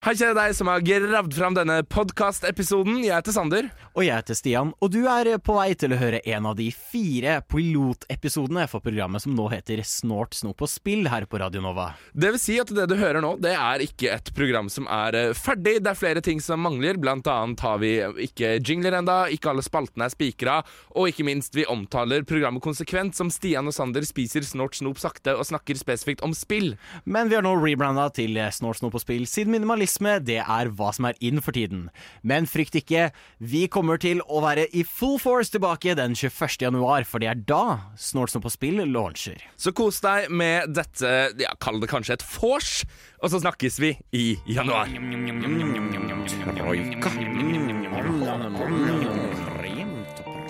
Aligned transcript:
Hei, 0.00 0.14
kjære 0.16 0.32
deg 0.32 0.54
som 0.56 0.68
har 0.70 0.80
gravd 0.80 1.34
fram 1.36 1.56
denne 1.58 1.74
podkastepisoden. 1.84 3.02
Jeg 3.04 3.12
heter 3.18 3.34
Sander. 3.36 3.66
Og 3.90 4.04
jeg 4.06 4.14
heter 4.14 4.36
Stian, 4.38 4.68
og 4.78 4.92
du 4.94 5.00
er 5.10 5.28
på 5.42 5.56
vei 5.56 5.72
til 5.74 5.92
å 5.92 5.98
høre 5.98 6.20
en 6.30 6.44
av 6.46 6.54
de 6.54 6.68
fire 6.70 7.40
pilotepisodene 7.50 8.62
for 8.70 8.80
programmet 8.84 9.20
som 9.20 9.34
nå 9.34 9.48
heter 9.50 9.82
Snort, 9.84 10.36
snop 10.38 10.62
og 10.62 10.70
spill 10.70 11.08
her 11.10 11.26
på 11.26 11.40
Radio 11.42 11.60
Nova. 11.64 11.88
Det 12.14 12.30
vil 12.30 12.40
si 12.40 12.56
at 12.62 12.70
det 12.72 12.86
du 12.88 12.94
hører 12.96 13.18
nå, 13.20 13.32
det 13.42 13.52
er 13.52 13.82
ikke 13.82 14.12
et 14.14 14.30
program 14.36 14.70
som 14.70 14.86
er 14.86 15.18
eh, 15.18 15.32
ferdig. 15.34 15.80
Det 15.82 15.90
er 15.90 15.98
flere 15.98 16.22
ting 16.24 16.38
som 16.40 16.62
mangler. 16.62 17.00
Blant 17.02 17.26
annet 17.28 17.64
har 17.66 17.82
vi 17.82 17.90
ikke 18.28 18.54
jingler 18.62 18.94
enda, 19.00 19.24
ikke 19.28 19.50
alle 19.50 19.66
spaltene 19.66 20.06
er 20.06 20.14
spikra, 20.14 20.60
og 20.94 21.10
ikke 21.10 21.26
minst, 21.26 21.58
vi 21.58 21.66
omtaler 21.68 22.24
programmet 22.24 22.64
konsekvent 22.64 23.18
som 23.18 23.28
Stian 23.34 23.68
og 23.68 23.76
Sander 23.76 24.06
spiser 24.06 24.46
snort, 24.46 24.78
snop 24.78 25.02
sakte 25.02 25.34
og 25.34 25.44
snakker 25.50 25.76
spesifikt 25.76 26.24
om 26.24 26.32
spill. 26.32 26.76
Men 27.04 27.28
vi 27.28 27.36
har 27.36 27.44
nå 27.44 27.56
rebranda 27.58 28.06
til 28.14 28.38
Snort, 28.54 28.78
snop 28.80 28.96
og 28.96 29.04
spill, 29.04 29.26
siden 29.28 29.52
minimalisme 29.90 30.20
det 30.24 30.40
er 30.40 30.70
hva 30.70 30.92
som 30.92 31.06
er 31.06 31.14
in 31.20 31.40
for 31.40 31.52
tiden. 31.52 31.90
Men 32.22 32.46
frykt 32.46 32.74
ikke, 32.74 33.10
vi 33.38 33.66
kommer 33.68 33.98
til 33.98 34.20
å 34.28 34.40
være 34.42 34.68
i 34.72 34.84
full 34.84 35.18
force 35.18 35.50
tilbake 35.50 35.94
den 35.96 36.14
21. 36.14 36.60
januar, 36.62 37.04
for 37.04 37.20
det 37.20 37.28
er 37.28 37.34
da 37.34 37.90
Snort, 37.96 38.30
snop 38.30 38.44
på 38.44 38.50
spill 38.50 38.80
launcher. 38.86 39.40
Så 39.56 39.72
kos 39.72 40.00
deg 40.00 40.30
med 40.30 40.74
dette, 40.74 41.32
ja, 41.38 41.54
kall 41.60 41.80
det 41.80 41.90
kanskje 41.90 42.16
et 42.18 42.24
vors, 42.40 42.84
og 43.20 43.30
så 43.30 43.40
snakkes 43.40 43.80
vi 43.80 43.96
i 44.12 44.38
januar. 44.46 44.88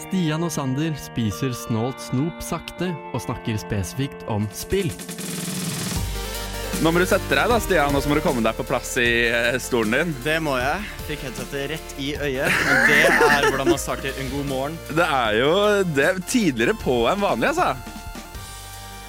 Stian 0.01 0.43
og 0.43 0.51
Sander 0.51 0.95
spiser 0.99 1.53
snålt 1.55 2.01
snop 2.03 2.41
sakte 2.43 2.91
og 3.13 3.21
snakker 3.23 3.61
spesifikt 3.61 4.25
om 4.33 4.49
spill. 4.55 4.91
Nå 6.81 6.89
må 6.89 7.01
du 7.03 7.05
sette 7.05 7.37
deg, 7.37 7.45
da, 7.51 7.59
Stian, 7.61 7.93
og 7.93 8.01
så 8.01 8.09
må 8.09 8.17
du 8.17 8.23
komme 8.25 8.41
deg 8.41 8.57
på 8.57 8.65
plass 8.65 8.95
i 9.03 9.29
eh, 9.29 9.59
stolen 9.61 9.93
din. 9.93 10.15
Det 10.25 10.39
må 10.41 10.55
jeg. 10.57 10.87
Fikk 11.11 11.27
headsetet 11.27 11.67
rett 11.75 11.93
i 12.01 12.15
øyet. 12.17 12.63
Men 12.65 12.81
det 12.89 13.01
er 13.05 13.49
hvordan 13.51 13.69
man 13.69 13.83
starter 13.83 14.17
en 14.17 14.31
god 14.33 14.47
morgen. 14.49 14.79
Det 14.89 15.05
er 15.05 15.37
jo 15.43 15.51
det 15.93 16.07
er 16.07 16.23
tidligere 16.25 16.79
på 16.81 17.03
enn 17.13 17.21
vanlig, 17.21 17.51
altså. 17.53 18.00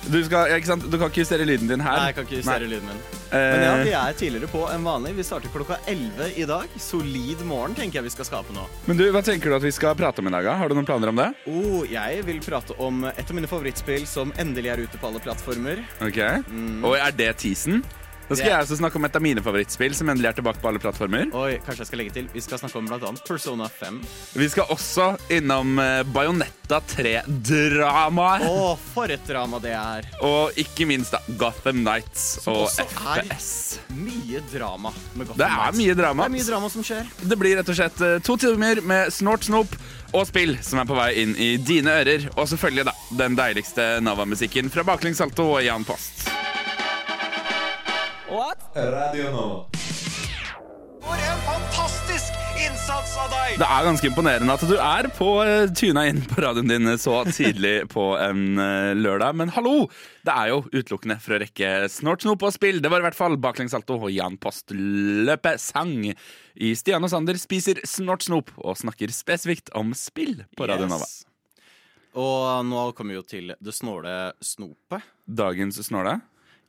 Du, 0.10 0.18
skal, 0.26 0.50
ikke 0.58 0.66
sant? 0.72 0.86
du 0.90 0.98
kan 0.98 1.12
ikke 1.12 1.22
justere 1.22 1.46
lyden 1.46 1.70
din 1.70 1.84
her. 1.84 1.98
Nei, 2.00 2.08
jeg 2.10 2.16
kan 2.18 2.26
ikke 2.26 2.40
justere 2.40 2.68
lyden 2.70 2.88
min. 2.90 3.02
Eh, 3.32 3.38
Men 3.38 3.62
ja, 3.64 3.74
vi 3.86 3.92
er 3.96 4.16
tidligere 4.18 4.50
på 4.52 4.64
enn 4.74 4.84
vanlig. 4.84 5.14
Vi 5.20 5.24
starter 5.28 5.54
klokka 5.54 5.78
11 5.88 6.32
i 6.42 6.48
dag. 6.50 6.74
Solid 6.82 7.44
morgen 7.48 7.78
tenker 7.78 8.00
jeg 8.02 8.08
vi 8.10 8.14
skal 8.16 8.28
skape 8.28 8.56
nå. 8.56 8.66
Men 8.90 8.98
du, 9.00 9.06
Hva 9.14 9.22
tenker 9.24 9.54
du 9.54 9.56
at 9.60 9.64
vi 9.64 9.72
skal 9.76 9.96
prate 10.00 10.20
om 10.24 10.28
i 10.28 10.34
dag? 10.34 10.50
da? 10.50 10.58
Har 10.60 10.68
du 10.72 10.76
noen 10.76 10.90
planer 10.90 11.14
om 11.14 11.22
det? 11.22 11.30
Oh, 11.48 11.86
jeg 11.88 12.26
vil 12.28 12.42
prate 12.44 12.76
om 12.82 13.06
et 13.12 13.24
av 13.24 13.38
mine 13.38 13.48
favorittspill 13.52 14.08
som 14.10 14.34
endelig 14.42 14.74
er 14.74 14.84
ute 14.88 14.98
på 15.00 15.12
alle 15.12 15.22
plattformer. 15.24 15.86
Ok 16.02 16.20
Og 16.84 16.98
er 16.98 17.12
det 17.16 17.36
teasen? 17.46 17.84
Da 18.32 18.38
skal 18.40 18.48
jeg 18.48 18.64
også 18.64 18.78
snakke 18.80 18.96
om 18.96 19.04
et 19.04 19.16
av 19.18 19.24
mine 19.24 19.42
favorittspill 19.44 19.96
som 19.98 20.08
endelig 20.08 20.30
er 20.30 20.36
tilbake 20.38 20.62
på 20.64 20.70
alle 20.70 20.80
plattformer. 20.80 21.26
Oi, 21.36 21.58
kanskje 21.66 21.84
jeg 21.84 21.90
skal 21.90 22.00
legge 22.00 22.14
til. 22.16 22.30
Vi 22.32 22.44
skal 22.46 22.62
snakke 22.62 22.80
om 22.80 22.88
annet 22.96 23.26
Persona 23.28 23.68
5. 23.68 23.98
Vi 24.40 24.48
skal 24.54 24.72
også 24.72 25.08
innom 25.36 25.74
uh, 25.82 26.00
Bajonetta 26.16 26.80
3-dramaet. 26.94 28.48
Å, 28.48 28.72
for 28.94 29.12
et 29.12 29.28
drama 29.28 29.60
det 29.60 29.76
er. 29.76 30.08
Og 30.24 30.56
ikke 30.64 30.88
minst 30.88 31.12
da, 31.12 31.20
Gotham 31.36 31.84
Nights 31.84 32.46
Som 32.46 32.56
og 32.56 32.70
også 32.70 32.88
er 32.88 33.26
FPS. 33.28 33.52
mye 34.00 34.40
drama 34.54 34.94
med 34.96 35.28
Gotham 35.28 35.44
Det 35.44 35.52
er 35.52 35.80
mye 35.82 36.00
drama. 36.00 36.24
Det 36.24 36.32
er 36.32 36.38
mye 36.38 36.50
drama 36.54 36.72
som 36.72 36.88
skjer. 36.88 37.12
Det 37.20 37.40
blir 37.42 37.60
rett 37.60 37.76
og 37.76 37.82
slett 37.82 38.06
eh, 38.08 38.20
to 38.24 38.40
timer 38.40 38.80
med 38.80 39.12
snort, 39.12 39.44
snop 39.52 39.76
og 40.16 40.24
spill 40.28 40.56
som 40.64 40.80
er 40.80 40.88
på 40.88 40.96
vei 40.96 41.12
inn 41.26 41.36
i 41.36 41.58
dine 41.60 42.00
ører. 42.00 42.32
Og 42.38 42.48
selvfølgelig 42.54 42.88
da, 42.88 42.96
den 43.26 43.36
deiligste 43.40 43.98
Nava-musikken 44.08 44.72
fra 44.72 44.88
Baklengs 44.88 45.20
Salto 45.20 45.52
og 45.58 45.66
Jan 45.68 45.84
Post. 45.88 46.30
For 51.02 51.20
en 51.20 51.42
fantastisk 51.44 52.38
innsats 52.62 53.18
av 53.20 53.34
deg! 53.34 53.58
Det 53.60 53.68
er 53.68 53.88
ganske 53.90 54.08
imponerende 54.08 54.56
at 54.56 54.64
du 54.70 54.78
er 54.78 55.10
på 55.18 55.34
uh, 55.44 55.66
tuna 55.76 56.06
inn 56.08 56.22
på 56.24 56.38
radioen 56.40 56.72
din 56.72 56.94
så 57.02 57.18
tidlig 57.28 57.74
på 57.96 58.06
en 58.16 58.56
eh, 58.56 58.94
lørdag. 58.96 59.36
Men 59.36 59.52
hallo! 59.52 59.90
Det 60.24 60.32
er 60.32 60.54
jo 60.54 60.62
utelukkende 60.72 61.20
for 61.20 61.36
å 61.36 61.42
rekke 61.44 61.74
snort, 61.92 62.24
snop 62.24 62.48
og 62.48 62.56
spill. 62.56 62.80
Det 62.80 62.94
var 62.94 63.04
i 63.04 63.08
hvert 63.10 63.20
fall 63.20 63.36
baklengssalto 63.36 64.00
og 64.00 64.16
Jan 64.16 64.40
Postløpe 64.40 65.58
sang 65.60 66.08
i 66.08 66.72
Stian 66.80 67.04
og 67.04 67.12
Sander 67.12 67.36
spiser 67.42 67.84
snort, 67.84 68.24
snop 68.30 68.56
og 68.64 68.80
snakker 68.80 69.12
spesifikt 69.12 69.76
om 69.76 69.92
spill 69.92 70.46
på 70.56 70.72
Radio 70.72 70.88
Nova. 70.88 71.04
Yes. 71.04 71.26
Og 72.16 72.64
nå 72.68 72.92
kommer 72.96 73.18
vi 73.18 73.20
jo 73.20 73.28
til 73.28 73.56
det 73.60 73.76
snåle 73.76 74.20
snopet. 74.40 75.04
Dagens 75.28 75.84
snåle. 75.84 76.22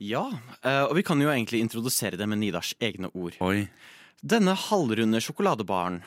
Ja, 0.03 0.27
eh, 0.67 0.85
og 0.89 0.97
vi 0.99 1.05
kan 1.07 1.21
jo 1.23 1.31
egentlig 1.31 1.61
introdusere 1.63 2.19
det 2.19 2.27
med 2.27 2.41
Nidars 2.41 2.73
egne 2.83 3.11
ord. 3.15 3.37
Oi. 3.45 3.69
Denne 4.23 4.55
halvrunde 4.59 5.21
sjokoladebaren 5.23 6.01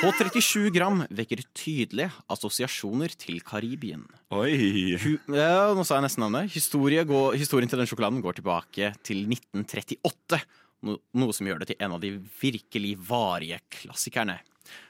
på 0.00 0.10
37 0.18 0.70
gram 0.74 1.02
vekker 1.12 1.42
tydelige 1.56 2.10
assosiasjoner 2.32 3.14
til 3.20 3.38
Karibien. 3.44 4.04
Oi. 4.36 4.96
Ja, 5.32 5.72
nå 5.76 5.84
sa 5.84 5.98
jeg 5.98 6.06
nesten 6.06 6.24
navnet. 6.26 6.52
Historien, 6.52 7.06
går, 7.08 7.38
historien 7.40 7.70
til 7.70 7.80
den 7.80 7.88
sjokoladen 7.88 8.24
går 8.24 8.40
tilbake 8.40 8.92
til 9.04 9.24
1938. 9.28 10.40
No, 10.84 10.98
noe 11.16 11.36
som 11.36 11.48
gjør 11.48 11.62
det 11.62 11.72
til 11.72 11.84
en 11.84 11.96
av 11.96 12.02
de 12.04 12.14
virkelig 12.40 12.96
varige 13.08 13.60
klassikerne. 13.72 14.40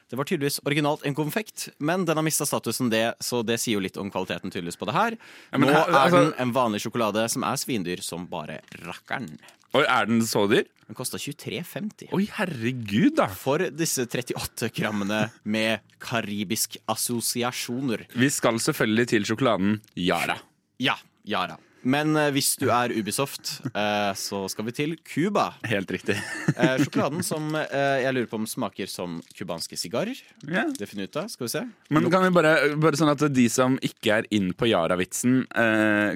Det 0.09 0.15
var 0.19 0.27
tydeligvis 0.29 0.59
originalt 0.65 1.01
en 1.05 1.15
konfekt, 1.17 1.69
men 1.81 2.03
den 2.05 2.17
har 2.19 2.23
mista 2.23 2.45
statusen 2.45 2.91
det, 2.93 3.15
så 3.25 3.39
det 3.45 3.57
sier 3.59 3.79
jo 3.79 3.81
litt 3.81 3.97
om 3.97 4.11
kvaliteten 4.13 4.51
tydeligvis 4.53 4.77
på 4.77 4.85
det 4.85 4.93
her. 4.93 5.15
Ja, 5.51 5.57
men 5.57 5.69
Nå 5.69 5.73
her- 5.73 5.89
er 5.89 5.93
altså- 6.03 6.23
den 6.31 6.33
en 6.45 6.53
vanlig 6.53 6.81
sjokolade 6.83 7.27
som 7.29 7.43
er 7.43 7.55
svindyr 7.57 8.03
som 8.03 8.27
bare 8.27 8.59
rakkeren. 8.85 9.39
Oi, 9.73 9.83
er 9.83 10.05
den 10.05 10.21
så 10.21 10.47
dyr? 10.47 10.63
Den 10.87 10.95
kosta 10.95 11.17
23,50. 11.17 12.13
Oi, 12.13 12.27
herregud, 12.31 13.15
da. 13.17 13.25
For 13.27 13.57
disse 13.57 14.05
38 14.07 14.69
grammene 14.71 15.31
med 15.43 15.79
karibisk 15.99 16.77
assosiasjoner. 16.87 18.05
Vi 18.15 18.29
skal 18.29 18.53
selvfølgelig 18.61 19.07
til 19.07 19.23
sjokoladen 19.25 19.81
Yara. 19.97 20.37
Ja, 20.79 20.95
Yara. 21.27 21.57
Men 21.85 22.15
eh, 22.17 22.31
hvis 22.33 22.55
du 22.57 22.65
er 22.73 22.93
Ubisoft, 22.97 23.59
eh, 23.69 24.11
så 24.17 24.45
skal 24.49 24.65
vi 24.67 24.73
til 24.75 24.95
Cuba. 25.05 25.51
Helt 25.69 25.91
riktig. 25.93 26.17
Eh, 26.55 26.77
sjokoladen 26.79 27.19
som 27.25 27.49
jeg 27.51 28.11
lurer 28.15 28.27
på 28.31 28.37
om 28.39 28.45
smaker 28.47 28.87
som 28.87 29.17
cubanske 29.35 29.75
sigarer. 29.75 30.15
Yeah. 30.47 30.69
Det 30.71 30.87
finner 30.87 31.03
vi 31.03 31.09
ut 31.09 31.17
av. 31.19 31.27
Skal 31.33 31.45
vi 31.45 31.51
se. 31.51 31.63
Men 31.91 32.07
kan 32.13 32.23
vi 32.23 32.29
bare, 32.31 32.53
bare 32.79 32.95
sånn 32.95 33.11
at 33.11 33.25
de 33.35 33.45
som 33.51 33.75
ikke 33.83 34.21
er 34.21 34.29
inn 34.35 34.53
på 34.55 34.69
Yara-vitsen, 34.69 35.41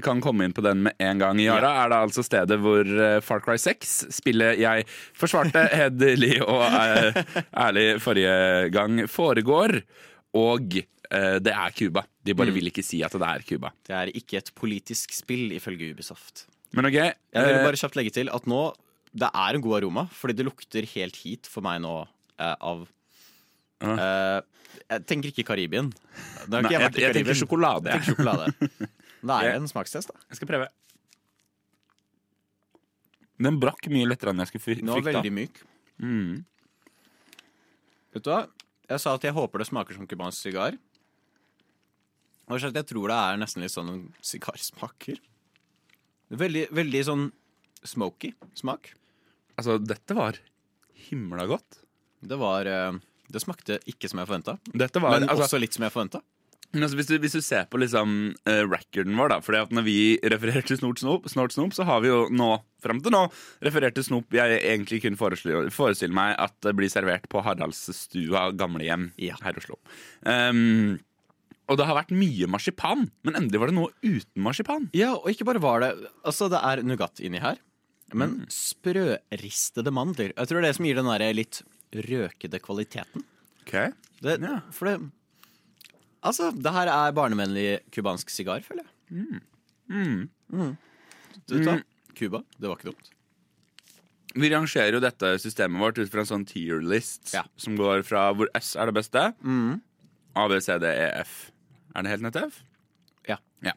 kan 0.05 0.23
komme 0.23 0.47
inn 0.47 0.55
på 0.55 0.63
den 0.63 0.85
med 0.87 0.95
en 1.03 1.19
gang. 1.19 1.41
Yara 1.43 1.73
er 1.81 1.91
da 1.91 1.99
altså 2.05 2.23
stedet 2.23 2.59
hvor 2.63 2.87
Far 3.25 3.43
Cry 3.43 3.57
6, 3.59 3.97
spiller 4.15 4.55
jeg 4.61 4.87
forsvarte 5.17 5.65
hederlig 5.81 6.37
og 6.45 6.63
ærlig 6.69 7.89
forrige 8.05 8.39
gang, 8.75 9.03
foregår. 9.11 9.81
Og 10.39 10.79
det 11.09 11.51
er 11.55 11.73
Cuba. 11.73 12.03
De 12.21 12.35
bare 12.37 12.53
vil 12.53 12.69
ikke 12.69 12.83
si 12.85 12.99
at 13.01 13.15
det 13.17 13.25
er 13.25 13.45
Cuba. 13.47 13.71
Det 13.87 13.95
er 13.97 14.11
ikke 14.13 14.37
et 14.37 14.51
politisk 14.53 15.15
spill, 15.17 15.49
ifølge 15.57 15.89
Ubisoft. 15.95 16.45
Men 16.77 16.89
OK. 16.89 16.99
Jeg 16.99 17.15
vil 17.33 17.55
eh, 17.55 17.65
bare 17.65 17.79
kjapt 17.81 17.97
legge 17.97 18.13
til 18.13 18.29
at 18.33 18.47
nå 18.49 18.61
det 19.09 19.29
er 19.33 19.57
en 19.57 19.63
god 19.65 19.79
aroma, 19.79 20.05
fordi 20.13 20.35
det 20.37 20.45
lukter 20.45 20.85
helt 20.91 21.17
hit 21.23 21.49
for 21.49 21.65
meg 21.65 21.81
nå 21.85 21.97
eh, 22.05 22.55
av 22.55 22.87
Uh, 23.79 23.95
eh, 23.95 24.39
Jeg 24.91 25.03
tenker 25.07 25.31
ikke 25.31 25.45
Karibien. 25.47 25.87
Det 25.87 26.51
har 26.51 26.65
Nei, 26.65 26.67
ikke 26.67 26.73
jeg, 26.73 26.81
vært 26.83 26.97
i 26.97 27.03
jeg 27.05 27.15
tenker 27.15 27.37
sjokolade. 27.39 27.93
Jeg 27.93 28.01
tenker 28.01 28.17
sjokolade. 28.17 28.89
Det 29.21 29.37
er 29.37 29.51
en 29.61 29.69
smakstest, 29.71 30.11
da. 30.11 30.25
Jeg 30.27 30.35
skal 30.35 30.49
prøve. 30.49 30.67
Den 33.39 33.59
brakk 33.61 33.87
mye 33.93 34.09
lettere 34.09 34.33
enn 34.33 34.43
jeg 34.43 34.51
skulle 34.51 34.65
frykta. 34.65 34.83
Den 34.83 34.91
var 34.91 35.05
veldig 35.07 35.31
myk. 35.31 35.61
Mm. 36.03 36.33
Vet 38.17 38.27
du 38.27 38.29
hva? 38.33 38.41
Jeg 38.91 39.05
sa 39.05 39.15
at 39.15 39.29
jeg 39.29 39.37
håper 39.39 39.63
det 39.63 39.69
smaker 39.71 39.95
som 39.95 40.11
cubansk 40.11 40.49
sigar. 40.49 40.75
Og 42.49 42.61
jeg 42.61 42.85
tror 42.89 43.11
det 43.11 43.17
er 43.17 43.41
nesten 43.41 43.63
litt 43.63 43.73
sånn 43.73 44.07
sigarsmaker. 44.25 45.19
Veldig, 46.29 46.67
veldig 46.77 47.03
sånn 47.05 47.27
smoky 47.85 48.33
smak. 48.57 48.91
Altså, 49.59 49.77
dette 49.81 50.17
var 50.17 50.39
himla 51.09 51.45
godt. 51.49 51.81
Det 52.19 52.37
var 52.39 52.67
eh, 52.67 52.97
Det 53.29 53.41
smakte 53.41 53.79
ikke 53.87 54.09
som 54.09 54.19
jeg 54.19 54.27
forventa, 54.27 54.57
men 54.73 55.29
altså, 55.29 55.45
også 55.45 55.59
litt 55.61 55.75
som 55.77 55.85
jeg 55.85 55.93
forventa. 55.93 56.21
Men 56.73 56.85
altså, 56.85 56.99
hvis, 56.99 57.07
du, 57.09 57.15
hvis 57.21 57.33
du 57.33 57.41
ser 57.41 57.65
på 57.69 57.79
liksom 57.81 58.11
uh, 58.45 58.63
recorden 58.69 59.15
vår, 59.17 59.31
da 59.31 59.37
Fordi 59.41 59.61
at 59.63 59.71
når 59.73 59.85
vi 59.87 59.95
refererer 60.21 60.65
til 60.65 60.77
Snort 60.77 61.01
Snop, 61.01 61.25
Snort 61.31 61.55
Snop, 61.55 61.73
så 61.73 61.85
har 61.87 62.03
vi 62.03 62.11
jo 62.11 62.19
nå, 62.29 62.49
fram 62.83 62.99
til 63.01 63.13
nå, 63.15 63.23
referert 63.65 63.97
til 63.97 64.05
snop 64.05 64.37
jeg 64.37 64.59
egentlig 64.59 64.99
kunne 65.01 65.17
forestille, 65.17 65.71
forestille 65.73 66.13
meg 66.13 66.35
at 66.37 66.53
det 66.65 66.75
blir 66.77 66.91
servert 66.93 67.25
på 67.31 67.41
Haraldsstua 67.45 68.51
gamlehjem 68.57 69.09
Ja. 69.17 69.39
her 69.41 69.57
i 69.57 69.63
Oslo. 69.63 69.79
Um, 70.21 70.99
og 71.69 71.77
det 71.77 71.85
har 71.85 71.95
vært 71.99 72.11
mye 72.15 72.47
marsipan, 72.49 73.07
men 73.23 73.35
endelig 73.37 73.59
var 73.61 73.67
det 73.71 73.75
noe 73.77 73.91
uten 74.03 74.41
marsipan. 74.43 74.89
Ja, 74.97 75.13
og 75.15 75.29
ikke 75.31 75.45
bare 75.45 75.61
var 75.61 75.79
det 75.85 75.91
Altså, 76.25 76.49
det 76.49 76.59
er 76.61 76.81
Nougat 76.83 77.19
inni 77.21 77.39
her, 77.39 77.57
men 78.13 78.39
Mm. 78.41 78.45
sprøristede 78.49 79.91
mandler. 79.93 80.33
Jeg 80.35 80.47
tror 80.47 80.59
det 80.61 80.63
er 80.65 80.67
det 80.69 80.75
som 80.75 80.85
gir 80.85 80.95
den 80.95 81.05
der 81.05 81.33
litt 81.33 81.61
røkede 81.93 82.59
kvaliteten. 82.61 83.23
Ok 83.61 83.93
Det, 84.21 84.39
Ja. 84.41 84.59
For 84.71 84.85
det 84.85 85.11
Altså, 86.23 86.51
det 86.51 86.73
her 86.73 86.87
er 86.91 87.13
barnevennlig 87.15 87.79
cubansk 87.95 88.29
sigar, 88.29 88.59
føler 88.65 88.83
jeg. 89.09 89.41
Mm. 89.89 90.27
Du 91.47 91.55
vet 91.57 91.65
hva? 91.67 91.83
Cuba, 92.15 92.41
det 92.59 92.67
var 92.67 92.75
ikke 92.75 92.91
dumt. 92.91 93.09
Vi 94.35 94.49
rangerer 94.51 94.91
jo 94.93 94.99
dette 94.99 95.31
systemet 95.41 95.79
vårt 95.79 95.97
ut 95.97 96.09
fra 96.11 96.19
en 96.21 96.25
sånn 96.29 96.45
tier 96.45 96.81
list 96.83 97.33
Ja. 97.33 97.43
som 97.57 97.77
går 97.77 98.03
fra 98.05 98.33
hvor 98.33 98.47
S 98.53 98.75
er 98.75 98.85
det 98.87 98.93
beste. 98.95 99.33
A, 100.35 100.47
B, 100.47 100.59
C, 100.59 100.77
D, 100.77 100.85
E, 100.85 101.07
F. 101.23 101.51
Er 101.95 102.05
det 102.05 102.13
helt 102.13 102.25
ned 102.25 102.35
til 102.35 102.51
Ja. 103.27 103.37
Ja. 103.65 103.73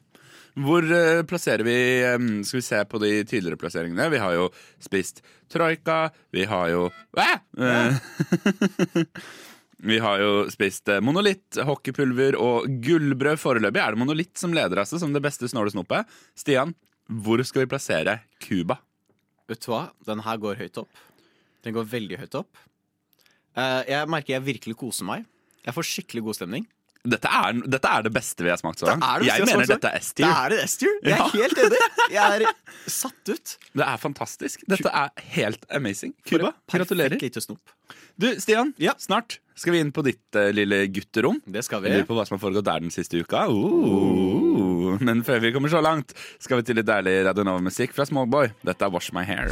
Hvor 0.53 0.85
uh, 0.85 1.23
plasserer 1.25 1.65
vi 1.65 1.77
um, 2.13 2.43
Skal 2.45 2.61
vi 2.61 2.67
se 2.67 2.83
på 2.85 3.01
de 3.01 3.13
tidligere 3.25 3.61
plasseringene. 3.61 4.11
Vi 4.13 4.21
har 4.21 4.35
jo 4.37 4.51
spist 4.81 5.23
troika. 5.53 6.11
Vi 6.33 6.45
har 6.49 6.69
jo 6.75 6.91
Hva? 7.17 7.31
ja. 7.57 7.89
Vi 9.83 9.97
har 9.99 10.21
jo 10.23 10.45
spist 10.47 10.87
eh, 10.95 11.01
monolitt, 11.03 11.57
hockeypulver 11.67 12.37
og 12.39 12.69
gullbrød 12.85 13.41
foreløpig. 13.43 13.81
Er 13.83 13.97
det 13.97 13.99
monolitt 13.99 14.39
som 14.39 14.55
leder 14.55 14.79
altså, 14.79 15.01
som 15.03 15.11
det 15.11 15.23
beste 15.25 15.49
snålesnopet? 15.51 16.07
Stian, 16.39 16.77
hvor 17.11 17.43
skal 17.43 17.65
vi 17.65 17.71
plassere 17.73 18.21
Cuba? 18.39 18.77
Vet 19.51 19.65
du 19.65 19.73
hva? 19.73 19.89
Den 20.07 20.23
her 20.23 20.39
går 20.39 20.61
høyt 20.63 20.79
opp. 20.85 21.03
Den 21.67 21.75
går 21.75 21.91
veldig 21.91 22.21
høyt 22.21 22.39
opp. 22.39 22.63
Uh, 23.59 23.83
jeg 23.89 24.07
merker 24.15 24.37
jeg 24.37 24.47
virkelig 24.53 24.79
koser 24.79 25.09
meg. 25.09 25.27
Jeg 25.67 25.75
får 25.75 25.89
skikkelig 25.89 26.23
god 26.29 26.39
stemning. 26.39 26.71
Dette 27.03 27.27
er, 27.27 27.57
dette 27.67 27.89
er 27.91 28.05
det 28.07 28.13
beste 28.15 28.45
vi 28.47 28.51
har 28.53 28.59
smakt 28.61 28.79
så 28.79 28.87
langt. 28.87 29.03
Det 29.03 29.25
det 29.25 29.31
Jeg 29.33 29.47
mener 29.49 29.67
dette 29.67 29.89
er 29.91 29.99
S-tier. 29.99 30.29
er 30.31 30.53
det 30.53 30.59
S-tier. 30.69 30.93
Jeg 31.03 31.13
er 31.13 31.19
Ja. 31.19 31.29
helt 31.35 31.59
enig. 31.59 31.79
Jeg 32.13 32.43
er 32.47 32.53
satt 32.87 33.29
ut. 33.33 33.57
Det 33.75 33.83
er 33.89 33.97
fantastisk. 33.99 34.63
Dette 34.71 34.87
er 34.93 35.11
helt 35.35 35.65
amazing. 35.75 36.15
Cuba, 36.25 36.53
gratulerer. 36.71 37.19
lite 37.21 37.41
snop. 37.43 37.59
Du, 38.17 38.29
Stian, 38.39 38.73
Ja. 38.79 38.93
snart 39.03 39.39
skal 39.57 39.73
vi 39.73 39.81
inn 39.81 39.91
på 39.91 40.05
ditt 40.07 40.37
uh, 40.39 40.53
lille 40.55 40.87
gutterom. 40.95 41.41
Det 41.45 41.65
skal 41.65 41.83
vi. 41.83 41.89
lurer 41.91 42.07
på 42.07 42.15
hva 42.15 42.25
som 42.29 42.39
har 42.39 42.43
foregått 42.47 42.65
der 42.71 42.81
den 42.87 42.91
siste 42.95 43.19
uka. 43.19 43.49
Uh, 43.51 44.97
men 45.03 45.25
før 45.27 45.41
vi 45.43 45.51
kommer 45.53 45.69
så 45.73 45.83
langt, 45.83 46.15
skal 46.39 46.59
vi 46.59 46.63
til 46.71 46.77
litt 46.79 46.87
deilig 46.87 47.25
Radionova-musikk 47.27 47.95
fra 47.99 48.07
Smallboy. 48.07 48.53
Dette 48.63 48.87
er 48.87 48.91
Wash 48.95 49.11
My 49.13 49.25
Hair. 49.27 49.51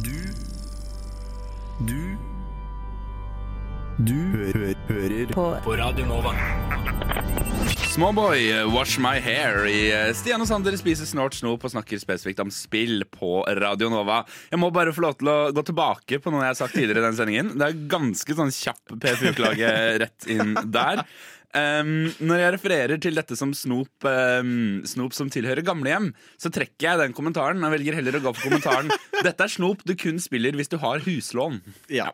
Du 0.00 0.27
Du 3.98 4.14
hø 4.14 4.74
hører 4.86 5.30
på. 5.34 5.44
på 5.64 5.72
Radio 5.74 6.04
Nova. 6.06 6.30
Smallboy, 7.90 8.44
eh, 8.52 8.68
Wash 8.70 9.00
My 9.02 9.16
Hair 9.18 9.64
i 9.66 9.88
eh, 9.90 10.10
Stian 10.14 10.44
og 10.44 10.46
Sander 10.46 10.76
spiser 10.78 11.08
snort 11.08 11.34
snop 11.34 11.66
og 11.66 11.72
snakker 11.72 11.98
spesifikt 11.98 12.38
om 12.44 12.52
spill 12.54 13.02
på 13.10 13.40
Radio 13.58 13.88
Nova. 13.90 14.20
Jeg 14.52 14.60
må 14.62 14.68
bare 14.70 14.94
få 14.94 15.02
lov 15.02 15.16
til 15.18 15.32
å 15.32 15.38
gå 15.50 15.64
tilbake 15.66 16.20
på 16.22 16.30
noe 16.30 16.44
jeg 16.44 16.52
har 16.52 16.60
sagt 16.60 16.78
tidligere 16.78 17.02
i 17.02 17.08
den 17.08 17.18
sendingen. 17.18 17.50
Det 17.58 17.66
er 17.66 17.82
ganske 17.90 18.38
sånn 18.38 18.54
kjapp 18.54 18.94
PFU-klage 19.02 19.74
rett 20.04 20.30
inn 20.30 20.54
der. 20.78 21.02
Um, 21.56 22.10
når 22.20 22.42
jeg 22.42 22.52
refererer 22.58 23.00
til 23.00 23.16
dette 23.16 23.32
som 23.38 23.54
snop, 23.56 24.04
um, 24.04 24.82
snop 24.84 25.14
som 25.16 25.30
tilhører 25.32 25.64
gamlehjem, 25.64 26.10
så 26.36 26.52
trekker 26.52 26.84
jeg 26.90 27.00
den 27.00 27.14
kommentaren 27.16 27.64
og 27.64 27.72
velger 27.72 27.96
heller 27.96 28.18
å 28.18 28.20
gå 28.26 28.32
for 28.36 28.50
kommentaren 28.50 28.92
Dette 29.24 29.46
er 29.46 29.54
snop 29.54 29.80
du 29.88 29.94
kun 29.96 30.20
spiller 30.20 30.52
hvis 30.58 30.68
du 30.68 30.76
har 30.82 31.00
huslån. 31.06 31.62
Ja. 31.88 32.10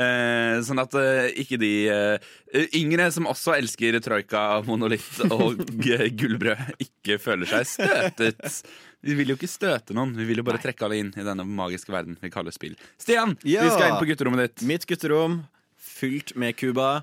Eh, 0.00 0.60
sånn 0.64 0.80
at 0.80 0.94
eh, 0.96 1.26
ikke 1.42 1.58
de 1.60 1.70
eh, 1.92 2.30
yngre 2.78 3.10
som 3.12 3.26
også 3.28 3.52
elsker 3.58 3.98
troika, 4.04 4.62
monolitt 4.64 5.20
og 5.28 5.60
gullbrød, 6.20 6.62
ikke 6.80 7.18
føler 7.20 7.50
seg 7.50 7.66
støtet. 7.68 8.62
Vi 9.02 9.16
vil 9.18 9.32
jo 9.32 9.36
ikke 9.36 9.50
støte 9.50 9.92
noen, 9.98 10.14
vi 10.16 10.24
vil 10.28 10.38
jo 10.40 10.44
bare 10.46 10.60
trekke 10.62 10.86
alle 10.86 11.00
inn 11.02 11.10
i 11.18 11.24
denne 11.26 11.44
magiske 11.44 11.92
verden 11.92 12.16
vi 12.22 12.30
kaller 12.32 12.54
spill. 12.54 12.76
Stian, 13.02 13.36
Ja. 13.44 13.64
vi 13.66 13.72
skal 13.74 13.90
inn 13.90 13.98
på 14.00 14.06
gutterommet 14.12 14.46
ditt. 14.46 14.64
Mitt 14.70 14.86
gutterom 14.88 15.40
fylt 15.76 16.36
med 16.38 16.56
Cuba. 16.56 17.02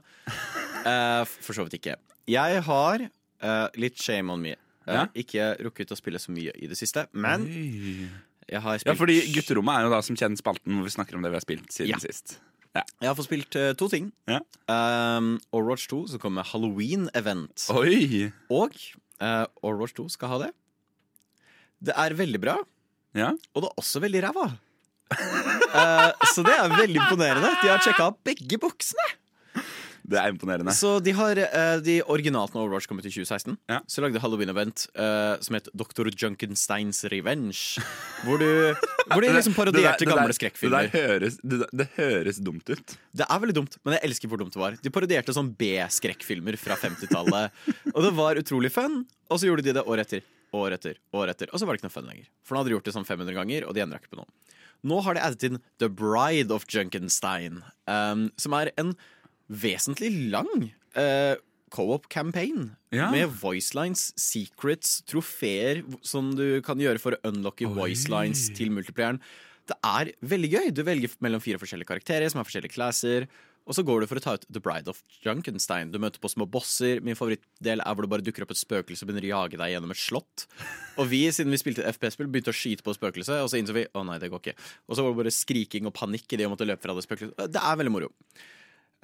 Eh, 0.85 1.23
for 1.43 1.53
så 1.57 1.65
vidt 1.67 1.77
ikke. 1.81 1.97
Jeg 2.31 2.61
har 2.65 3.03
eh, 3.05 3.67
litt 3.79 3.99
shame 4.01 4.31
on 4.33 4.41
me. 4.47 4.55
Eh, 4.55 4.95
Ja. 4.95 5.03
Ikke 5.13 5.51
rukket 5.61 5.91
å 5.93 5.97
spille 5.99 6.17
så 6.17 6.31
mye 6.33 6.49
i 6.57 6.65
det 6.71 6.73
siste, 6.79 7.03
men 7.13 7.43
jeg 8.49 8.61
har 8.63 8.79
Ja, 8.81 8.95
fordi 8.97 9.19
gutterommet 9.35 9.75
er 9.77 9.83
jo 9.85 9.91
da 9.93 9.99
som 10.01 10.15
kjent 10.17 10.39
spalten 10.41 10.79
hvor 10.79 10.87
vi 10.87 10.93
snakker 10.95 11.13
om 11.19 11.21
det 11.21 11.29
vi 11.29 11.37
har 11.37 11.43
spilt 11.45 11.67
siden 11.75 11.91
Ja. 11.93 11.99
sist. 12.01 12.39
Jeg 12.77 13.07
har 13.09 13.15
fått 13.17 13.25
spilt 13.27 13.55
eh, 13.57 13.71
to 13.77 13.87
ting. 13.91 14.11
Ja. 14.29 14.39
Um, 14.69 15.37
Overwatch 15.55 15.87
2, 15.89 16.03
som 16.11 16.21
kommer 16.21 16.43
med 16.43 16.49
Halloween-event. 16.51 17.65
Oi! 17.73 18.29
Og 18.53 18.75
eh, 19.19 19.45
Overwatch 19.65 19.95
2 19.97 20.05
skal 20.13 20.33
ha 20.35 20.37
det. 20.45 20.49
Det 21.89 21.95
er 21.97 22.13
veldig 22.19 22.41
bra, 22.43 22.57
Ja. 23.17 23.31
og 23.55 23.63
det 23.63 23.69
er 23.71 23.79
også 23.81 24.01
veldig 24.05 24.25
ræva. 24.29 24.49
Eh, 25.69 26.11
så 26.33 26.41
det 26.41 26.49
er 26.57 26.71
veldig 26.73 26.95
imponerende. 26.97 27.49
De 27.61 27.67
har 27.69 27.77
sjekka 27.85 28.07
begge 28.25 28.57
boksene. 28.57 29.03
Det 30.03 30.17
er 30.21 30.31
imponerende. 30.33 30.73
Så 30.75 30.95
de 31.03 31.11
har 31.17 31.39
eh, 31.43 31.79
de 31.85 31.97
originalt 32.09 32.53
når 32.55 32.65
Overwatch 32.67 32.87
kom 32.89 32.99
ut 33.01 33.05
i 33.05 33.11
2016. 33.11 33.57
Ja. 33.69 33.79
Så 33.89 34.01
lagde 34.03 34.21
Halloween-event 34.23 34.85
uh, 34.97 35.35
som 35.43 35.57
het 35.57 35.67
Dr. 35.77 36.09
Junkensteins 36.13 37.03
Revenge. 37.11 37.81
Hvor, 38.25 38.37
du, 38.41 38.75
hvor 39.13 39.23
de 39.23 39.29
liksom 39.31 39.53
parodierte 39.55 40.03
Det 40.03 40.09
der- 40.09 40.15
gamle 40.15 40.27
det 40.27 40.33
der- 40.33 40.37
skrekkfilmer. 40.39 40.89
Det, 40.91 41.03
høres, 41.03 41.37
det 41.71 41.85
høres 41.95 42.39
dumt 42.43 42.67
ut. 42.69 42.95
Det 43.15 43.25
er 43.29 43.39
veldig 43.45 43.55
dumt, 43.55 43.77
men 43.87 43.95
jeg 43.95 44.03
elsker 44.09 44.27
hvor 44.31 44.41
dumt 44.41 44.51
det 44.53 44.59
var. 44.59 44.75
De 44.83 44.91
parodierte 44.91 45.33
sånn 45.35 45.53
B-skrekkfilmer 45.55 46.57
fra 46.59 46.75
50-tallet. 46.79 47.55
og 47.93 48.01
det 48.03 48.11
var 48.17 48.41
utrolig 48.41 48.71
fun. 48.75 49.05
Og 49.31 49.39
så 49.39 49.47
gjorde 49.47 49.63
de 49.69 49.73
det 49.79 49.85
år 49.87 50.03
etter, 50.03 50.25
år 50.57 50.75
etter, 50.75 50.99
år 51.15 51.31
etter. 51.31 51.51
Og 51.53 51.61
så 51.61 51.65
var 51.69 51.75
det 51.77 51.81
ikke 51.81 51.87
noe 51.89 51.95
fun 51.95 52.09
lenger. 52.11 52.27
For 52.43 52.55
nå 52.55 52.61
hadde 52.61 52.71
de 52.73 52.75
gjort 52.77 52.89
det 52.91 52.95
sånn 52.97 53.07
500 53.07 53.37
ganger, 53.39 53.67
og 53.69 53.75
de 53.77 53.83
endra 53.85 54.01
ikke 54.01 54.11
på 54.15 54.19
noe. 54.19 54.27
Nå 54.89 54.99
har 55.03 55.15
de 55.17 55.23
addet 55.25 55.43
inn 55.49 55.57
The 55.81 55.89
Bride 55.91 56.55
of 56.55 56.63
Junkenstein, 56.71 57.61
um, 57.91 58.27
som 58.39 58.55
er 58.59 58.69
en 58.79 58.93
vesentlig 59.49 60.11
lang 60.31 60.69
uh, 60.97 61.35
co-op-campaign. 61.73 62.71
Ja. 62.95 63.09
Med 63.13 63.33
voicelines, 63.41 64.09
secrets, 64.17 64.99
trofeer 65.09 65.83
som 66.05 66.33
du 66.37 66.61
kan 66.65 66.81
gjøre 66.81 67.01
for 67.01 67.17
å 67.17 67.21
unlocke 67.29 67.69
voicelines 67.69 68.47
til 68.57 68.73
multiplieren. 68.73 69.21
Det 69.69 69.77
er 69.85 70.15
veldig 70.25 70.49
gøy. 70.49 70.71
Du 70.73 70.81
velger 70.87 71.13
mellom 71.21 71.43
fire 71.43 71.61
forskjellige 71.61 71.91
karakterer 71.91 72.31
som 72.31 72.41
har 72.41 72.47
forskjellige 72.47 72.73
classer. 72.73 73.29
Og 73.69 73.75
så 73.77 73.83
går 73.85 74.01
du 74.01 74.09
for 74.09 74.17
å 74.17 74.23
ta 74.23 74.33
ut 74.33 74.45
The 74.49 74.61
Bride 74.65 74.89
of 74.89 75.03
Junkenstein. 75.21 75.91
Du 75.93 75.99
møter 76.01 76.21
på 76.21 76.31
små 76.31 76.47
bosser. 76.49 77.03
Min 77.05 77.17
favorittdel 77.17 77.83
er 77.83 77.93
hvor 77.93 78.05
det 78.05 78.09
bare 78.09 78.25
dukker 78.25 78.47
opp 78.47 78.53
et 78.55 78.61
spøkelse 78.61 79.05
og 79.05 79.11
begynner 79.11 79.27
å 79.27 79.33
jage 79.35 79.59
deg 79.61 79.75
gjennom 79.75 79.93
et 79.93 80.01
slott. 80.01 80.47
Og 80.97 81.11
vi, 81.11 81.21
siden 81.35 81.53
vi 81.53 81.59
spilte 81.61 81.85
FPS-spill, 81.85 82.31
begynte 82.33 82.49
å 82.49 82.57
skyte 82.57 82.85
på 82.85 82.95
spøkelset, 82.97 83.43
og 83.43 83.51
så 83.51 83.59
innså 83.59 83.75
vi 83.77 83.85
å 83.93 84.01
nei, 84.07 84.17
det 84.21 84.31
går 84.33 84.41
ikke. 84.41 84.55
Og 84.89 84.97
så 84.97 85.05
var 85.05 85.13
det 85.13 85.21
bare 85.21 85.35
skriking 85.37 85.85
og 85.85 85.93
panikk 85.99 86.33
i 86.33 86.41
det 86.41 86.49
å 86.49 86.53
måtte 86.55 86.65
løpe 86.65 86.81
fra 86.87 86.97
det 86.97 87.05
spøkelset. 87.05 87.37
Det 87.53 87.61
er 87.61 87.77
veldig 87.83 87.93
moro. 87.93 88.09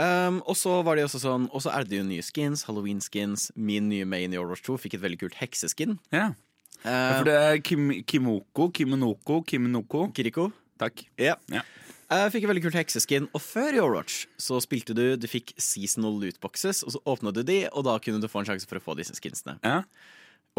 Um, 0.01 0.41
og 0.43 0.57
så 0.59 0.81
var 0.83 0.97
det 0.99 1.05
også 1.07 1.21
sånn 1.23 1.45
Og 1.55 1.61
så 1.63 1.71
er 1.71 1.85
det 1.87 1.95
jo 2.01 2.03
nye 2.03 2.23
skins, 2.25 2.65
Halloween-skins. 2.67 3.45
Min 3.55 3.87
nye 3.87 4.03
main 4.03 4.33
i 4.33 4.39
Overwatch 4.41 4.65
2 4.67 4.75
fikk 4.83 4.97
et 4.97 5.03
veldig 5.05 5.21
kult 5.21 5.37
hekseskin. 5.39 5.95
Ja. 6.11 6.33
Uh, 6.83 6.89
For 7.21 7.29
det 7.29 7.35
er 7.39 7.61
Kim, 7.63 7.87
Kimoko, 8.03 8.67
Kimonoko, 8.75 9.39
Kiminoko 9.47 10.09
Kiriko. 10.17 10.49
Takk. 10.81 11.05
Ja. 11.21 11.37
Ja. 11.53 11.63
Jeg 12.11 12.33
fikk 12.35 12.43
et 12.45 12.49
veldig 12.51 12.63
kult 12.67 12.75
hekseskin, 12.77 13.29
og 13.33 13.41
før 13.41 13.73
i 13.73 13.79
Overwatch 13.81 14.25
så 14.37 14.59
spilte 14.61 14.93
du 14.93 15.15
Du 15.17 15.25
fikk 15.31 15.55
seasonal 15.57 16.19
lootboxes, 16.21 16.83
og 16.85 16.93
så 16.93 17.01
åpna 17.09 17.31
du 17.33 17.39
de, 17.47 17.63
og 17.71 17.87
da 17.87 17.95
kunne 18.03 18.19
du 18.21 18.27
få 18.29 18.43
en 18.43 18.51
sjanse 18.51 18.67
for 18.69 18.77
å 18.77 18.83
få 18.83 18.93
disse 18.99 19.15
skinsene. 19.17 19.55
Ja. 19.65 19.79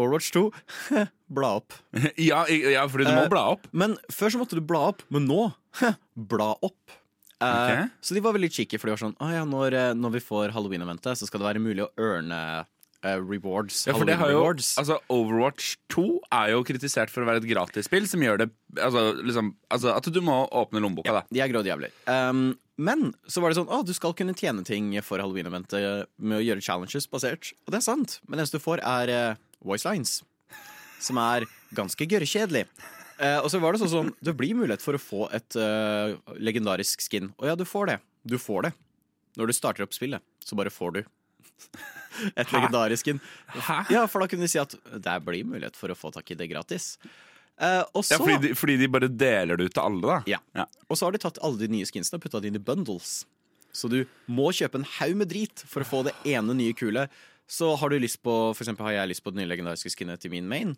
Overwatch 0.01 0.33
2 0.35 0.43
bla 1.37 1.53
opp. 1.61 1.77
Ja, 2.19 2.43
ja, 2.49 2.83
fordi 2.89 3.07
du 3.07 3.13
må 3.13 3.23
Eh, 3.23 3.31
bla 3.31 3.45
opp. 3.53 3.69
Men 3.71 3.95
før 4.13 4.33
så 4.33 4.41
måtte 4.41 4.57
du 4.59 4.65
bla 4.65 4.87
opp, 4.91 5.05
men 5.13 5.29
nå 5.29 5.51
bla 6.33 6.51
opp. 6.65 6.97
Eh, 7.41 7.83
Ok. 7.83 7.89
Så 8.01 8.15
de 8.17 8.23
var 8.25 8.33
veldig 8.33 8.49
cheeky, 8.51 8.79
for 8.79 8.89
de 8.89 8.95
var 8.95 9.03
sånn 9.03 9.17
Å 9.21 9.29
ja, 9.33 9.43
når, 9.45 9.73
eh, 9.77 9.93
når 9.93 10.15
vi 10.17 10.23
får 10.25 10.55
Halloween-eventet, 10.55 11.19
så 11.19 11.27
skal 11.29 11.43
det 11.43 11.51
være 11.51 11.63
mulig 11.63 11.85
å 11.85 11.91
earne 12.01 12.65
Uh, 13.05 13.21
rewards. 13.21 13.85
Ja, 13.85 13.93
for 13.93 14.09
det 14.09 14.15
har 14.17 14.31
jo, 14.33 14.39
altså 14.41 14.95
Overwatch 15.13 15.75
2 15.93 16.03
er 16.33 16.49
jo 16.55 16.63
kritisert 16.65 17.11
for 17.13 17.21
å 17.21 17.27
være 17.29 17.43
et 17.43 17.45
gratisspill 17.45 18.07
som 18.09 18.23
gjør 18.25 18.39
det 18.41 18.47
altså, 18.73 19.03
liksom, 19.21 19.51
altså, 19.69 19.91
At 19.93 20.09
du 20.09 20.17
må 20.25 20.39
åpne 20.49 20.81
lommeboka, 20.81 21.13
da. 21.13 21.21
De 21.29 21.43
er 21.43 21.51
grådige 21.51 21.75
jævler. 21.75 21.93
Um, 22.09 22.57
men 22.81 23.11
så 23.29 23.43
var 23.43 23.53
det 23.53 23.59
sånn 23.59 23.69
Å, 23.69 23.83
du 23.85 23.93
skal 23.93 24.17
kunne 24.17 24.33
tjene 24.33 24.65
ting 24.65 24.89
for 25.05 25.21
Halloween-eventet 25.21 26.09
med 26.17 26.39
å 26.39 26.41
gjøre 26.41 26.65
challenges 26.65 27.05
basert. 27.13 27.53
Og 27.67 27.75
det 27.75 27.83
er 27.83 27.85
sant, 27.85 28.17
men 28.25 28.39
det 28.39 28.47
eneste 28.47 28.57
du 28.57 28.65
får, 28.65 28.81
er 28.81 29.13
uh, 29.13 29.39
voice 29.61 29.85
lines. 29.85 30.23
Som 30.97 31.21
er 31.21 31.45
ganske 31.77 32.01
gørrkjedelig. 32.09 32.65
Eh, 33.17 33.39
og 33.41 33.49
så 33.49 33.59
var 33.61 33.73
det 33.73 33.81
sånn 33.81 33.89
sånn 33.89 34.09
Det 34.21 34.33
blir 34.37 34.53
mulighet 34.53 34.83
for 34.83 34.93
å 34.93 35.01
få 35.01 35.27
et 35.33 35.55
eh, 35.57 36.15
legendarisk 36.37 37.01
skin. 37.01 37.31
Og 37.41 37.47
ja, 37.49 37.55
du 37.57 37.65
får 37.65 37.91
det. 37.93 37.99
Du 38.27 38.37
får 38.41 38.67
det. 38.67 38.73
Når 39.37 39.49
du 39.49 39.53
starter 39.57 39.85
opp 39.85 39.95
spillet, 39.95 40.21
så 40.45 40.57
bare 40.57 40.73
får 40.73 40.97
du 40.97 40.99
et 42.41 42.51
legendarisk 42.53 43.05
skin. 43.07 43.21
Hæ? 43.53 43.79
Ja, 43.93 44.03
for 44.09 44.21
da 44.21 44.27
kunne 44.29 44.45
de 44.45 44.51
si 44.51 44.59
at 44.61 44.75
det 44.77 45.15
blir 45.25 45.47
mulighet 45.47 45.77
for 45.79 45.93
å 45.93 45.97
få 45.97 46.11
tak 46.13 46.29
i 46.33 46.37
det 46.37 46.49
gratis. 46.51 46.95
Eh, 47.57 47.81
og 47.93 48.03
så 48.05 48.15
Ja, 48.17 48.19
fordi, 48.21 48.37
de, 48.47 48.53
fordi 48.57 48.75
de 48.83 48.89
bare 48.93 49.09
deler 49.09 49.57
det 49.57 49.69
ut 49.71 49.73
til 49.77 49.83
alle, 49.85 50.03
da. 50.05 50.19
ja. 50.35 50.41
Ja. 50.57 50.67
Og 50.89 50.97
så 50.99 51.07
har 51.07 51.15
de 51.17 51.21
tatt 51.23 51.39
alle 51.45 51.57
de 51.63 51.71
nye 51.73 51.87
skinsene 51.89 52.19
og 52.19 52.25
putta 52.25 52.41
de 52.43 52.51
inn 52.51 52.59
i 52.59 52.63
bundles. 52.63 53.23
Så 53.73 53.89
du 53.89 54.03
må 54.29 54.51
kjøpe 54.55 54.79
en 54.81 54.85
haug 54.99 55.17
med 55.19 55.29
drit 55.29 55.63
for 55.69 55.81
å 55.83 55.87
få 55.89 56.03
det 56.07 56.13
ene 56.29 56.53
nye 56.57 56.73
kule. 56.77 57.07
Så 57.49 57.71
har 57.79 57.89
du 57.93 57.97
lyst 58.01 58.19
på 58.25 58.33
For 58.57 58.63
eksempel 58.65 58.87
har 58.89 58.95
jeg 58.99 59.11
lyst 59.13 59.23
på 59.23 59.31
det 59.33 59.39
nye 59.41 59.49
legendariske 59.49 59.91
skinnet 59.93 60.21
til 60.23 60.33
min 60.33 60.47
main. 60.49 60.73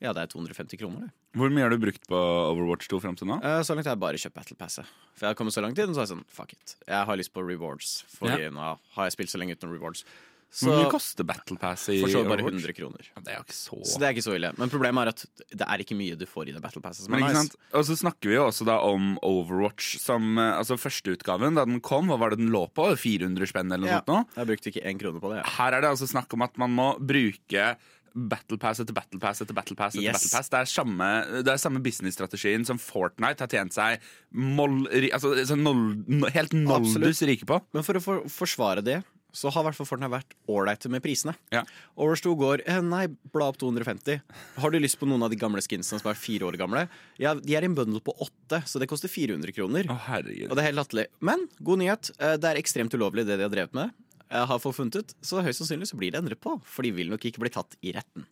Ja, 0.00 0.14
det 0.16 0.22
er 0.22 0.30
250 0.32 0.78
kroner, 0.80 1.00
det. 1.06 1.10
Hvor 1.36 1.52
mye 1.52 1.62
har 1.66 1.70
du 1.70 1.78
brukt 1.78 2.06
på 2.08 2.16
Overwatch 2.16 2.88
2 2.88 3.00
fram 3.04 3.16
til 3.20 3.28
nå? 3.28 3.36
Uh, 3.44 3.60
Så 3.62 3.76
langt 3.76 3.86
har 3.86 3.94
jeg 3.94 4.00
bare 4.00 4.16
kjøpt 4.22 4.34
Battle 4.34 4.56
Passet. 4.56 4.88
For 5.14 5.26
jeg 5.28 5.34
har 5.34 5.38
kommet 5.38 5.52
så 5.54 5.62
langt 5.62 5.78
inn, 5.78 5.92
så 5.94 6.00
er 6.02 6.08
jeg 6.08 6.14
sånn 6.16 6.24
fuck 6.32 6.52
it. 6.56 6.74
Jeg 6.88 7.04
har 7.06 7.16
lyst 7.20 7.32
på 7.36 7.44
rewards. 7.46 8.02
Fordi 8.16 8.42
Ja. 8.48 8.50
nå 8.50 8.78
har 8.96 9.04
jeg 9.10 9.12
spilt 9.18 9.30
så 9.30 9.38
lenge 9.38 9.52
uten 9.58 9.70
rewards. 9.70 10.04
Så 10.50 10.66
Hvor 10.66 10.80
mye 10.82 10.90
koster 10.90 11.22
Battle 11.22 11.56
Pass 11.62 11.84
i 11.94 12.00
for 12.00 12.08
så 12.10 12.24
bare 12.26 12.42
100 12.42 12.72
kroner. 12.74 13.06
Ja, 13.14 13.20
det 13.22 13.34
er 13.36 13.44
ikke 13.44 13.54
så 13.54 13.76
Så 13.86 14.00
det 14.00 14.08
er 14.08 14.14
ikke 14.16 14.24
så 14.26 14.34
ille. 14.34 14.50
Men 14.58 14.68
problemet 14.68 15.04
er 15.04 15.08
at 15.12 15.24
det 15.54 15.62
er 15.62 15.78
ikke 15.84 15.94
mye 15.94 16.16
du 16.18 16.26
får 16.26 16.48
i 16.48 16.52
det 16.56 16.60
Battle 16.64 16.82
Passet 16.82 17.08
Men 17.08 17.20
nice. 17.22 17.54
Og 17.72 17.84
så 17.86 17.94
snakker 17.94 18.26
vi 18.26 18.34
jo 18.34 18.48
også 18.48 18.66
da 18.66 18.80
om 18.82 19.16
Overwatch 19.22 20.00
som 20.00 20.36
eh, 20.38 20.58
Altså 20.58 20.74
Førsteutgaven, 20.74 21.54
da 21.54 21.64
den 21.64 21.78
kom, 21.80 22.08
hva 22.10 22.18
var 22.18 22.30
det 22.34 22.38
den 22.42 22.50
lå 22.50 22.64
på? 22.74 22.88
400 22.98 23.46
spenn 23.46 23.70
eller 23.70 23.86
noe 23.86 23.92
Ja. 23.94 24.00
sånt 24.02 24.10
nå? 24.10 24.18
Jeg 24.40 24.46
brukte 24.50 24.72
ikke 24.74 24.84
én 24.90 24.98
krone 24.98 25.20
på 25.22 25.30
det. 25.30 25.44
Ja. 25.44 25.50
Her 25.54 25.72
er 25.78 25.80
det 25.82 25.90
altså 25.94 26.08
snakk 26.10 26.34
om 26.34 26.42
at 26.42 26.58
man 26.58 26.74
må 26.74 26.88
bruke 26.98 27.76
Battle 28.14 28.58
Pass 28.58 28.80
etter 28.82 28.92
Battle 28.96 29.20
Pass 29.22 29.40
etter 29.42 29.54
Battle 29.54 29.76
Pass. 29.76 29.94
etter 29.94 30.02
Yes. 30.04 30.18
Battle 30.18 30.38
Pass 30.38 30.48
Det 30.50 30.58
er 30.60 30.70
samme, 30.72 31.10
det 31.44 31.52
er 31.54 31.62
samme 31.62 31.80
businessstrategien 31.84 32.66
som 32.66 32.78
Fortnite 32.78 33.40
har 33.40 33.48
tjent 33.48 33.72
seg 33.76 34.00
mol, 34.32 34.86
altså, 35.12 35.34
sånn 35.46 35.62
no- 35.64 36.28
helt 36.34 36.52
noldus 36.52 37.22
rike 37.26 37.46
på. 37.46 37.60
Men 37.72 37.82
for 37.86 37.94
å 37.94 38.02
for, 38.02 38.20
forsvare 38.28 38.82
det, 38.84 39.02
så 39.32 39.46
har 39.54 39.62
i 39.62 39.68
hvert 39.68 39.76
fall 39.78 39.86
Fortnite 39.86 40.10
vært 40.10 40.32
ålreite 40.50 40.90
med 40.90 41.02
prisene. 41.04 41.36
Ja. 41.54 41.62
Overwatch 41.96 42.24
2 42.24 42.32
går 42.40 42.62
eh, 42.66 42.80
Nei, 42.82 43.04
bla 43.30 43.46
opp 43.52 43.58
250. 43.62 44.20
Har 44.58 44.70
du 44.74 44.78
lyst 44.82 44.98
på 44.98 45.06
noen 45.06 45.22
av 45.22 45.30
de 45.30 45.36
gamle 45.38 45.62
skinsene 45.62 46.00
som 46.02 46.10
er 46.10 46.18
fire 46.18 46.48
år 46.50 46.58
gamle? 46.58 46.88
Ja, 47.22 47.34
De 47.38 47.54
er 47.54 47.62
i 47.62 47.70
en 47.70 47.76
bundle 47.78 48.00
på 48.02 48.10
åtte, 48.26 48.58
så 48.66 48.80
det 48.82 48.88
koster 48.90 49.06
400 49.12 49.54
kroner. 49.54 49.86
Å, 49.86 49.96
herregud. 50.08 50.50
Og 50.50 50.56
det 50.58 50.64
er 50.64 50.72
helt 50.72 50.80
latterlig. 50.82 51.06
Men 51.22 51.46
god 51.62 51.78
nyhet. 51.78 52.10
eh, 52.18 52.36
Det 52.42 52.50
er 52.50 52.58
ekstremt 52.58 52.90
ulovlig, 52.98 53.22
det 53.24 53.38
de 53.38 53.46
har 53.46 53.54
drevet 53.54 53.72
med. 53.78 53.94
Jeg 54.30 54.46
har 54.50 54.60
fått 54.62 54.76
funnet 54.78 55.00
ut, 55.02 55.14
så 55.26 55.42
høyst 55.42 55.62
sannsynlig 55.64 55.88
så 55.90 55.98
blir 55.98 56.12
det 56.14 56.20
endret 56.22 56.40
på. 56.42 56.56
For 56.62 56.86
de 56.86 56.92
vil 56.94 57.10
nok 57.10 57.24
ikke 57.26 57.42
bli 57.42 57.50
tatt 57.54 57.74
i 57.82 57.92
retten. 57.96 58.26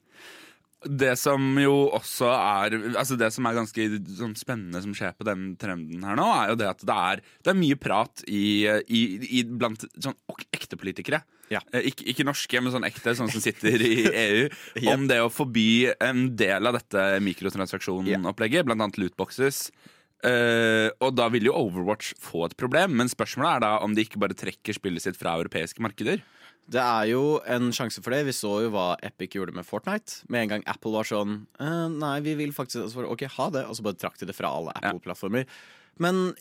Det 0.78 1.16
som 1.18 1.42
jo 1.58 1.88
også 1.90 2.28
er 2.30 2.76
Altså 3.00 3.16
det 3.18 3.32
som 3.34 3.48
er 3.50 3.56
ganske 3.56 3.86
sånn 4.14 4.36
spennende 4.38 4.78
som 4.84 4.92
skjer 4.94 5.16
på 5.18 5.26
den 5.26 5.56
trenden 5.58 6.04
her 6.06 6.14
nå, 6.14 6.26
er 6.36 6.52
jo 6.52 6.58
det 6.60 6.68
at 6.70 6.84
det 6.86 6.98
er, 7.10 7.22
det 7.42 7.50
er 7.50 7.58
mye 7.58 7.78
prat 7.82 8.22
i, 8.30 8.44
i, 8.86 9.00
i 9.40 9.42
blant 9.42 9.82
sånn 9.98 10.14
ekte 10.54 10.78
politikere. 10.78 11.24
Ja. 11.50 11.64
Eh, 11.74 11.88
Ikke, 11.90 12.06
ikke 12.12 12.28
norske, 12.28 12.62
men 12.62 12.70
sånn 12.76 12.86
ekte, 12.86 13.16
sånn 13.18 13.32
som 13.32 13.42
sitter 13.42 13.82
i 13.82 13.90
EU. 14.28 14.46
Om 14.94 15.08
det 15.10 15.18
å 15.24 15.32
forby 15.34 15.66
en 15.98 16.28
del 16.38 16.70
av 16.70 16.78
dette 16.78 17.08
mikrotransaksjonopplegget, 17.26 18.68
blant 18.70 18.86
annet 18.86 19.02
lootboxes. 19.02 19.64
Eh, 20.26 20.88
og 21.04 21.12
da 21.14 21.28
vil 21.30 21.46
jo 21.46 21.54
Overwatch 21.54 22.16
få 22.18 22.48
et 22.48 22.56
problem, 22.58 22.96
men 22.98 23.10
spørsmålet 23.10 23.58
er 23.58 23.64
da 23.66 23.72
om 23.84 23.94
de 23.94 24.02
ikke 24.02 24.18
bare 24.22 24.36
trekker 24.38 24.74
spillet 24.74 25.04
sitt 25.04 25.18
fra 25.18 25.36
europeiske 25.38 25.82
markeder. 25.84 26.24
Det 26.68 26.82
er 26.82 27.06
jo 27.14 27.38
en 27.48 27.70
sjanse 27.72 28.02
for 28.04 28.12
det. 28.12 28.26
Vi 28.28 28.34
så 28.36 28.50
jo 28.66 28.72
hva 28.74 28.90
Epic 29.06 29.32
gjorde 29.38 29.54
med 29.56 29.64
Fortnite. 29.64 30.26
Med 30.28 30.44
en 30.44 30.52
gang 30.52 30.66
Apple 30.68 30.92
var 30.92 31.08
sånn 31.08 31.46
eh, 31.62 31.86
Nei, 31.94 32.18
vi 32.26 32.34
vil 32.36 32.52
faktisk 32.52 32.82
og 32.82 32.90
så 32.90 32.98
var 32.98 33.06
det, 33.06 33.12
OK, 33.14 33.24
ha 33.38 33.50
det. 33.54 33.64
Og 33.70 33.78
så 33.78 33.86
bare 33.86 34.00
trakk 34.00 34.18
de 34.20 34.28
det 34.28 34.36
fra 34.36 34.50
alle 34.52 34.74
Apple-plattformer. 34.76 35.48
Men 36.02 36.34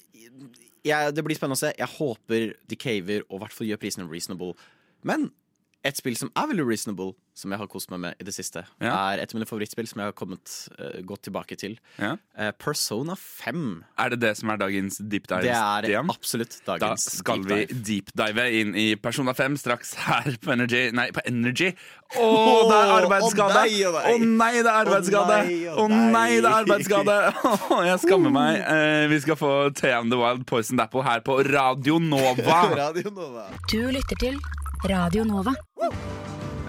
jeg, 0.86 1.14
det 1.16 1.24
blir 1.24 1.38
spennende 1.38 1.58
å 1.58 1.62
se. 1.62 1.72
Jeg 1.78 1.94
håper 1.96 2.50
de 2.68 2.80
caver 2.80 3.24
og 3.30 3.38
i 3.38 3.44
hvert 3.46 3.56
fall 3.56 3.70
gjør 3.70 3.82
prisene 3.86 4.10
reasonable. 4.10 4.58
Men 5.08 5.30
et 5.88 5.98
spill 6.00 6.18
som 6.20 6.30
er 6.36 6.50
veldig 6.52 6.66
reasonable, 6.68 7.14
som 7.38 7.54
jeg 7.54 7.60
har 7.62 7.68
kost 7.70 7.92
meg 7.94 8.00
med 8.02 8.16
i 8.20 8.26
det 8.26 8.34
siste, 8.34 8.64
Ja. 8.82 8.92
er 9.14 9.22
et 9.22 9.30
av 9.34 9.38
mine 9.38 9.46
favorittspill 9.48 9.88
som 9.88 10.02
jeg 10.02 10.10
har 10.10 10.16
kommet 10.18 10.50
uh, 10.80 10.98
godt 11.06 11.22
tilbake 11.28 11.56
til. 11.60 11.76
Ja. 12.02 12.16
Uh, 12.38 12.50
Persona 12.58 13.14
5. 13.16 13.84
Er 14.02 14.10
det 14.16 14.20
det 14.24 14.32
som 14.40 14.50
er 14.50 14.58
dagens 14.58 14.98
deep 14.98 15.28
dive? 15.30 15.44
Det 15.46 15.54
er 15.54 15.86
Stian? 15.86 16.10
absolutt 16.10 16.58
Da 16.66 16.78
dagens 16.82 17.06
skal 17.20 17.44
deep 17.46 18.10
vi 18.16 18.24
dive. 18.24 18.48
inn 18.62 18.74
i 18.76 18.88
Persona 18.96 19.34
5 19.38 19.58
straks 19.62 19.94
her 20.08 20.34
på 20.42 20.52
Energy. 20.56 20.90
Nei, 20.98 21.08
på 21.14 21.22
Energy. 21.30 21.72
Å, 22.18 22.28
det 22.72 22.78
er 22.82 22.94
arbeidsskade! 23.04 23.64
Å 23.94 24.16
å 24.16 24.18
nei. 24.24 24.52
Det 24.64 24.72
er 24.72 24.82
arbeidsskade! 24.82 25.40
Å 25.78 25.88
nei, 25.92 26.12
nei, 26.18 26.30
det 26.42 26.50
er 26.52 26.62
arbeidsskade! 26.64 27.18
Jeg 27.92 28.00
skammer 28.08 28.34
meg. 28.34 28.62
Uh, 28.66 29.08
Vi 29.14 29.20
skal 29.24 29.38
få 29.40 29.52
Thea 29.78 30.00
and 30.02 30.12
the 30.12 30.18
Wild 30.20 30.48
Poison 30.50 30.80
Dappo 30.80 31.04
her 31.06 31.22
på 31.22 31.38
Radio 31.48 32.00
Nova. 32.00 32.64
Radio 32.82 33.12
Nova. 33.14 33.50
Du 33.72 33.80
lytter 33.94 34.18
til 34.26 34.42
Radio 34.86 35.24
Nova. 35.24 35.54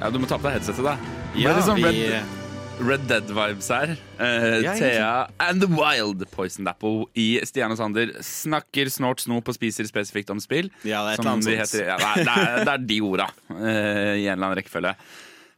Ja, 0.01 0.11
Du 0.11 0.19
må 0.19 0.29
ta 0.29 0.39
på 0.39 0.49
deg 0.49 0.59
headsetet, 0.59 0.85
da. 0.85 0.95
Ja, 1.37 1.53
sånn 1.63 1.77
vi 1.77 2.07
Red, 2.09 2.31
Red 2.81 3.05
Dead-vibes 3.11 3.69
her. 3.75 3.93
Uh, 4.17 4.63
Ja, 4.65 4.75
Thea 4.79 5.11
and 5.43 5.61
the 5.63 5.69
Wild 5.69 6.25
Poison 6.33 6.69
Apple 6.71 7.09
i 7.19 7.41
Stian 7.47 7.75
og 7.75 7.81
Sander 7.81 8.15
snakker 8.25 8.89
snort 8.93 9.21
snop 9.25 9.51
og 9.51 9.59
spiser 9.59 9.89
spesifikt 9.89 10.33
om 10.33 10.41
spill. 10.41 10.71
Ja, 10.83 11.05
det 11.05 11.19
er 11.19 11.19
et 11.19 11.23
eller 11.23 11.35
annet 11.35 11.51
de 11.51 11.59
heter, 11.61 11.85
ja, 11.91 11.99
det, 11.99 12.25
er, 12.25 12.65
det, 12.65 12.75
er, 12.75 12.87
de 12.89 13.01
orda 13.05 13.29
uh, 13.29 14.15
i 14.17 14.25
en 14.25 14.35
eller 14.39 14.47
annen 14.47 14.59
rekkefølge. 14.63 14.95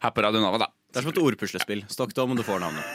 Her 0.01 0.15
på 0.17 0.25
Radio 0.25 0.43
Nova, 0.43 0.65
da. 0.65 0.71
Det 0.91 0.99
er 0.99 1.07
som 1.07 1.13
et 1.13 1.21
ordpuslespill. 1.23 1.85
Stokk 1.93 2.17
det 2.17 2.25
om 2.25 2.35
du 2.35 2.43
får 2.47 2.65
navnet. 2.65 2.83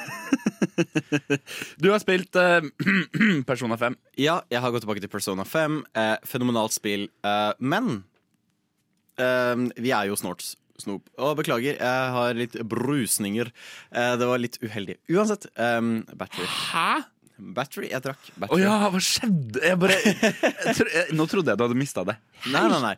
Du 1.80 1.88
har 1.94 2.02
spilt 2.04 2.36
uh, 2.36 2.60
Persona 3.48 3.78
5. 3.80 3.96
Ja, 4.20 4.42
jeg 4.52 4.60
har 4.60 4.74
gått 4.74 4.84
tilbake 4.84 5.04
til 5.04 5.12
Persona 5.12 5.46
5. 5.48 5.78
Eh, 5.96 6.16
fenomenalt 6.28 6.76
spill. 6.76 7.06
Eh, 7.24 7.52
men 7.64 8.02
eh, 9.22 9.66
vi 9.82 9.92
er 9.96 10.12
jo 10.12 10.20
snort 10.20 10.46
snop. 10.82 11.08
Og 11.22 11.38
beklager, 11.40 11.78
jeg 11.80 12.14
har 12.16 12.38
litt 12.38 12.56
brusninger. 12.68 13.52
Uh, 13.94 14.16
det 14.20 14.30
var 14.30 14.42
litt 14.42 14.58
uheldig. 14.64 14.98
Uansett. 15.14 15.48
um, 15.56 16.02
battery. 16.20 16.48
Hæ? 16.52 17.06
Battery? 17.36 17.90
Jeg 17.92 18.00
drakk 18.06 18.28
Å 18.46 18.48
oh, 18.48 18.60
ja, 18.62 18.76
hva 18.92 19.00
skjedde? 19.04 19.60
Jeg 19.60 19.80
bare, 19.80 19.98
jeg, 20.00 20.76
tro- 20.78 20.92
jeg, 20.94 21.16
nå 21.18 21.26
trodde 21.32 21.52
jeg 21.52 21.60
du 21.60 21.66
hadde 21.66 21.80
mista 21.80 22.06
det. 22.08 22.16
Nei, 22.52 22.64
nei, 22.72 22.80
nei. 22.84 22.94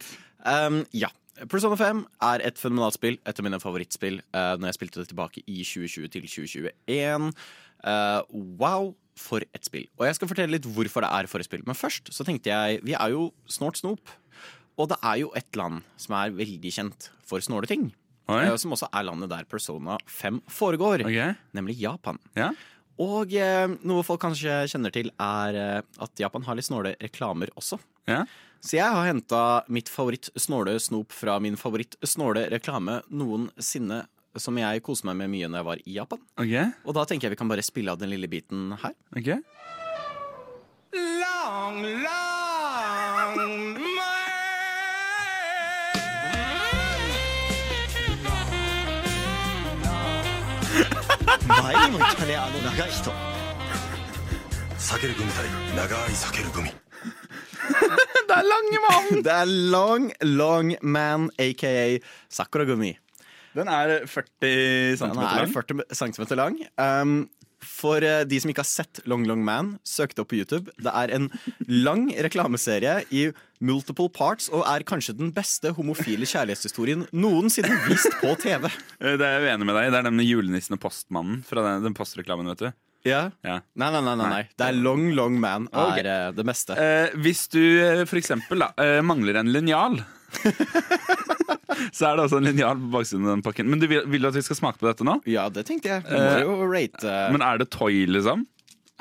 Um, 0.46 0.84
ja. 0.96 1.10
Persona 1.52 1.78
5 1.78 2.00
er 2.26 2.44
et 2.50 2.58
fenomenalt 2.58 2.98
spill. 2.98 3.20
Et 3.30 3.42
av 3.42 3.46
mine 3.46 3.62
favorittspill 3.62 4.22
uh, 4.34 4.56
når 4.58 4.72
jeg 4.72 4.80
spilte 4.80 5.02
det 5.04 5.12
tilbake 5.12 5.44
i 5.46 5.60
2020 5.62 6.14
til 6.14 6.30
2021. 6.30 7.28
Uh, 7.86 8.22
wow, 8.62 8.90
for 9.18 9.46
et 9.46 9.66
spill. 9.66 9.86
Og 9.98 10.08
jeg 10.08 10.18
skal 10.18 10.32
fortelle 10.32 10.58
litt 10.58 10.70
hvorfor 10.70 11.06
det 11.06 11.12
er 11.14 11.30
for 11.30 11.42
et 11.42 11.50
spill. 11.50 11.66
Men 11.68 11.78
først 11.78 12.10
så 12.14 12.26
tenkte 12.26 12.54
jeg 12.54 12.82
Vi 12.86 12.98
er 12.98 13.14
jo 13.14 13.30
snort 13.50 13.78
snop. 13.82 14.18
Og 14.78 14.90
det 14.92 14.98
er 15.02 15.20
jo 15.24 15.32
et 15.36 15.56
land 15.58 15.82
som 15.98 16.16
er 16.20 16.34
veldig 16.38 16.72
kjent 16.74 17.10
for 17.26 17.42
snåle 17.44 17.68
ting. 17.70 17.88
Oi. 18.30 18.44
eh, 18.46 18.56
Som 18.60 18.74
også 18.76 18.90
er 18.94 19.04
landet 19.08 19.30
der 19.32 19.46
Persona 19.50 19.98
5 20.06 20.42
foregår. 20.52 21.02
okay. 21.08 21.34
Nemlig 21.56 21.80
Japan. 21.80 22.20
Ja. 22.36 22.52
Og 23.00 23.34
eh, 23.34 23.68
noe 23.86 24.04
folk 24.04 24.22
kanskje 24.22 24.64
kjenner 24.70 24.92
til, 24.94 25.12
er 25.22 25.56
eh, 25.56 25.82
at 26.02 26.20
Japan 26.20 26.44
har 26.48 26.56
litt 26.58 26.66
snåle 26.68 26.96
reklamer 27.02 27.50
også. 27.56 27.80
Ja. 28.10 28.26
Så 28.60 28.78
jeg 28.80 28.90
har 28.90 29.06
henta 29.06 29.42
mitt 29.70 29.88
favoritt-snåle 29.90 30.80
snop 30.82 31.14
fra 31.14 31.38
min 31.40 31.56
favoritt-snåle 31.58 32.48
reklame 32.52 33.02
noensinne, 33.14 34.04
som 34.38 34.58
jeg 34.58 34.82
koste 34.86 35.06
meg 35.10 35.16
med 35.22 35.30
mye 35.34 35.48
når 35.50 35.62
jeg 35.62 35.68
var 35.70 35.84
i 35.86 35.94
Japan. 35.98 36.20
Okay. 36.38 36.72
Og 36.86 36.94
da 36.98 37.06
tenker 37.10 37.28
jeg 37.30 37.38
vi 37.38 37.40
kan 37.42 37.50
bare 37.54 37.66
spille 37.66 37.94
av 37.94 38.02
den 38.02 38.10
lille 38.14 38.28
biten 38.30 38.74
her. 38.82 38.94
Ok 50.78 52.24
Long, 56.38 56.54
long 56.56 56.70
Det 58.28 58.36
er 58.38 58.46
lange 58.46 58.80
mann! 58.86 59.24
Det 59.26 59.34
er 59.34 59.46
Long 59.46 60.12
Long 60.22 60.76
Man, 60.82 61.30
aka 61.40 61.98
Sakuragumi. 62.30 62.94
Den 63.58 63.68
er 63.68 64.06
40 64.06 64.98
cm 64.98 65.08
lang. 65.08 65.18
Den 65.18 65.50
er 65.50 65.54
40 65.54 66.14
cm 66.14 66.36
lang. 66.38 66.60
Um, 66.78 67.30
for 67.68 68.04
eh, 68.06 68.24
de 68.28 68.40
som 68.42 68.52
ikke 68.52 68.64
har 68.64 68.70
sett 68.70 69.02
Long 69.10 69.26
Long 69.28 69.44
Man, 69.46 69.76
søk 69.86 70.16
det 70.16 70.24
opp 70.24 70.32
på 70.32 70.40
YouTube. 70.40 70.72
Det 70.82 70.94
er 70.94 71.14
en 71.18 71.30
lang 71.68 72.08
reklameserie 72.26 73.02
i 73.14 73.28
multiple 73.60 74.10
parts 74.14 74.50
og 74.54 74.66
er 74.70 74.86
kanskje 74.88 75.16
den 75.18 75.32
beste 75.36 75.72
homofile 75.78 76.28
kjærlighetshistorien 76.30 77.08
noensinne 77.12 77.78
vist 77.88 78.12
på 78.22 78.34
TV. 78.42 78.70
Eh, 79.02 79.16
Det 79.20 79.26
er 79.28 79.40
jeg 79.40 79.48
uenig 79.52 79.70
med 79.70 79.80
deg. 79.82 79.92
Det 79.94 80.02
er 80.02 80.10
den 80.10 80.20
med 80.20 80.30
julenissen 80.30 80.78
og 80.78 80.84
postmannen 80.88 81.44
fra 81.48 81.64
den, 81.66 81.88
den 81.90 81.98
postreklamen, 81.98 82.50
vet 82.56 82.68
du. 82.68 82.70
Ja. 83.08 83.28
Ja. 83.46 83.60
Nei, 83.78 83.90
nei, 83.94 84.02
nei, 84.04 84.16
nei. 84.20 84.44
Det 84.58 84.68
er 84.68 84.76
Long 84.76 85.12
Long 85.16 85.38
Man 85.40 85.68
er 85.72 85.92
okay. 85.94 86.08
det 86.36 86.46
meste. 86.48 86.76
Eh, 86.76 87.16
hvis 87.24 87.46
du 87.54 87.62
eh, 87.62 88.04
for 88.10 88.20
eksempel 88.20 88.66
da, 88.66 88.72
eh, 88.84 89.00
mangler 89.06 89.40
en 89.40 89.52
linjal 89.54 90.00
Så 91.92 92.08
er 92.10 92.18
det 92.18 92.26
også 92.28 92.40
en 92.42 92.48
linjal 92.50 92.80
på 92.82 92.92
baksiden 92.98 93.26
av 93.28 93.36
den 93.38 93.46
pakken. 93.46 93.70
Men 93.72 93.80
du 93.82 93.88
vil, 93.92 94.04
vil 94.10 94.22
du 94.26 94.28
at 94.32 94.38
vi 94.40 94.46
skal 94.46 94.60
smake 94.60 94.80
på 94.82 94.88
dette 94.90 95.06
nå? 95.08 95.20
Ja, 95.30 95.48
det 95.54 95.66
tenkte 95.70 95.92
jeg. 95.96 96.04
Må 96.10 96.18
Eh, 96.18 96.42
jo 96.44 96.58
rate 96.72 97.16
Men 97.36 97.42
er 97.46 97.58
det 97.64 97.70
toy, 97.74 98.04
liksom? 98.10 98.46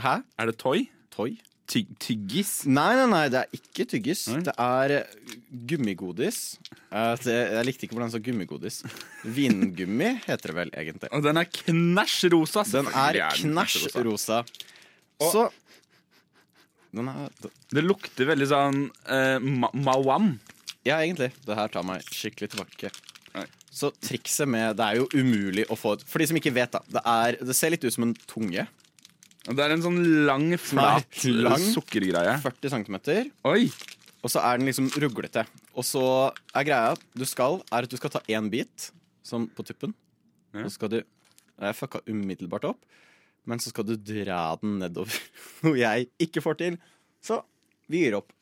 Hæ? 0.02 0.18
Er 0.38 0.50
det 0.52 0.56
toy? 0.60 0.86
Toy? 1.14 1.36
Ty 1.66 1.80
tyggis? 1.98 2.60
Nei, 2.70 2.92
nei, 2.94 3.06
nei, 3.10 3.24
det 3.32 3.40
er 3.40 3.56
ikke 3.58 3.86
tyggis. 3.90 4.20
Nei. 4.30 4.42
Det 4.46 4.52
er 4.62 4.92
eh, 5.00 5.32
gummigodis. 5.66 6.36
Eh, 6.94 7.14
det, 7.24 7.34
jeg 7.56 7.66
likte 7.66 7.88
ikke 7.88 7.96
hvordan 7.96 8.12
det 8.12 8.14
sa 8.14 8.22
gummigodis. 8.22 8.76
Vingummi 9.24 10.12
heter 10.28 10.52
det 10.52 10.56
vel 10.60 10.70
egentlig. 10.78 11.10
Og 11.16 11.24
den 11.26 11.40
er 11.42 11.48
knæsj 11.50 12.28
rosa. 12.36 12.62
Den 12.70 12.86
er 12.94 13.18
knæsj 13.40 13.88
rosa. 14.06 14.44
Så 15.18 15.48
Den 16.96 17.08
er 17.10 17.28
Det 17.74 17.82
lukter 17.84 18.28
veldig 18.30 18.46
sånn 18.48 18.84
eh, 19.10 19.42
ma 19.42 19.68
mawam. 19.74 20.36
Ja, 20.86 21.00
egentlig. 21.02 21.32
Det 21.42 21.58
her 21.58 21.70
tar 21.72 21.84
meg 21.86 22.06
skikkelig 22.14 22.52
tilbake. 22.52 22.90
Nei. 23.36 23.44
Så 23.74 23.90
trikset 24.00 24.48
med 24.48 24.78
Det 24.78 24.84
er 24.86 25.00
jo 25.02 25.08
umulig 25.12 25.66
å 25.68 25.76
få 25.76 25.96
et 25.96 26.04
For 26.08 26.22
de 26.22 26.28
som 26.30 26.38
ikke 26.38 26.54
vet, 26.56 26.72
da. 26.72 26.80
Det, 26.88 27.02
er, 27.02 27.38
det 27.44 27.56
ser 27.58 27.74
litt 27.74 27.84
ut 27.84 27.92
som 27.92 28.06
en 28.06 28.14
tunge. 28.30 28.64
Det 29.46 29.62
er 29.62 29.74
en 29.74 29.84
sånn 29.84 30.00
lang, 30.26 30.48
flat 30.58 31.20
lang. 31.30 31.62
sukkergreie. 31.74 32.38
40 32.42 32.72
cm. 32.72 32.96
Oi! 33.46 33.68
Og 34.24 34.32
så 34.32 34.42
er 34.42 34.58
den 34.58 34.66
liksom 34.66 34.88
ruglete. 34.98 35.44
Og 35.76 35.86
så 35.86 36.02
er 36.56 36.66
greia 36.66 36.94
du 37.14 37.22
skal, 37.28 37.60
er 37.70 37.86
at 37.86 37.92
du 37.92 37.98
skal 38.00 38.10
ta 38.16 38.22
én 38.32 38.48
bit, 38.50 38.88
sånn 39.26 39.46
på 39.54 39.66
tuppen. 39.68 39.94
Ja. 40.54 40.64
Og 40.64 40.70
så 40.70 40.78
skal 40.78 40.92
du 40.94 40.98
Jeg 41.56 41.76
fucka 41.78 42.02
umiddelbart 42.04 42.66
opp. 42.68 42.82
Men 43.48 43.62
så 43.62 43.70
skal 43.70 43.86
du 43.86 43.94
dra 43.96 44.56
den 44.60 44.80
nedover. 44.82 45.14
Noe 45.64 45.78
jeg 45.78 46.10
ikke 46.20 46.42
får 46.44 46.58
til. 46.60 46.80
Så 47.24 47.38
vi 47.88 48.02
gir 48.02 48.18
opp. 48.18 48.34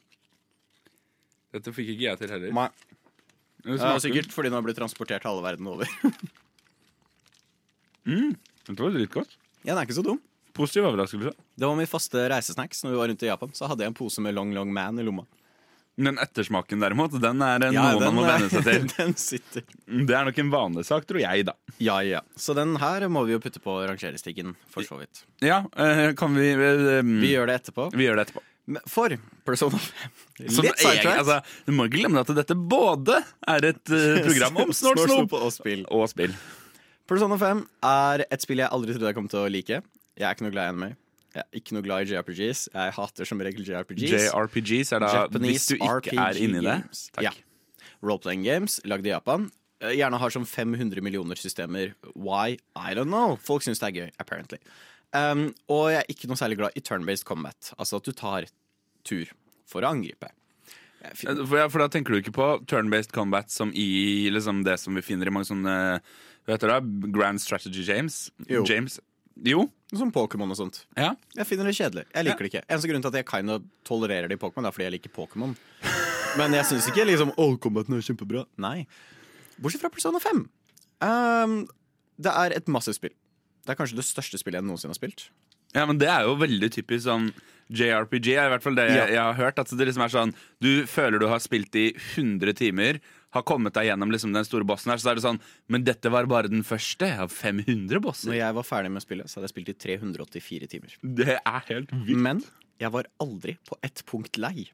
Dette 1.55 1.73
fikk 1.75 1.95
ikke 1.95 2.09
jeg 2.09 2.21
til 2.21 2.35
heller. 2.35 2.55
Nei. 2.55 2.69
Det 3.65 3.79
var 3.81 4.03
sikkert 4.03 4.33
fordi 4.35 4.51
den 4.51 4.59
har 4.59 4.65
blitt 4.67 4.77
transportert 4.77 5.25
halve 5.25 5.45
verden 5.47 5.69
over. 5.71 5.89
Dette 8.05 8.81
var 8.83 8.93
dritgodt. 8.93 9.39
Ja, 9.63 9.73
den 9.73 9.81
er 9.81 9.87
ikke 9.89 9.97
så 9.97 10.05
dum. 10.05 10.21
Positiv 10.55 10.87
overraskelse. 10.87 11.33
Det 11.57 11.67
var 11.67 11.79
min 11.79 11.89
faste 11.91 12.29
reisesnacks 12.31 12.85
når 12.85 12.93
vi 12.93 12.99
var 13.01 13.09
rundt 13.11 13.25
i 13.25 13.31
Japan. 13.31 13.55
Så 13.57 13.71
hadde 13.71 13.87
jeg 13.87 13.91
en 13.91 13.97
pose 13.97 14.23
med 14.23 14.37
Long 14.37 14.53
Long 14.55 14.71
Man 14.75 15.01
i 15.01 15.07
lomma. 15.07 15.25
Den 15.95 16.19
ettersmaken 16.19 16.81
derimot, 16.83 17.13
den 17.23 17.43
er 17.47 17.63
eh, 17.69 17.75
noe 17.75 18.01
man 18.03 18.17
må 18.17 18.25
venne 18.27 18.49
seg 18.51 18.65
til. 18.67 18.87
den 18.97 19.13
sitter. 19.19 19.63
Det 19.87 20.17
er 20.19 20.27
nok 20.27 20.41
en 20.43 20.51
vanesak, 20.51 21.07
tror 21.07 21.21
jeg, 21.23 21.45
da. 21.47 21.55
Ja, 21.79 22.01
ja. 22.03 22.23
Så 22.35 22.55
den 22.59 22.75
her 22.83 23.07
må 23.15 23.23
vi 23.29 23.37
jo 23.37 23.43
putte 23.43 23.63
på 23.63 23.77
rangerestigen, 23.87 24.57
for 24.75 24.87
så 24.87 24.99
vidt. 24.99 25.23
Ja, 25.45 25.61
eh, 25.79 26.11
kan 26.19 26.35
vi 26.35 26.51
eh, 26.51 26.99
Vi 27.07 27.31
gjør 27.31 27.47
det 27.51 27.61
etterpå. 27.61 27.93
vi 27.95 28.09
gjør 28.09 28.19
det 28.19 28.27
etterpå. 28.27 28.43
For 28.89 29.13
Persona 29.45 29.77
5 29.77 30.49
Som 30.49 30.65
Litt 30.65 30.79
sidetrack. 30.81 31.19
altså, 31.21 31.39
du 31.67 31.73
må 31.77 31.85
ikke 31.89 31.99
glemme 32.01 32.23
at 32.25 32.31
dette 32.39 32.55
både 32.57 33.19
er 33.53 33.67
et 33.71 33.93
eh, 33.93 34.21
program 34.27 34.57
om 34.65 34.73
snort 34.73 35.03
snop 35.05 35.35
og 35.37 35.51
spill. 35.53 35.83
og 35.93 36.07
spill. 36.09 36.33
Persona 37.11 37.37
5 37.37 37.61
er 37.85 38.25
et 38.33 38.41
spill 38.47 38.63
jeg 38.65 38.73
aldri 38.73 38.95
trodde 38.97 39.11
jeg 39.13 39.19
kom 39.19 39.29
til 39.29 39.43
å 39.43 39.51
like. 39.53 39.83
Jeg 40.17 40.25
er 40.29 40.33
ikke 40.39 40.47
noe 40.47 40.55
glad 40.55 40.71
i 40.71 40.73
anime. 40.73 40.89
Jeg 41.35 41.43
er 41.43 41.59
ikke 41.61 41.75
noe 41.77 41.85
glad 41.85 42.07
i 42.07 42.15
JRPGs. 42.15 42.63
Jeg 42.73 42.95
hater 42.97 43.29
som 43.29 43.43
regel 43.43 43.67
JRPGs. 43.67 44.15
JRPGs 44.31 44.93
er 44.95 45.03
da 45.05 45.13
hvis 45.43 45.67
du 45.69 45.75
ikke 45.77 46.15
er 46.25 46.39
inni 46.41 46.63
det. 46.65 46.79
Takk. 47.19 47.27
Ja. 47.27 47.35
Roleplaying 48.05 48.45
games 48.47 48.79
lagd 48.89 49.05
i 49.09 49.13
Japan. 49.13 49.49
Eh, 49.83 49.97
Gjerne 49.99 50.21
har 50.23 50.33
som 50.33 50.47
500 50.49 51.03
millioner 51.05 51.37
systemer. 51.41 51.93
Why? 52.15 52.57
I 52.79 52.95
don't 52.97 53.11
know. 53.13 53.37
Folk 53.43 53.67
syns 53.67 53.83
det 53.83 53.91
er 53.91 53.97
gøy, 53.99 54.11
apparently. 54.23 54.61
Um, 55.15 55.49
og 55.71 55.93
jeg 55.93 56.01
er 56.03 56.11
ikke 56.11 56.29
noe 56.31 56.39
særlig 56.39 56.59
glad 56.59 56.79
i 56.79 56.83
turn-based 56.83 57.27
combat. 57.29 57.71
Altså 57.79 58.01
at 58.01 58.09
du 58.09 58.15
tar 58.17 58.49
tur 59.07 59.31
for 59.71 59.85
å 59.85 59.93
angripe. 59.95 60.31
For, 61.15 61.59
ja, 61.59 61.67
for 61.69 61.83
da 61.83 61.91
tenker 61.93 62.15
du 62.15 62.23
ikke 62.23 62.33
på 62.35 62.47
turn-based 62.71 63.13
combat 63.13 63.53
som 63.53 63.73
i 63.77 64.31
liksom, 64.33 64.63
det 64.65 64.79
som 64.81 64.97
vi 64.97 65.05
finner 65.05 65.29
i 65.29 65.33
mange 65.35 65.51
sånne 65.51 65.75
Hva 66.01 66.55
heter 66.55 66.71
det? 66.73 67.11
Grand 67.13 67.43
Strategy 67.43 67.85
James? 67.85 68.31
Jo. 68.49 68.63
James. 68.69 68.97
Jo. 69.45 69.67
Som 69.95 70.13
Pokémon 70.15 70.51
og 70.51 70.59
sånt. 70.59 70.83
Ja. 70.97 71.13
Jeg 71.37 71.49
finner 71.49 71.69
det 71.69 71.77
kjedelig. 71.77 72.07
Jeg 72.09 72.27
liker 72.27 72.47
det 72.47 72.51
ikke. 72.53 72.65
Eneste 72.69 72.91
grunn 72.91 73.05
til 73.05 73.13
at 73.13 73.19
jeg 73.21 73.29
kind 73.29 73.53
of 73.55 73.67
tolererer 73.87 74.31
det 74.31 74.39
i 74.39 74.41
Pokémon, 74.41 74.67
er 74.69 74.75
fordi 74.75 74.87
jeg 74.89 74.97
liker 74.97 75.15
Pokémon. 75.15 75.55
Men 76.39 76.57
jeg 76.57 76.67
syns 76.71 76.89
ikke 76.91 77.07
liksom 77.07 77.35
All 77.39 77.57
combaten 77.63 77.97
er 77.97 78.05
kjempebra. 78.07 78.45
Nei. 78.63 78.87
Bortsett 79.59 79.85
fra 79.85 79.93
Persona 79.95 80.23
5. 80.23 80.45
Um, 81.05 81.59
det 82.19 82.33
er 82.33 82.57
et 82.57 82.71
massivt 82.71 82.99
spill. 82.99 83.15
Det 83.65 83.73
er 83.75 83.81
kanskje 83.81 83.97
det 83.97 84.05
største 84.07 84.39
spillet 84.41 84.61
jeg 84.61 84.69
noensinne 84.69 84.93
har 84.95 85.01
spilt. 85.01 85.29
ja, 85.75 85.85
men 85.87 85.99
det 85.99 86.09
er 86.09 86.23
jo 86.29 86.37
veldig 86.37 86.71
typisk 86.71 87.05
sånn 87.09 87.33
JRPG, 87.73 88.27
er 88.37 88.47
i 88.47 88.51
hvert 88.53 88.63
fall 88.63 88.75
det 88.77 88.85
jeg, 88.91 88.97
Ja. 88.99 89.07
jeg 89.09 89.23
har 89.25 89.35
hørt. 89.39 89.59
At 89.59 89.71
det 89.73 89.87
liksom 89.89 90.05
er 90.05 90.13
sånn 90.13 90.35
Du 90.61 90.85
føler 90.87 91.19
du 91.19 91.27
har 91.29 91.39
spilt 91.41 91.75
i 91.75 91.95
100 92.15 92.53
timer, 92.55 93.01
har 93.33 93.43
kommet 93.43 93.73
deg 93.75 93.87
gjennom 93.89 94.13
liksom 94.13 94.33
den 94.37 94.45
store 94.45 94.65
bossen 94.69 94.91
her, 94.93 94.99
så 95.01 95.11
er 95.11 95.15
det 95.17 95.25
sånn 95.25 95.41
Men 95.69 95.83
dette 95.83 96.11
var 96.13 96.27
bare 96.27 96.49
den 96.53 96.63
første 96.63 97.09
av 97.19 97.33
500 97.33 98.01
bosser. 98.05 98.29
Når 98.31 98.37
jeg 98.37 98.55
var 98.55 98.63
ferdig 98.69 98.93
med 98.93 99.03
spillet, 99.03 99.27
så 99.27 99.41
hadde 99.41 99.49
jeg 99.49 99.55
spilt 99.57 99.73
i 99.73 99.79
384 100.05 100.69
timer. 100.69 100.95
Det 101.03 101.39
er 101.41 101.61
helt 101.73 101.91
vilt. 101.91 102.17
Men 102.21 102.45
jeg 102.79 102.91
var 102.93 103.05
aldri 103.19 103.57
på 103.67 103.77
ett 103.83 104.03
punkt 104.07 104.37
lei. 104.37 104.69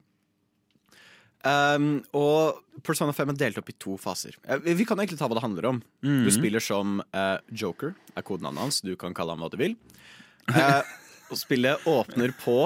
Um, 1.40 2.02
og 2.12 2.60
Persona 2.84 3.14
5 3.16 3.32
er 3.32 3.38
delt 3.40 3.60
opp 3.60 3.70
i 3.72 3.76
to 3.80 3.94
faser. 4.00 4.36
Eh, 4.44 4.60
Vi 4.76 4.84
kan 4.84 5.00
egentlig 5.00 5.18
ta 5.20 5.28
hva 5.28 5.38
det 5.38 5.44
handler 5.44 5.68
om. 5.70 5.80
Du 6.04 6.28
spiller 6.34 6.60
som 6.60 7.00
uh, 7.16 7.38
Joker, 7.48 7.94
er 8.16 8.26
kodenavnet 8.26 8.66
hans. 8.66 8.80
Du 8.84 8.92
kan 9.00 9.16
kalle 9.16 9.32
ham 9.36 9.44
hva 9.44 9.50
du 9.52 9.56
vil. 9.60 9.76
Uh, 10.50 10.82
og 11.32 11.40
spillet 11.40 11.88
åpner 11.88 12.34
på 12.42 12.58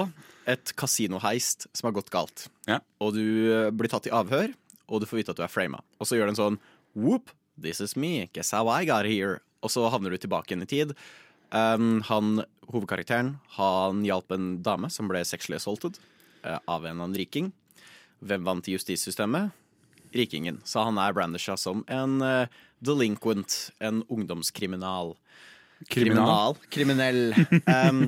et 0.49 0.75
kasinoheist 0.77 1.69
som 1.73 1.89
har 1.89 1.95
gått 1.95 2.11
galt. 2.13 2.47
Ja. 2.69 2.81
Og 3.01 3.15
du 3.15 3.25
blir 3.73 3.89
tatt 3.89 4.09
i 4.09 4.13
avhør, 4.13 4.51
og 4.91 5.01
du 5.01 5.07
får 5.09 5.23
vite 5.23 5.33
at 5.33 5.39
du 5.39 5.45
er 5.45 5.51
frama. 5.51 5.79
Og 5.97 6.09
så 6.09 6.19
gjør 6.19 6.29
den 6.29 6.37
sånn 6.37 6.59
Whoop, 6.95 7.31
this 7.59 7.81
is 7.81 7.95
me. 7.95 8.29
Guess 8.33 8.53
how 8.55 8.69
I 8.69 8.85
got 8.87 9.07
here. 9.09 9.39
Og 9.65 9.71
så 9.73 9.87
havner 9.89 10.13
du 10.13 10.19
tilbake 10.21 10.53
igjen 10.53 10.65
i 10.65 10.69
tid. 10.69 10.93
Um, 11.55 12.01
han, 12.09 12.43
hovedkarakteren 12.71 13.35
han 13.57 14.03
hjalp 14.05 14.33
en 14.35 14.57
dame 14.65 14.89
som 14.91 15.09
ble 15.09 15.21
sexually 15.25 15.57
assaulted 15.59 15.97
uh, 16.43 16.59
av 16.67 16.85
en 16.85 16.99
annen 16.99 17.17
riking. 17.17 17.51
Hvem 18.23 18.45
vant 18.47 18.67
i 18.69 18.75
justissystemet? 18.77 19.51
Rikingen. 20.15 20.61
Så 20.63 20.83
han 20.87 20.97
er 21.01 21.13
brandisha 21.15 21.57
som 21.59 21.81
en 21.91 22.21
uh, 22.23 22.45
delinquent, 22.79 23.71
en 23.83 24.03
ungdomskriminal. 24.07 25.15
Kriminal? 25.91 26.55
Kriminell. 26.71 27.33
Um, 27.67 28.07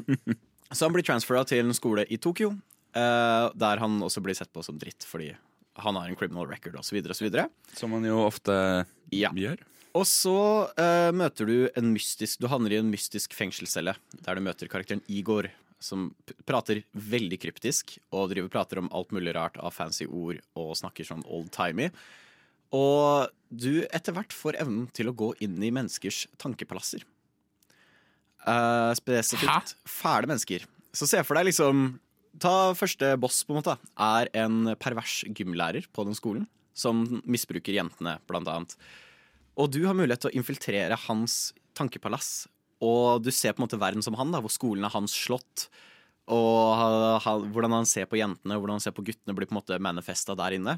så 0.71 0.85
han 0.87 0.95
blir 0.95 1.03
transfera 1.07 1.43
til 1.47 1.65
en 1.65 1.75
skole 1.75 2.05
i 2.11 2.17
Tokyo, 2.21 2.53
uh, 2.95 3.49
der 3.55 3.81
han 3.83 3.99
også 4.03 4.23
blir 4.23 4.37
sett 4.37 4.51
på 4.55 4.63
som 4.65 4.79
dritt 4.79 5.03
fordi 5.07 5.33
han 5.77 5.99
har 5.99 6.07
en 6.09 6.15
criminal 6.17 6.47
record 6.49 6.79
osv. 6.79 7.03
Som 7.75 7.91
man 7.93 8.07
jo 8.07 8.23
ofte 8.25 8.85
Ja. 9.13 9.29
gjør. 9.35 9.59
Og 9.97 10.05
så 10.09 10.33
uh, 10.77 11.11
møter 11.15 11.47
du 11.47 11.55
en 11.79 11.91
mystisk 11.93 12.39
Du 12.41 12.47
havner 12.51 12.73
i 12.75 12.79
en 12.81 12.89
mystisk 12.91 13.33
fengselscelle 13.33 13.95
der 14.25 14.35
du 14.37 14.43
møter 14.45 14.69
karakteren 14.69 15.01
Igor, 15.09 15.47
som 15.83 16.09
prater 16.47 16.81
veldig 16.93 17.37
kryptisk 17.41 17.97
og 18.09 18.31
driver 18.31 18.51
prater 18.53 18.81
om 18.81 18.89
alt 18.95 19.13
mulig 19.15 19.35
rart 19.37 19.59
av 19.61 19.75
fancy 19.75 20.07
ord 20.07 20.39
og 20.57 20.73
snakker 20.79 21.07
sånn 21.07 21.25
old-timey. 21.25 21.91
Og 22.75 23.29
du 23.49 23.85
etter 23.95 24.15
hvert 24.15 24.33
får 24.35 24.57
evnen 24.63 24.89
til 24.95 25.11
å 25.11 25.15
gå 25.15 25.31
inn 25.43 25.55
i 25.63 25.71
menneskers 25.71 26.25
tankepalasser. 26.41 27.05
Uh, 28.47 28.93
spesifikt 28.97 29.75
fæle 29.87 30.29
mennesker. 30.29 30.65
Så 30.95 31.07
se 31.09 31.21
for 31.27 31.37
deg 31.37 31.49
liksom 31.51 31.97
Ta 32.37 32.73
første 32.77 33.15
boss, 33.17 33.39
på 33.41 33.55
en 33.55 33.63
måte. 33.63 33.73
Er 33.97 34.29
en 34.37 34.75
pervers 34.77 35.23
gymlærer 35.25 35.87
på 35.89 36.05
den 36.05 36.13
skolen 36.17 36.45
som 36.77 37.01
misbruker 37.25 37.73
jentene, 37.73 38.19
blant 38.29 38.49
annet. 38.51 38.75
Og 39.57 39.71
du 39.73 39.79
har 39.87 39.97
mulighet 39.97 40.21
til 40.21 40.29
å 40.29 40.37
infiltrere 40.37 40.99
hans 41.07 41.55
tankepalass. 41.77 42.45
Og 42.81 43.23
du 43.25 43.31
ser 43.33 43.53
på 43.53 43.61
en 43.61 43.67
måte 43.67 43.79
verden 43.81 44.03
som 44.05 44.13
han, 44.19 44.31
da, 44.31 44.41
hvor 44.43 44.53
skolen 44.53 44.85
er 44.85 44.93
hans 44.93 45.15
slott. 45.17 45.67
Og 46.27 46.75
ha- 46.77 47.17
ha- 47.23 47.39
hvordan 47.39 47.71
han 47.73 47.85
ser 47.89 48.05
på 48.05 48.19
jentene, 48.19 48.57
hvordan 48.59 48.77
han 48.77 48.83
ser 48.83 48.91
på 48.93 49.03
guttene, 49.07 49.33
blir 49.35 49.47
på 49.47 49.55
en 49.55 49.61
måte 49.61 49.79
manifesta 49.81 50.35
der 50.37 50.57
inne. 50.59 50.77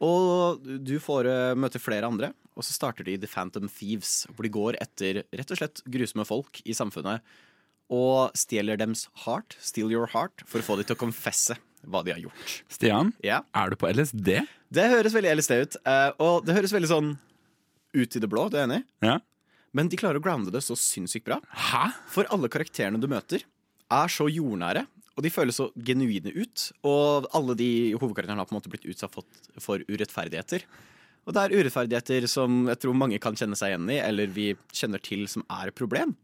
Og 0.00 0.62
du 0.80 0.94
får 1.02 1.26
eh, 1.28 1.54
møte 1.60 1.80
flere 1.82 2.08
andre, 2.08 2.30
og 2.56 2.64
så 2.64 2.72
starter 2.72 3.04
de 3.04 3.18
The 3.20 3.28
Phantom 3.28 3.68
Thieves. 3.68 4.26
Hvor 4.32 4.46
de 4.46 4.52
går 4.54 4.78
etter 4.80 5.24
rett 5.28 5.50
og 5.52 5.60
slett 5.60 5.82
grusomme 5.92 6.24
folk 6.28 6.62
i 6.64 6.72
samfunnet 6.76 7.20
og 7.90 8.30
stjeler 8.38 8.78
dems 8.78 9.08
heart, 9.26 9.56
steal 9.58 9.90
your 9.90 10.06
heart, 10.12 10.44
for 10.46 10.62
å 10.62 10.62
få 10.62 10.76
dem 10.78 10.86
til 10.86 10.94
å 10.94 11.00
confesse 11.00 11.56
hva 11.90 12.04
de 12.06 12.12
har 12.14 12.20
gjort. 12.22 12.52
Stian, 12.70 13.10
Ja, 13.24 13.40
er 13.56 13.72
du 13.72 13.76
på 13.80 13.88
LSD? 13.90 14.36
Det 14.70 14.84
høres 14.92 15.12
veldig 15.16 15.32
LSD 15.40 15.56
ut, 15.58 15.76
eh, 15.84 16.12
og 16.22 16.46
det 16.46 16.54
høres 16.54 16.70
veldig 16.76 16.90
sånn 16.92 17.08
ut 17.98 18.14
i 18.16 18.20
det 18.22 18.30
blå, 18.30 18.44
du 18.48 18.56
er 18.60 18.68
enig? 18.68 18.84
Ja. 19.02 19.16
Men 19.76 19.90
de 19.90 19.98
klarer 20.00 20.18
å 20.18 20.24
grounde 20.24 20.52
det 20.54 20.62
så 20.66 20.74
sinnssykt 20.78 21.28
bra. 21.28 21.38
Hæ? 21.70 21.90
For 22.10 22.28
alle 22.34 22.50
karakterene 22.50 22.98
du 23.00 23.06
møter, 23.10 23.44
er 23.90 24.12
så 24.12 24.26
jordnære, 24.30 24.84
og 25.16 25.24
de 25.26 25.32
føles 25.32 25.58
så 25.60 25.68
genuine 25.86 26.32
ut. 26.34 26.70
Og 26.86 27.28
alle 27.36 27.56
de 27.58 27.70
hovedkarakterene 27.98 28.40
har 28.42 28.48
på 28.48 28.54
en 28.54 28.60
måte 28.60 28.72
blitt 28.72 28.88
utsatt 28.90 29.14
for, 29.14 29.84
urettferdigheter. 29.86 30.64
Og 31.28 31.36
det 31.36 31.42
er 31.42 31.54
urettferdigheter 31.58 32.26
som 32.30 32.64
jeg 32.70 32.80
tror 32.82 32.96
mange 32.96 33.20
kan 33.22 33.36
kjenne 33.38 33.58
seg 33.58 33.74
igjen 33.74 33.90
i, 33.92 34.00
eller 34.02 34.32
vi 34.34 34.52
kjenner 34.74 35.02
til 35.04 35.26
som 35.30 35.44
er 35.52 35.70
et 35.70 35.78
problem. 35.78 36.16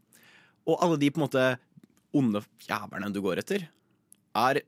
Og 0.67 0.81
alle 0.83 0.99
de 0.99 1.11
på 1.13 1.21
en 1.21 1.27
måte 1.27 1.45
onde 2.17 2.41
jævlene 2.67 3.13
du 3.13 3.21
går 3.23 3.43
etter, 3.43 3.69
er 4.37 4.63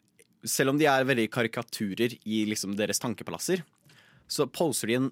Selv 0.48 0.72
om 0.72 0.78
de 0.80 0.86
er 0.88 1.04
veldig 1.04 1.26
karikaturer 1.36 2.14
i 2.24 2.46
liksom 2.48 2.78
deres 2.80 3.02
tankepalasser, 3.04 3.60
så 4.24 4.46
poser 4.48 4.88
de 4.88 4.96
en 4.96 5.10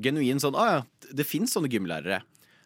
genuin 0.00 0.40
sånn 0.40 0.56
Å 0.56 0.64
ja, 0.64 0.78
det 1.12 1.26
fins 1.28 1.52
sånne 1.52 1.68
gymlærere. 1.68 2.22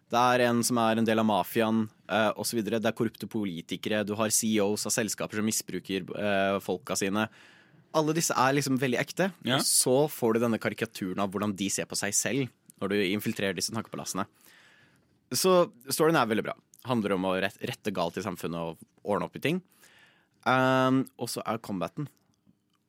Det 0.06 0.22
er 0.22 0.44
en 0.46 0.62
som 0.66 0.78
er 0.78 1.00
en 1.00 1.06
del 1.06 1.18
av 1.18 1.26
mafiaen 1.26 1.86
eh, 2.06 2.30
osv. 2.38 2.60
Det 2.62 2.78
er 2.78 2.94
korrupte 2.94 3.26
politikere. 3.30 4.04
Du 4.06 4.14
har 4.18 4.30
CEOs 4.30 4.86
av 4.86 4.94
selskaper 4.94 5.40
som 5.40 5.46
misbruker 5.48 6.06
eh, 6.14 6.58
folka 6.62 6.94
sine. 6.98 7.26
Alle 7.96 8.14
disse 8.14 8.34
er 8.36 8.54
liksom 8.54 8.78
veldig 8.78 9.00
ekte. 9.02 9.30
Ja. 9.46 9.58
Og 9.58 9.66
så 9.66 9.96
får 10.12 10.36
du 10.36 10.44
denne 10.44 10.60
karikaturen 10.62 11.22
av 11.24 11.32
hvordan 11.32 11.56
de 11.58 11.68
ser 11.72 11.88
på 11.90 11.98
seg 11.98 12.14
selv 12.14 12.46
når 12.80 12.92
du 12.92 12.98
infiltrerer 13.08 13.56
disse 13.56 13.74
tankepalassene. 13.74 14.26
Så 15.34 15.56
storyen 15.90 16.18
er 16.20 16.28
veldig 16.30 16.44
bra. 16.46 16.54
Handler 16.86 17.16
om 17.16 17.26
å 17.26 17.34
rette 17.40 17.94
galt 17.94 18.18
i 18.20 18.22
samfunnet 18.22 18.60
og 18.60 18.84
ordne 19.02 19.26
opp 19.26 19.38
i 19.38 19.42
ting. 19.42 19.62
Um, 20.46 21.00
og 21.18 21.30
så 21.32 21.42
er 21.42 21.58
combaten. 21.64 22.06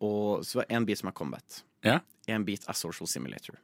Og 0.03 0.43
så 0.45 0.61
er 0.61 0.75
en 0.77 0.85
bit 0.85 0.99
som 0.99 1.09
er 1.09 1.15
combat. 1.17 1.63
Ja. 1.87 2.01
En 2.29 2.45
bit 2.45 2.67
er 2.67 2.77
social 2.77 3.09
simulator. 3.09 3.57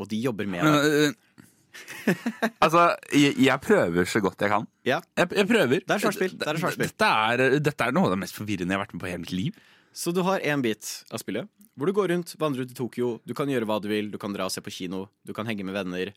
Og 0.00 0.08
de 0.10 0.18
jobber 0.18 0.48
med 0.50 0.64
Men, 0.64 0.74
øh, 0.74 1.44
altså, 2.64 2.86
jeg, 3.14 3.36
jeg 3.40 3.62
prøver 3.64 4.08
så 4.08 4.22
godt 4.24 4.44
jeg 4.44 4.52
kan. 4.52 4.66
Ja, 4.88 5.00
Jeg, 5.18 5.30
jeg 5.36 5.48
prøver. 5.50 5.82
Det 5.86 5.96
er 5.96 6.02
svarspill. 6.04 6.36
Det 6.38 6.48
er 6.48 6.60
svarspill. 6.62 6.90
Dette 6.90 7.10
er, 7.10 7.44
dette 7.60 7.86
er 7.86 7.94
noe 7.96 8.08
av 8.08 8.14
det 8.16 8.20
mest 8.24 8.38
forvirrende 8.38 8.74
jeg 8.74 8.78
har 8.80 8.84
vært 8.86 8.94
med 8.96 9.04
på 9.04 9.08
i 9.10 9.14
hele 9.14 9.24
mitt 9.24 9.36
liv. 9.36 9.60
Så 9.96 10.12
du 10.14 10.22
har 10.26 10.42
en 10.46 10.62
bit 10.64 10.90
av 11.10 11.22
spillet 11.22 11.48
hvor 11.80 11.88
du 11.88 11.94
går 11.96 12.10
rundt, 12.12 12.34
vandrer 12.36 12.66
ut 12.66 12.72
i 12.74 12.76
Tokyo. 12.76 13.06
Du 13.24 13.32
kan 13.32 13.48
gjøre 13.48 13.64
hva 13.64 13.78
du 13.80 13.86
vil. 13.88 14.10
Du 14.12 14.18
kan 14.20 14.34
dra 14.34 14.44
og 14.44 14.52
se 14.52 14.60
på 14.60 14.72
kino. 14.74 15.06
Du 15.24 15.32
kan 15.36 15.48
henge 15.48 15.64
med 15.64 15.72
venner. 15.72 16.10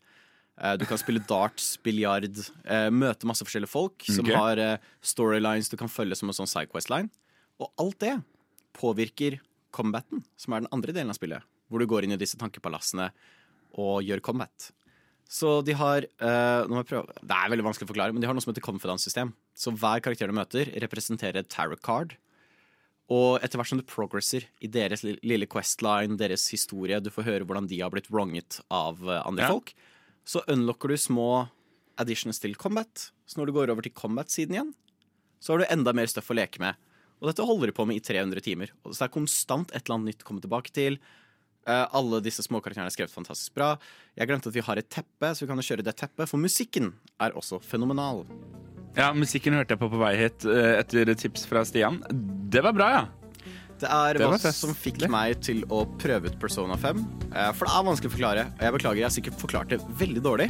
Eh, 0.60 0.74
Du 0.76 0.84
kan 0.84 0.98
spille 1.00 1.22
darts, 1.24 1.78
biljard, 1.80 2.26
eh, 2.66 2.90
møte 2.92 3.24
masse 3.26 3.46
forskjellige 3.46 3.72
folk 3.72 4.04
som 4.04 4.26
okay. 4.26 4.36
har 4.36 4.60
eh, 4.60 4.84
storylines 5.00 5.70
du 5.72 5.78
kan 5.80 5.88
følge 5.88 6.18
som 6.20 6.28
en 6.28 6.36
sånn 6.36 6.50
sidequest-line. 6.50 7.08
Og 7.62 7.70
alt 7.80 7.98
det 8.04 8.12
påvirker 8.76 9.38
combaten, 9.74 10.22
som 10.36 10.52
er 10.52 10.64
den 10.66 10.72
andre 10.74 10.92
delen 10.92 11.10
av 11.14 11.16
spillet. 11.16 11.42
Hvor 11.70 11.80
du 11.80 11.88
går 11.88 12.04
inn 12.04 12.12
i 12.12 12.20
disse 12.20 12.36
tankepalassene 12.38 13.08
og 13.80 14.04
gjør 14.04 14.20
combat. 14.20 14.68
Så 15.30 15.64
de 15.66 15.72
har 15.74 16.04
uh, 16.22 16.66
nå 16.68 16.74
må 16.76 16.82
jeg 16.82 16.90
prøve, 16.92 17.14
Det 17.24 17.34
er 17.36 17.50
veldig 17.50 17.64
vanskelig 17.66 17.88
å 17.88 17.92
forklare, 17.92 18.12
men 18.14 18.22
de 18.22 18.28
har 18.28 18.36
noe 18.36 18.44
som 18.44 18.52
heter 18.52 18.64
confidence-system. 18.64 19.32
Så 19.56 19.72
hver 19.74 20.02
karakter 20.04 20.28
du 20.30 20.36
møter, 20.36 20.70
representerer 20.84 21.40
et 21.40 21.48
tarot 21.50 21.80
card. 21.82 22.14
Og 23.12 23.40
etter 23.44 23.60
hvert 23.60 23.68
som 23.68 23.80
du 23.80 23.84
progresser 23.84 24.46
i 24.64 24.68
deres 24.72 25.02
lille 25.04 25.48
questline, 25.50 26.16
deres 26.20 26.46
historie, 26.52 27.00
du 27.04 27.10
får 27.12 27.26
høre 27.26 27.44
hvordan 27.48 27.68
de 27.68 27.80
har 27.82 27.92
blitt 27.92 28.08
wronget 28.12 28.62
av 28.72 29.02
eh, 29.04 29.20
andre 29.28 29.44
Ja. 29.44 29.50
folk, 29.52 29.74
så 30.24 30.40
unlocker 30.48 30.88
du 30.88 30.96
små 30.96 31.48
additions 32.00 32.40
til 32.40 32.54
combat. 32.56 33.10
Så 33.28 33.36
når 33.36 33.46
du 33.50 33.52
går 33.58 33.72
over 33.74 33.84
til 33.84 33.92
combat-siden 33.92 34.56
igjen, 34.56 34.72
så 35.40 35.52
har 35.52 35.60
du 35.60 35.66
enda 35.68 35.92
mer 35.92 36.08
stuff 36.08 36.30
å 36.32 36.38
leke 36.38 36.60
med. 36.64 36.80
Og 37.20 37.28
dette 37.28 37.44
holder 37.44 37.68
de 37.68 37.76
på 37.76 37.84
med 37.86 38.00
i 38.00 38.04
300 38.04 38.40
timer. 38.40 38.72
Og 38.84 38.94
så 38.94 39.04
det 39.04 39.10
er 39.10 39.18
konstant 39.20 39.70
et 39.72 39.84
eller 39.84 39.98
annet 39.98 40.14
nytt 40.14 40.24
å 40.24 40.28
komme 40.30 40.40
tilbake 40.44 40.72
til. 40.72 40.96
Eh, 41.66 41.86
alle 41.96 42.20
disse 42.24 42.44
småkarakterene 42.44 42.90
er 42.90 42.94
skrevet 42.94 43.14
fantastisk 43.14 43.54
bra. 43.56 43.70
Jeg 44.18 44.28
glemte 44.28 44.50
at 44.50 44.56
vi 44.56 44.64
har 44.66 44.76
et 44.80 44.88
teppe, 44.92 45.30
så 45.32 45.44
vi 45.44 45.48
kan 45.50 45.60
jo 45.60 45.64
kjøre 45.64 45.84
det 45.86 45.96
teppet, 45.96 46.28
for 46.28 46.36
musikken 46.42 46.92
er 47.24 47.32
også 47.38 47.60
fenomenal. 47.64 48.24
Ja, 48.94 49.08
musikken 49.16 49.56
hørte 49.56 49.74
jeg 49.74 49.80
på 49.80 49.88
på 49.90 49.98
vei 49.98 50.12
hit 50.20 50.44
eh, 50.46 50.78
etter 50.82 51.14
tips 51.18 51.46
fra 51.50 51.64
Stian. 51.66 52.02
Det 52.52 52.62
var 52.62 52.76
bra, 52.76 52.90
ja. 52.94 53.04
Det 53.80 53.88
er 53.90 54.20
Det 54.20 54.26
hva 54.30 54.36
fest. 54.38 54.60
som 54.62 54.70
fikk 54.78 55.02
meg 55.10 55.40
til 55.42 55.64
å 55.66 55.80
prøve 55.98 56.30
ut 56.30 56.36
Persona 56.38 56.76
5. 56.78 57.00
eh, 57.34 57.50
For 57.58 57.66
det 57.66 57.74
er 57.74 57.88
vanskelig 57.88 58.12
å 58.12 58.14
forklare. 58.14 58.44
Og 58.54 58.62
jeg 58.68 58.76
beklager, 58.76 59.00
jeg 59.02 59.08
har 59.08 59.16
sikkert 59.16 59.40
forklart 59.40 59.72
det 59.74 59.80
veldig 59.98 60.22
dårlig. 60.22 60.46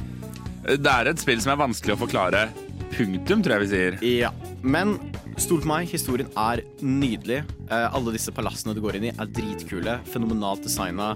Det 0.64 0.88
er 0.88 1.10
et 1.10 1.20
spill 1.20 1.42
som 1.44 1.52
er 1.52 1.60
vanskelig 1.60 1.92
å 1.94 2.00
forklare. 2.00 2.46
Punktum, 2.94 3.42
tror 3.44 3.56
jeg 3.56 3.62
vi 3.64 3.70
sier. 3.72 3.96
Ja, 4.06 4.30
Men 4.64 4.94
stol 5.36 5.60
på 5.60 5.68
meg, 5.68 5.90
historien 5.90 6.30
er 6.40 6.62
nydelig. 6.80 7.42
Eh, 7.68 7.86
alle 7.90 8.14
disse 8.14 8.32
palassene 8.32 8.72
du 8.76 8.80
går 8.80 8.96
inn 8.96 9.10
i, 9.10 9.12
er 9.12 9.28
dritkule. 9.36 9.98
Fenomenalt 10.08 10.64
designa. 10.64 11.14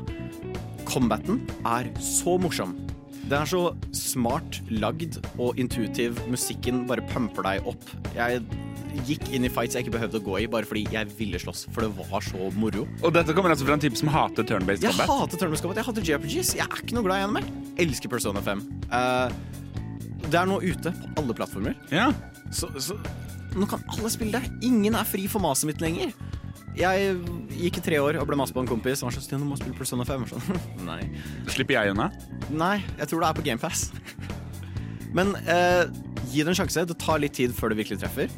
Combaten 0.88 1.40
er 1.64 1.88
så 2.02 2.36
morsom. 2.40 2.74
Den 3.28 3.42
er 3.42 3.48
så 3.48 3.62
smart 3.96 4.60
lagd 4.68 5.20
og 5.38 5.56
intuitiv. 5.60 6.20
Musikken 6.28 6.84
bare 6.88 7.04
pumper 7.12 7.46
deg 7.48 7.66
opp. 7.68 7.88
Jeg 8.16 8.42
gikk 9.06 9.28
inn 9.34 9.46
i 9.46 9.50
fights 9.52 9.76
jeg 9.76 9.86
ikke 9.86 9.94
behøvde 9.98 10.20
å 10.20 10.24
gå 10.24 10.38
i, 10.42 10.46
bare 10.50 10.68
fordi 10.68 10.84
jeg 10.92 11.10
ville 11.18 11.40
slåss. 11.42 11.66
For 11.74 11.86
det 11.86 12.08
var 12.10 12.24
så 12.24 12.48
moro. 12.58 12.86
Og 13.02 13.14
dette 13.14 13.36
kommer 13.36 13.54
altså 13.54 13.68
fra 13.68 13.76
en 13.78 13.84
type 13.84 13.98
som 14.00 14.10
hater 14.12 14.46
turn-based 14.48 14.82
combat? 14.84 15.04
Jeg 15.04 15.22
hater 15.22 15.42
Turn-based 15.42 15.66
combat. 15.66 15.80
Jeg 15.80 15.88
hater 15.90 16.08
JRPGs. 16.08 16.52
Jeg 16.58 16.66
er 16.66 16.82
ikke 16.82 16.98
noe 16.98 17.06
glad 17.06 17.22
i 17.22 17.28
NML. 17.30 17.48
Elsker 17.84 18.12
Persona 18.12 18.42
5. 18.44 18.64
Uh, 18.90 19.28
det 20.28 20.40
er 20.40 20.48
nå 20.50 20.60
ute 20.64 20.92
på 20.92 21.12
alle 21.22 21.36
plattformer. 21.36 21.76
Ja. 21.94 22.10
Så, 22.54 22.70
så 22.82 22.96
nå 23.56 23.68
kan 23.70 23.84
alle 23.94 24.10
spille 24.12 24.40
det. 24.40 24.50
Ingen 24.66 24.96
er 24.98 25.08
fri 25.08 25.28
for 25.30 25.42
maset 25.44 25.70
mitt 25.70 25.82
lenger. 25.84 26.12
Jeg 26.78 27.14
gikk 27.58 27.80
i 27.80 27.82
tre 27.82 27.96
år 27.98 28.20
og 28.20 28.28
ble 28.28 28.36
mast 28.38 28.54
på 28.54 28.62
en 28.62 28.68
kompis. 28.70 29.02
Han 29.02 29.10
var 29.10 29.16
sånn, 29.16 29.24
Stian, 29.24 29.42
du 29.42 29.48
må 29.50 29.58
spille 29.58 29.76
Persona 29.78 30.06
5. 30.06 30.26
Sånn, 30.30 30.60
Nei. 30.88 31.00
Slipper 31.50 31.78
jeg 31.80 31.94
unna? 31.94 32.10
Nei, 32.52 32.76
jeg 33.00 33.10
tror 33.10 33.24
det 33.24 33.30
er 33.30 33.38
på 33.38 33.46
GamePass. 33.48 33.88
Men 35.16 35.32
eh, 35.48 35.88
gi 36.30 36.44
det 36.44 36.52
en 36.52 36.60
sjanse. 36.60 36.84
Det 36.86 36.98
tar 37.00 37.22
litt 37.22 37.34
tid 37.38 37.54
før 37.56 37.72
det 37.72 37.80
virkelig 37.80 38.02
treffer. 38.04 38.30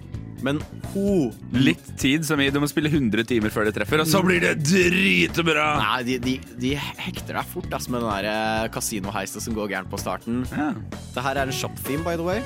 Men 0.47 0.61
ho 0.95 1.31
Litt 1.53 1.85
tid, 2.01 2.25
som 2.27 2.41
i 2.41 2.49
du 2.53 2.61
må 2.63 2.69
spille 2.71 2.91
100 2.91 3.27
timer 3.29 3.53
før 3.53 3.69
det 3.69 3.75
treffer, 3.77 4.03
og 4.03 4.09
så 4.09 4.23
blir 4.25 4.43
det 4.45 4.55
dritbra! 4.65 5.67
Nei, 5.81 6.01
de, 6.09 6.19
de, 6.25 6.37
de 6.61 6.75
hekter 6.79 7.37
deg 7.37 7.51
fort 7.53 7.77
ass, 7.77 7.91
med 7.93 8.05
den 8.05 8.27
der 8.29 8.71
kasinoheisen 8.75 9.45
som 9.45 9.57
går 9.57 9.73
gærent 9.75 9.93
på 9.93 10.01
starten. 10.01 10.45
Ja. 10.55 10.73
Det 11.15 11.27
her 11.27 11.43
er 11.43 11.51
en 11.51 11.57
shop-theme, 11.57 12.05
by 12.07 12.17
the 12.17 12.27
way. 12.27 12.41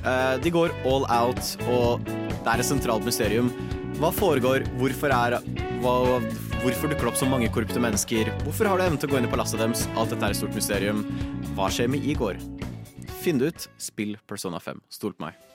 Eh, 0.00 0.36
de 0.44 0.52
går 0.54 0.72
all 0.88 1.04
out, 1.12 1.56
og 1.68 2.06
det 2.06 2.46
er 2.54 2.62
et 2.62 2.68
sentralt 2.68 3.04
mysterium. 3.04 3.50
Hva 4.00 4.12
foregår? 4.16 4.64
Hvorfor 4.80 5.12
er 5.12 5.40
hva, 5.82 5.96
Hvorfor 6.60 6.90
dukker 6.92 7.06
det 7.06 7.12
opp 7.12 7.20
så 7.20 7.28
mange 7.28 7.48
korrupte 7.52 7.80
mennesker? 7.80 8.28
Hvorfor 8.44 8.68
har 8.68 8.80
du 8.80 8.84
evnen 8.84 9.00
til 9.00 9.08
å 9.08 9.14
gå 9.14 9.20
inn 9.20 9.28
i 9.28 9.32
palasset 9.32 9.60
deres? 9.62 9.86
Alt 9.96 10.12
dette 10.12 10.28
er 10.28 10.34
et 10.34 10.40
stort 10.40 10.56
mysterium. 10.56 11.06
Hva 11.56 11.70
skjer 11.72 11.88
med 11.92 12.04
Igor? 12.04 12.40
Finn 13.22 13.40
det 13.40 13.52
ut. 13.54 13.70
Spill 13.80 14.18
Persona 14.28 14.60
5. 14.60 14.84
Stol 14.92 15.16
på 15.16 15.28
meg. 15.28 15.49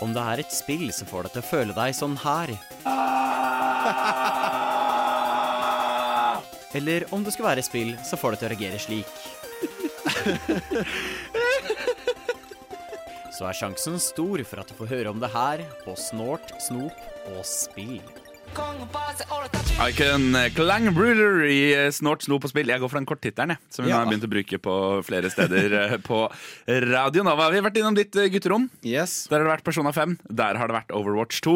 Om 0.00 0.14
det 0.16 0.22
er 0.32 0.38
et 0.40 0.52
spill 0.54 0.88
som 0.96 1.06
får 1.10 1.22
deg 1.26 1.32
til 1.34 1.42
å 1.42 1.50
føle 1.50 1.72
deg 1.76 1.90
sånn 1.96 2.16
her. 2.22 2.48
Eller 6.78 7.00
om 7.14 7.20
det 7.24 7.32
skulle 7.34 7.50
være 7.50 7.66
spill 7.66 7.90
som 8.06 8.18
får 8.20 8.30
deg 8.32 8.38
til 8.40 8.48
å 8.48 8.52
reagere 8.54 8.78
slik. 8.80 9.10
Så 13.40 13.46
er 13.48 13.56
sjansen 13.56 13.96
stor 14.02 14.42
for 14.44 14.60
at 14.60 14.68
du 14.68 14.74
får 14.76 14.90
høre 14.90 15.12
om 15.14 15.20
det 15.22 15.30
her 15.32 15.62
på 15.84 15.94
Snort, 15.96 16.50
Snop 16.60 16.92
og 17.32 17.40
Spill. 17.48 18.19
Icon 19.80 20.34
Clang 20.54 20.90
Bruder 20.94 21.44
i 21.48 21.60
eh, 21.74 21.90
Snort, 21.94 22.24
Snop 22.26 22.44
og 22.44 22.50
Spill. 22.52 22.68
Jeg 22.68 22.82
går 22.82 22.90
for 22.90 22.98
den 23.00 23.06
korttittelen, 23.08 23.56
som 23.72 23.84
vi 23.86 23.90
Ja. 23.92 24.00
har 24.02 24.10
begynt 24.10 24.26
å 24.26 24.30
bruke 24.30 24.58
på 24.60 24.74
flere 25.06 25.30
steder 25.32 25.72
eh, 25.78 25.96
på 26.04 26.24
Radio 26.66 27.22
Nova. 27.24 27.46
Vi 27.50 27.60
har 27.60 27.64
vært 27.68 27.78
innom 27.80 27.94
ditt 27.96 28.14
eh, 28.18 28.28
gutterom. 28.32 28.68
Yes. 28.84 29.28
Der 29.30 29.38
har 29.40 29.46
det 29.46 29.52
vært 29.54 29.64
Persona 29.64 29.92
5. 29.94 30.18
Der 30.28 30.58
har 30.60 30.68
det 30.68 30.76
vært 30.76 30.90
Overwatch 30.92 31.40
2. 31.46 31.54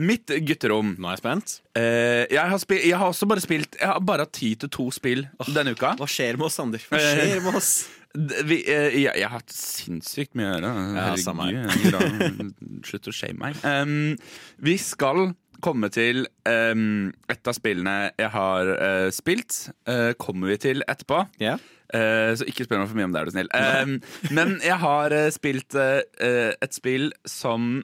Mitt 0.00 0.30
gutterom. 0.48 0.94
Nå 0.96 1.10
er 1.10 1.18
jeg 1.18 1.22
spent. 1.24 1.56
Eh, 1.76 2.22
jeg, 2.32 2.40
har 2.54 2.62
spil 2.62 2.80
jeg 2.86 2.96
har 3.02 3.10
også 3.12 3.28
bare 3.28 3.42
spilt 3.44 3.76
Jeg 3.76 3.90
har 3.90 4.00
bare 4.00 4.24
hatt 4.24 4.32
tid 4.38 4.62
til 4.62 4.70
to 4.72 4.86
spill 4.94 5.26
denne 5.52 5.74
uka. 5.76 5.92
Hva 6.00 6.08
skjer 6.08 6.38
med 6.40 6.48
oss, 6.48 6.56
Sander? 6.56 6.86
Hva 6.88 7.02
Eh, 7.02 7.18
skjer 7.18 7.42
med 7.44 7.58
oss? 7.60 7.72
Vi, 8.48 8.58
eh, 8.68 8.90
jeg, 9.02 9.12
jeg 9.20 9.24
har 9.28 9.38
hatt 9.38 9.52
sinnssykt 9.52 10.34
mye 10.36 10.48
å 10.48 10.56
gjøre. 10.56 10.72
Ja. 10.96 11.04
Herregud, 11.12 11.92
er 11.92 11.92
bra. 11.92 12.48
Slutt 12.88 13.08
å 13.08 13.14
shame 13.16 13.40
meg. 13.40 13.60
Um, 13.64 14.16
vi 14.60 14.74
skal 14.80 15.30
komme 15.62 15.90
til 15.92 16.26
um, 16.48 17.12
et 17.30 17.48
av 17.48 17.56
spillene 17.56 17.96
jeg 18.18 18.30
har 18.34 18.72
uh, 18.72 19.08
spilt. 19.14 19.64
Uh, 19.88 20.12
kommer 20.20 20.52
vi 20.52 20.58
til 20.66 20.84
etterpå. 20.88 21.24
Yeah. 21.42 21.62
Uh, 21.92 22.32
så 22.38 22.46
ikke 22.48 22.66
spør 22.66 22.82
meg 22.82 22.90
for 22.90 22.98
mye 22.98 23.08
om 23.10 23.14
det, 23.14 23.22
er 23.22 23.30
du 23.30 23.34
snill. 23.34 23.50
Um, 23.52 23.96
men 24.36 24.56
jeg 24.64 24.78
har 24.82 25.14
eh, 25.16 25.28
spilt 25.34 25.76
et 25.76 26.76
spill 26.76 27.10
som 27.28 27.82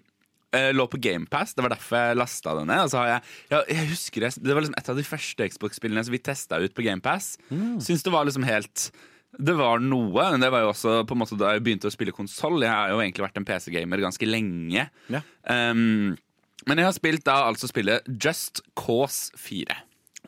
lå 0.48 0.84
på 0.88 0.96
GamePass. 1.04 1.52
Det 1.52 1.60
var 1.60 1.74
derfor 1.74 1.98
jeg 2.00 2.16
lasta 2.16 2.54
det 2.56 2.62
ned. 2.70 2.86
Og 2.86 2.92
så 2.92 3.02
har 3.02 3.10
jeg, 3.10 3.34
ja, 3.50 3.58
jeg 3.68 3.90
husker 3.90 4.24
jeg, 4.24 4.40
Det 4.40 4.54
var 4.56 4.64
liksom 4.64 4.78
et 4.80 4.88
av 4.88 4.96
de 4.96 5.04
første 5.04 5.48
Xbox-spillene 5.52 6.04
som 6.06 6.14
vi 6.14 6.22
testa 6.24 6.56
ut 6.62 6.72
på 6.74 6.86
GamePass. 6.86 7.34
Mm. 7.52 7.76
Syns 7.84 8.06
det 8.06 8.14
var 8.14 8.24
liksom 8.24 8.48
helt 8.48 8.88
det 9.36 9.54
var 9.58 9.82
noe, 9.84 10.24
men 10.32 10.40
det 10.40 10.48
var 10.50 10.64
jo 10.64 10.70
også 10.72 11.02
på 11.06 11.14
en 11.14 11.20
måte 11.20 11.36
da 11.38 11.52
jeg 11.52 11.62
begynte 11.66 11.90
å 11.90 11.92
spille 11.92 12.14
konsoll. 12.16 12.62
Jeg 12.64 12.72
har 12.72 12.94
jo 12.94 13.02
egentlig 13.02 13.26
vært 13.26 13.36
en 13.38 13.46
PC-gamer 13.46 14.00
ganske 14.02 14.26
lenge. 14.26 14.86
Ja. 15.12 15.20
Um, 15.44 16.16
men 16.66 16.80
jeg 16.80 16.88
har 16.88 16.96
spilt 16.96 17.26
da 17.28 17.42
altså 17.48 17.68
spillet 17.70 18.08
Just 18.24 18.62
Cause 18.78 19.30
4. 19.38 19.76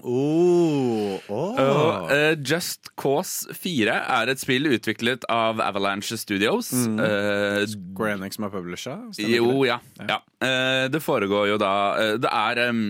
Oh, 0.00 1.18
oh. 1.28 1.58
Og, 1.60 2.12
eh, 2.14 2.36
Just 2.40 2.88
Cause 2.96 3.52
4 3.52 3.92
er 3.92 4.32
et 4.32 4.40
spill 4.40 4.70
utviklet 4.70 5.26
av 5.28 5.60
Avalanche 5.60 6.16
Studios. 6.16 6.72
Eh, 6.72 7.66
Square 7.68 8.16
Enix 8.16 8.38
som 8.38 8.46
er 8.48 8.54
publisher? 8.54 9.02
jo, 9.20 9.64
ja. 9.68 9.80
ja. 10.00 10.20
Uh, 10.40 10.86
det 10.88 11.02
foregår 11.04 11.50
jo 11.50 11.58
da 11.60 11.72
Det 12.16 12.30
er 12.32 12.62
em, 12.68 12.84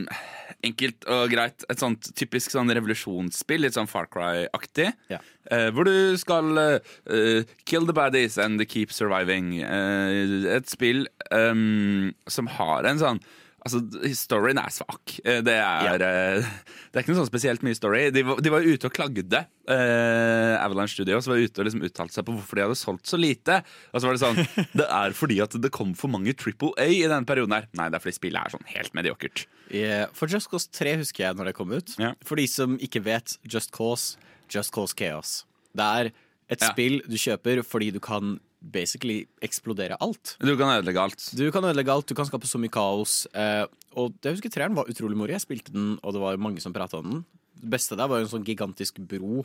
enkelt 0.67 1.07
og 1.11 1.33
greit 1.33 1.65
et 1.73 1.81
sånt 1.81 2.11
typisk 2.19 2.53
sånn 2.53 2.71
revolusjonsspill, 2.77 3.65
litt 3.65 3.77
sånn 3.77 3.91
Far 3.91 4.09
Cry-aktig. 4.13 4.91
Ja. 5.13 5.21
Eh, 5.51 5.69
hvor 5.75 5.89
du 5.89 6.17
skal 6.21 6.61
eh, 6.61 7.49
kill 7.69 7.89
the 7.89 7.97
baddies 7.97 8.39
and 8.41 8.63
keep 8.69 8.93
surviving. 8.95 9.57
Eh, 9.65 10.57
et 10.57 10.71
spill 10.71 11.07
em, 11.35 12.13
som 12.31 12.51
har 12.59 12.89
en 12.89 13.01
sånn 13.01 13.23
Altså, 13.61 13.81
Storyen 14.17 14.59
er 14.59 14.71
svak. 14.73 15.19
Eh, 15.25 15.41
Det 15.45 15.53
er, 15.55 15.85
ja. 15.85 15.97
det 16.01 16.97
er 16.97 17.03
ikke 17.03 17.13
noe 17.13 17.21
sånn 17.21 17.29
spesielt 17.29 17.63
mye 17.67 17.77
story. 17.77 18.07
De 18.15 18.23
var, 18.25 18.41
de 18.41 18.53
var 18.55 18.65
ute 18.65 18.89
og 18.89 18.95
klagde. 18.97 19.43
Eh, 19.71 20.55
Avalanche 20.65 20.95
Studios 20.97 21.29
var 21.29 21.37
ute 21.43 21.61
og 21.61 21.67
liksom 21.69 21.83
uttalte 21.85 22.17
seg 22.17 22.25
på 22.27 22.35
hvorfor 22.39 22.57
de 22.59 22.65
hadde 22.65 22.79
solgt 22.81 23.11
så 23.11 23.21
lite. 23.21 23.61
Og 23.93 24.01
så 24.01 24.09
var 24.09 24.17
det 24.17 24.23
sånn 24.25 24.41
Det 24.81 24.87
er 24.89 25.17
fordi 25.17 25.39
at 25.45 25.57
det 25.61 25.73
kom 25.77 25.93
for 25.99 26.09
mange 26.13 26.33
Triple 26.41 26.73
A 26.81 26.89
i 26.89 27.03
denne 27.05 27.29
perioden 27.29 27.53
her. 27.59 27.69
Nei, 27.77 27.91
det 27.93 28.01
er 28.01 28.05
fordi 28.07 28.17
spillet 28.17 28.41
er 28.41 28.55
sånn 28.57 28.67
helt 28.73 28.97
mediokert. 28.97 29.45
Yeah. 29.71 30.09
For 30.17 30.27
Just 30.33 30.51
Cause 30.51 30.73
3 30.75 30.97
husker 31.05 31.29
jeg 31.29 31.39
når 31.39 31.53
det 31.53 31.57
kom 31.61 31.71
ut. 31.77 31.95
Yeah. 32.01 32.17
For 32.27 32.41
de 32.41 32.49
som 32.51 32.79
ikke 32.83 33.05
vet, 33.07 33.37
Just 33.47 33.71
Cause, 33.77 34.17
Just 34.51 34.73
Cause 34.75 34.97
Chaos. 34.99 35.43
Det 35.77 35.87
er 35.87 36.11
et 36.51 36.59
Ja. 36.65 36.73
spill 36.73 37.03
du 37.07 37.15
kjøper 37.21 37.61
fordi 37.63 37.93
du 37.95 38.01
kan 38.03 38.39
basically 38.61 39.25
eksplodere 39.43 39.97
alt. 40.05 40.37
Du 40.41 40.53
kan 40.59 40.75
ødelegge 40.77 41.01
alt. 41.01 41.27
Du 41.37 41.47
kan 41.55 41.65
ødelegge 41.65 41.93
alt, 41.95 42.09
du 42.11 42.15
kan 42.19 42.29
skape 42.29 42.49
så 42.49 42.61
mye 42.61 42.73
kaos. 42.73 43.25
Eh, 43.35 43.65
og 43.97 44.13
det 44.21 44.31
jeg 44.31 44.39
husker 44.39 44.53
treeren 44.55 44.77
var 44.77 44.91
utrolig 44.91 45.17
moro. 45.19 45.33
Jeg 45.33 45.43
spilte 45.45 45.73
den, 45.75 45.95
og 46.05 46.15
det 46.15 46.21
var 46.23 46.41
mange 46.41 46.61
som 46.63 46.75
prata 46.77 47.01
om 47.01 47.09
den. 47.11 47.25
Det 47.61 47.71
beste 47.77 47.97
der 47.99 48.09
var 48.09 48.23
en 48.23 48.31
sånn 48.31 48.45
gigantisk 48.47 48.97
bro 49.05 49.43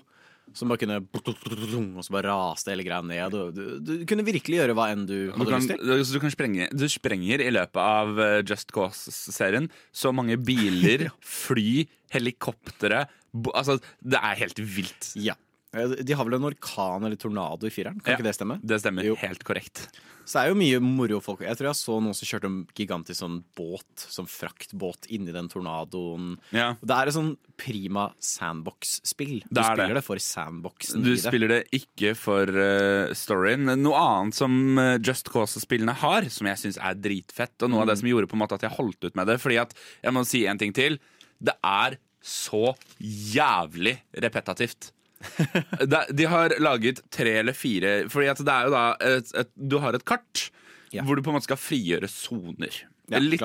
Som 0.56 0.70
bare 0.72 0.80
kunne 0.80 1.02
Og 1.04 2.06
så 2.06 2.14
bare 2.14 2.30
raste 2.30 2.72
hele 2.72 2.86
greia 2.86 3.02
ned. 3.04 3.34
Du, 3.34 3.50
du, 3.52 3.80
du 3.84 4.06
kunne 4.08 4.24
virkelig 4.24 4.62
gjøre 4.62 4.76
hva 4.78 4.86
enn 4.94 5.04
du 5.04 5.16
Du 5.34 5.34
hadde 5.34 5.50
kan, 5.50 5.60
lyst 5.60 5.72
til. 5.74 5.82
du, 5.84 6.04
du 6.16 6.22
kan 6.24 6.32
sprenge 6.32 6.68
Du 6.72 6.86
sprenger 6.88 7.44
i 7.44 7.50
løpet 7.52 7.82
av 7.82 8.22
eh, 8.24 8.38
Just 8.48 8.72
Cause-serien 8.72 9.68
så 9.92 10.14
mange 10.16 10.38
biler, 10.40 11.10
fly, 11.44 11.84
helikoptre 12.16 13.04
Altså, 13.52 13.82
det 14.00 14.22
er 14.22 14.38
helt 14.46 14.62
vilt. 14.64 15.10
Ja. 15.20 15.36
De 15.76 16.14
har 16.16 16.24
vel 16.26 16.38
en 16.40 16.46
orkan 16.48 17.04
eller 17.06 17.20
tornado 17.20 17.68
i 17.68 17.74
fireren? 17.74 18.00
Kan 18.02 18.14
Ja. 18.14 18.18
ikke 18.18 18.24
det 18.30 18.36
stemme? 18.38 18.60
Det 18.64 18.80
stemmer 18.82 19.04
Jo. 19.04 19.16
helt 19.20 19.44
korrekt. 19.44 19.90
Så 20.26 20.40
det 20.40 20.46
er 20.46 20.50
jo 20.50 20.56
mye 20.58 20.80
moro 20.82 21.20
folk 21.22 21.42
Jeg 21.46 21.54
tror 21.58 21.68
jeg 21.70 21.78
så 21.78 22.02
noen 22.02 22.16
som 22.18 22.26
kjørte 22.26 22.46
en 22.50 22.66
gigantisk 22.74 23.20
sånn 23.22 23.44
båt, 23.56 23.86
sånn 24.10 24.26
fraktbåt, 24.26 25.06
inni 25.14 25.32
den 25.32 25.48
tornadoen. 25.48 26.40
Ja. 26.52 26.74
Det 26.82 26.96
er 26.96 27.08
et 27.08 27.14
sånn 27.14 27.38
prima 27.62 28.08
sandbox-spill. 28.20 29.44
Du 29.44 29.54
Det 29.54 29.62
er 29.62 29.76
spiller 29.76 29.88
det. 29.94 29.94
det, 30.00 30.04
for 30.04 30.16
sandboxen 30.18 31.04
Du 31.04 31.16
spiller 31.18 31.48
det 31.48 31.60
ikke 31.78 32.16
for 32.18 32.46
uh, 32.50 33.14
storyen. 33.14 33.66
Noe 33.82 33.94
annet 34.00 34.34
som 34.34 34.80
eh, 34.80 34.98
Just 34.98 35.30
Cause-spillene 35.30 35.94
har, 35.94 36.24
som 36.34 36.48
jeg 36.48 36.58
syns 36.58 36.78
er 36.82 36.96
dritfett, 36.96 37.62
og 37.62 37.70
noe 37.70 37.82
av 37.82 37.86
Mm. 37.86 37.90
det 37.94 37.98
som 38.00 38.10
gjorde 38.10 38.28
på 38.28 38.34
en 38.34 38.40
måte 38.48 38.54
at 38.58 38.62
jeg 38.62 38.72
holdt 38.80 39.04
ut 39.04 39.16
med 39.16 39.28
det 39.28 39.40
Fordi 39.40 39.62
at, 39.62 39.74
jeg 40.04 40.14
må 40.14 40.26
si 40.26 40.46
en 40.48 40.58
ting 40.58 40.74
til. 40.74 40.98
Det 41.44 41.54
er 41.64 41.98
så 42.24 42.74
jævlig 43.00 44.00
repetativt. 44.18 44.92
de 46.20 46.26
har 46.30 46.54
laget 46.62 47.00
tre 47.14 47.38
eller 47.40 47.56
fire 47.58 47.94
Fordi 48.12 48.28
at 48.34 48.42
det 48.46 48.52
er 48.56 48.68
jo 48.68 48.74
da 48.74 48.82
et, 49.00 49.32
et, 49.40 49.50
Du 49.56 49.78
har 49.82 49.96
et 49.98 50.04
kart 50.06 50.50
Ja. 50.94 51.04
hvor 51.08 51.18
du 51.18 51.24
på 51.26 51.32
en 51.32 51.38
måte 51.38 51.48
skal 51.48 51.60
frigjøre 51.60 52.08
soner. 52.12 52.76
Ja, 53.12 53.20
Litt? 53.22 53.42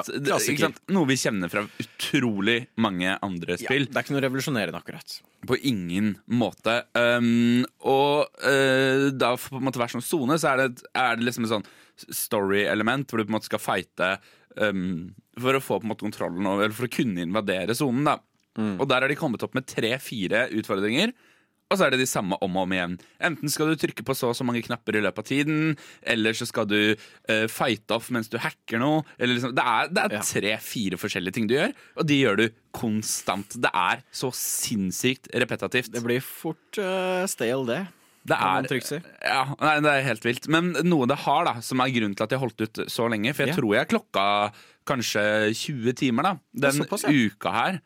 Noe 0.93 1.09
vi 1.09 1.17
kjenner 1.21 1.51
fra 1.53 1.65
utrolig 1.83 2.59
mange 2.81 3.13
andre 3.25 3.57
ja, 3.57 3.65
spill. 3.65 3.89
det 3.89 3.97
er 3.97 4.07
ikke 4.07 4.15
noe 4.15 4.23
revolusjonerende, 4.25 4.81
akkurat. 4.81 5.17
På 5.49 5.57
ingen 5.57 6.15
måte. 6.31 6.77
Um, 6.95 7.67
og 7.85 8.31
uh, 8.45 9.09
da 9.13 9.35
for 9.37 9.57
på 9.57 9.61
en 9.61 9.67
måte 9.69 9.83
hver 9.83 9.93
sånn 9.93 10.05
sone 10.05 10.39
så 10.41 10.53
er 10.55 10.63
det, 10.63 10.87
er 10.97 11.19
det 11.19 11.27
liksom 11.27 11.49
et 11.49 11.53
sånn 11.57 11.69
story-element 12.07 13.11
hvor 13.11 13.21
du 13.21 13.27
på 13.27 13.35
en 13.35 13.37
måte 13.37 13.51
skal 13.51 13.61
fighte 13.61 14.15
um, 14.57 15.11
for 15.41 15.59
å 15.59 15.65
få 15.65 15.81
på 15.81 15.89
en 15.89 15.93
måte 15.93 16.07
kontrollen 16.07 16.47
over, 16.47 16.69
eller 16.69 16.77
for 16.77 16.89
å 16.89 16.95
kunne 16.95 17.25
invadere 17.27 17.77
sonen. 17.77 18.07
da. 18.09 18.17
Og 18.61 18.87
der 18.91 19.05
har 19.05 19.13
de 19.13 19.17
kommet 19.19 19.45
opp 19.47 19.55
med 19.57 19.69
tre-fire 19.69 20.47
utfordringer. 20.59 21.13
Og 21.71 21.79
så 21.79 21.87
er 21.87 21.95
det 21.95 22.01
de 22.01 22.09
samme 22.11 22.35
om 22.43 22.57
og 22.59 22.65
om 22.67 22.73
igjen. 22.75 22.97
Enten 23.23 23.53
skal 23.53 23.71
du 23.71 23.79
trykke 23.79 24.03
på 24.07 24.15
så 24.19 24.33
og 24.33 24.35
så 24.35 24.43
mange 24.47 24.63
knapper 24.67 24.99
i 24.99 25.03
løpet 25.05 25.23
av 25.23 25.29
tiden, 25.29 25.77
eller 26.03 26.35
så 26.35 26.49
skal 26.49 26.67
du 26.67 26.79
uh, 26.97 27.47
fighte 27.47 27.95
off 27.95 28.09
mens 28.11 28.31
du 28.33 28.41
hacker 28.43 28.83
noe. 28.83 29.05
Eller 29.21 29.39
liksom, 29.39 29.55
det 29.55 29.63
er, 29.63 29.93
er 30.03 30.17
Ja. 30.17 30.25
tre-fire 30.27 30.99
forskjellige 30.99 31.37
ting 31.37 31.47
du 31.47 31.55
gjør, 31.55 31.77
og 31.95 32.09
de 32.11 32.19
gjør 32.19 32.41
du 32.41 32.45
konstant. 32.75 33.55
Det 33.55 33.71
er 33.71 34.03
så 34.11 34.33
sinnssykt 34.35 35.31
repetativt. 35.31 35.93
Det 35.95 36.03
blir 36.03 36.19
fort 36.25 36.83
uh, 36.83 37.23
stale, 37.31 37.63
det. 37.71 37.81
Det 38.21 38.37
er, 38.37 38.67
ja, 39.25 39.45
nei, 39.63 39.77
det 39.81 39.93
er 39.95 40.03
helt 40.05 40.27
vilt. 40.27 40.51
Men 40.53 40.75
noe 40.85 41.07
det 41.09 41.23
har, 41.23 41.47
da, 41.47 41.55
som 41.65 41.81
er 41.81 41.95
grunnen 41.95 42.19
til 42.19 42.27
at 42.27 42.35
jeg 42.35 42.43
holdt 42.43 42.67
ut 42.67 42.81
så 42.93 43.07
lenge 43.09 43.33
For 43.33 43.47
jeg 43.47 43.55
yeah. 43.55 43.61
tror 43.63 43.77
jeg 43.79 43.91
klokka 43.95 44.25
kanskje 44.91 45.23
20 45.57 45.97
timer 45.97 46.27
da 46.27 46.35
den 46.67 46.83
såpass, 46.83 47.07
ja. 47.09 47.15
uka 47.15 47.55
her. 47.55 47.81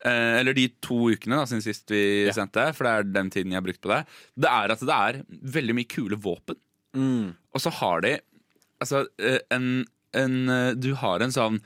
Eh, 0.00 0.38
eller 0.40 0.56
de 0.56 0.66
to 0.80 1.10
ukene 1.12 1.36
da, 1.36 1.44
siden 1.44 1.60
sist 1.64 1.90
vi 1.92 2.24
Ja. 2.26 2.32
sendte, 2.32 2.70
for 2.72 2.84
det 2.88 2.92
er 2.92 3.02
den 3.12 3.28
tiden 3.30 3.52
jeg 3.52 3.60
har 3.60 3.66
brukt 3.66 3.82
på 3.84 3.90
det. 3.92 4.06
Det 4.40 4.48
er 4.48 4.72
at 4.72 4.80
det 4.80 4.96
er 4.96 5.18
veldig 5.58 5.74
mye 5.76 5.88
kule 5.92 6.16
våpen. 6.16 6.56
Mm. 6.96 7.34
Og 7.54 7.60
så 7.60 7.70
har 7.70 8.00
de 8.06 8.14
altså 8.80 9.04
eh, 9.20 9.38
en, 9.52 9.84
en 10.16 10.48
eh, 10.48 10.72
Du 10.74 10.94
har 10.98 11.20
en 11.20 11.30
sånn 11.30 11.60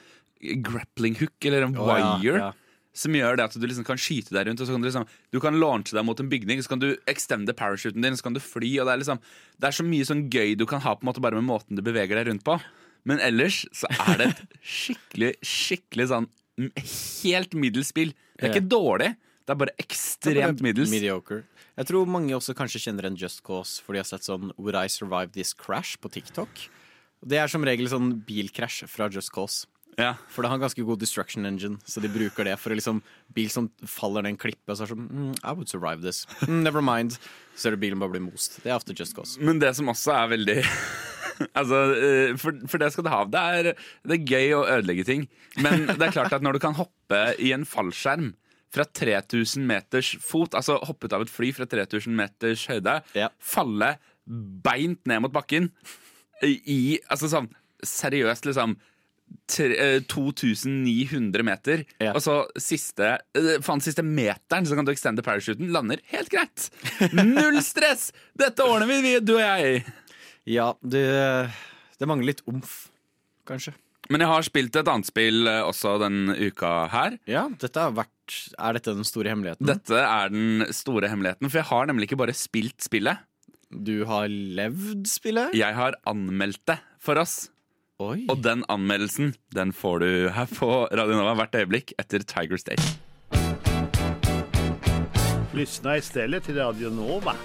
grappling 0.61 1.15
hook, 1.17 1.37
eller 1.47 1.63
en 1.65 1.77
oh, 1.79 1.87
wire, 1.89 2.37
ja. 2.37 2.51
som 2.93 3.15
gjør 3.17 3.39
det 3.39 3.45
at 3.47 3.55
du 3.57 3.65
liksom 3.67 3.87
kan 3.87 3.97
skyte 3.97 4.35
deg 4.35 4.49
rundt. 4.49 4.61
Og 4.61 4.67
så 4.69 4.75
kan 4.75 4.83
du 4.83 4.89
liksom 4.91 5.07
Du 5.33 5.39
kan 5.41 5.57
launche 5.57 5.95
deg 5.97 6.05
mot 6.05 6.19
en 6.21 6.29
bygning, 6.29 6.61
så 6.61 6.75
kan 6.75 6.83
du 6.83 6.91
extende 7.07 7.55
parachuten 7.57 8.03
din, 8.05 8.17
så 8.19 8.27
kan 8.27 8.35
du 8.35 8.43
fly. 8.43 8.75
Og 8.83 8.91
det 8.91 8.93
er 8.97 9.03
liksom 9.05 9.23
Det 9.61 9.71
er 9.71 9.79
så 9.79 9.87
mye 9.87 10.05
sånn 10.11 10.27
gøy 10.29 10.57
du 10.59 10.67
kan 10.67 10.83
ha 10.85 10.97
på 10.97 11.07
en 11.07 11.13
måte 11.13 11.23
bare 11.25 11.39
med 11.39 11.47
måten 11.49 11.79
du 11.79 11.83
beveger 11.87 12.19
deg 12.19 12.29
rundt 12.33 12.45
på. 12.45 12.59
Men 13.07 13.21
ellers 13.21 13.63
så 13.73 13.87
er 13.95 14.19
det 14.19 14.29
et 14.33 14.45
skikkelig, 14.75 15.33
skikkelig 15.45 16.11
sånn 16.11 16.29
helt 17.23 17.55
middels 17.59 17.89
spill. 17.95 18.13
Det 18.35 18.49
er 18.49 18.55
ikke 18.55 18.69
dårlig, 18.69 19.11
det 19.45 19.53
er 19.53 19.61
bare 19.61 19.75
ekstremt 19.81 20.63
middels. 20.65 20.91
Mediocre. 20.93 21.43
Jeg 21.75 21.91
tror 21.91 22.09
mange 22.09 22.35
også 22.37 22.55
kanskje 22.57 22.81
kjenner 22.87 23.09
en 23.09 23.19
Just 23.19 23.43
Cause, 23.47 23.83
for 23.83 23.95
de 23.95 24.03
har 24.03 24.09
sett 24.09 24.27
sånn 24.27 24.53
Would 24.57 24.79
I 24.79 24.87
Survive 24.91 25.35
This 25.35 25.53
Crash 25.59 25.99
på 26.01 26.11
TikTok. 26.13 26.67
Det 27.25 27.39
er 27.41 27.51
som 27.51 27.65
regel 27.67 27.89
sånn 27.91 28.13
bilkrasj 28.27 28.85
fra 28.91 29.09
Just 29.13 29.33
Cause. 29.35 29.69
Ja. 29.99 30.15
For 30.31 30.43
det 30.43 30.51
har 30.51 30.59
en 30.59 30.65
ganske 30.65 30.83
god 30.87 30.99
destruction 31.03 31.47
engine, 31.47 31.79
så 31.87 32.03
de 32.03 32.11
bruker 32.11 32.47
det 32.49 32.57
for 32.59 32.75
å 32.75 32.79
liksom 32.79 33.01
Bil 33.35 33.51
som 33.53 33.69
faller 33.87 34.25
ned 34.25 34.35
en 34.35 34.41
klippe, 34.41 34.67
og 34.67 34.79
så 34.79 34.85
er 34.85 34.91
det 34.91 34.95
sånn 34.97 35.07
mm, 35.07 35.35
I 35.43 35.55
would 35.55 35.71
survive 35.71 36.03
this. 36.03 36.25
Mm, 36.47 36.63
never 36.67 36.83
mind. 36.83 37.19
Så 37.55 37.69
er 37.71 37.77
det 37.77 37.83
bilen 37.85 38.03
bare 38.03 38.15
blir 38.17 38.25
most. 38.25 38.59
Det 38.65 38.73
er 38.73 38.79
ofte 38.79 38.97
Just 38.97 39.15
Cause. 39.17 39.39
Men 39.43 39.63
det 39.63 39.75
som 39.79 39.91
også 39.91 40.15
er 40.17 40.33
veldig 40.35 40.59
Altså, 41.59 41.81
eh, 41.99 42.37
for, 42.41 42.57
for 42.71 42.83
det 42.83 42.93
skal 42.95 43.07
du 43.07 43.11
ha. 43.13 43.21
Det 43.31 43.43
er, 43.59 43.69
det 44.07 44.17
er 44.21 44.31
gøy 44.35 44.55
å 44.59 44.65
ødelegge 44.79 45.05
ting. 45.09 45.27
Men 45.63 45.87
det 45.99 46.01
er 46.09 46.15
klart 46.15 46.33
at 46.37 46.45
når 46.45 46.59
du 46.59 46.63
kan 46.65 46.77
hoppe 46.79 47.21
i 47.43 47.53
en 47.57 47.67
fallskjerm 47.69 48.33
fra 48.75 48.87
3000 48.91 49.63
meters 49.69 50.15
fot, 50.23 50.55
altså 50.59 50.81
hoppe 50.83 51.07
ut 51.07 51.13
av 51.15 51.23
et 51.23 51.31
fly 51.31 51.53
fra 51.55 51.67
3000 51.71 52.17
meters 52.19 52.65
høyde, 52.71 52.97
Ja. 53.15 53.29
falle 53.39 53.93
beint 54.65 55.03
ned 55.07 55.21
mot 55.23 55.35
bakken 55.35 55.69
i 56.43 56.99
Altså 57.13 57.29
sånn 57.31 57.47
seriøst, 57.87 58.47
liksom 58.49 58.75
eh, 59.61 60.01
2900 60.11 61.45
meter. 61.47 61.85
Ja. 62.03 62.13
Og 62.17 62.23
så 62.25 62.35
siste 62.61 63.13
eh, 63.37 63.55
faen, 63.65 63.83
siste 63.85 64.03
meteren, 64.07 64.67
så 64.67 64.77
kan 64.79 64.87
du 64.87 64.93
extende 64.93 65.25
parachuten. 65.25 65.71
Lander 65.75 66.03
helt 66.13 66.33
greit. 66.33 66.67
Null 67.15 67.61
stress! 67.65 68.11
Dette 68.39 68.67
ordner 68.67 68.91
vi, 68.91 69.15
du 69.25 69.37
og 69.37 69.45
jeg. 69.45 69.85
Ja, 70.45 70.75
det, 70.85 71.05
det 71.99 72.09
mangler 72.09 72.35
litt 72.35 72.43
omf, 72.51 72.89
kanskje. 73.49 73.73
Men 74.13 74.21
jeg 74.21 74.29
har 74.29 74.45
spilt 74.45 74.77
et 74.77 74.89
annet 74.91 75.09
spill 75.09 75.49
eh, 75.49 75.63
også 75.65 75.95
den 76.03 76.29
uka 76.37 76.73
her. 76.93 77.17
Ja, 77.31 77.47
dette 77.61 77.81
har 77.87 77.95
vært 77.97 78.11
Er 78.61 78.77
dette 78.77 78.93
den 78.97 79.07
store 79.09 79.33
hemmeligheten? 79.33 79.69
Dette 79.69 80.01
er 80.01 80.33
den 80.33 80.67
store 80.77 81.09
hemmeligheten, 81.09 81.49
for 81.49 81.63
jeg 81.63 81.69
har 81.71 81.89
nemlig 81.89 82.11
ikke 82.11 82.21
bare 82.21 82.37
spilt 82.37 82.85
spillet. 82.85 83.25
Du 83.73 84.05
har 84.09 84.29
levd 84.29 85.09
spillet? 85.09 85.57
Jeg 85.57 85.75
har 85.77 85.97
anmeldt 86.09 86.61
det 86.69 86.79
for 87.03 87.19
oss. 87.21 87.49
Oi. 88.03 88.27
Og 88.29 88.41
den 88.45 88.65
anmeldelsen 88.69 89.33
den 89.55 89.73
får 89.73 90.05
du 90.05 90.09
her 90.35 90.49
på 90.51 90.71
Radio 90.93 91.17
Nova 91.17 91.37
hvert 91.41 91.57
øyeblikk 91.57 91.95
etter 92.01 92.27
Tiger 92.29 92.61
State. 92.61 92.85
Lyssna 95.55 95.97
stedet 96.03 96.43
til 96.45 96.59
Radio 96.59 96.91
Nova. 96.93 97.37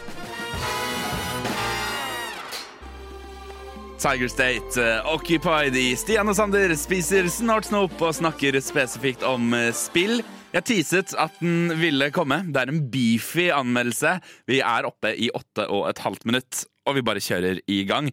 Tiger 4.00 4.28
State, 4.32 4.80
eh, 4.80 5.14
Occupied 5.14 5.76
i 5.76 5.92
Stian 6.00 6.30
og 6.32 6.36
Sander 6.38 6.72
spiser 6.80 7.28
snart 7.32 7.68
snop 7.68 8.00
og 8.00 8.16
snakker 8.16 8.56
spesifikt 8.64 9.26
om 9.28 9.52
eh, 9.58 9.74
spill. 9.76 10.22
Jeg 10.56 10.66
teaset 10.66 11.14
at 11.20 11.36
den 11.42 11.74
ville 11.82 12.08
komme. 12.16 12.40
Det 12.48 12.62
er 12.62 12.72
en 12.72 12.86
beefy 12.90 13.50
anmeldelse. 13.54 14.16
Vi 14.48 14.62
er 14.64 14.88
oppe 14.88 15.12
i 15.20 15.28
åtte 15.36 15.68
og 15.68 15.90
et 15.92 16.00
halvt 16.06 16.26
minutt, 16.30 16.64
og 16.88 16.96
vi 16.96 17.06
bare 17.06 17.24
kjører 17.24 17.60
i 17.68 17.84
gang. 17.90 18.08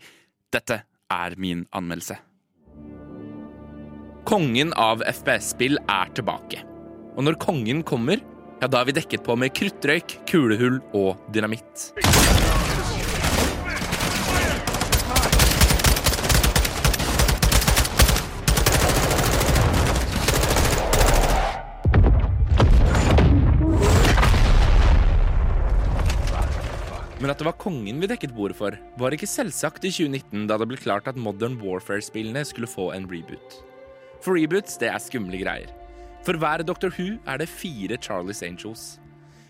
Dette 0.52 0.82
er 1.12 1.38
min 1.38 1.64
anmeldelse. 1.70 2.18
Kongen 4.26 4.74
av 4.74 5.06
FPS-spill 5.06 5.78
er 5.86 6.10
tilbake. 6.18 6.64
Og 7.14 7.28
når 7.28 7.38
kongen 7.40 7.86
kommer, 7.86 8.18
ja, 8.58 8.66
da 8.66 8.82
er 8.82 8.90
vi 8.90 8.98
dekket 8.98 9.22
på 9.22 9.38
med 9.38 9.54
kruttrøyk, 9.54 10.18
kulehull 10.26 10.80
og 10.98 11.14
dynamitt. 11.30 11.92
Men 27.26 27.32
at 27.32 27.40
det 27.42 27.46
var 27.48 27.56
kongen 27.58 27.96
vi 27.98 28.06
dekket 28.06 28.36
bordet 28.36 28.54
for, 28.54 28.74
var 29.02 29.14
ikke 29.16 29.26
selvsagt 29.26 29.82
i 29.82 29.90
2019 29.90 30.44
da 30.46 30.54
det 30.62 30.68
ble 30.70 30.76
klart 30.78 31.08
at 31.10 31.16
Modern 31.18 31.56
Warfare-spillene 31.58 32.44
skulle 32.46 32.70
få 32.70 32.92
en 32.94 33.08
reboot. 33.10 33.56
For 34.22 34.38
reboots, 34.38 34.76
det 34.78 34.92
er 34.92 35.02
skumle 35.02 35.40
greier. 35.40 35.72
For 36.22 36.38
hver 36.38 36.62
Doctor 36.62 36.94
Who 36.94 37.16
er 37.26 37.42
det 37.42 37.50
fire 37.50 37.98
Charlies 37.98 38.44
Angels. 38.46 38.86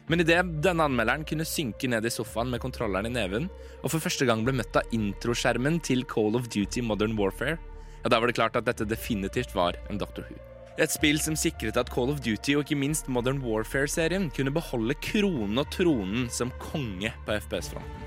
Men 0.09 0.25
idet 0.25 0.57
denne 0.65 0.89
anmelderen 0.89 1.29
kunne 1.29 1.45
synke 1.45 1.93
ned 1.93 2.09
i 2.09 2.17
sofaen 2.17 2.49
med 2.49 2.65
kontrolleren 2.65 3.11
i 3.11 3.13
neven, 3.13 3.53
og 3.83 3.93
for 3.93 4.01
første 4.01 4.25
gang 4.25 4.49
ble 4.49 4.57
møtt 4.57 4.81
av 4.81 4.97
introskjermen 4.97 5.77
til 5.85 6.09
Call 6.09 6.41
of 6.41 6.49
Duty 6.49 6.81
Modern 6.81 7.21
Warfare, 7.21 7.61
ja, 8.01 8.09
da 8.09 8.17
var 8.17 8.33
det 8.33 8.41
klart 8.41 8.57
at 8.57 8.73
dette 8.73 8.89
definitivt 8.89 9.53
var 9.53 9.77
en 9.91 10.01
Doctor 10.01 10.25
Who. 10.25 10.56
Et 10.77 10.93
spill 10.93 11.17
som 11.17 11.33
sikret 11.41 11.79
at 11.81 11.89
Call 11.89 12.11
of 12.13 12.19
Duty 12.21 12.53
og 12.59 12.67
ikke 12.67 12.77
minst 12.77 13.07
Modern 13.09 13.39
Warfare-serien 13.41 14.27
kunne 14.37 14.53
beholde 14.53 14.97
kronen 15.01 15.63
og 15.63 15.71
tronen 15.73 16.27
som 16.29 16.53
konge 16.61 17.15
på 17.25 17.39
FPS-fronten. 17.47 18.05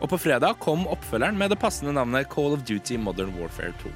Og 0.00 0.10
på 0.12 0.18
fredag 0.20 0.58
kom 0.60 0.84
oppfølgeren 0.92 1.40
med 1.40 1.52
det 1.52 1.60
passende 1.60 1.94
navnet 1.96 2.28
Call 2.32 2.52
of 2.56 2.66
Duty 2.68 3.00
Modern 3.00 3.32
Warfare 3.38 3.72
2. 3.80 3.94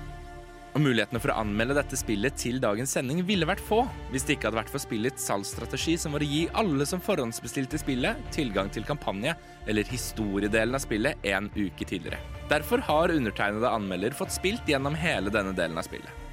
Og 0.75 0.83
mulighetene 0.83 1.21
for 1.21 1.35
å 1.35 1.37
anmelde 1.45 1.77
dette 1.77 2.01
spillet 2.01 2.41
til 2.41 2.57
dagens 2.61 2.97
sending 2.97 3.21
ville 3.29 3.47
vært 3.47 3.63
få 3.63 3.83
hvis 4.11 4.25
det 4.25 4.39
ikke 4.39 4.49
hadde 4.49 4.63
vært 4.63 4.73
for 4.73 4.83
spillets 4.83 5.29
salgsstrategi 5.29 5.99
som 6.01 6.17
var 6.17 6.25
å 6.25 6.33
gi 6.33 6.43
alle 6.57 6.89
som 6.89 7.05
forhåndsbestilte 7.05 7.79
spillet, 7.85 8.19
tilgang 8.35 8.73
til 8.73 8.89
kampanje 8.89 9.37
eller 9.69 9.93
historiedelen 9.93 10.81
av 10.81 10.83
spillet 10.89 11.31
en 11.37 11.53
uke 11.53 11.85
tidligere. 11.85 12.19
Derfor 12.49 12.81
har 12.89 13.13
undertegnede 13.13 13.77
anmelder 13.77 14.17
fått 14.17 14.33
spilt 14.35 14.65
gjennom 14.69 14.97
hele 14.97 15.33
denne 15.33 15.53
delen 15.53 15.79
av 15.79 15.85
spillet. 15.87 16.24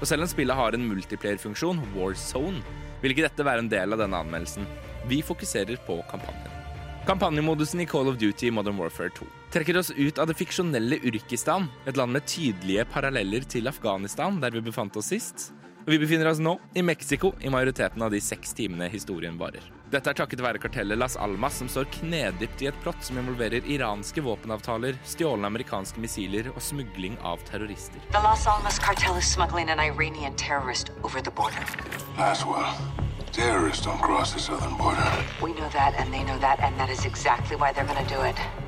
Og 0.00 0.08
selv 0.08 0.26
om 0.26 0.28
spillet 0.30 0.56
har 0.56 0.76
en 0.76 0.88
multiplayer-funksjon, 0.90 1.80
Warzone, 1.96 2.60
vil 3.02 3.14
ikke 3.14 3.28
dette 3.28 3.46
være 3.46 3.64
en 3.64 3.72
del 3.72 3.96
av 3.96 4.02
denne 4.02 4.20
anmeldelsen. 4.24 4.68
Vi 5.08 5.22
fokuserer 5.24 5.78
på 5.86 6.00
kampanjen. 6.10 6.52
Kampanjemodusen 7.06 7.80
i 7.84 7.86
Call 7.86 8.10
of 8.10 8.18
Duty 8.18 8.50
Modern 8.50 8.80
Warfare 8.80 9.12
2 9.14 9.28
trekker 9.54 9.78
oss 9.78 9.92
ut 9.94 10.18
av 10.18 10.26
det 10.28 10.36
fiksjonelle 10.36 10.98
Urkistan, 11.06 11.68
et 11.86 11.96
land 11.96 12.12
med 12.12 12.26
tydelige 12.28 12.84
paralleller 12.90 13.46
til 13.48 13.70
Afghanistan, 13.70 14.40
der 14.42 14.52
vi 14.52 14.64
befant 14.66 14.96
oss 14.98 15.12
sist. 15.14 15.52
Og 15.86 15.92
vi 15.94 16.00
befinner 16.02 16.26
oss 16.26 16.40
nå 16.42 16.56
i 16.74 16.82
Mexico 16.82 17.28
i 17.40 17.50
majoriteten 17.50 18.02
av 18.02 18.10
de 18.10 18.18
seks 18.18 18.50
timene 18.58 18.88
historien 18.90 19.36
varer. 19.38 19.62
Dette 19.86 20.10
er 20.10 20.18
takket 20.18 20.40
være 20.42 20.58
kartellet 20.58 20.98
Las 20.98 21.14
Almas, 21.14 21.60
som 21.60 21.68
står 21.70 21.86
knedypt 22.00 22.64
i 22.64 22.66
et 22.72 22.80
plott 22.82 23.06
som 23.06 23.20
involverer 23.20 23.62
iranske 23.70 24.24
våpenavtaler, 24.26 24.98
stjålne 25.06 25.46
amerikanske 25.46 26.02
missiler 26.02 26.50
og 26.56 26.58
smugling 26.58 27.14
av 27.22 27.38
terrorister. 27.46 28.02
The 28.10 28.24
Los 28.24 28.48
Alamos 28.50 28.80
cartel 28.82 29.14
is 29.14 29.30
smuggling 29.30 29.70
an 29.70 29.78
Iranian 29.78 30.34
terrorist 30.34 30.90
over 31.04 31.22
the 31.22 31.30
border. 31.30 31.62
Laswell, 32.18 32.66
terrorists 33.30 33.86
don't 33.86 34.02
cross 34.02 34.34
the 34.34 34.40
southern 34.40 34.74
border. 34.76 35.06
We 35.40 35.54
know 35.54 35.70
that, 35.70 35.94
and 36.00 36.12
they 36.12 36.24
know 36.24 36.38
that, 36.40 36.58
and 36.58 36.74
that 36.80 36.90
is 36.90 37.06
exactly 37.06 37.54
why 37.54 37.70
they're 37.72 37.86
do 37.86 37.94
need 37.94 38.08
to 38.08 38.14
stop 38.16 38.34
it. 38.34 38.65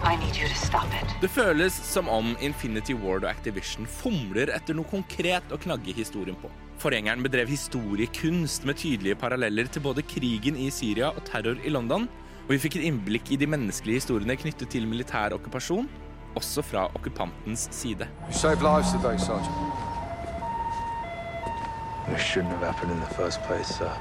Det 0.00 1.28
føles 1.28 1.74
som 1.84 2.08
om 2.08 2.32
Infinity 2.40 2.94
Ward 2.96 3.26
og 3.26 3.30
Activision 3.30 3.84
fomler 3.84 4.48
etter 4.54 4.76
noe 4.76 4.88
konkret 4.88 5.52
å 5.52 5.58
knagge 5.60 5.92
historien 5.92 6.38
på. 6.40 6.48
Forgjengeren 6.80 7.20
bedrev 7.20 7.50
historiekunst 7.52 8.64
med 8.64 8.78
tydelige 8.80 9.18
paralleller 9.20 9.68
til 9.68 9.84
både 9.84 10.04
krigen 10.08 10.56
i 10.56 10.70
Syria 10.72 11.10
og 11.12 11.20
terror 11.28 11.60
i 11.60 11.72
London, 11.72 12.08
og 12.46 12.54
vi 12.54 12.60
fikk 12.62 12.78
et 12.80 12.86
innblikk 12.88 13.28
i 13.34 13.38
de 13.42 13.50
menneskelige 13.52 14.00
historiene 14.00 14.38
knyttet 14.40 14.72
til 14.72 14.88
militær 14.88 15.36
okkupasjon, 15.36 15.90
også 16.40 16.64
fra 16.64 16.86
okkupantens 16.96 17.68
side. 17.74 18.08
Today, 18.32 19.18
Sergeant. 19.20 19.52
It 22.08 22.18
shouldn't 22.18 22.56
have 22.56 22.64
happened 22.64 22.90
in 22.90 23.00
the 23.00 23.14
first 23.14 23.42
place, 23.44 23.68
sir. 23.68 23.92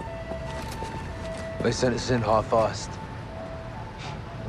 They 1.62 1.74
sent 1.74 1.96
us 1.96 2.10
in 2.10 2.22
half-assed. 2.22 3.09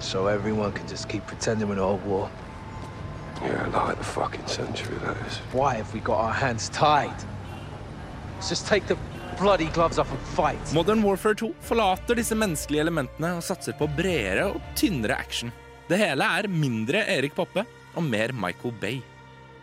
So 0.01 0.27
everyone 0.27 0.73
can 0.73 0.89
just 0.89 1.09
keep 1.09 1.27
pretending 1.27 1.69
we're 1.69 1.77
not 1.77 2.01
at 2.01 2.07
war. 2.07 2.31
Yeah, 3.43 3.67
like 3.69 3.99
the 3.99 4.05
fucking 4.05 4.47
century, 4.47 4.97
that 5.05 5.17
is. 5.27 5.37
Why 5.53 5.75
have 5.77 5.93
we 5.95 6.01
got 6.01 6.21
our 6.21 6.33
hands 6.33 6.69
tied? 6.71 7.15
Let's 8.37 8.49
just 8.49 8.67
take 8.67 8.87
the 8.87 8.97
bloody 9.39 9.67
gloves 9.67 9.99
off 9.99 10.11
and 10.11 10.21
fight. 10.21 10.75
Modern 10.75 11.03
Warfare 11.03 11.35
2 11.35 11.53
forlater 11.61 12.17
disse 12.17 12.37
menneskelige 12.37 12.81
elementene 12.81 13.35
og 13.37 13.45
satser 13.45 13.77
på 13.77 13.89
bredere 13.97 14.51
og 14.55 14.61
tynnere 14.77 15.17
action. 15.17 15.53
Det 15.89 15.99
hele 16.01 16.25
er 16.25 16.49
mindre 16.49 17.05
Erik 17.05 17.37
Poppe 17.37 17.65
og 17.95 18.05
mer 18.05 18.33
Michael 18.33 18.75
Bay. 18.81 19.01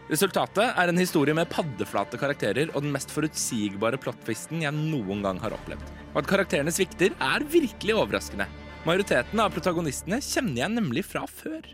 Resultatet 0.08 0.70
er 0.70 0.90
en 0.90 1.02
historie 1.02 1.34
med 1.36 1.50
paddeflate 1.52 2.18
karakterer 2.22 2.70
og 2.74 2.86
den 2.86 2.94
mest 2.94 3.12
forutsigbare 3.12 4.00
plottvisten 4.00 4.62
jeg 4.64 4.74
noen 4.78 5.26
gang 5.26 5.42
har 5.44 5.58
opplevd. 5.58 5.84
Og 6.14 6.22
at 6.22 6.30
karakterene 6.30 6.72
svikter, 6.72 7.18
er 7.18 7.46
virkelig 7.52 7.98
overraskende. 7.98 8.48
Majoriteten 8.86 9.40
av 9.42 9.52
protagonistene 9.56 10.20
kjenner 10.24 10.62
jeg 10.62 10.74
nemlig 10.76 11.04
fra 11.08 11.26
før. 11.30 11.66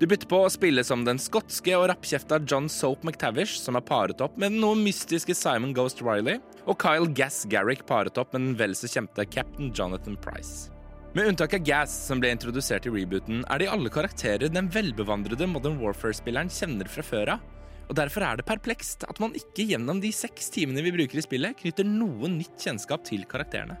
Du 0.00 0.06
bytter 0.08 0.28
på 0.30 0.38
å 0.46 0.48
spille 0.52 0.80
som 0.86 1.02
den 1.04 1.18
skotske 1.20 1.74
og 1.76 1.90
rappkjefta 1.90 2.38
John 2.48 2.70
Soap 2.72 3.02
McTavish, 3.04 3.58
som 3.60 3.76
er 3.76 3.84
paret 3.84 4.22
opp 4.24 4.38
med 4.40 4.54
den 4.54 4.62
noe 4.62 4.78
mystiske 4.78 5.34
Simon 5.36 5.74
Ghost 5.76 6.00
Riley, 6.00 6.38
og 6.64 6.78
Kyle 6.80 7.08
Gass 7.16 7.42
Garrick 7.52 7.84
paret 7.88 8.16
opp 8.20 8.32
med 8.32 8.46
den 8.46 8.54
vel 8.56 8.76
så 8.76 8.88
kjente 8.88 9.26
Captain 9.28 9.72
Jonathan 9.76 10.16
Price. 10.24 10.70
Med 11.12 11.28
unntak 11.28 11.58
av 11.58 11.66
Gass, 11.66 11.92
som 12.06 12.20
ble 12.22 12.30
introdusert 12.32 12.88
i 12.88 12.94
rebooten, 12.94 13.42
er 13.50 13.60
de 13.60 13.68
alle 13.68 13.92
karakterer 13.92 14.48
den 14.48 14.72
velbevandrede 14.72 15.48
Modern 15.50 15.76
Warfare-spilleren 15.82 16.52
kjenner 16.54 16.88
fra 16.88 17.04
før 17.04 17.34
av. 17.34 17.44
Og 17.90 17.96
Derfor 17.98 18.22
er 18.22 18.38
det 18.38 18.46
perplekst 18.46 19.04
at 19.10 19.18
man 19.20 19.34
ikke 19.34 19.66
gjennom 19.72 20.00
de 20.00 20.14
seks 20.14 20.52
timene 20.54 20.84
vi 20.86 20.94
bruker 20.94 21.18
i 21.18 21.26
spillet, 21.26 21.58
knytter 21.58 21.84
noe 21.84 22.30
nytt 22.30 22.56
kjennskap 22.62 23.02
til 23.04 23.26
karakterene. 23.28 23.80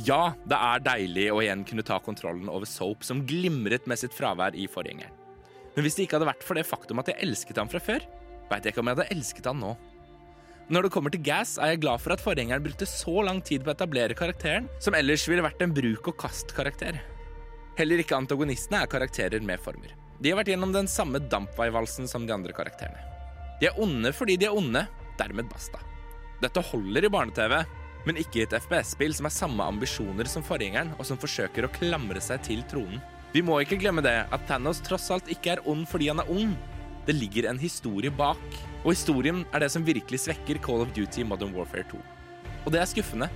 Ja, 0.00 0.32
det 0.48 0.56
er 0.56 0.84
deilig 0.84 1.26
å 1.34 1.42
igjen 1.42 1.66
kunne 1.68 1.84
ta 1.84 1.98
kontrollen 2.00 2.48
over 2.48 2.68
Soap, 2.68 3.04
som 3.04 3.26
glimret 3.28 3.84
med 3.90 4.00
sitt 4.00 4.14
fravær 4.16 4.56
i 4.56 4.64
forgjengeren. 4.70 5.12
Men 5.74 5.84
hvis 5.84 5.96
det 5.96 6.06
ikke 6.06 6.18
hadde 6.18 6.30
vært 6.30 6.44
for 6.44 6.56
det 6.56 6.68
faktum 6.68 7.00
at 7.00 7.10
jeg 7.12 7.20
elsket 7.24 7.60
ham 7.60 7.68
fra 7.68 7.80
før, 7.80 8.04
veit 8.48 8.64
jeg 8.64 8.72
ikke 8.72 8.80
om 8.80 8.88
jeg 8.88 8.96
hadde 8.96 9.12
elsket 9.12 9.48
han 9.48 9.60
nå. 9.60 9.72
Når 10.72 10.86
det 10.86 10.92
kommer 10.94 11.12
til 11.12 11.24
Gas, 11.26 11.58
er 11.60 11.74
jeg 11.74 11.82
glad 11.82 12.00
for 12.00 12.14
at 12.14 12.22
forgjengeren 12.24 12.64
brukte 12.64 12.88
så 12.88 13.24
lang 13.26 13.42
tid 13.44 13.64
på 13.64 13.72
å 13.72 13.74
etablere 13.74 14.16
karakteren, 14.16 14.68
som 14.80 14.96
ellers 14.96 15.26
ville 15.28 15.44
vært 15.44 15.64
en 15.64 15.74
bruk-og-kast-karakter. 15.76 17.00
Heller 17.76 18.00
ikke 18.00 18.16
antagonistene 18.16 18.80
er 18.84 18.92
karakterer 18.92 19.44
med 19.44 19.60
former. 19.60 19.92
De 20.22 20.30
har 20.30 20.38
vært 20.40 20.52
gjennom 20.52 20.72
den 20.72 20.88
samme 20.88 21.20
dampveivalsen 21.32 22.08
som 22.08 22.24
de 22.28 22.32
andre 22.32 22.54
karakterene. 22.56 23.00
De 23.60 23.68
er 23.68 23.80
onde 23.80 24.12
fordi 24.16 24.38
de 24.40 24.48
er 24.48 24.56
onde, 24.56 24.86
dermed 25.20 25.50
basta. 25.52 25.82
Dette 26.40 26.64
holder 26.72 27.06
i 27.06 27.12
barne-TV, 27.12 27.58
men 28.06 28.18
ikke 28.18 28.40
i 28.40 28.44
et 28.44 28.56
FPS-spill 28.58 29.14
som 29.16 29.28
har 29.28 29.34
samme 29.34 29.66
ambisjoner 29.74 30.28
som 30.30 30.44
forgjengeren, 30.46 30.92
og 30.98 31.06
som 31.08 31.20
forsøker 31.20 31.66
å 31.66 31.72
klamre 31.74 32.22
seg 32.24 32.42
til 32.46 32.64
tronen. 32.70 33.02
Vi 33.32 33.40
må 33.44 33.60
ikke 33.62 33.78
glemme 33.80 34.04
det, 34.04 34.26
at 34.28 34.42
Thanos 34.48 34.82
tross 34.84 35.08
alt 35.14 35.30
ikke 35.32 35.54
er 35.54 35.62
ond 35.68 35.86
fordi 35.88 36.10
han 36.12 36.20
er 36.20 36.32
ung. 36.32 36.52
Det 37.06 37.14
ligger 37.16 37.48
en 37.48 37.60
historie 37.62 38.12
bak, 38.12 38.42
og 38.82 38.92
historien 38.92 39.44
er 39.54 39.64
det 39.64 39.70
som 39.72 39.86
virkelig 39.86 40.24
svekker 40.26 40.60
Call 40.62 40.84
of 40.84 40.92
Duty 40.94 41.24
Modern 41.26 41.54
Warfare 41.56 41.86
2. 41.90 42.02
Og 42.66 42.74
det 42.74 42.82
er 42.82 42.90
skuffende, 42.90 43.30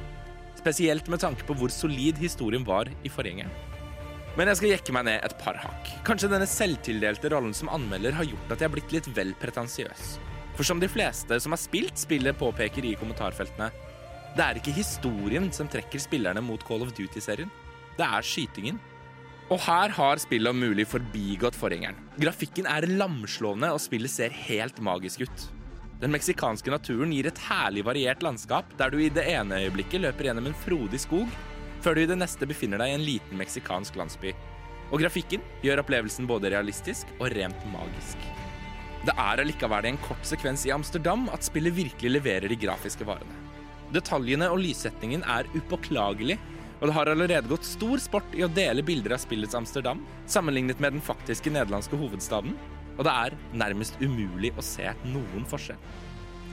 spesielt 0.58 1.08
med 1.10 1.22
tanke 1.22 1.46
på 1.46 1.56
hvor 1.56 1.72
solid 1.72 2.20
historien 2.20 2.66
var 2.66 2.90
i 3.02 3.10
forgjengeren. 3.12 3.54
Men 4.36 4.50
jeg 4.50 4.58
skal 4.58 4.72
jekke 4.74 4.92
meg 4.92 5.06
ned 5.08 5.24
et 5.24 5.34
par 5.40 5.56
hakk. 5.56 5.90
Kanskje 6.04 6.28
denne 6.28 6.48
selvtildelte 6.50 7.30
rollen 7.32 7.54
som 7.56 7.70
anmelder 7.72 8.18
har 8.18 8.28
gjort 8.28 8.50
at 8.52 8.60
jeg 8.60 8.68
har 8.68 8.74
blitt 8.74 8.92
litt 8.92 9.08
vel 9.16 9.32
pretensiøs. 9.40 10.16
For 10.58 10.68
som 10.68 10.80
de 10.80 10.88
fleste 10.92 11.38
som 11.40 11.54
har 11.56 11.60
spilt 11.60 11.96
spillet, 12.00 12.36
påpeker 12.36 12.84
i 12.84 12.96
kommentarfeltene, 13.00 13.70
det 14.36 14.44
er 14.44 14.58
ikke 14.60 14.74
historien 14.76 15.48
som 15.54 15.68
trekker 15.72 16.00
spillerne 16.02 16.42
mot 16.44 16.60
Call 16.66 16.84
of 16.84 16.92
Duty-serien. 16.96 17.48
Det 17.96 18.04
er 18.04 18.26
skytingen. 18.26 18.78
Og 19.46 19.60
her 19.62 19.92
har 19.94 20.20
spillet 20.20 20.50
om 20.50 20.58
mulig 20.60 20.84
forbigått 20.90 21.56
forgjengeren. 21.56 21.96
Grafikken 22.20 22.66
er 22.68 22.88
lamslående, 22.90 23.70
og 23.72 23.80
spillet 23.80 24.12
ser 24.12 24.34
helt 24.48 24.82
magisk 24.84 25.22
ut. 25.24 25.46
Den 26.02 26.12
meksikanske 26.12 26.68
naturen 26.68 27.14
gir 27.14 27.30
et 27.30 27.40
herlig 27.46 27.86
variert 27.86 28.26
landskap, 28.26 28.74
der 28.76 28.92
du 28.92 28.98
i 29.00 29.08
det 29.08 29.24
ene 29.32 29.62
øyeblikket 29.64 30.02
løper 30.04 30.28
gjennom 30.28 30.50
en 30.50 30.58
frodig 30.66 31.00
skog, 31.00 31.30
før 31.80 31.96
du 31.96 32.02
i 32.02 32.10
det 32.10 32.18
neste 32.20 32.48
befinner 32.48 32.82
deg 32.82 32.92
i 32.92 32.98
en 32.98 33.06
liten 33.06 33.40
meksikansk 33.40 33.96
landsby. 33.96 34.34
Og 34.90 35.00
grafikken 35.00 35.40
gjør 35.64 35.80
opplevelsen 35.86 36.28
både 36.28 36.52
realistisk 36.52 37.08
og 37.16 37.30
rent 37.32 37.64
magisk. 37.72 38.28
Det 39.06 39.14
er 39.14 39.40
allikevel 39.40 39.88
en 39.88 40.04
kort 40.04 40.28
sekvens 40.28 40.66
i 40.68 40.74
Amsterdam 40.74 41.30
at 41.32 41.46
spillet 41.46 41.78
virkelig 41.78 42.16
leverer 42.18 42.50
de 42.50 42.58
grafiske 42.66 43.06
varene. 43.06 43.45
Detaljene 43.94 44.48
og 44.50 44.60
lyssetningen 44.62 45.22
er 45.30 45.48
upåklagelig, 45.54 46.38
og 46.80 46.88
det 46.88 46.96
har 46.96 47.10
allerede 47.10 47.50
gått 47.50 47.64
stor 47.64 48.00
sport 48.02 48.34
i 48.36 48.42
å 48.44 48.52
dele 48.52 48.84
bilder 48.84 49.14
av 49.16 49.22
spillets 49.22 49.56
Amsterdam 49.56 50.02
sammenlignet 50.28 50.80
med 50.82 50.96
den 50.96 51.04
faktiske 51.04 51.52
nederlandske 51.52 51.98
hovedstaden, 52.00 52.56
og 52.96 53.04
det 53.06 53.12
er 53.12 53.36
nærmest 53.56 53.96
umulig 54.00 54.52
å 54.56 54.64
se 54.64 54.90
noen 55.06 55.46
forskjell. 55.48 55.78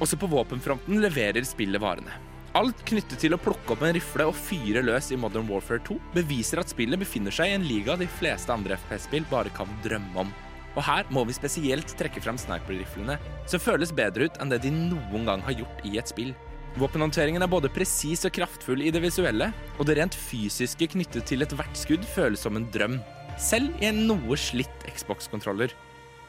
Også 0.03 0.17
på 0.19 0.29
våpenfronten 0.31 1.01
leverer 1.03 1.45
spillet 1.47 1.81
varene. 1.81 2.15
Alt 2.53 2.83
knyttet 2.85 3.17
til 3.17 3.33
å 3.33 3.41
plukke 3.41 3.73
opp 3.73 3.81
en 3.81 3.95
rifle 3.95 4.27
og 4.29 4.37
fyre 4.37 4.83
løs 4.85 5.07
i 5.09 5.17
Modern 5.17 5.47
Warfare 5.49 5.81
2 5.87 5.95
beviser 6.13 6.61
at 6.61 6.69
spillet 6.69 7.01
befinner 7.01 7.33
seg 7.33 7.49
i 7.49 7.55
en 7.57 7.65
liga 7.65 7.95
de 7.97 8.05
fleste 8.19 8.53
andre 8.53 8.77
FPS-spill 8.77 9.25
bare 9.31 9.53
kan 9.57 9.69
drømme 9.85 10.27
om. 10.27 10.33
Og 10.73 10.85
her 10.85 11.09
må 11.13 11.23
vi 11.25 11.35
spesielt 11.37 11.95
trekke 11.97 12.21
frem 12.21 12.37
sniper-riflene, 12.37 13.17
som 13.49 13.61
føles 13.61 13.93
bedre 13.93 14.29
ut 14.29 14.37
enn 14.41 14.53
det 14.53 14.61
de 14.65 14.73
noen 14.73 15.25
gang 15.29 15.41
har 15.45 15.57
gjort 15.63 15.81
i 15.89 15.97
et 16.01 16.09
spill. 16.09 16.33
Våpenhåndteringen 16.73 17.43
er 17.45 17.49
både 17.51 17.69
presis 17.69 18.23
og 18.25 18.33
kraftfull 18.33 18.81
i 18.81 18.91
det 18.93 19.03
visuelle, 19.03 19.51
og 19.77 19.85
det 19.85 19.99
rent 19.99 20.15
fysiske 20.17 20.87
knyttet 20.95 21.27
til 21.29 21.45
ethvert 21.45 21.77
skudd 21.77 22.05
føles 22.15 22.41
som 22.41 22.57
en 22.57 22.65
drøm, 22.73 22.97
selv 23.37 23.69
i 23.77 23.91
en 23.91 24.07
noe 24.09 24.37
slitt 24.41 24.87
Xbox-kontroller. 24.89 25.75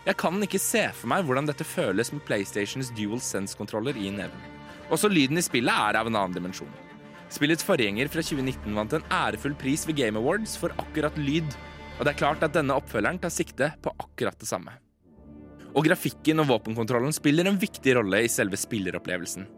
Jeg 0.05 0.19
kan 0.21 0.37
ikke 0.45 0.61
se 0.61 0.83
for 0.93 1.09
meg 1.09 1.25
hvordan 1.25 1.49
dette 1.49 1.65
føles 1.65 2.13
med 2.13 2.21
PlayStations 2.29 2.93
Dual 2.93 3.23
Sense-kontroller 3.25 3.97
i 3.97 4.13
neven. 4.13 4.51
Også 4.93 5.09
lyden 5.09 5.41
i 5.41 5.47
spillet 5.47 5.73
er 5.73 5.97
av 5.97 6.11
en 6.11 6.21
annen 6.21 6.37
dimensjon. 6.37 6.69
Spillets 7.33 7.65
forgjenger 7.65 8.13
fra 8.13 8.21
2019 8.21 8.77
vant 8.77 8.99
en 8.99 9.09
ærefull 9.17 9.57
pris 9.57 9.89
ved 9.89 9.97
Game 9.97 10.21
Awards 10.21 10.59
for 10.61 10.77
akkurat 10.77 11.17
lyd, 11.17 11.57
og 11.97 12.05
det 12.05 12.13
er 12.13 12.21
klart 12.21 12.45
at 12.45 12.53
denne 12.53 12.77
oppfølgeren 12.77 13.23
tar 13.23 13.33
sikte 13.33 13.73
på 13.81 13.97
akkurat 13.97 14.37
det 14.37 14.51
samme. 14.51 14.77
Og 15.73 15.89
grafikken 15.89 16.45
og 16.45 16.53
våpenkontrollen 16.53 17.17
spiller 17.17 17.49
en 17.49 17.59
viktig 17.59 17.97
rolle 17.97 18.27
i 18.27 18.31
selve 18.31 18.61
spilleropplevelsen. 18.61 19.49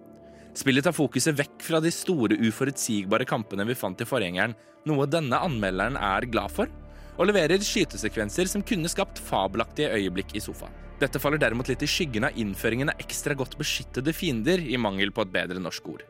Spillet 0.57 0.87
tar 0.87 0.95
fokuset 0.97 1.37
vekk 1.37 1.61
fra 1.67 1.83
de 1.85 1.91
store, 1.93 2.39
uforutsigbare 2.49 3.27
kampene 3.29 3.67
vi 3.69 3.77
fant 3.77 4.01
i 4.01 4.09
forgjengeren, 4.09 4.55
noe 4.89 5.05
denne 5.11 5.37
anmelderen 5.45 5.99
er 6.01 6.25
glad 6.33 6.53
for, 6.55 6.71
og 7.17 7.29
leverer 7.29 7.61
skytesekvenser 7.61 8.49
som 8.49 8.65
kunne 8.65 8.89
skapt 8.89 9.21
fabelaktige 9.21 9.93
øyeblikk 9.99 10.33
i 10.37 10.41
sofaen. 10.41 10.73
Dette 10.97 11.21
faller 11.21 11.41
derimot 11.41 11.69
litt 11.69 11.83
i 11.85 11.89
skyggen 11.91 12.25
av 12.25 12.39
innføringen 12.41 12.89
av 12.89 13.03
ekstra 13.03 13.37
godt 13.37 13.59
beskyttede 13.61 14.15
fiender, 14.17 14.63
i 14.65 14.81
mangel 14.81 15.13
på 15.13 15.27
et 15.27 15.35
bedre 15.35 15.61
norsk 15.61 15.91
ord. 15.93 16.07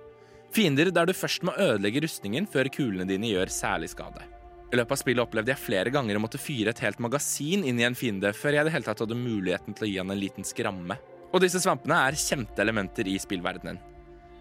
Fiender 0.54 0.92
der 0.94 1.10
du 1.10 1.14
først 1.16 1.42
må 1.42 1.56
ødelegge 1.58 2.04
rustningen 2.04 2.46
før 2.46 2.70
kulene 2.70 3.08
dine 3.08 3.32
gjør 3.32 3.50
særlig 3.50 3.90
skade. 3.96 4.22
I 4.70 4.78
løpet 4.78 4.94
av 4.94 5.00
spillet 5.00 5.22
opplevde 5.26 5.52
jeg 5.52 5.62
flere 5.62 5.90
ganger 5.94 6.18
å 6.18 6.22
måtte 6.22 6.38
fyre 6.42 6.70
et 6.70 6.84
helt 6.86 7.02
magasin 7.02 7.66
inn 7.66 7.82
i 7.82 7.86
en 7.86 7.98
fiende 7.98 8.30
før 8.34 8.54
jeg 8.54 8.62
i 8.62 8.68
det 8.68 8.76
hele 8.76 8.86
tatt 8.86 9.02
hadde 9.02 9.18
muligheten 9.18 9.74
til 9.74 9.88
å 9.88 9.90
gi 9.90 9.98
han 9.98 10.14
en 10.14 10.22
liten 10.22 10.46
skramme. 10.46 10.98
Og 11.34 11.42
disse 11.42 11.58
svampene 11.62 11.98
er 12.06 12.18
kjente 12.18 12.62
elementer 12.62 13.10
i 13.10 13.18
spillverdenen. 13.22 13.82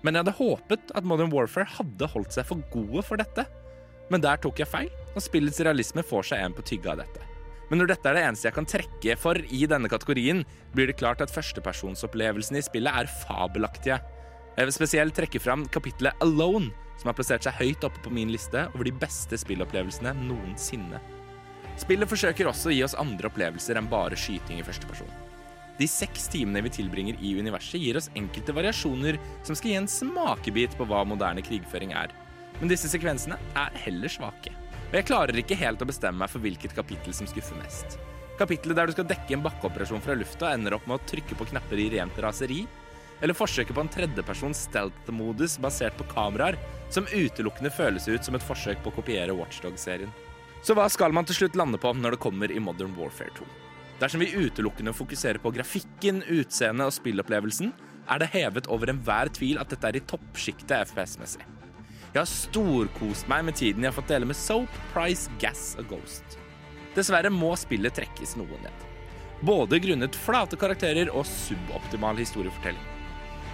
Men 0.05 0.13
jeg 0.13 0.25
hadde 0.25 0.37
håpet 0.37 0.91
at 0.93 1.05
Modern 1.07 1.31
Warfare 1.33 1.65
hadde 1.79 2.09
holdt 2.13 2.35
seg 2.35 2.45
for 2.45 2.61
gode 2.73 3.01
for 3.07 3.17
dette. 3.17 3.47
Men 4.13 4.21
der 4.21 4.37
tok 4.37 4.59
jeg 4.61 4.69
feil, 4.69 4.91
og 5.15 5.23
spillets 5.25 5.63
realisme 5.65 6.03
får 6.05 6.29
seg 6.29 6.43
en 6.45 6.53
på 6.53 6.65
tygga 6.69 6.93
av 6.93 7.01
dette. 7.01 7.23
Men 7.71 7.81
når 7.81 7.89
dette 7.95 8.11
er 8.11 8.17
det 8.19 8.25
eneste 8.27 8.45
jeg 8.45 8.55
kan 8.59 8.69
trekke 8.69 9.15
for 9.17 9.39
i 9.41 9.63
denne 9.65 9.89
kategorien, 9.89 10.43
blir 10.77 10.91
det 10.91 10.99
klart 10.99 11.23
at 11.25 11.33
førstepersonsopplevelsene 11.33 12.61
i 12.61 12.67
spillet 12.67 13.01
er 13.01 13.09
fabelaktige. 13.25 13.97
Jeg 14.55 14.69
vil 14.69 14.77
spesielt 14.77 15.17
trekke 15.17 15.41
fram 15.41 15.65
kapittelet 15.73 16.21
Alone, 16.21 16.69
som 17.01 17.09
har 17.09 17.17
plassert 17.17 17.47
seg 17.47 17.57
høyt 17.57 17.89
oppe 17.89 18.05
på 18.05 18.13
min 18.13 18.29
liste 18.31 18.67
over 18.75 18.85
de 18.85 18.93
beste 19.01 19.41
spillopplevelsene 19.41 20.13
noensinne. 20.21 21.01
Spillet 21.81 22.07
forsøker 22.07 22.47
også 22.47 22.69
å 22.69 22.77
gi 22.77 22.85
oss 22.85 22.95
andre 23.01 23.33
opplevelser 23.33 23.81
enn 23.81 23.89
bare 23.91 24.19
skyting 24.19 24.61
i 24.61 24.67
første 24.67 24.87
person. 24.87 25.09
De 25.79 25.87
seks 25.91 26.29
timene 26.31 26.61
vi 26.63 26.71
tilbringer 26.77 27.17
i 27.19 27.33
universet, 27.39 27.81
gir 27.81 27.97
oss 27.99 28.11
enkelte 28.15 28.55
variasjoner 28.55 29.19
som 29.43 29.57
skal 29.57 29.71
gi 29.71 29.79
en 29.81 29.89
smakebit 29.91 30.77
på 30.79 30.87
hva 30.87 31.03
moderne 31.07 31.43
krigføring 31.43 31.91
er. 31.91 32.13
Men 32.61 32.71
disse 32.71 32.87
sekvensene 32.91 33.35
er 33.59 33.75
heller 33.83 34.11
svake. 34.11 34.53
Og 34.85 34.95
jeg 34.95 35.07
klarer 35.09 35.41
ikke 35.41 35.57
helt 35.59 35.81
å 35.83 35.89
bestemme 35.89 36.23
meg 36.23 36.31
for 36.31 36.43
hvilket 36.43 36.75
kapittel 36.77 37.15
som 37.15 37.27
skuffer 37.27 37.57
mest. 37.59 37.97
Kapittelet 38.39 38.79
der 38.79 38.87
du 38.87 38.95
skal 38.95 39.07
dekke 39.09 39.35
en 39.35 39.43
bakkeoperasjon 39.43 40.03
fra 40.03 40.15
lufta, 40.15 40.53
ender 40.55 40.77
opp 40.77 40.87
med 40.87 40.99
å 40.99 41.07
trykke 41.11 41.35
på 41.35 41.49
knapper 41.51 41.81
i 41.81 41.89
rent 41.97 42.17
raseri. 42.23 42.63
Eller 43.23 43.35
forsøket 43.35 43.75
på 43.75 43.83
en 43.83 43.91
tredjepersons 43.91 44.65
stealth-modus 44.69 45.57
basert 45.63 45.95
på 45.99 46.07
kameraer, 46.11 46.59
som 46.91 47.07
utelukkende 47.11 47.71
føles 47.71 48.07
ut 48.07 48.27
som 48.27 48.35
et 48.35 48.43
forsøk 48.43 48.83
på 48.83 48.91
å 48.91 48.97
kopiere 48.99 49.35
Watchdog-serien. 49.35 50.11
Så 50.63 50.75
hva 50.75 50.87
skal 50.91 51.15
man 51.15 51.27
til 51.27 51.39
slutt 51.39 51.59
lande 51.59 51.79
på 51.79 51.91
når 51.95 52.15
det 52.15 52.23
kommer 52.23 52.51
i 52.51 52.63
Modern 52.63 52.95
Warfare 52.99 53.31
2? 53.37 53.64
Dersom 53.99 54.19
vi 54.19 54.33
utelukkende 54.35 54.91
fokuserer 54.93 55.39
på 55.39 55.53
grafikken, 55.55 56.19
utseendet 56.27 56.89
og 56.89 56.95
spillopplevelsen, 56.97 57.69
er 58.11 58.21
det 58.21 58.31
hevet 58.33 58.67
over 58.67 58.91
enhver 58.91 59.31
tvil 59.33 59.59
at 59.61 59.71
dette 59.71 59.87
er 59.87 59.99
i 59.99 60.03
toppsjiktet 60.03 60.91
FPS-messig. 60.91 61.45
Jeg 62.11 62.19
har 62.21 62.27
storkost 62.31 63.27
meg 63.31 63.45
med 63.47 63.57
tiden 63.59 63.83
jeg 63.83 63.91
har 63.91 63.95
fått 63.95 64.11
dele 64.11 64.27
med 64.27 64.37
Soap, 64.39 64.71
Price, 64.91 65.31
Gas 65.39 65.73
og 65.79 65.87
Ghost. 65.93 66.37
Dessverre 66.95 67.31
må 67.31 67.53
spillet 67.59 67.95
trekkes 67.95 68.35
noe 68.39 68.59
ned. 68.63 68.83
Både 69.47 69.79
grunnet 69.83 70.15
flate 70.15 70.59
karakterer 70.59 71.11
og 71.11 71.27
suboptimal 71.27 72.19
historiefortelling. 72.19 72.91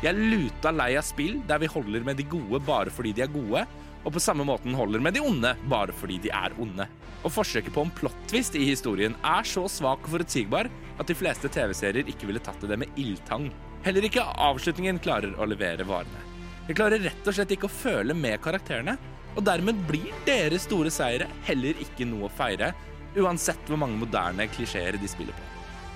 Jeg 0.01 0.17
luta 0.17 0.73
lei 0.73 0.95
av 0.97 1.05
spill 1.05 1.39
der 1.49 1.61
vi 1.61 1.69
holder 1.69 2.05
med 2.05 2.17
de 2.17 2.25
gode 2.29 2.61
bare 2.65 2.93
fordi 2.93 3.13
de 3.17 3.25
er 3.25 3.33
gode, 3.33 3.65
og 4.01 4.15
på 4.15 4.23
samme 4.23 4.45
måten 4.47 4.75
holder 4.77 5.03
med 5.03 5.15
de 5.15 5.23
onde 5.23 5.53
bare 5.69 5.95
fordi 5.95 6.19
de 6.23 6.31
er 6.33 6.55
onde. 6.61 6.87
Og 7.21 7.33
forsøket 7.33 7.73
på 7.75 7.83
en 7.85 7.93
plot-twist 7.97 8.57
i 8.57 8.65
historien 8.65 9.15
er 9.21 9.45
så 9.47 9.67
svak 9.69 10.07
og 10.07 10.15
forutsigbar 10.15 10.69
at 10.97 11.09
de 11.09 11.17
fleste 11.17 11.51
TV-serier 11.53 12.09
ikke 12.09 12.29
ville 12.29 12.41
tatt 12.43 12.63
det 12.65 12.79
med 12.81 12.99
ildtang. 12.99 13.49
Heller 13.85 14.05
ikke 14.05 14.25
avslutningen 14.25 15.01
klarer 15.01 15.37
å 15.37 15.47
levere 15.49 15.85
varene. 15.87 16.25
Jeg 16.67 16.77
klarer 16.77 17.01
rett 17.03 17.27
og 17.27 17.35
slett 17.35 17.53
ikke 17.55 17.69
å 17.69 17.73
føle 17.73 18.15
med 18.17 18.41
karakterene, 18.43 18.97
og 19.35 19.45
dermed 19.47 19.79
blir 19.87 20.11
deres 20.27 20.67
store 20.67 20.91
seire 20.93 21.29
heller 21.47 21.77
ikke 21.81 22.07
noe 22.09 22.27
å 22.27 22.35
feire, 22.35 22.73
uansett 23.17 23.63
hvor 23.67 23.79
mange 23.81 23.99
moderne 24.01 24.47
klisjeer 24.51 24.99
de 24.99 25.09
spiller 25.09 25.35
på. 25.35 25.50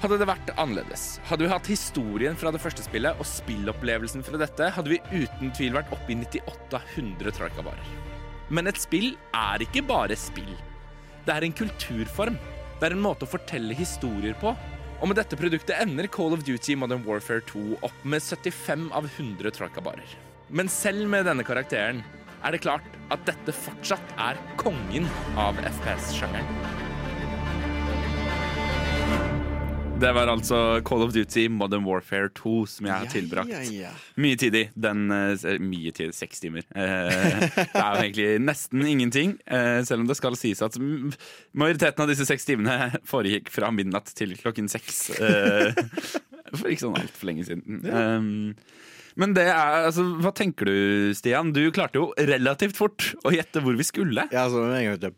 Hadde 0.06 0.20
det 0.22 0.28
vært 0.30 0.52
annerledes, 0.62 1.04
hadde 1.26 1.48
vi 1.48 1.50
hatt 1.50 1.66
historien 1.66 2.36
fra 2.38 2.52
det 2.54 2.60
første 2.62 2.84
spillet 2.86 3.18
og 3.18 3.26
spillopplevelsen 3.26 4.22
fra 4.22 4.38
dette, 4.38 4.68
hadde 4.76 4.92
vi 4.92 5.00
uten 5.10 5.50
tvil 5.58 5.74
vært 5.74 5.90
oppe 5.96 6.14
i 6.14 6.18
98 6.20 6.78
av 6.78 6.92
100 6.94 7.34
troikabarer. 7.34 7.88
Men 8.54 8.70
et 8.70 8.78
spill 8.78 9.16
er 9.34 9.66
ikke 9.66 9.82
bare 9.90 10.14
spill. 10.14 10.54
Det 11.26 11.34
er 11.34 11.48
en 11.48 11.58
kulturform. 11.58 12.38
Det 12.78 12.86
er 12.86 12.94
en 12.94 13.02
måte 13.02 13.26
å 13.26 13.32
fortelle 13.34 13.74
historier 13.74 14.38
på. 14.38 14.54
Og 15.02 15.10
med 15.10 15.18
dette 15.18 15.42
produktet 15.42 15.82
ender 15.82 16.06
Call 16.14 16.38
of 16.38 16.46
Duty 16.46 16.78
Modern 16.78 17.02
Warfare 17.10 17.42
2 17.50 17.82
opp 17.82 18.06
med 18.06 18.22
75 18.22 18.92
av 18.94 19.10
100 19.10 19.58
troikabarer. 19.58 20.18
Men 20.54 20.70
selv 20.70 21.10
med 21.10 21.26
denne 21.26 21.50
karakteren 21.50 22.06
er 22.46 22.54
det 22.54 22.62
klart 22.62 22.86
at 23.10 23.26
dette 23.26 23.58
fortsatt 23.58 24.20
er 24.22 24.38
kongen 24.62 25.10
av 25.34 25.58
FPS-sjangeren. 25.66 26.94
Det 29.96 30.10
var 30.12 30.28
altså 30.28 30.58
Call 30.84 31.06
of 31.06 31.14
Duty 31.16 31.46
Modern 31.48 31.86
Warfare 31.88 32.28
2 32.36 32.54
som 32.68 32.88
jeg 32.90 32.94
har 33.00 33.08
tilbrakt 33.08 33.52
ja, 33.54 33.62
ja. 33.72 33.92
mye 34.20 34.36
tid 34.40 34.58
i. 34.60 34.64
Den, 34.76 35.06
eh, 35.14 35.46
mye 35.64 35.94
tid, 35.96 36.12
seks 36.16 36.44
timer. 36.44 36.66
Eh, 36.76 37.46
det 37.56 37.64
er 37.72 37.96
jo 37.96 38.02
egentlig 38.04 38.28
nesten 38.44 38.84
ingenting, 38.92 39.38
eh, 39.48 39.80
selv 39.88 40.04
om 40.04 40.10
det 40.10 40.18
skal 40.20 40.36
sies 40.36 40.60
at 40.66 40.76
majoriteten 41.56 42.04
av 42.04 42.12
disse 42.12 42.28
seks 42.28 42.44
timene 42.50 43.00
foregikk 43.08 43.48
fra 43.56 43.72
midnatt 43.72 44.12
til 44.20 44.36
klokken 44.42 44.68
seks. 44.72 45.16
eh, 45.16 45.72
for 46.52 46.68
ikke 46.68 46.84
sånn 46.90 47.00
altfor 47.00 47.32
lenge 47.32 47.48
siden. 47.48 47.88
Um, 47.88 48.54
men 49.16 49.32
det 49.38 49.48
er, 49.48 49.88
altså, 49.88 50.04
hva 50.20 50.36
tenker 50.36 50.68
du, 50.68 50.78
Stian? 51.16 51.56
Du 51.56 51.64
klarte 51.72 52.02
jo 52.02 52.12
relativt 52.20 52.76
fort 52.76 53.14
å 53.24 53.32
gjette 53.32 53.64
hvor 53.64 53.80
vi 53.80 53.88
skulle. 53.88 54.28
Ja, 54.28 54.50
altså, 54.50 54.68
med 54.68 54.82
en 54.82 54.88
gang 54.92 55.04
det 55.08 55.14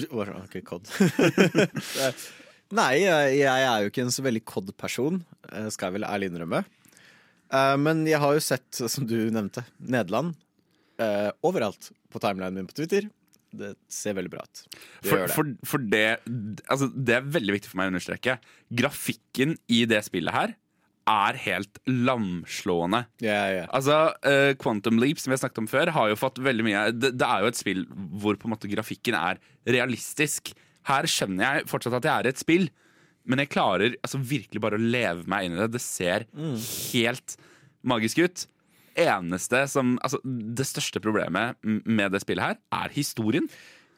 jeg 0.00 0.44
Ok, 0.48 0.62
kod. 0.64 0.88
Nei, 2.76 2.98
jeg, 3.00 3.38
jeg 3.40 3.64
er 3.64 3.84
jo 3.84 3.88
ikke 3.88 4.02
en 4.04 4.12
så 4.12 4.24
veldig 4.26 4.42
kod-person, 4.48 5.22
eh, 5.52 5.68
skal 5.72 5.88
jeg 5.88 5.98
vel 5.98 6.08
ærlig 6.08 6.28
innrømme. 6.32 6.64
Eh, 7.48 7.76
Men 7.80 8.04
jeg 8.08 8.20
har 8.20 8.36
jo 8.36 8.44
sett, 8.44 8.68
som 8.76 9.06
du 9.08 9.16
nevnte, 9.32 9.64
Nederland 9.80 10.34
eh, 11.00 11.30
overalt 11.46 11.90
på 12.12 12.20
timelinen 12.20 12.60
min 12.60 12.68
på 12.68 12.76
Twitter. 12.76 13.08
Det 13.48 13.72
ser 13.88 14.18
veldig 14.18 14.32
bra 14.34 14.44
ut. 14.44 14.62
Det 14.68 15.08
For, 15.08 15.16
det. 15.22 15.32
for, 15.32 15.52
for 15.70 15.84
det, 15.94 16.06
altså, 16.68 16.90
det 16.92 17.16
er 17.16 17.30
veldig 17.38 17.54
viktig 17.56 17.70
for 17.70 17.80
meg 17.80 17.88
å 17.88 17.94
understreke. 17.94 18.36
Grafikken 18.76 19.56
i 19.72 19.86
det 19.88 20.02
spillet 20.04 20.36
her 20.36 20.52
er 21.08 21.38
helt 21.40 21.80
lamslående. 21.88 23.06
Ja, 23.24 23.40
ja. 23.48 23.64
Altså, 23.72 23.96
uh, 24.28 24.52
Quantum 24.60 25.00
Leap, 25.00 25.16
som 25.22 25.32
vi 25.32 25.38
har 25.38 25.40
snakket 25.40 25.62
om 25.62 25.70
før, 25.70 25.88
har 25.96 26.10
jo 26.10 26.18
fått 26.20 26.40
veldig 26.44 26.66
mye 26.66 26.82
det, 26.92 27.14
det 27.16 27.24
er 27.24 27.44
jo 27.46 27.48
et 27.48 27.56
spill 27.56 27.86
hvor 28.20 28.36
på 28.36 28.44
en 28.48 28.52
måte 28.52 28.68
grafikken 28.68 29.16
er 29.16 29.40
realistisk. 29.64 30.52
Her 30.88 31.08
skjønner 31.10 31.44
jeg 31.58 31.68
fortsatt 31.70 31.98
at 32.00 32.06
jeg 32.08 32.14
er 32.22 32.28
i 32.28 32.32
et 32.34 32.40
spill, 32.40 32.68
men 33.28 33.42
jeg 33.42 33.50
klarer 33.52 33.96
altså, 34.00 34.20
virkelig 34.24 34.60
bare 34.64 34.78
å 34.78 34.82
leve 34.82 35.26
meg 35.28 35.46
inn 35.48 35.56
i 35.58 35.60
det. 35.60 35.70
Det 35.76 35.82
ser 35.84 36.24
helt 36.92 37.36
magisk 37.84 38.22
ut. 38.24 38.46
Eneste 38.98 39.60
som, 39.70 39.96
altså, 40.02 40.18
det 40.24 40.64
største 40.66 40.98
problemet 41.04 41.58
med 41.62 42.10
det 42.16 42.22
spillet 42.24 42.42
her, 42.42 42.56
er 42.80 42.94
historien, 42.96 43.46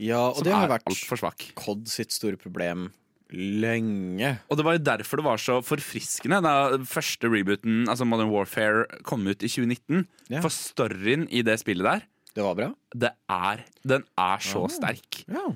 ja, 0.01 0.27
og 0.31 0.41
som 0.41 0.47
det 0.49 0.53
har 0.57 0.69
vært. 0.73 1.55
Cod 1.61 1.87
sitt 1.93 2.13
store 2.13 2.37
problem 2.41 2.89
lenge. 3.31 4.33
Og 4.51 4.59
det 4.59 4.65
var 4.67 4.77
jo 4.77 4.83
derfor 4.89 5.21
det 5.21 5.27
var 5.27 5.41
så 5.41 5.61
forfriskende 5.63 6.41
da 6.43 6.55
første 6.89 7.31
rebooten, 7.31 7.85
altså 7.91 8.07
Modern 8.09 8.33
Warfare, 8.33 8.87
kom 9.07 9.27
ut 9.29 9.45
i 9.47 9.51
2019. 9.51 10.05
Ja. 10.33 10.41
For 10.43 10.51
storyen 10.51 11.29
i 11.31 11.45
det 11.47 11.61
spillet 11.63 11.87
der, 11.87 12.07
Det 12.35 12.43
var 12.47 12.55
bra. 12.59 12.69
det 12.95 13.13
er, 13.31 13.65
den 13.87 14.05
er 14.19 14.39
så 14.45 14.67
sterk. 14.71 15.23
Ja. 15.31 15.47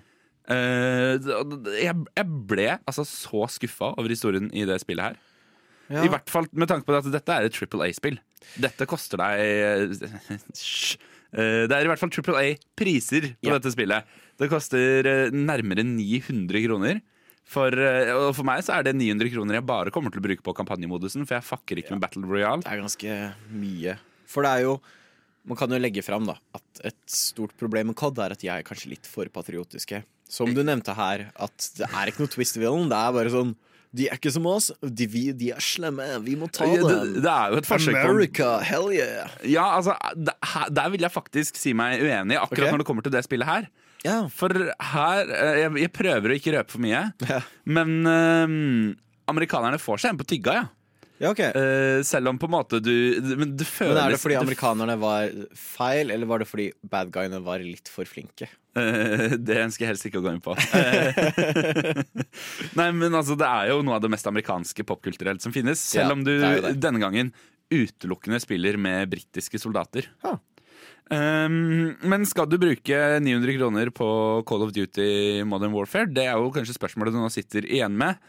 Det- 0.48 1.78
jeg, 1.82 1.94
jeg 2.16 2.26
ble 2.50 2.66
altså 2.86 3.04
så 3.08 3.46
skuffa 3.48 3.92
over 3.96 4.08
historien 4.12 4.50
i 4.52 4.64
det 4.68 4.80
spillet 4.82 5.02
her. 5.12 5.16
Ja. 5.92 6.02
I 6.04 6.08
hvert 6.08 6.30
fall 6.32 6.46
med 6.52 6.68
tanke 6.68 6.86
på 6.88 6.94
at 6.96 7.04
dette 7.12 7.28
er 7.32 7.44
et 7.48 7.52
Triple 7.52 7.84
A-spill. 7.88 8.18
Dette 8.60 8.86
koster 8.88 9.20
deg. 9.20 9.40
Eh, 9.40 9.88
Det 11.34 11.72
er 11.74 11.82
i 11.82 11.88
hvert 11.90 11.98
fall 11.98 12.12
Triple 12.14 12.36
A-priser 12.38 13.32
på 13.40 13.48
Ja. 13.50 13.56
dette 13.58 13.72
spillet. 13.74 14.04
Det 14.38 14.48
koster 14.50 15.02
nærmere 15.34 15.82
900 15.84 16.62
kroner. 16.66 17.00
For, 17.44 17.68
og 17.74 18.30
for 18.34 18.44
meg 18.48 18.62
så 18.64 18.78
er 18.78 18.84
det 18.86 18.94
900 18.96 19.28
kroner 19.34 19.54
jeg 19.58 19.66
bare 19.66 19.90
kommer 19.92 20.10
til 20.10 20.22
å 20.22 20.24
bruke 20.24 20.42
på 20.46 20.54
kampanjemodusen, 20.56 21.26
for 21.28 21.34
jeg 21.36 21.44
fucker 21.44 21.76
ikke 21.82 21.90
med 21.92 22.00
Battle 22.00 22.24
Royale. 22.24 22.62
Det 22.64 22.72
er 22.72 22.80
ganske 22.80 23.34
mye. 23.52 23.98
For 24.26 24.42
det 24.46 24.50
er 24.54 24.62
jo 24.64 24.80
Man 25.46 25.58
kan 25.60 25.68
jo 25.70 25.76
legge 25.78 26.00
fram 26.02 26.24
da 26.28 26.38
at 26.56 26.80
et 26.88 26.96
stort 27.10 27.52
problem 27.60 27.90
med 27.92 27.96
COD 28.00 28.18
er 28.24 28.32
at 28.32 28.40
de 28.40 28.48
er 28.48 28.62
kanskje 28.64 28.88
litt 28.94 29.06
for 29.06 29.28
patriotiske. 29.28 30.02
Som 30.30 30.54
du 30.56 30.62
nevnte 30.64 30.94
her, 30.96 31.26
at 31.36 31.66
det 31.76 31.84
er 31.90 32.08
ikke 32.10 32.24
noe 32.24 32.32
twist 32.32 32.56
villain. 32.56 32.88
Det 32.88 32.96
er 32.96 33.12
bare 33.18 33.32
sånn 33.34 33.52
De 33.94 34.08
er 34.10 34.16
ikke 34.16 34.32
som 34.34 34.46
oss. 34.50 34.70
De, 34.82 35.06
vi, 35.06 35.26
de 35.36 35.52
er 35.54 35.60
slemme. 35.62 36.02
Vi 36.24 36.32
må 36.40 36.48
ta 36.50 36.64
Ja, 36.66 36.80
det, 36.80 36.94
dem. 36.96 37.12
det 37.22 37.30
er 37.30 37.52
jo 37.52 37.58
et 37.60 37.68
forsøk 37.68 37.98
America, 38.00 38.48
hell 38.66 38.88
yeah. 38.90 39.28
Ja, 39.46 39.66
altså, 39.76 39.94
det- 40.16 40.34
her- 40.54 40.70
Der 40.74 40.88
vil 40.90 41.00
jeg 41.04 41.12
faktisk 41.14 41.56
si 41.60 41.72
meg 41.76 42.00
uenig, 42.02 42.34
akkurat 42.40 42.64
okay. 42.64 42.72
når 42.72 42.78
det 42.82 42.86
kommer 42.88 43.02
til 43.06 43.12
det 43.14 43.22
spillet 43.28 43.46
her. 43.46 43.68
Ja. 44.04 44.16
For 44.28 44.48
her 44.50 45.30
eh, 45.30 45.60
Jeg, 45.62 45.76
jeg 45.84 45.92
prøver 45.92 46.32
å 46.34 46.40
ikke 46.40 46.56
røpe 46.56 46.70
for 46.74 46.80
mye, 46.82 47.04
Ja. 47.28 47.38
men 47.64 47.94
eh, 48.06 48.96
amerikanerne 49.30 49.78
får 49.78 50.02
seg 50.02 50.10
en 50.10 50.18
på 50.18 50.26
tygga, 50.26 50.56
ja. 50.58 50.64
Ja, 51.24 51.30
ok. 51.32 51.40
Eh, 51.40 52.02
selv 52.04 52.28
om 52.28 52.38
på 52.40 52.48
en 52.50 52.52
måte 52.52 52.80
du 52.84 52.92
Men 53.38 53.54
det 53.56 53.64
føles 53.68 53.94
Men 53.94 54.02
Er 54.02 54.12
det 54.14 54.20
fordi 54.20 54.36
amerikanerne 54.36 54.96
var 55.00 55.32
feil, 55.56 56.12
eller 56.12 56.28
var 56.28 56.42
det 56.44 56.48
fordi 56.50 56.68
bad 56.84 57.12
guyene 57.14 57.40
var 57.44 57.64
litt 57.64 57.88
for 57.92 58.04
flinke? 58.08 58.50
Eh, 58.76 59.36
det 59.38 59.58
ønsker 59.62 59.86
jeg 59.86 59.92
helst 59.94 60.08
ikke 60.10 60.20
å 60.20 60.24
gå 60.26 60.34
inn 60.34 60.42
på. 60.44 60.56
Eh, 60.76 62.02
Nei, 62.78 62.88
men 62.92 63.14
altså, 63.14 63.36
det 63.38 63.48
er 63.48 63.70
jo 63.72 63.82
noe 63.86 63.96
av 63.98 64.04
det 64.04 64.10
mest 64.12 64.26
amerikanske 64.28 64.86
popkulturelt 64.86 65.44
som 65.44 65.54
finnes. 65.54 65.80
Selv 65.80 66.10
Ja, 66.10 66.16
om 66.16 66.24
du 66.26 66.32
det 66.36 66.54
det. 66.66 66.74
denne 66.82 67.02
gangen 67.02 67.30
utelukkende 67.72 68.40
spiller 68.42 68.76
med 68.76 69.08
britiske 69.14 69.60
soldater. 69.62 70.10
Ja. 70.26 70.36
Um, 71.12 71.94
men 72.00 72.24
skal 72.24 72.48
du 72.48 72.56
bruke 72.60 72.98
900 73.20 73.58
kroner 73.58 73.90
på 73.92 74.06
Call 74.48 74.64
of 74.64 74.72
Duty 74.72 75.44
Modern 75.48 75.74
Warfare? 75.76 76.08
Det 76.08 76.24
er 76.26 76.38
jo 76.40 76.52
kanskje 76.54 76.76
spørsmålet 76.76 77.14
du 77.14 77.20
nå 77.20 77.30
sitter 77.32 77.66
igjen 77.68 77.96
med. 78.00 78.20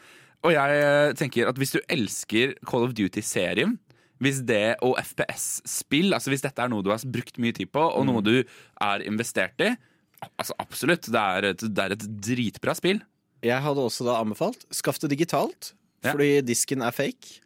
Og 0.43 0.51
jeg 0.53 0.83
eh, 0.83 1.13
tenker 1.17 1.47
at 1.49 1.57
hvis 1.57 1.71
du 1.73 1.79
elsker 1.89 2.53
Call 2.67 2.83
of 2.87 2.93
Duty-serien, 2.97 3.77
hvis 4.23 4.41
det 4.47 4.75
og 4.85 4.95
FPS-spill, 5.01 6.13
altså 6.15 6.31
hvis 6.31 6.41
dette 6.45 6.61
er 6.63 6.69
noe 6.71 6.83
du 6.85 6.89
har 6.93 7.01
brukt 7.11 7.37
mye 7.41 7.51
tid 7.55 7.71
på, 7.73 7.81
og 7.81 8.05
Mm. 8.05 8.11
noe 8.13 8.21
du 8.23 8.43
er 8.81 9.03
investert 9.05 9.59
i, 9.59 9.75
altså 10.39 10.53
absolutt, 10.59 11.09
det 11.11 11.19
er 11.21 11.43
et, 11.51 11.57
det 11.75 11.83
er 11.83 11.91
et 11.97 12.05
dritbra 12.23 12.75
spill. 12.75 13.01
Jeg 13.43 13.61
hadde 13.61 13.83
også 13.83 14.05
da 14.07 14.15
anbefalt 14.23 14.63
Skaff 14.73 14.97
det 14.99 15.09
digitalt, 15.11 15.73
Ja. 16.03 16.11
fordi 16.13 16.41
disken 16.41 16.81
er 16.81 16.91
fake. 16.91 17.41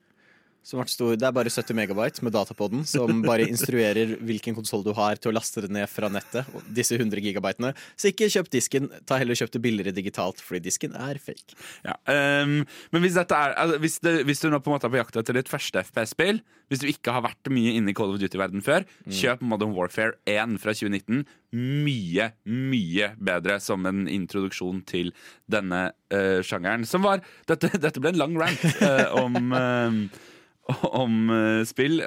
Som 0.65 0.81
ble 0.81 0.91
stor, 0.91 1.15
det 1.17 1.25
er 1.25 1.33
bare 1.33 1.49
70 1.49 1.75
megabyte 1.77 2.23
med 2.25 2.33
data 2.35 2.53
på 2.57 2.67
den, 2.71 2.83
som 2.87 3.21
bare 3.23 3.47
instruerer 3.47 4.17
hvilken 4.27 4.57
konsoll 4.57 4.83
du 4.85 4.91
har 4.97 5.17
til 5.17 5.31
å 5.31 5.35
laste 5.37 5.63
det 5.63 5.71
ned 5.73 5.87
fra 5.89 6.11
nettet. 6.11 6.47
Disse 6.75 6.97
100 6.99 7.23
gigabytene. 7.25 7.71
Så 7.95 8.11
ikke 8.11 8.29
kjøp 8.29 8.51
disken, 8.53 8.89
ta 9.09 9.17
heller 9.21 9.39
kjøp 9.39 9.55
det 9.55 9.63
billigere 9.63 9.95
digitalt, 9.95 10.43
fordi 10.43 10.61
disken 10.67 10.97
er 10.99 11.21
fake. 11.23 11.57
Ja, 11.87 11.95
um, 12.43 12.61
men 12.93 13.05
hvis, 13.05 13.17
dette 13.17 13.39
er, 13.39 13.55
altså, 13.63 13.79
hvis, 13.81 13.97
det, 14.05 14.15
hvis 14.29 14.43
du 14.43 14.49
nå 14.51 14.59
på 14.61 14.69
en 14.71 14.77
måte 14.77 14.89
er 14.89 14.93
på 14.93 15.01
jakt 15.01 15.19
etter 15.23 15.39
ditt 15.39 15.51
første 15.51 15.83
FPS-spill, 15.87 16.43
hvis 16.69 16.83
du 16.83 16.89
ikke 16.91 17.13
har 17.15 17.25
vært 17.25 17.49
mye 17.49 17.73
inne 17.79 17.89
i 17.89 17.97
Call 17.97 18.13
of 18.13 18.19
Duty-verden 18.21 18.61
før, 18.65 18.85
kjøp 19.09 19.41
Modern 19.41 19.73
Warfare 19.73 20.19
1 20.29 20.59
fra 20.61 20.75
2019. 20.77 21.23
Mye, 21.57 22.27
mye 22.45 23.13
bedre 23.17 23.57
som 23.63 23.87
en 23.89 24.03
introduksjon 24.11 24.83
til 24.89 25.09
denne 25.49 25.87
uh, 26.13 26.41
sjangeren. 26.45 26.85
Som 26.85 27.07
var 27.07 27.23
Dette, 27.49 27.71
dette 27.81 28.01
ble 28.01 28.13
en 28.13 28.21
lang 28.21 28.37
rant 28.37 28.67
uh, 28.83 29.23
om 29.23 29.53
eh, 29.57 29.97
om 31.03 31.29
eh, 31.33 31.63
spill. 31.69 31.99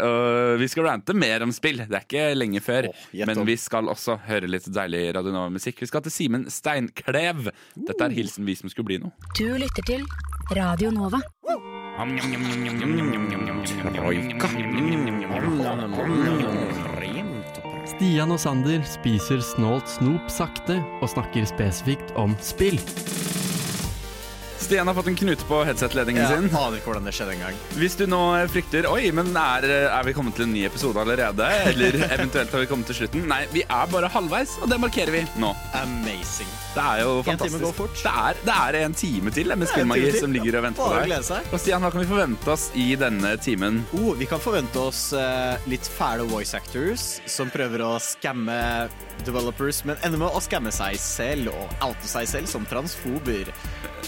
Vi 0.58 0.68
skal 0.70 0.88
rante 0.88 1.14
mer 1.16 1.44
om 1.46 1.52
spill. 1.54 1.82
Det 1.84 1.98
er 1.98 2.06
ikke 2.06 2.26
lenge 2.36 2.62
før. 2.64 2.90
Oh, 2.92 3.24
men 3.26 3.44
vi 3.48 3.56
skal 3.60 3.90
også 3.92 4.18
høre 4.28 4.50
litt 4.50 4.68
deilig 4.72 5.04
Radionova-musikk. 5.18 5.82
Vi 5.82 5.90
skal 5.90 6.04
til 6.06 6.14
Simen 6.14 6.48
Steinklev. 6.52 7.50
Dette 7.74 8.06
er 8.06 8.16
hilsen 8.16 8.48
vi 8.48 8.56
som 8.58 8.72
skulle 8.72 8.92
bli 8.92 9.00
noe. 9.02 9.14
Du 9.38 9.48
lytter 9.58 9.86
til 9.88 10.06
Radio 10.56 10.90
Nova. 10.94 11.20
Stian 17.92 18.32
og 18.32 18.40
Sander 18.40 18.82
spiser 18.88 19.42
snålt 19.44 19.90
snop 19.98 20.32
sakte 20.32 20.80
og 21.02 21.10
snakker 21.12 21.46
spesifikt 21.50 22.14
om 22.16 22.36
spill. 22.40 22.80
Stian 24.62 24.86
har 24.86 24.94
fått 24.94 25.08
en 25.10 25.16
knute 25.18 25.44
på 25.48 25.58
headset-ledningen 25.66 26.22
Jeg 26.22 26.38
sin. 26.38 26.48
aner 26.56 26.78
ikke 26.78 26.90
hvordan 26.92 27.06
det 27.08 27.12
skjedde 27.16 27.34
engang. 27.34 27.56
Hvis 27.78 27.96
du 27.98 28.04
nå 28.10 28.20
frykter 28.52 28.86
Oi, 28.90 29.08
men 29.14 29.32
er, 29.36 29.66
er 29.90 30.06
vi 30.06 30.14
kommet 30.16 30.36
til 30.38 30.46
en 30.46 30.52
ny 30.54 30.62
episode 30.68 31.00
allerede? 31.02 31.48
Eller 31.72 31.98
eventuelt 32.16 32.52
har 32.54 32.62
vi 32.62 32.68
kommet 32.70 32.86
til 32.90 33.00
slutten? 33.02 33.24
Nei, 33.30 33.42
vi 33.52 33.64
er 33.66 33.90
bare 33.92 34.10
halvveis, 34.12 34.54
og 34.62 34.70
det 34.70 34.78
markerer 34.82 35.12
vi 35.16 35.22
nå. 35.42 35.50
Amazing. 35.82 36.50
Det 36.76 36.84
er 36.84 37.02
jo 37.02 37.16
fantastisk. 37.26 37.42
En 37.42 37.58
time 37.58 37.64
går 37.66 37.76
fort. 37.76 37.98
Det 38.02 38.14
er, 38.22 38.40
det 38.46 38.56
er 38.56 38.78
en 38.86 38.96
time 39.02 39.34
til 39.34 39.52
med 39.52 39.66
en 39.66 39.72
spillmagi 39.74 40.12
som 40.20 40.36
ligger 40.38 40.60
og 40.60 40.66
venter 40.68 40.94
på 40.94 41.02
deg. 41.10 41.52
Og 41.52 41.60
Stian, 41.60 41.82
hva 41.84 41.90
kan 41.92 42.04
vi 42.04 42.08
forvente 42.12 42.54
oss 42.54 42.68
i 42.78 42.86
denne 43.00 43.34
timen? 43.42 43.82
Oh, 43.98 44.12
vi 44.18 44.28
kan 44.30 44.40
forvente 44.42 44.80
oss 44.80 45.08
eh, 45.16 45.68
litt 45.70 45.90
fæle 45.98 46.24
voice 46.30 46.56
actors 46.56 47.18
som 47.28 47.50
prøver 47.52 47.82
å 47.84 47.96
skamme 48.02 48.56
developers, 49.26 49.82
men 49.88 49.96
ender 50.04 50.18
med 50.22 50.34
å 50.34 50.40
skamme 50.42 50.72
seg 50.74 50.96
selv 51.00 51.52
og 51.52 51.74
oute 51.88 52.08
seg 52.08 52.28
selv 52.30 52.50
som 52.50 52.66
transfober. 52.68 53.50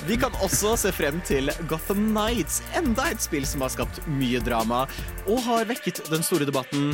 Vi 0.09 0.17
kan 0.21 0.35
også 0.45 0.75
se 0.81 0.91
frem 0.93 1.21
til 1.25 1.53
Gotham 1.71 2.09
Nights, 2.17 2.61
enda 2.77 3.07
et 3.13 3.23
spill 3.23 3.47
som 3.49 3.63
har 3.65 3.73
skapt 3.73 4.01
mye 4.11 4.41
drama, 4.45 4.85
og 5.29 5.41
har 5.47 5.69
vekket 5.71 6.03
den 6.11 6.25
store 6.27 6.49
debatten 6.49 6.93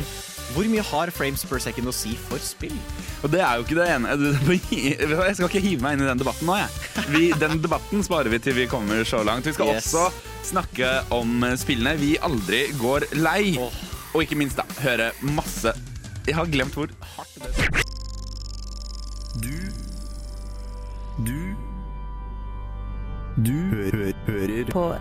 hvor 0.51 0.67
mye 0.67 0.83
har 0.83 1.11
frames 1.15 1.45
per 1.47 1.61
second 1.63 1.87
å 1.87 1.93
si 1.95 2.11
for 2.27 2.41
spill? 2.43 2.75
Og 3.23 3.31
det 3.31 3.39
er 3.39 3.55
jo 3.55 3.63
ikke 3.63 3.77
det 3.77 3.85
ene 3.93 4.15
Jeg 4.51 5.35
skal 5.37 5.47
ikke 5.47 5.61
hive 5.63 5.85
meg 5.85 5.95
inn 5.95 6.03
i 6.03 6.09
den 6.09 6.19
debatten 6.19 6.49
nå, 6.49 6.57
jeg. 6.59 7.05
Vi, 7.13 7.21
den 7.39 7.61
debatten 7.63 8.03
sparer 8.03 8.31
vi 8.33 8.39
til 8.43 8.57
vi 8.57 8.67
kommer 8.71 9.05
så 9.07 9.21
langt. 9.27 9.47
Vi 9.47 9.55
skal 9.55 9.71
Yes. 9.71 9.87
også 9.93 10.09
snakke 10.51 10.89
om 11.15 11.45
spillene 11.61 11.95
vi 12.01 12.15
aldri 12.19 12.65
går 12.81 13.07
lei. 13.21 13.53
Oh. 13.61 13.71
Og 14.11 14.25
ikke 14.25 14.35
minst 14.35 14.59
da, 14.59 14.65
høre 14.83 15.13
masse 15.23 15.71
Jeg 16.27 16.35
har 16.35 16.49
glemt 16.51 16.75
hvor 16.75 16.91
hardt 17.15 17.37
det 17.39 17.90
Du 19.33 19.47
Du 21.25 21.55
Du 23.45 23.51
hø 23.51 24.11
hører 24.27 24.71
på. 24.71 24.93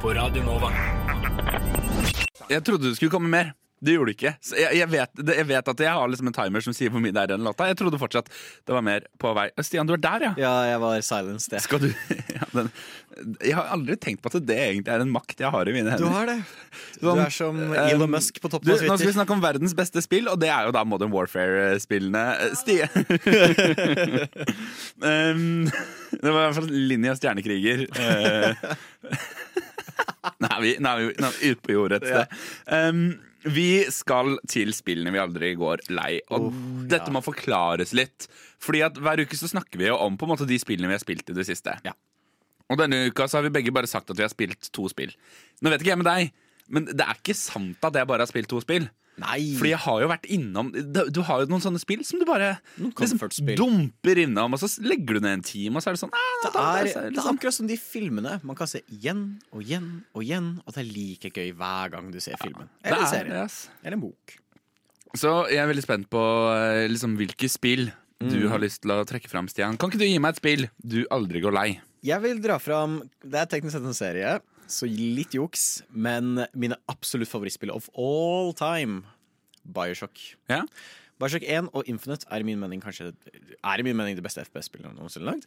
Jeg 2.50 2.64
trodde 2.64 2.88
det 2.88 2.96
skulle 2.96 3.10
komme 3.10 3.28
mer. 3.28 3.44
Det 3.80 3.94
gjorde 3.94 4.12
det 4.12 4.16
ikke. 4.18 4.32
Jeg, 4.60 4.76
jeg, 4.76 4.88
vet, 4.92 5.22
jeg 5.40 5.46
vet 5.48 5.68
at 5.72 5.82
jeg 5.86 5.92
har 5.96 6.10
liksom 6.12 6.28
en 6.28 6.36
timer 6.36 6.64
som 6.64 6.74
sier 6.76 6.92
hvor 6.92 7.00
mye 7.00 7.14
det 7.16 7.22
er 7.22 7.30
i 7.30 7.32
den 7.32 7.46
låta. 7.46 7.68
Jeg 7.70 7.78
trodde 7.80 8.00
fortsatt 8.00 8.28
det 8.28 8.74
var 8.76 8.84
mer 8.84 9.06
på 9.20 9.32
vei. 9.36 9.46
Stian, 9.64 9.88
du 9.88 9.94
er 9.96 10.02
der, 10.04 10.24
ja. 10.28 10.32
Ja, 10.40 10.52
jeg 10.68 10.82
var 10.82 11.00
silenced, 11.06 11.54
jeg. 11.56 11.64
Skal 11.64 11.80
du 11.80 11.88
ja, 12.36 12.48
den, 12.52 12.68
Jeg 13.40 13.56
har 13.56 13.70
aldri 13.72 13.96
tenkt 14.00 14.20
på 14.24 14.28
at 14.32 14.36
det 14.44 14.58
egentlig 14.58 14.92
er 14.92 15.04
en 15.06 15.12
makt 15.14 15.40
jeg 15.40 15.52
har 15.54 15.70
i 15.70 15.74
mine 15.76 15.94
hender. 15.94 16.04
Du 16.04 16.12
har 16.12 16.28
det. 16.28 16.36
Du 17.00 17.06
Sånn, 17.08 17.22
er 17.24 17.34
som 17.34 17.62
um, 17.62 17.72
Elon 17.86 18.12
Musk 18.12 18.42
på 18.42 18.50
Du, 18.50 18.56
toppen 18.58 18.74
av 18.74 18.84
nå 18.84 18.98
skal 19.00 19.08
vi 19.08 19.16
snakke 19.16 19.36
om 19.36 19.44
verdens 19.44 19.74
beste 19.78 20.04
spill, 20.04 20.28
og 20.28 20.36
det 20.42 20.52
er 20.52 20.68
jo 20.68 20.76
da 20.76 20.84
Modern 20.84 21.12
Warfare-spillene. 21.14 22.26
Stian 22.60 22.92
um, 25.00 25.70
Det 26.20 26.28
var 26.28 26.36
i 26.36 26.44
hvert 26.44 26.58
fall 26.60 26.70
Linja 26.90 27.16
Stjernekriger. 27.16 27.86
Eh, 27.96 28.52
Nå 30.40 30.48
er 30.48 30.60
vi, 30.60 30.70
nå 30.80 30.90
er 30.90 31.00
vi, 31.00 31.10
nå 31.20 31.28
er 31.28 31.36
vi 31.36 31.50
ute 31.54 31.62
på 31.64 31.72
jordet 31.74 32.00
et 32.00 32.08
sted. 32.10 32.40
Um, 32.68 33.00
vi 33.44 33.84
skal 33.92 34.36
til 34.50 34.72
spillene 34.76 35.12
vi 35.14 35.20
aldri 35.22 35.54
går 35.58 35.86
lei. 35.94 36.20
Og 36.34 36.50
dette 36.90 37.12
må 37.14 37.22
forklares 37.24 37.94
litt. 37.96 38.28
Fordi 38.60 38.82
at 38.84 39.00
Hver 39.00 39.22
uke 39.24 39.38
så 39.38 39.48
snakker 39.50 39.80
vi 39.80 39.88
jo 39.88 39.96
om 39.96 40.18
på 40.20 40.28
en 40.28 40.34
måte 40.34 40.48
de 40.48 40.58
spillene 40.60 40.90
vi 40.90 40.98
har 40.98 41.02
spilt 41.02 41.32
i 41.32 41.36
det 41.36 41.46
siste. 41.48 41.78
Ja. 41.86 41.94
Og 42.70 42.78
denne 42.78 43.06
uka 43.08 43.26
så 43.26 43.38
har 43.38 43.48
vi 43.48 43.54
begge 43.56 43.74
bare 43.74 43.90
sagt 43.90 44.12
at 44.12 44.18
vi 44.18 44.26
har 44.26 44.32
spilt 44.32 44.70
to 44.74 44.86
spill. 44.92 45.12
Nå 45.60 45.72
vet 45.72 45.82
ikke 45.82 45.94
jeg 45.94 46.02
med 46.02 46.10
deg, 46.10 46.34
men 46.70 46.86
det 46.86 47.02
er 47.02 47.18
ikke 47.18 47.34
sant 47.34 47.82
at 47.86 47.96
jeg 47.98 48.06
bare 48.06 48.22
har 48.26 48.30
spilt 48.30 48.50
to 48.52 48.60
spill. 48.62 48.86
Nei. 49.20 49.52
Fordi 49.58 49.70
jeg 49.74 49.82
har 49.84 50.00
jo 50.02 50.08
vært 50.10 50.26
innom 50.32 50.70
Du 50.72 51.00
du 51.12 51.20
har 51.28 51.42
jo 51.42 51.50
noen 51.50 51.60
sånne 51.64 51.80
spill 51.82 52.00
som 52.08 52.20
du 52.20 52.24
bare 52.28 52.54
liksom, 52.80 53.20
dumper 53.58 54.20
innom, 54.24 54.54
og 54.56 54.62
så 54.62 54.68
legger 54.82 55.18
du 55.18 55.20
ned 55.26 55.38
en 55.38 55.46
time, 55.46 55.76
og 55.76 55.84
så 55.84 55.90
er 55.90 55.98
det 55.98 56.02
sånn 56.02 56.14
ah, 56.16 56.36
Det 56.42 56.50
er, 56.50 56.84
det 56.88 56.94
er 57.02 57.10
liksom. 57.14 57.36
akkurat 57.36 57.56
som 57.58 57.68
de 57.70 57.76
filmene 57.80 58.36
man 58.46 58.56
kan 58.58 58.70
se 58.70 58.80
igjen 58.96 59.24
og 59.52 59.62
igjen 59.64 59.88
og 60.14 60.22
igjen, 60.24 60.52
og 60.64 60.74
det 60.76 60.84
er 60.84 60.92
like 60.94 61.32
gøy 61.36 61.50
hver 61.58 61.92
gang 61.92 62.10
du 62.14 62.20
ser 62.22 62.38
filmen. 62.40 62.70
Eller 62.84 63.04
er 63.04 63.10
serien. 63.12 63.36
Yes. 63.42 63.58
Eller 63.84 63.98
en 63.98 64.06
bok. 64.08 64.36
Så 65.18 65.30
jeg 65.50 65.58
er 65.58 65.66
veldig 65.70 65.82
spent 65.84 66.06
på 66.12 66.20
eh, 66.54 66.84
liksom, 66.92 67.16
hvilke 67.20 67.48
spill 67.50 67.90
du 68.20 68.36
Mm. 68.36 68.50
har 68.52 68.60
lyst 68.60 68.82
til 68.84 68.90
å 68.92 68.98
trekke 69.08 69.30
fram, 69.32 69.46
Stian. 69.48 69.78
Kan 69.80 69.88
ikke 69.88 70.02
du 70.02 70.04
gi 70.04 70.18
meg 70.20 70.34
et 70.34 70.40
spill 70.42 70.66
du 70.84 70.98
aldri 71.10 71.40
går 71.40 71.54
lei? 71.56 71.68
Jeg 72.04 72.20
vil 72.20 72.38
dra 72.44 72.58
fram 72.60 72.98
Det 73.24 73.38
er 73.40 73.46
teknisk 73.48 73.72
sett 73.78 73.86
en 73.88 73.96
serie, 73.96 74.34
så 74.72 74.88
litt 74.88 75.34
juks, 75.36 75.82
men 75.90 76.44
mine 76.54 76.78
absolutt 76.90 77.30
favorittspill 77.30 77.72
of 77.74 77.90
all 77.98 78.54
time 78.56 79.02
Bioshock. 79.64 80.16
Ja? 80.50 80.62
Bioshock 81.20 81.44
1 81.44 81.68
og 81.76 81.90
Infinite 81.90 82.28
er 82.30 82.40
i 82.40 82.46
min 82.48 82.60
mening 82.60 82.80
kanskje 82.80 83.10
Er 83.12 83.82
i 83.82 83.84
min 83.84 83.96
mening 83.96 84.16
det 84.16 84.24
beste 84.24 84.40
FPS-spillet 84.46 84.96
noensinne 84.96 85.28
lagd. 85.28 85.44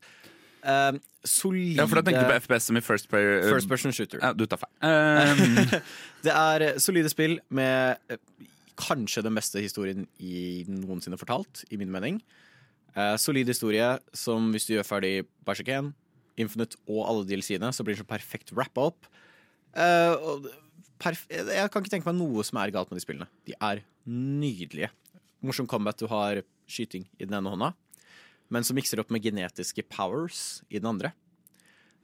Uh, 0.63 0.95
solide 1.27 1.81
ja, 1.81 1.87
for 1.91 1.99
da 1.99 2.05
tenker 2.07 2.23
du 2.23 2.29
på 2.29 2.37
FPS 2.45 2.69
som 2.69 2.77
i 2.79 2.81
first 2.85 3.09
player 3.11 3.41
uh, 3.41 3.49
First 3.51 3.67
person 3.67 3.91
shooter. 3.91 4.21
Ja, 4.21 4.31
du 4.31 4.45
tar 4.47 4.61
feil. 4.61 4.71
Uh, 4.79 5.79
Det 6.25 6.31
er 6.31 6.79
solide 6.79 7.11
spill 7.11 7.39
med 7.51 7.97
eh, 8.07 8.21
kanskje 8.79 9.25
den 9.25 9.35
beste 9.35 9.59
historien 9.59 10.05
i 10.23 10.63
noensinne 10.69 11.19
fortalt, 11.19 11.65
i 11.67 11.79
min 11.81 11.91
mening. 11.91 12.21
Eh, 12.95 13.15
solid 13.17 13.49
historie 13.49 13.89
som 14.15 14.51
hvis 14.53 14.69
du 14.69 14.75
gjør 14.75 14.87
ferdig 14.87 15.13
Bioshock 15.45 15.71
1, 15.73 15.91
Infinite 16.39 16.77
og 16.89 17.03
alle 17.07 17.25
DLC-ene, 17.29 17.69
så 17.73 17.83
blir 17.85 17.95
det 17.97 18.01
så 18.03 18.09
perfekt 18.09 18.53
wrappa 18.55 18.87
opp. 18.89 19.05
Uh, 19.77 20.47
perf 21.01 21.25
jeg 21.29 21.69
kan 21.73 21.81
ikke 21.83 21.91
tenke 21.93 22.09
meg 22.09 22.17
noe 22.19 22.43
som 22.45 22.59
er 22.61 22.71
galt 22.73 22.91
med 22.91 22.99
de 23.01 23.05
spillene. 23.05 23.27
De 23.47 23.55
er 23.59 23.83
nydelige. 24.09 24.89
Morsom 25.43 25.67
combat. 25.67 25.97
Du 25.99 26.07
har 26.11 26.41
skyting 26.69 27.05
i 27.19 27.25
den 27.27 27.35
ene 27.37 27.51
hånda, 27.51 27.73
men 28.53 28.63
som 28.65 28.77
mikser 28.77 29.01
opp 29.01 29.11
med 29.11 29.23
genetiske 29.25 29.83
powers 29.91 30.61
i 30.69 30.79
den 30.79 30.89
andre. 30.93 31.11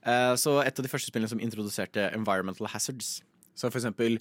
Eh, 0.03 0.35
Så 0.35 0.59
et 0.63 0.77
av 0.79 0.83
de 0.85 0.91
første 0.91 1.09
spillene 1.11 1.29
som 1.31 1.39
introduserte 1.39 2.09
environmental 2.15 2.67
hazards. 2.71 3.21
Så 3.55 3.69
for 3.71 3.79
eksempel, 3.79 4.19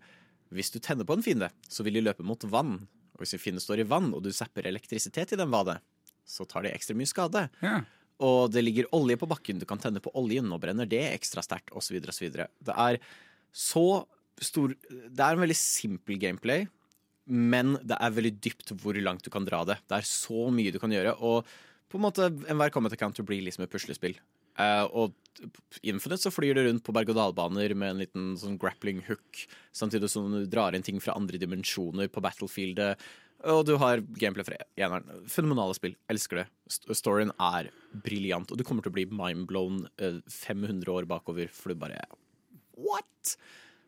hvis 0.55 0.71
du 0.73 0.79
tenner 0.79 1.05
på 1.07 1.15
en 1.19 1.23
fiende, 1.23 1.51
så 1.69 1.85
vil 1.87 1.99
de 1.99 2.05
løpe 2.07 2.25
mot 2.27 2.43
vann. 2.51 2.87
Og 3.15 3.23
hvis 3.23 3.35
en 3.35 3.43
fiende 3.43 3.61
står 3.63 3.83
i 3.83 3.89
vann, 3.91 4.13
og 4.15 4.23
du 4.23 4.31
zapper 4.33 4.67
elektrisitet 4.67 5.33
i 5.35 5.39
den 5.39 5.51
vannet, 5.51 5.83
så 6.29 6.47
tar 6.47 6.63
de 6.63 6.71
ekstra 6.75 6.95
mye 6.97 7.09
skade. 7.11 7.49
ja. 7.63 7.81
Og 8.25 8.51
det 8.51 8.65
ligger 8.65 8.89
olje 8.97 9.19
på 9.21 9.29
bakken, 9.31 9.61
du 9.61 9.67
kan 9.69 9.79
tenne 9.79 10.03
på 10.03 10.13
oljen, 10.19 10.49
nå 10.51 10.59
brenner 10.59 10.89
det 10.91 11.05
ekstra 11.13 11.45
sterkt, 11.45 11.71
osv., 11.77 12.01
osv. 12.11 12.33
Det 12.35 12.75
er 12.75 12.99
så 13.55 14.05
stor 14.39 14.75
Det 14.87 15.19
er 15.19 15.35
en 15.35 15.43
veldig 15.43 15.57
simpel 15.59 16.19
gameplay, 16.23 16.67
men 17.27 17.77
det 17.83 17.97
er 17.99 18.15
veldig 18.15 18.35
dypt 18.39 18.73
hvor 18.79 18.99
langt 19.03 19.25
du 19.27 19.31
kan 19.35 19.47
dra 19.47 19.65
det. 19.67 19.81
Det 19.91 19.99
er 19.99 20.07
så 20.07 20.49
mye 20.55 20.75
du 20.75 20.79
kan 20.83 20.95
gjøre, 20.95 21.17
og 21.19 21.47
på 21.89 21.99
en 21.99 22.05
måte 22.05 22.29
enhver 22.51 22.73
comment 22.75 22.93
Encounter 22.93 23.27
blir 23.27 23.43
liksom 23.45 23.65
et 23.65 23.73
puslespill. 23.73 24.19
Uh, 24.59 24.85
og 24.91 25.15
Infinite 25.87 26.19
så 26.25 26.33
flyr 26.35 26.57
det 26.59 26.65
rundt 26.67 26.83
på 26.87 26.93
berg-og-dal-baner 26.95 27.77
med 27.79 27.93
en 27.93 28.03
liten 28.03 28.31
sånn 28.41 28.59
grappling 28.59 29.05
hook, 29.07 29.45
samtidig 29.71 30.11
som 30.11 30.27
du 30.35 30.43
drar 30.51 30.75
inn 30.75 30.83
ting 30.87 30.99
fra 31.03 31.15
andre 31.19 31.39
dimensjoner 31.39 32.11
på 32.11 32.23
battlefieldet. 32.25 32.99
Og 33.47 33.65
du 33.69 33.77
har 33.79 34.01
gameplay 34.19 34.45
fra 34.49 34.57
eneren. 34.77 35.05
Fenomenale 35.31 35.75
spill. 35.79 35.95
Elsker 36.11 36.41
det. 36.43 36.47
Storyen 36.99 37.31
er 37.39 37.69
briljant, 38.03 38.51
og 38.51 38.59
du 38.59 38.65
kommer 38.67 38.83
til 38.83 38.91
å 38.91 38.97
bli 38.97 39.07
mindblown 39.07 39.85
eh, 40.03 40.19
500 40.27 40.91
år 40.91 41.07
bakover, 41.07 41.49
for 41.55 41.71
du 41.71 41.79
bare 41.79 42.03
What?! 42.79 43.37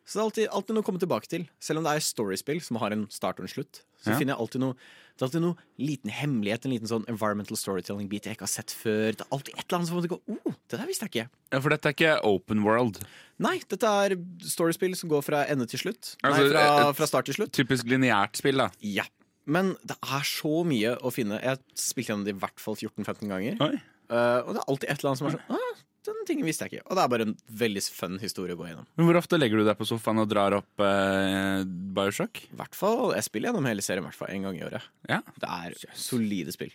Så 0.07 0.17
det 0.17 0.21
er 0.21 0.25
alltid, 0.25 0.47
alltid 0.57 0.75
noe 0.75 0.83
å 0.83 0.85
komme 0.87 0.99
tilbake 0.99 1.29
til. 1.29 1.43
Selv 1.61 1.79
om 1.79 1.85
det 1.85 1.91
er 1.95 2.03
storiespill 2.03 2.57
som 2.65 2.79
har 2.81 2.91
en 2.95 3.05
start 3.13 3.37
og 3.39 3.45
en 3.45 3.51
slutt, 3.53 3.83
så 4.01 4.09
Ja. 4.11 4.17
finner 4.17 4.33
jeg 4.33 4.41
alltid 4.41 4.61
noe 4.63 4.73
Det 5.11 5.21
er 5.21 5.27
alltid 5.27 5.41
noe 5.43 5.57
liten 5.77 6.09
hemmelighet, 6.09 6.65
en 6.65 6.71
liten 6.71 6.87
sånn 6.89 7.03
environmental 7.11 7.55
storytelling-bit 7.59 8.25
jeg 8.25 8.33
ikke 8.37 8.47
har 8.47 8.49
sett 8.49 8.71
før. 8.73 9.11
Det 9.13 9.21
er 9.21 9.29
alltid 9.35 9.53
et 9.53 9.65
eller 9.67 9.77
annet 9.77 9.87
som 9.87 9.97
får 9.97 10.01
meg 10.01 10.09
til 10.09 10.17
å 10.17 10.17
gå 10.17 10.37
oh, 10.49 10.55
det 10.71 10.79
der 10.79 10.87
visste 10.89 11.05
jeg 11.05 11.11
ikke. 11.11 11.25
Ja, 11.51 11.59
For 11.61 11.69
dette 11.75 11.85
er 11.91 11.93
ikke 11.93 12.13
open 12.25 12.63
world. 12.65 12.97
Nei, 13.37 13.59
dette 13.69 13.85
er 13.85 14.15
storiespill 14.41 14.95
som 14.97 15.11
går 15.11 15.21
fra 15.27 15.43
ende 15.45 15.67
til 15.69 15.83
slutt. 15.83 16.15
Altså, 16.23 16.47
Nei, 16.47 16.49
fra, 16.55 16.89
et- 16.89 16.95
fra 16.97 17.05
start 17.11 17.25
til 17.29 17.37
slutt. 17.37 17.51
Typisk 17.53 17.85
lineært 17.85 18.35
spill, 18.41 18.57
da. 18.57 18.71
Ja. 18.81 19.05
Men 19.49 19.73
det 19.87 19.97
er 20.01 20.25
så 20.27 20.61
mye 20.67 20.95
å 21.01 21.11
finne. 21.13 21.39
Jeg 21.41 21.55
har 21.55 21.61
spilt 21.79 22.11
gjennom 22.11 22.25
det 22.27 22.35
i 22.35 22.41
hvert 22.41 22.61
fall 22.61 22.77
14-15 22.77 23.31
ganger. 23.31 23.57
Eh, 23.61 24.39
og 24.43 24.53
det 24.53 24.61
er 24.61 24.67
alltid 24.67 24.91
et 24.91 24.99
eller 24.99 25.11
annet 25.11 25.21
som 25.21 25.29
er 25.29 25.37
sånn 25.37 25.55
ah, 25.55 25.81
Den 26.09 26.21
tingen 26.27 26.47
visste 26.49 26.67
jeg 26.67 26.75
ikke. 26.75 26.85
Og 26.89 26.97
det 26.97 27.03
er 27.03 27.11
bare 27.13 27.27
en 27.29 27.33
veldig 27.61 27.83
fun 27.95 28.19
historie 28.21 28.57
å 28.57 28.59
gå 28.59 28.69
gjennom. 28.69 28.87
Men 28.99 29.09
hvor 29.09 29.21
ofte 29.21 29.39
legger 29.39 29.61
du 29.61 29.65
deg 29.67 29.79
på 29.79 29.87
sofaen 29.89 30.21
og 30.21 30.29
drar 30.31 30.57
opp 30.59 30.85
eh, 30.85 31.65
Bioshock? 31.65 32.43
I 32.51 32.61
hvert 32.61 32.77
fall, 32.77 33.15
Jeg 33.17 33.29
spiller 33.29 33.51
gjennom 33.51 33.69
hele 33.71 33.85
serien 33.85 34.05
i 34.05 34.09
hvert 34.09 34.19
fall 34.19 34.33
én 34.35 34.47
gang 34.47 34.59
i 34.59 34.65
året. 34.67 34.87
Ja. 35.09 35.21
Det 35.41 35.51
er 35.51 35.97
solide 35.97 36.53
spill. 36.53 36.73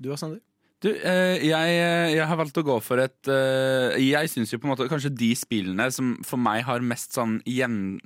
Du 0.00 0.08
da, 0.10 0.20
Sander? 0.20 0.40
Du, 0.80 0.88
eh, 0.88 1.36
jeg, 1.44 1.72
jeg 2.16 2.24
har 2.24 2.38
valgt 2.40 2.56
å 2.56 2.64
gå 2.64 2.78
for 2.80 3.02
et 3.02 3.28
eh, 3.28 3.98
Jeg 4.00 4.30
syns 4.32 4.54
jo 4.54 4.56
på 4.62 4.64
en 4.64 4.72
måte 4.72 4.86
kanskje 4.88 5.12
de 5.12 5.34
spillene 5.36 5.90
som 5.92 6.14
for 6.24 6.40
meg 6.40 6.64
har 6.68 6.84
mest 6.84 7.16
sånn 7.16 7.38
gjen... 7.44 8.00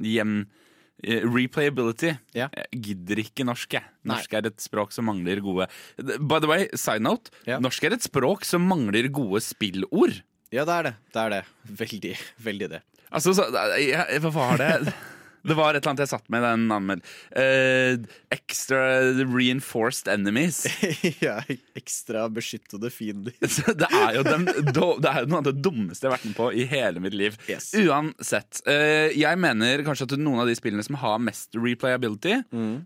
eh, 1.03 1.25
replayability. 1.27 2.15
Ja. 2.37 2.49
Jeg 2.55 2.83
gidder 2.89 3.23
ikke 3.25 3.47
norsk, 3.49 3.79
jeg. 3.79 3.89
Nei. 4.05 4.15
Norsk 4.15 4.37
er 4.39 4.51
et 4.51 4.61
språk 4.65 4.95
som 4.95 5.09
mangler 5.09 5.41
gode 5.45 5.69
By 5.99 6.41
the 6.43 6.51
way, 6.51 6.69
side 6.79 7.03
note. 7.05 7.33
Ja. 7.49 7.59
Norsk 7.63 7.89
er 7.89 7.97
et 7.97 8.07
språk 8.07 8.47
som 8.49 8.67
mangler 8.69 9.09
gode 9.15 9.43
spillord. 9.45 10.21
Ja, 10.55 10.67
det 10.69 10.75
er 10.75 10.91
det. 10.91 10.95
Det 11.15 11.23
er 11.25 11.35
det. 11.35 11.43
Veldig, 11.83 12.15
veldig 12.47 12.71
det. 12.77 12.85
Altså, 13.15 13.35
så, 13.37 13.47
jeg, 13.79 14.21
hva 14.23 14.31
var 14.35 14.61
det? 14.61 14.95
Det 15.45 15.57
var 15.59 15.75
et 15.75 15.83
eller 15.83 15.93
annet 15.93 16.05
jeg 16.05 16.13
satt 16.15 16.31
med 16.33 16.41
i 16.41 16.47
den 16.49 16.67
anmeldelsen. 16.73 17.11
Uh, 17.37 18.21
extra 18.35 18.81
reinforced 19.29 20.09
enemies. 20.11 20.65
ja, 21.25 21.37
ekstra 21.77 22.27
beskyttede 22.33 22.91
fiender. 22.93 23.37
Det 23.85 23.89
er 23.91 24.19
jo 24.19 24.23
den, 24.27 24.47
det 24.49 25.11
er 25.11 25.25
jo 25.25 25.31
noe 25.31 25.41
av 25.43 25.49
det 25.49 25.57
dummeste 25.65 26.07
jeg 26.07 26.11
har 26.11 26.17
vært 26.17 26.29
med 26.29 26.37
på 26.39 26.49
i 26.55 26.67
hele 26.71 27.03
mitt 27.03 27.17
liv. 27.17 27.37
Yes. 27.51 27.73
Uansett. 27.79 28.63
Uh, 28.69 29.11
jeg 29.13 29.41
mener 29.41 29.85
kanskje 29.87 30.09
at 30.09 30.17
noen 30.21 30.45
av 30.45 30.51
de 30.51 30.57
spillene 30.59 30.85
som 30.87 30.99
har 31.03 31.21
mest 31.23 31.57
replayability, 31.59 32.41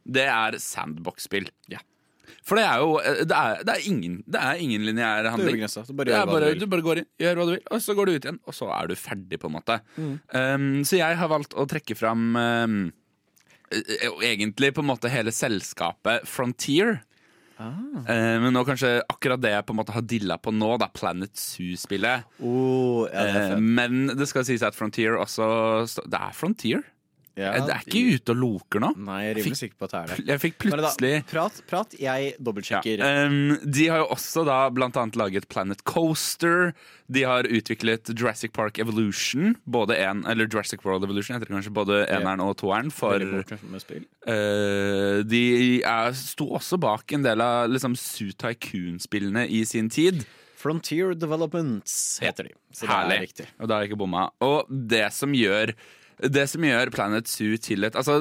det 0.09 0.27
er 0.29 0.59
sandbox-spill. 0.63 1.49
Ja. 1.73 1.83
For 2.47 2.61
det 2.61 2.65
er 2.69 2.83
jo 2.83 2.95
eh, 3.01 3.23
Det 3.29 3.39
er, 3.39 3.65
det 3.67 3.75
er 3.75 3.89
ingen, 3.91 4.21
det 4.27 4.43
er 4.43 4.63
ingen 4.63 4.87
lineær 4.87 5.25
Det 5.25 5.31
er 5.31 5.37
handling. 5.37 5.65
Du 5.65 5.93
bare 5.99 6.09
Det 6.11 6.17
er 6.19 6.31
bare, 6.31 6.53
du 6.59 6.67
bare 6.71 6.87
går 6.87 7.03
inn, 7.03 7.11
gjør 7.21 7.41
hva 7.41 7.49
du 7.49 7.53
vil, 7.57 7.67
og 7.71 7.83
så 7.85 7.97
går 7.99 8.09
du 8.09 8.15
ut 8.15 8.29
igjen, 8.29 8.41
og 8.45 8.57
så 8.57 8.71
er 8.77 8.89
du 8.91 8.95
ferdig, 8.99 9.41
på 9.41 9.51
en 9.51 9.57
måte. 9.59 9.81
Mm. 9.97 10.15
Um, 10.33 10.71
så 10.89 11.01
jeg 11.01 11.19
har 11.21 11.31
valgt 11.31 11.57
å 11.59 11.67
trekke 11.69 11.97
fram 11.99 12.31
um, 12.39 12.79
egentlig 14.25 14.73
på 14.75 14.85
en 14.85 14.91
måte 14.91 15.13
hele 15.13 15.35
selskapet 15.35 16.27
Frontier. 16.29 17.01
Ah. 17.59 17.75
Eh, 18.07 18.37
men 18.39 18.55
nå 18.55 18.63
kanskje 18.67 19.01
akkurat 19.11 19.41
det 19.43 19.51
jeg 19.51 19.67
på 19.67 19.75
en 19.75 19.81
måte 19.81 19.95
har 19.97 20.05
dilla 20.07 20.37
på 20.39 20.53
nå, 20.55 20.71
da 20.79 20.87
Planet 20.95 21.35
Zoo-spillet. 21.39 22.29
Oh, 22.39 23.09
ja, 23.11 23.25
det 23.35 23.59
men 23.59 24.13
det 24.15 24.29
skal 24.31 24.47
sies 24.47 24.63
at 24.63 24.79
Frontier 24.79 25.19
også 25.19 25.49
Det 26.07 26.21
er 26.21 26.37
Frontier? 26.39 26.87
Ja, 27.39 27.53
det 27.63 27.71
er 27.75 27.85
ikke 27.87 28.01
ute 28.19 28.35
og 28.35 28.39
loker 28.43 28.83
nå. 28.83 28.89
Nei, 29.07 29.19
jeg 29.23 29.31
er 29.31 29.37
rimelig 29.39 29.59
sikker 29.61 29.77
på 29.79 29.87
at 29.87 29.93
det 29.95 29.99
er 30.01 30.07
det. 30.11 30.17
Jeg 30.33 30.43
fikk 30.43 30.57
plutselig 30.65 31.13
da, 31.21 31.27
prat, 31.31 31.61
prat, 31.71 31.95
jeg 32.03 32.33
dobbeltsjekker. 32.43 32.97
ja. 33.05 33.11
um, 33.29 33.53
De 33.79 33.85
har 33.93 34.03
jo 34.03 34.09
også 34.17 34.43
da 34.49 34.57
blant 34.75 34.99
annet 34.99 35.19
laget 35.21 35.47
Planet 35.53 35.85
Coaster. 35.89 36.73
De 37.09 37.23
har 37.25 37.47
utviklet 37.49 38.11
Jurassic 38.13 38.53
Park 38.57 38.81
Evolution. 38.83 39.55
Både 39.65 39.97
en, 40.03 40.25
eller 40.29 40.49
Jurassic 40.51 40.83
World 40.85 41.07
Evolution 41.07 41.37
heter 41.37 41.49
det 41.49 41.55
kanskje 41.55 41.73
både 41.79 42.03
eneren 42.11 42.43
og 42.45 42.57
toeren. 42.61 42.91
For 42.93 43.23
eh, 43.23 45.23
de 45.25 45.45
er, 45.87 46.11
sto 46.19 46.51
også 46.59 46.77
bak 46.83 47.15
en 47.17 47.25
del 47.25 47.41
av 47.45 47.71
liksom, 47.73 47.95
Zoo 47.99 48.35
Tycoon-spillene 48.37 49.47
i 49.49 49.63
sin 49.69 49.89
tid. 49.93 50.25
Frontier 50.59 51.15
Developments 51.15 52.19
heter 52.23 52.49
de. 52.49 52.53
Så 52.75 52.85
det 52.85 52.91
er 52.91 52.97
Herlig. 52.97 53.19
riktig. 53.29 53.47
Og 53.61 53.69
da 53.71 53.77
har 53.77 53.85
jeg 53.85 53.93
ikke 53.93 54.01
bomma. 54.03 54.25
Og 54.43 54.67
det 54.91 55.07
som 55.15 55.31
gjør 55.37 55.71
det 56.19 56.45
som 56.51 56.65
gjør 56.65 56.91
Planet 56.95 57.29
Zoo 57.31 57.59
til 57.63 57.87
et 57.87 57.97
Altså, 57.99 58.19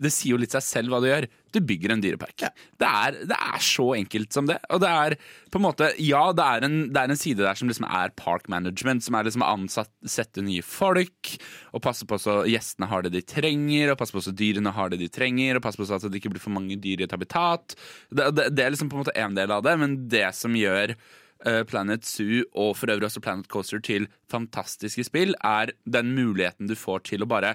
Det 0.00 0.12
sier 0.12 0.34
jo 0.34 0.40
litt 0.40 0.52
seg 0.52 0.64
selv 0.64 0.92
hva 0.92 1.00
du 1.00 1.08
gjør. 1.08 1.26
Du 1.50 1.58
bygger 1.64 1.94
en 1.94 2.02
dyrepark. 2.02 2.44
Det, 2.78 2.86
er, 2.86 3.16
det 3.26 3.36
er 3.36 3.62
så 3.64 3.86
enkelt 3.96 4.34
som 4.34 4.46
det. 4.46 4.58
Og 4.70 4.82
det 4.82 4.90
er 4.90 5.16
på 5.50 5.58
en 5.58 5.64
måte 5.64 5.88
Ja, 5.98 6.22
det 6.36 6.46
er 6.46 6.66
en, 6.66 6.76
det 6.92 7.00
er 7.00 7.12
en 7.14 7.20
side 7.20 7.42
der 7.42 7.58
som 7.58 7.70
liksom 7.70 7.88
er 7.88 8.12
park 8.18 8.46
management, 8.52 9.04
som 9.06 9.16
er 9.18 9.26
liksom 9.26 9.44
ansatt, 9.46 9.90
sette 10.06 10.44
nye 10.44 10.62
folk, 10.64 11.32
og 11.74 11.82
passe 11.84 12.06
på 12.08 12.18
så 12.20 12.40
gjestene 12.50 12.90
har 12.90 13.06
det 13.06 13.14
de 13.16 13.24
trenger, 13.24 13.92
og 13.92 13.98
passe 14.00 14.14
på 14.14 14.22
så 14.24 14.34
dyrene 14.36 14.74
har 14.76 14.92
det 14.92 15.00
de 15.02 15.10
trenger, 15.12 15.56
og 15.58 15.64
passe 15.64 15.80
på 15.80 15.88
så 15.88 15.98
at 15.98 16.06
det 16.06 16.20
ikke 16.20 16.34
blir 16.36 16.44
for 16.44 16.54
mange 16.54 16.78
dyr 16.80 17.02
i 17.02 17.08
et 17.08 17.16
habitat. 17.16 17.74
Det, 18.10 18.30
det, 18.36 18.50
det 18.54 18.66
er 18.66 18.76
liksom 18.76 18.92
på 18.92 18.98
en 18.98 19.04
måte 19.04 19.16
en 19.18 19.36
del 19.38 19.56
av 19.56 19.64
det, 19.66 19.74
men 19.80 19.98
det 20.12 20.28
som 20.38 20.54
gjør 20.56 20.94
Planet 21.40 22.04
Zoo 22.04 22.42
og 22.52 22.74
for 22.76 22.92
øvrig 22.92 23.08
også 23.08 23.22
Planet 23.24 23.48
Coaster 23.48 23.80
til 23.84 24.08
fantastiske 24.28 25.06
spill, 25.08 25.32
er 25.40 25.72
den 25.88 26.14
muligheten 26.16 26.68
du 26.68 26.76
får 26.76 27.06
til 27.08 27.24
å 27.24 27.30
bare 27.30 27.54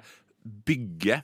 bygge, 0.66 1.20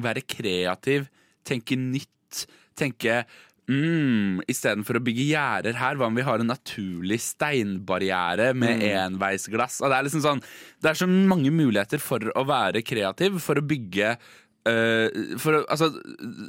være 0.00 0.24
kreativ, 0.28 1.10
tenke 1.44 1.76
nytt, 1.76 2.46
tenke 2.76 3.22
Mm, 3.66 4.44
Istedenfor 4.46 5.00
å 5.00 5.02
bygge 5.02 5.24
gjerder 5.26 5.74
her, 5.80 5.96
hva 5.98 6.06
om 6.06 6.14
vi 6.14 6.24
har 6.26 6.38
en 6.38 6.52
naturlig 6.52 7.18
steinbarriere 7.24 8.52
med 8.54 8.84
enveisglass? 8.86 9.80
Og 9.82 9.90
det, 9.90 9.96
er 9.96 10.06
liksom 10.06 10.22
sånn, 10.22 10.42
det 10.82 10.92
er 10.92 11.00
så 11.00 11.08
mange 11.10 11.50
muligheter 11.50 12.02
for 12.02 12.22
å 12.38 12.44
være 12.46 12.84
kreativ, 12.86 13.40
for 13.42 13.58
å 13.58 13.66
bygge 13.66 14.12
uh, 14.14 15.08
for 15.42 15.58
å, 15.58 15.64
Altså, 15.66 15.90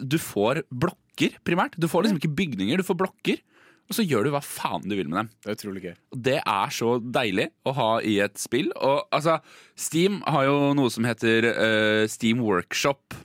du 0.05 0.19
får 0.21 0.61
blokker, 0.69 1.39
primært. 1.47 1.79
Du 1.81 1.89
får 1.89 2.05
liksom 2.05 2.21
ikke 2.21 2.35
bygninger, 2.37 2.77
du 2.77 2.85
får 2.85 3.01
blokker. 3.01 3.41
Og 3.87 3.95
så 3.95 4.03
gjør 4.03 4.27
du 4.27 4.33
hva 4.33 4.41
faen 4.43 4.83
du 4.83 4.95
vil 4.97 5.07
med 5.07 5.21
dem. 5.21 5.29
Det 5.43 5.51
er 5.51 5.57
utrolig 5.57 5.83
gøy. 5.85 5.93
Og 6.11 6.23
det 6.27 6.37
er 6.41 6.73
så 6.75 6.89
deilig 6.99 7.45
å 7.63 7.73
ha 7.77 7.89
i 8.03 8.17
et 8.25 8.35
spill. 8.41 8.67
Og 8.75 9.05
altså, 9.15 9.37
Steam 9.79 10.19
har 10.27 10.43
jo 10.49 10.57
noe 10.75 10.91
som 10.91 11.07
heter 11.07 11.47
uh, 11.53 12.03
Steam 12.11 12.41
Workshop. 12.43 13.15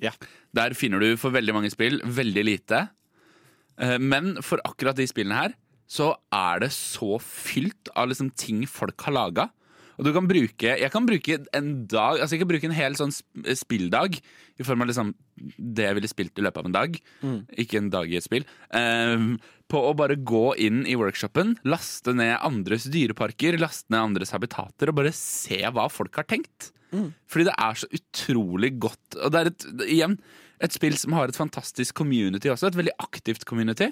Ja. 0.00 0.14
Der 0.56 0.72
finner 0.74 1.02
du 1.04 1.12
for 1.20 1.34
veldig 1.36 1.52
mange 1.58 1.70
spill 1.72 2.00
veldig 2.02 2.44
lite. 2.48 2.86
Eh, 3.80 3.98
men 4.00 4.38
for 4.42 4.58
akkurat 4.66 4.96
de 4.98 5.06
spillene 5.08 5.36
her 5.36 5.52
så 5.90 6.12
er 6.34 6.62
det 6.64 6.70
så 6.74 7.18
fylt 7.22 7.90
av 7.98 8.08
liksom 8.10 8.32
ting 8.38 8.64
folk 8.70 9.04
har 9.06 9.14
laga. 9.14 9.48
Og 10.00 10.06
du 10.06 10.14
kan 10.16 10.24
bruke 10.24 10.78
Jeg 10.80 10.88
kan 10.94 11.04
bruke 11.04 11.36
en 11.52 11.66
dag 11.90 12.22
Altså 12.22 12.32
jeg 12.32 12.40
kan 12.40 12.48
bruke 12.48 12.64
en 12.70 12.72
hel 12.72 12.94
sånn 12.96 13.10
spilldag 13.58 14.14
i 14.56 14.64
form 14.64 14.80
av 14.80 14.88
liksom 14.88 15.10
det 15.60 15.84
jeg 15.90 15.96
ville 15.98 16.08
spilt 16.08 16.40
i 16.40 16.44
løpet 16.46 16.62
av 16.62 16.68
en 16.70 16.76
dag. 16.78 16.96
Ikke 17.60 17.82
en 17.82 17.90
dag 17.92 18.08
i 18.08 18.16
et 18.16 18.24
spill. 18.24 18.46
eh, 18.72 19.26
på 19.70 19.80
å 19.86 19.94
bare 19.96 20.18
gå 20.18 20.50
inn 20.60 20.82
i 20.88 20.96
workshopen, 20.98 21.54
laste 21.68 22.14
ned 22.16 22.36
andres 22.46 22.88
dyreparker, 22.90 23.58
laste 23.60 23.92
ned 23.92 24.10
andres 24.10 24.34
habitater 24.34 24.90
og 24.90 24.98
bare 24.98 25.14
se 25.16 25.62
hva 25.70 25.86
folk 25.92 26.18
har 26.20 26.28
tenkt. 26.30 26.72
Fordi 27.30 27.46
det 27.46 27.56
er 27.62 27.78
så 27.78 27.88
utrolig 27.94 28.72
godt. 28.82 29.18
Og 29.18 29.32
det 29.32 29.40
er 29.40 29.50
et, 29.52 29.66
igjen 29.86 30.16
et 30.60 30.74
spill 30.74 30.96
som 31.00 31.14
har 31.16 31.30
et 31.30 31.38
fantastisk 31.38 31.96
community 32.02 32.50
også. 32.52 32.70
Et 32.70 32.80
veldig 32.80 32.96
aktivt 33.00 33.46
community. 33.48 33.90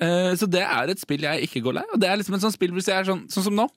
Uh, 0.00 0.32
så 0.38 0.48
det 0.48 0.62
er 0.64 0.88
et 0.88 1.02
spill 1.02 1.26
jeg 1.26 1.46
ikke 1.46 1.62
går 1.66 1.78
lei. 1.80 1.86
Og 1.92 2.00
det 2.00 2.08
er 2.08 2.18
liksom 2.18 2.38
et 2.38 2.44
sånt 2.44 2.56
spill 2.56 2.72
hvis 2.74 2.88
jeg 2.90 3.02
er 3.02 3.08
sånn, 3.08 3.26
sånn 3.32 3.50
som 3.50 3.58
nå. 3.58 3.68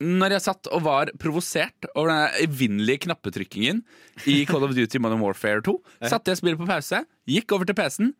Når 0.00 0.32
jeg 0.32 0.44
satt 0.46 0.68
og 0.72 0.84
var 0.86 1.10
provosert 1.20 1.88
over 1.92 2.08
den 2.08 2.46
evinnelige 2.46 3.02
knappetrykkingen 3.04 3.82
i 4.32 4.38
Call 4.48 4.64
of 4.64 4.72
Duty 4.76 5.00
Modern 5.02 5.20
Warfare 5.20 5.60
2, 5.66 5.74
satte 6.08 6.32
jeg 6.32 6.40
spillet 6.40 6.60
på 6.60 6.68
pause, 6.70 7.02
gikk 7.28 7.52
over 7.52 7.68
til 7.68 7.76
PC-en, 7.76 8.14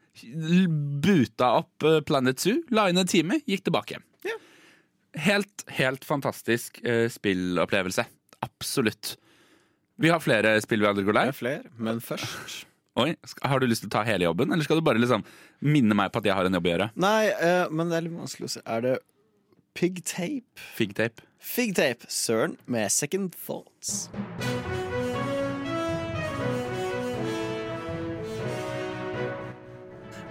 buta 1.00 1.54
opp 1.62 1.86
eh, 1.88 2.02
Planet 2.04 2.42
Zoo, 2.42 2.60
la 2.76 2.90
inn 2.92 3.00
en 3.00 3.08
time, 3.08 3.40
gikk 3.48 3.64
tilbake 3.68 3.96
hjem. 3.96 4.04
Helt, 5.24 5.64
helt 5.74 6.04
fantastisk 6.06 6.78
eh, 6.86 7.08
spillopplevelse. 7.10 8.04
Absolutt. 8.46 9.16
Vi 10.00 10.12
har 10.12 10.20
flere 10.22 10.54
spill 10.62 10.84
vi 10.84 10.88
aldri 10.88 11.06
går 11.08 11.16
lei. 11.16 11.24
Er 11.32 11.36
flere, 11.36 11.72
men 11.80 11.98
først 12.04 12.66
Oi, 12.98 13.14
Har 13.46 13.62
du 13.62 13.68
lyst 13.70 13.84
til 13.84 13.88
å 13.88 13.92
ta 13.94 14.00
hele 14.04 14.26
jobben, 14.26 14.50
eller 14.52 14.66
skal 14.66 14.80
du 14.80 14.84
bare 14.84 15.00
liksom 15.00 15.22
minne 15.62 15.94
meg 15.96 16.10
på 16.12 16.20
at 16.20 16.26
jeg 16.26 16.34
har 16.36 16.48
en 16.48 16.56
jobb 16.58 16.66
å 16.66 16.72
gjøre? 16.72 16.88
Nei, 17.00 17.30
eh, 17.32 17.70
men 17.72 17.88
det 17.88 17.96
er 17.96 18.04
litt 18.04 18.16
vanskelig 18.18 18.48
å 18.48 18.52
si. 18.56 18.62
Er 18.66 18.82
det 18.84 18.94
Pigtape. 19.74 20.58
Figtape. 20.74 21.22
Figtape. 21.38 22.06
Søren 22.08 22.56
med 22.66 22.90
Second 22.90 23.32
Thoughts. 23.46 24.10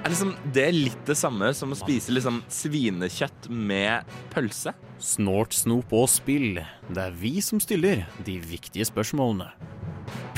Liksom, 0.09 0.33
det 0.53 0.63
er 0.65 0.75
litt 0.75 1.01
det 1.07 1.15
samme 1.15 1.53
som 1.53 1.71
å 1.71 1.77
spise 1.77 2.11
liksom, 2.11 2.41
svinekjøtt 2.51 3.47
med 3.53 4.09
pølse. 4.33 4.73
Snort, 4.99 5.53
snop 5.55 5.93
og 5.95 6.09
spill. 6.11 6.59
Det 6.89 7.03
er 7.03 7.15
vi 7.15 7.37
som 7.45 7.61
stiller 7.63 8.07
de 8.25 8.39
viktige 8.43 8.89
spørsmålene. 8.89 9.53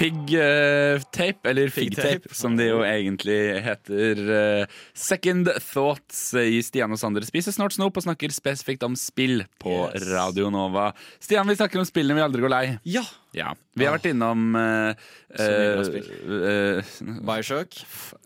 Pig 0.02 0.34
eh, 0.34 1.02
tape, 1.14 1.46
eller 1.50 1.70
fig 1.70 1.92
tape. 1.94 2.24
tape, 2.24 2.36
som 2.36 2.56
det 2.58 2.72
jo 2.72 2.80
egentlig 2.82 3.38
heter. 3.62 4.22
eh, 4.34 4.80
second 4.98 5.52
Thoughts 5.62 6.34
i 6.42 6.58
Stian 6.66 6.94
og 6.94 6.98
Sander 6.98 7.22
spiser 7.28 7.54
snart 7.54 7.76
snop 7.76 8.00
og 8.00 8.06
snakker 8.08 8.34
spesifikt 8.34 8.82
om 8.88 8.96
spill 8.98 9.44
på 9.62 9.76
Yes. 9.94 10.08
Radio 10.10 10.50
Nova. 10.50 10.90
Stian, 11.22 11.46
vi 11.48 11.58
snakker 11.60 11.82
om 11.82 11.86
spillene 11.86 12.18
vi 12.18 12.26
aldri 12.26 12.42
går 12.42 12.54
lei. 12.54 12.66
Ja! 12.90 13.04
Ja, 13.32 13.54
Vi 13.78 13.86
har 13.88 13.96
vært 13.96 14.10
innom 14.10 14.56
uh, 14.58 14.92
uh, 14.92 15.40
uh, 15.40 16.00
eh, 16.28 16.82
eh, 16.82 16.96
Bioshock. 17.24 17.78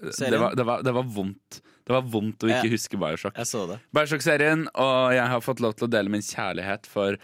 det, 0.01 0.39
var, 0.41 0.55
det, 0.57 0.65
var, 0.65 0.81
det 0.81 0.93
var 0.95 1.05
vondt. 1.05 1.59
Det 1.85 1.93
var 1.93 2.07
vondt 2.09 2.47
å 2.47 2.49
ikke 2.49 2.71
huske 2.71 2.97
Bioshock. 2.97 3.35
Jeg 3.37 3.51
så 3.51 3.65
det. 3.69 3.77
Bioshock-serien, 3.93 4.65
og 4.73 5.13
jeg 5.13 5.27
har 5.35 5.43
fått 5.45 5.61
lov 5.61 5.75
til 5.77 5.85
å 5.85 5.91
dele 5.93 6.09
min 6.09 6.25
kjærlighet 6.25 6.89
for 6.89 7.19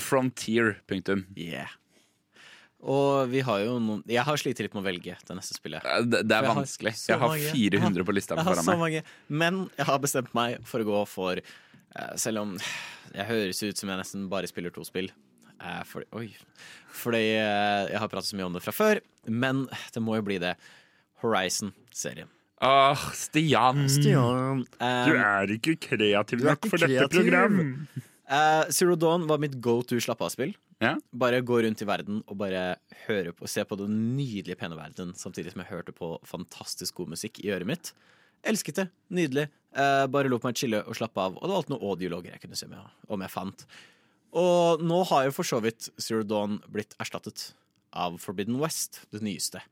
Frontier. 0.00 0.78
Punktum. 0.88 1.26
Yeah. 1.36 1.74
Og 2.86 3.26
vi 3.32 3.40
har 3.42 3.64
jo 3.64 3.78
noen 3.82 4.02
Jeg 4.06 4.22
har 4.22 4.36
slitt 4.38 4.60
litt 4.62 4.74
med 4.76 4.84
å 4.84 4.86
velge 4.86 5.16
det 5.26 5.34
neste 5.36 5.56
spillet. 5.58 5.82
Eh, 5.84 6.04
Det, 6.06 6.20
det 6.22 6.36
er 6.36 6.44
For 6.44 6.46
jeg 6.46 6.52
har 6.54 6.60
vanskelig. 6.62 6.92
Jeg 7.08 7.18
har 7.18 7.32
mange. 7.32 7.52
400 7.56 8.04
på 8.06 8.14
lista 8.14 8.36
foran 8.38 8.64
meg. 8.68 8.78
mange. 8.84 9.02
Men 9.42 9.62
jeg 9.76 9.86
har 9.88 9.98
bestemt 10.04 10.34
meg 10.38 10.58
for 10.68 10.84
å 10.84 10.86
gå 10.86 11.00
for 11.10 11.40
eh, 11.42 12.12
Selv 12.16 12.44
om 12.44 12.56
jeg 13.16 13.26
høres 13.26 13.62
ut 13.64 13.76
som 13.80 13.88
jeg 13.90 13.98
nesten 14.02 14.28
bare 14.30 14.46
spiller 14.50 14.70
to 14.74 14.84
spill. 14.86 15.10
Eh, 15.58 15.82
fordi, 15.88 16.06
oi. 16.12 16.28
Fordi 16.92 17.22
jeg 17.26 17.98
har 17.98 18.08
pratet 18.12 18.28
så 18.30 18.36
mye 18.38 18.46
om 18.50 18.56
det 18.58 18.62
fra 18.62 18.74
før. 18.76 19.00
Men 19.26 19.64
det 19.94 20.02
må 20.04 20.14
jo 20.20 20.22
bli 20.26 20.38
det. 20.42 20.54
Horizon-serien. 21.24 22.28
Åh, 22.62 23.02
Stian. 23.12 23.82
Stian. 23.92 24.62
Du 24.80 25.12
er 25.16 25.50
ikke 25.56 25.74
kreativ 25.90 26.44
nok 26.44 26.68
for 26.70 26.80
dette 26.80 27.02
kreativ. 27.02 27.18
program. 27.18 27.88
Eh, 28.28 28.70
Zero 28.74 28.96
Dawn 28.96 29.26
var 29.28 29.38
mitt 29.42 29.58
go 29.60 29.80
to 29.82 29.98
slappe 30.02 30.24
av-spill. 30.26 30.54
Ja. 30.82 30.92
Bare 31.16 31.40
gå 31.40 31.62
rundt 31.64 31.80
i 31.80 31.88
verden 31.88 32.20
og 32.26 32.36
bare 32.40 32.76
høre 33.06 33.32
på, 33.36 33.48
se 33.48 33.64
på 33.64 33.78
den 33.80 33.94
nydelige, 34.16 34.58
pene 34.60 34.76
verden, 34.76 35.14
samtidig 35.16 35.54
som 35.54 35.62
jeg 35.62 35.70
hørte 35.70 35.94
på 35.96 36.16
fantastisk 36.28 36.98
god 37.00 37.14
musikk 37.14 37.40
i 37.44 37.52
øret 37.54 37.68
mitt. 37.68 37.92
Elsket 38.46 38.82
det. 38.82 38.86
Nydelig. 39.16 39.46
Eh, 39.76 40.04
bare 40.12 40.30
lot 40.30 40.44
meg 40.44 40.58
chille 40.58 40.82
og 40.84 40.96
slappe 40.98 41.22
av. 41.22 41.38
Og 41.38 41.44
det 41.46 41.54
var 41.54 41.62
alt 41.62 41.72
noen 41.72 41.86
audiologer 41.88 42.34
jeg 42.34 42.44
kunne 42.44 42.58
se 42.58 42.68
med, 42.70 42.92
om 43.08 43.24
jeg 43.24 43.32
fant. 43.32 43.64
Og 44.36 44.84
nå 44.84 45.00
har 45.08 45.26
jo 45.26 45.34
for 45.38 45.48
så 45.48 45.62
vidt 45.64 45.88
Zero 46.02 46.26
Dawn 46.26 46.58
blitt 46.72 46.92
erstattet 47.00 47.50
av 47.96 48.18
Forbidden 48.20 48.58
West, 48.60 49.00
det 49.14 49.22
nyeste. 49.24 49.62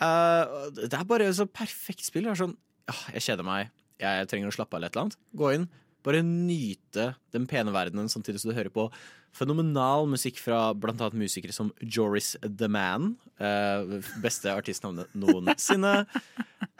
Eh, 0.00 0.70
det 0.76 0.92
er 0.92 1.08
bare 1.08 1.32
så 1.36 1.48
perfekt 1.48 2.04
spill. 2.06 2.28
Det 2.28 2.34
er 2.34 2.42
sånn, 2.44 2.56
ja, 2.90 2.96
jeg 3.16 3.26
kjeder 3.30 3.46
meg, 3.46 3.72
jeg 4.00 4.28
trenger 4.28 4.52
å 4.52 4.56
slappe 4.56 4.76
av 4.76 4.82
eller 4.82 5.06
et. 5.08 5.18
Gå 5.36 5.54
inn, 5.56 5.66
bare 6.06 6.22
nyte 6.24 7.14
den 7.34 7.46
pene 7.50 7.72
verdenen 7.74 8.08
samtidig 8.12 8.40
som 8.42 8.50
du 8.52 8.56
hører 8.56 8.72
på 8.72 8.88
fenomenal 9.36 10.08
musikk 10.10 10.40
fra 10.42 10.72
annet 10.74 11.14
musikere 11.14 11.54
som 11.54 11.70
Joris 11.80 12.32
The 12.42 12.68
Man. 12.68 13.16
eh, 13.38 14.00
beste 14.22 14.50
artistnavnet 14.50 15.12
noensinne. 15.14 16.06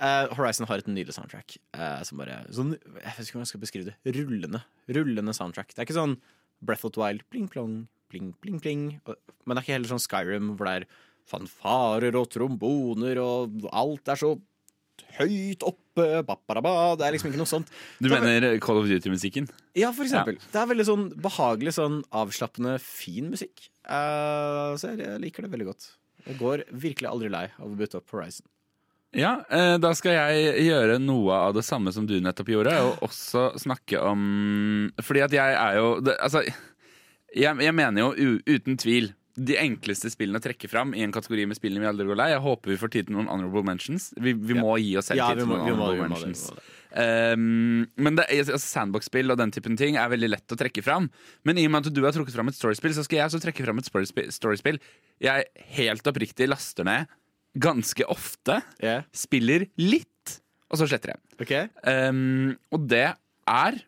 Eh, 0.01 0.27
Horizon 0.35 0.67
har 0.67 0.79
et 0.81 0.89
nydelig 0.91 1.15
soundtrack. 1.15 1.59
eh, 1.75 2.03
som 2.03 2.19
bare, 2.19 2.41
sånn, 2.51 2.73
jeg 2.75 3.15
vet 3.19 3.29
ikke 3.29 3.39
om 3.39 3.45
jeg 3.45 3.53
skal 3.53 3.61
beskrive 3.61 3.93
det. 3.93 4.17
Rullende. 4.17 4.63
Rullende 4.89 5.35
soundtrack. 5.37 5.75
Det 5.75 5.79
er 5.79 5.89
ikke 5.89 6.01
sånn 6.01 6.17
Breath 6.61 6.85
of 6.85 6.93
the 6.93 7.01
Wild, 7.01 7.23
pling 7.31 7.49
plong, 7.49 7.87
pling 8.11 8.33
pling 8.43 8.59
pling. 8.61 9.01
Men 9.07 9.55
det 9.55 9.61
er 9.61 9.65
ikke 9.65 9.77
heller 9.79 9.93
sånn 9.95 10.03
Skyrim, 10.03 10.55
hvor 10.57 10.67
det 10.67 10.75
er 10.83 10.87
fanfarer 11.31 12.17
og 12.19 12.31
tromboner, 12.33 13.21
og 13.23 13.69
alt 13.71 14.09
er 14.11 14.19
så 14.19 14.35
høyt 15.19 15.63
oppe. 15.67 16.07
Ba-ba-da-ba. 16.27 16.97
Det 16.97 17.07
er 17.07 17.17
liksom 17.17 17.31
ikke 17.33 17.41
noe 17.43 17.51
sånt. 17.51 17.69
Du 18.01 18.09
er- 18.13 18.21
mener 18.21 18.59
Call 18.63 18.79
of 18.81 18.87
Duty-musikken? 18.89 19.49
ja, 19.77 19.91
for 19.93 20.05
eksempel. 20.05 20.39
Det 20.53 20.61
er 20.61 20.67
veldig 20.71 20.87
sånn 20.89 21.09
behagelig, 21.21 21.75
sånn 21.77 22.03
avslappende, 22.13 22.79
fin 22.81 23.31
musikk. 23.31 23.69
Uh, 23.85 24.77
så 24.79 24.93
jeg, 24.95 25.05
jeg 25.07 25.21
liker 25.21 25.43
det 25.43 25.51
veldig 25.53 25.67
godt. 25.73 25.91
Jeg 26.27 26.39
går 26.39 26.65
virkelig 26.71 27.09
aldri 27.11 27.29
lei 27.33 27.47
av 27.59 27.69
å 27.69 27.77
bytte 27.77 27.97
opp 28.01 28.11
Horizon. 28.13 28.47
Ja, 29.13 29.41
eh, 29.51 29.77
da 29.83 29.91
skal 29.99 30.13
jeg 30.15 30.69
gjøre 30.69 31.01
noe 31.03 31.33
av 31.49 31.55
det 31.57 31.65
samme 31.67 31.91
som 31.93 32.05
du 32.07 32.21
nettopp 32.23 32.47
gjorde, 32.53 32.77
og 32.79 33.01
også 33.09 33.49
snakke 33.59 33.99
om 33.99 34.93
Fordi 35.03 35.25
at 35.25 35.33
jeg 35.35 35.57
er 35.59 35.79
jo 35.81 35.89
Altså, 36.21 36.45
jeg, 37.35 37.57
jeg 37.59 37.75
mener 37.75 38.15
jo 38.15 38.39
uten 38.47 38.77
tvil 38.79 39.11
de 39.41 39.55
enkleste 39.57 40.11
spillene 40.13 40.37
å 40.41 40.45
trekke 40.45 40.69
fram 40.69 40.91
i 40.93 41.01
en 41.07 41.13
kategori 41.15 41.47
med 41.49 41.57
spillene 41.57 41.81
vi 41.85 41.89
aldri 41.89 42.05
går 42.11 42.19
lei. 42.19 42.27
Jeg 42.35 42.43
håper 42.45 42.73
vi 42.75 42.79
får 42.81 42.91
tid 42.93 43.07
til 43.09 43.17
noen 43.17 43.29
honorable 43.31 43.63
mentions. 43.65 44.11
Vi, 44.21 44.35
vi 44.37 44.57
må 44.59 44.75
gi 44.83 44.91
oss 45.01 45.09
selv 45.09 45.23
Ja, 45.23 45.29
tid 45.33 45.41
til 45.43 45.49
noen 45.49 45.63
må- 45.63 45.69
honorable 45.71 45.97
må 46.03 46.09
mentions. 46.19 46.43
må 46.51 46.59
det. 46.59 46.67
Um, 47.01 47.87
men 48.03 48.17
det, 48.19 48.27
altså, 48.35 48.59
Sandbox-spill 48.59 49.31
og 49.33 49.39
den 49.39 49.53
typen 49.55 49.77
ting 49.79 49.95
er 50.01 50.11
veldig 50.11 50.31
lett 50.33 50.53
å 50.53 50.59
trekke 50.59 50.83
fram. 50.85 51.07
Men 51.47 51.61
i 51.63 51.65
og 51.69 51.73
med 51.73 51.87
at 51.87 51.95
du 51.95 52.03
har 52.05 52.13
trukket 52.17 52.35
fram 52.35 52.51
et 52.51 52.59
storyspill, 52.59 52.93
så 52.97 53.05
skal 53.07 53.21
jeg 53.23 53.31
også 53.31 53.41
trekke 53.47 53.65
fram 53.65 53.79
et 53.81 53.89
storyspill 54.35 54.81
jeg 55.23 55.47
helt 55.79 56.07
oppriktig 56.11 56.49
laster 56.51 56.85
ned 56.89 57.07
ganske 57.61 58.05
ofte. 58.11 58.61
Yeah. 58.83 59.03
Spiller 59.17 59.65
litt, 59.81 60.37
og 60.71 60.79
så 60.83 60.87
sletter 60.91 61.15
jeg. 61.15 61.23
Okay. 61.43 61.69
Um, 61.87 62.57
og 62.75 62.85
det 62.91 63.07
er 63.11 63.81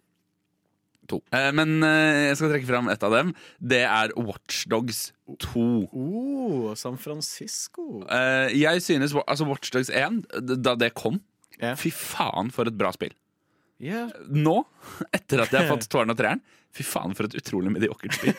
to. 1.12 1.20
Eh, 1.34 1.50
men 1.56 1.78
eh, 1.86 2.28
jeg 2.30 2.38
skal 2.40 2.54
trekke 2.54 2.70
fram 2.70 2.90
et 2.92 3.06
av 3.06 3.14
dem. 3.14 3.34
Det 3.60 3.82
er 3.86 4.14
Watchdogs 4.18 5.04
2. 5.46 5.66
Oh, 5.92 6.70
San 6.78 6.98
Francisco. 7.00 8.02
Eh, 8.08 8.54
jeg 8.58 8.82
synes 8.84 9.16
altså 9.22 9.48
Watchdogs 9.48 9.92
1, 9.92 10.24
da 10.64 10.76
det 10.78 10.94
kom 10.98 11.20
yeah. 11.60 11.76
Fy 11.78 11.92
faen, 11.94 12.50
for 12.54 12.68
et 12.68 12.78
bra 12.78 12.92
spill. 12.94 13.14
Yeah. 13.82 14.10
Nå, 14.30 14.60
etter 15.10 15.42
at 15.42 15.54
jeg 15.54 15.64
har 15.64 15.70
fått 15.72 15.88
tårn 15.92 16.12
og 16.12 16.18
treeren 16.18 16.42
Fy 16.72 16.84
faen, 16.88 17.12
for 17.12 17.28
et 17.28 17.34
utrolig 17.36 17.68
mediokert 17.74 18.14
spill. 18.16 18.32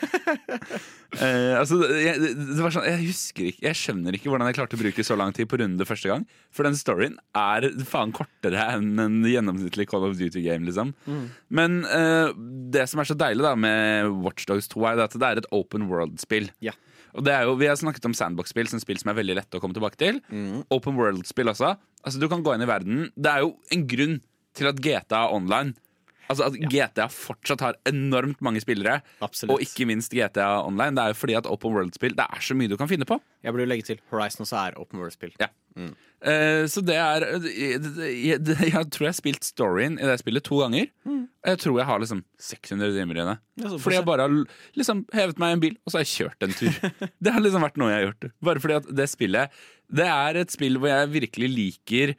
uh, 1.20 1.52
altså, 1.60 1.78
jeg, 2.02 2.18
det 2.34 2.58
var 2.58 2.74
sånn, 2.74 2.86
jeg 2.88 2.98
husker 3.04 3.50
ikke 3.52 3.66
Jeg 3.68 3.78
skjønner 3.78 4.16
ikke 4.16 4.32
hvordan 4.32 4.50
jeg 4.50 4.56
klarte 4.58 4.74
å 4.74 4.80
bruke 4.80 5.04
så 5.06 5.18
lang 5.18 5.34
tid 5.36 5.46
på 5.50 5.60
runde 5.60 5.86
første 5.86 6.10
gang. 6.10 6.24
For 6.54 6.66
den 6.66 6.74
storyen 6.78 7.14
er 7.38 7.68
faen 7.86 8.14
kortere 8.16 8.64
enn 8.74 8.98
en 8.98 9.20
gjennomsnittlig 9.30 9.86
Call 9.90 10.08
of 10.08 10.16
Duty-game. 10.18 10.66
liksom 10.66 10.90
Men 11.54 11.84
uh, 11.86 12.34
det 12.74 12.88
som 12.90 13.02
er 13.02 13.10
så 13.10 13.18
deilig 13.18 13.46
da 13.46 13.54
med 13.54 14.10
Watchdogs 14.24 14.66
2, 14.74 14.82
er 14.90 15.04
at 15.06 15.14
det 15.14 15.30
er 15.30 15.42
et 15.44 15.48
open 15.54 15.86
world-spill. 15.90 16.50
Ja. 16.64 16.74
Og 17.14 17.22
det 17.22 17.36
er 17.36 17.46
jo, 17.46 17.54
Vi 17.60 17.70
har 17.70 17.78
snakket 17.78 18.10
om 18.10 18.18
sandbox-spill 18.18 18.66
som 18.72 18.82
spill 18.82 18.98
som 18.98 19.12
er 19.12 19.20
veldig 19.20 19.38
lette 19.38 19.58
å 19.58 19.62
komme 19.62 19.76
tilbake 19.76 20.00
til. 20.00 20.18
Open 20.74 20.98
world-spill 20.98 21.54
også. 21.54 21.76
Altså 22.02 22.18
Du 22.18 22.26
kan 22.32 22.42
gå 22.42 22.56
inn 22.56 22.66
i 22.66 22.70
verden. 22.70 23.08
Det 23.14 23.30
er 23.30 23.46
jo 23.46 23.54
en 23.70 23.86
grunn 23.94 24.18
til 24.58 24.70
at 24.70 24.82
GTA 24.82 25.28
Online 25.34 25.74
Altså 26.32 26.48
at 26.48 26.56
GTA 26.72 27.08
fortsatt 27.12 27.64
har 27.64 27.78
enormt 27.90 28.40
mange 28.44 28.62
spillere. 28.64 29.00
Absolutt. 29.24 29.54
Og 29.54 29.64
ikke 29.64 29.86
minst 29.88 30.14
GTA 30.14 30.62
Online. 30.64 30.94
Det 30.96 31.04
er 31.04 31.14
jo 31.14 31.20
fordi 31.20 31.36
at 31.40 31.48
open 31.50 31.74
world-spill 31.76 32.16
Det 32.16 32.24
er 32.24 32.44
så 32.44 32.56
mye 32.56 32.70
du 32.70 32.78
kan 32.80 32.90
finne 32.90 33.08
på. 33.08 33.18
Jeg 33.44 33.52
burde 33.52 33.68
legge 33.68 33.86
til 33.90 34.00
Horizon 34.12 34.46
også 34.46 34.60
er 34.62 34.80
open 34.80 35.02
world-spill. 35.02 35.34
Ja. 35.42 35.50
Eh, 35.74 36.64
så 36.70 36.80
det 36.86 36.94
er 36.96 37.24
jeg, 37.50 37.80
jeg, 37.98 38.38
jeg 38.38 38.86
tror 38.94 39.06
jeg 39.08 39.10
har 39.10 39.16
spilt 39.18 39.44
storyen 39.44 39.98
i 39.98 40.06
det 40.06 40.16
spillet 40.22 40.46
to 40.46 40.60
ganger. 40.62 40.88
Og 41.04 41.50
jeg 41.52 41.60
tror 41.60 41.78
jeg 41.80 41.88
har 41.90 42.00
liksom 42.00 42.22
600 42.40 42.94
timer 42.96 43.20
i 43.20 43.26
det. 43.30 43.36
Fordi 43.74 43.98
jeg 43.98 44.06
bare 44.08 44.28
har 44.28 44.38
liksom 44.78 45.04
hevet 45.12 45.42
meg 45.42 45.52
i 45.52 45.58
en 45.58 45.64
bil, 45.66 45.76
og 45.84 45.92
så 45.92 46.00
har 46.00 46.06
jeg 46.06 46.14
kjørt 46.14 46.46
en 46.46 46.56
tur. 46.56 46.78
det 47.24 47.34
har 47.34 47.44
liksom 47.44 47.66
vært 47.66 47.80
noe 47.80 47.90
jeg 47.92 48.00
har 48.00 48.08
gjort. 48.08 48.30
Bare 48.48 48.64
fordi 48.64 48.78
at 48.80 48.88
det 49.02 49.10
spillet 49.12 49.60
Det 50.00 50.08
er 50.08 50.40
et 50.40 50.54
spill 50.54 50.80
hvor 50.80 50.90
jeg 50.90 51.12
virkelig 51.12 51.50
liker 51.52 52.14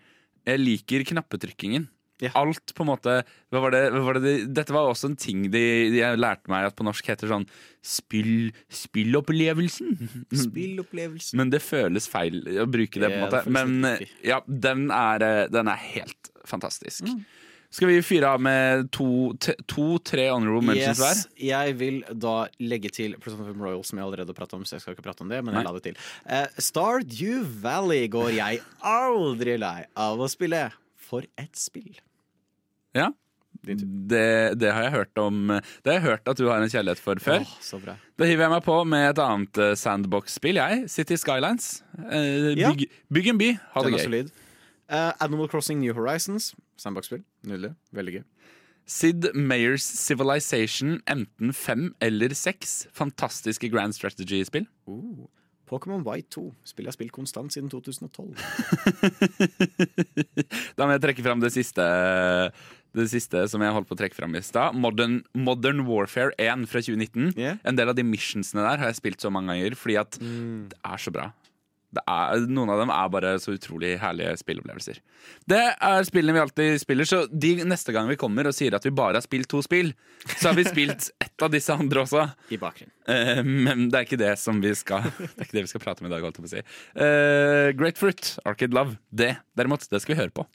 Jeg 0.45 0.61
liker 0.61 1.07
knappetrykkingen. 1.15 1.89
Ja. 2.23 2.31
Alt 2.39 2.71
på 2.75 2.85
en 2.85 2.91
måte 2.93 3.17
hva 3.51 3.61
var 3.65 3.73
det, 3.75 3.81
hva 3.91 4.01
var 4.05 4.19
det, 4.23 4.35
Dette 4.55 4.71
var 4.71 4.87
også 4.87 5.09
en 5.11 5.17
ting 5.19 5.49
de, 5.51 5.63
de 5.91 6.03
lærte 6.15 6.51
meg 6.51 6.69
at 6.69 6.77
på 6.77 6.85
norsk 6.87 7.09
heter 7.11 7.27
sånn 7.31 7.47
spill, 7.83 8.53
Spillopplevelsen. 8.71 9.97
Spillopplevelsen. 10.45 11.39
Men 11.41 11.51
det 11.51 11.59
føles 11.65 12.07
feil 12.11 12.39
å 12.63 12.67
bruke 12.71 13.03
det. 13.03 13.11
på 13.11 13.19
en 13.19 13.25
måte 13.27 13.43
Men 13.51 13.89
ja, 14.23 14.39
den 14.47 14.87
er, 14.95 15.25
eh, 15.27 15.41
den 15.51 15.71
er 15.71 15.81
helt 15.95 16.31
fantastisk. 16.47 17.03
Mm. 17.09 17.25
Skal 17.75 17.89
vi 17.89 17.97
fyre 18.05 18.29
av 18.31 18.39
med 18.39 18.85
to-tre 18.95 19.57
to, 19.67 19.97
tre 19.99 20.29
honorable 20.31 20.63
mentions 20.63 21.01
hver? 21.01 21.17
Yes, 21.17 21.41
jeg 21.43 21.75
vil 21.81 21.97
da 22.07 22.35
legge 22.63 22.91
til 22.93 23.17
5 23.19 23.49
Royal, 23.59 23.81
som 23.83 23.99
jeg 23.99 24.07
allerede 24.07 24.31
har 24.31 24.37
pratet 24.37 24.55
om, 24.55 24.63
så 24.63 24.77
jeg 24.77 24.85
skal 24.85 24.95
ikke 24.95 25.03
prate 25.09 25.25
om 25.25 25.33
det, 25.33 25.41
men 25.43 25.57
jeg 25.57 25.67
la 25.67 25.73
det 25.75 25.83
til. 25.89 25.99
Eh, 26.23 26.61
Stardew 26.69 27.43
Valley 27.65 28.07
går 28.13 28.31
jeg 28.37 28.63
aldri 28.79 29.57
lei 29.59 29.81
av 30.05 30.23
å 30.23 30.31
spille. 30.31 30.69
For 31.05 31.25
et 31.41 31.53
spill. 31.59 31.93
Ja. 32.95 33.11
Det, 33.65 34.57
det 34.59 34.69
har 34.75 34.83
jeg 34.83 34.91
hørt 34.93 35.17
om 35.17 35.47
Det 35.47 35.87
har 35.89 35.95
jeg 35.95 36.03
hørt 36.03 36.27
at 36.27 36.37
du 36.37 36.43
har 36.49 36.59
en 36.61 36.69
kjærlighet 36.69 36.99
for 37.01 37.21
før. 37.23 37.45
Åh, 37.45 37.53
så 37.63 37.79
bra. 37.81 37.95
Da 38.19 38.27
hiver 38.27 38.45
jeg 38.45 38.53
meg 38.53 38.65
på 38.65 38.75
med 38.89 39.07
et 39.13 39.21
annet 39.23 39.61
eh, 39.63 39.73
sandbox-spill, 39.79 40.59
jeg. 40.59 40.83
City 40.91 41.17
Skylines. 41.21 41.69
Eh, 42.11 42.51
Ja. 42.59 42.73
bygg, 42.73 42.85
bygg 43.15 43.31
en 43.31 43.39
by, 43.41 43.49
ha 43.73 43.83
det 43.85 43.93
gøy. 43.95 44.29
Eh, 44.89 45.11
Animal 45.23 45.49
Crossing 45.49 45.79
New 45.81 45.95
Horizons. 45.97 46.51
Sandbox-spill. 46.77 47.23
Nydelig. 47.47 47.73
Veldig 47.95 48.17
gøy. 48.19 48.23
Sid 48.85 49.31
Mayers 49.33 49.81
Civilization 49.81 50.99
enten 51.09 51.53
fem 51.57 51.87
eller 52.05 52.35
seks. 52.37 52.83
Fantastiske 52.93 53.69
grand 53.73 53.95
strategy-spill. 53.97 54.67
Uh. 54.85 55.25
Pokémon 55.69 56.03
White 56.05 56.29
2. 56.37 56.43
spiller 56.67 56.91
jeg 56.91 56.97
spilt 56.99 57.13
konstant 57.15 57.53
siden 57.53 57.69
2012. 57.73 58.35
Da 60.77 60.85
må 60.85 60.91
jeg 60.95 61.03
trekke 61.03 61.23
fram 61.25 61.41
det 61.41 61.51
siste, 61.55 61.83
det 62.95 63.07
siste 63.11 63.45
som 63.51 63.63
jeg 63.63 63.73
holdt 63.75 63.87
på 63.89 63.95
å 63.95 63.99
trekke 63.99 64.17
fram 64.17 64.35
i 64.37 64.41
stad. 64.45 64.75
Modern, 64.77 65.15
Modern 65.33 65.79
Warfare 65.87 66.31
1 66.41 66.67
fra 66.69 66.79
2019. 66.83 67.33
Yeah. 67.39 67.55
En 67.65 67.77
del 67.79 67.89
av 67.91 67.97
de 67.97 68.05
missionsene 68.05 68.61
der 68.65 68.81
har 68.81 68.87
jeg 68.91 68.99
spilt 69.01 69.19
så 69.23 69.29
mange 69.33 69.55
ganger 69.55 69.71
fordi 69.79 69.95
at 70.01 70.11
det 70.19 70.77
er 70.77 70.99
så 71.01 71.13
bra. 71.15 71.25
Det 71.95 72.03
er, 72.11 72.45
noen 72.51 72.71
av 72.73 72.81
dem 72.81 72.91
er 72.91 73.11
bare 73.13 73.35
så 73.39 73.53
utrolig 73.55 73.93
herlige 74.01 74.33
spillopplevelser. 74.41 74.99
Det 75.47 75.61
er 75.73 76.07
spillene 76.07 76.35
vi 76.35 76.41
alltid 76.43 76.81
spiller, 76.81 77.07
så 77.07 77.21
de 77.31 77.53
neste 77.67 77.95
gang 77.95 78.09
vi 78.11 78.17
kommer 78.19 78.49
og 78.49 78.55
sier 78.57 78.75
at 78.75 78.85
vi 78.85 78.93
bare 78.95 79.19
har 79.19 79.25
spilt 79.25 79.47
to 79.51 79.61
spill, 79.65 79.93
så 80.35 80.49
har 80.49 80.57
vi 80.59 80.67
spilt 80.67 81.09
ett 81.25 81.45
av 81.45 81.53
disse 81.53 81.75
andre 81.75 82.03
også. 82.03 82.25
I 82.51 82.59
bakgrunnen. 82.59 82.91
Uh, 83.05 83.41
men 83.45 83.87
det 83.93 83.99
er 83.99 84.07
ikke 84.07 84.19
det 84.19 84.33
som 84.41 84.59
vi 84.63 84.71
skal 84.75 85.05
Det 85.19 85.37
er 85.37 85.45
ikke 85.45 85.59
det 85.59 85.65
vi 85.67 85.71
skal 85.71 85.83
prate 85.83 86.03
om 86.03 86.09
i 86.09 86.13
dag, 86.13 86.25
holdt 86.25 86.39
jeg 86.39 86.45
på 86.45 86.49
å 86.49 86.53
si. 86.55 86.63
Eh, 87.05 87.71
Grapefruit, 87.77 88.35
Arcade 88.45 88.75
Love. 88.75 88.97
Det, 89.09 89.35
derimot, 89.57 89.87
det 89.91 90.01
skal 90.03 90.15
vi 90.15 90.21
høre 90.23 90.35
på. 90.35 90.47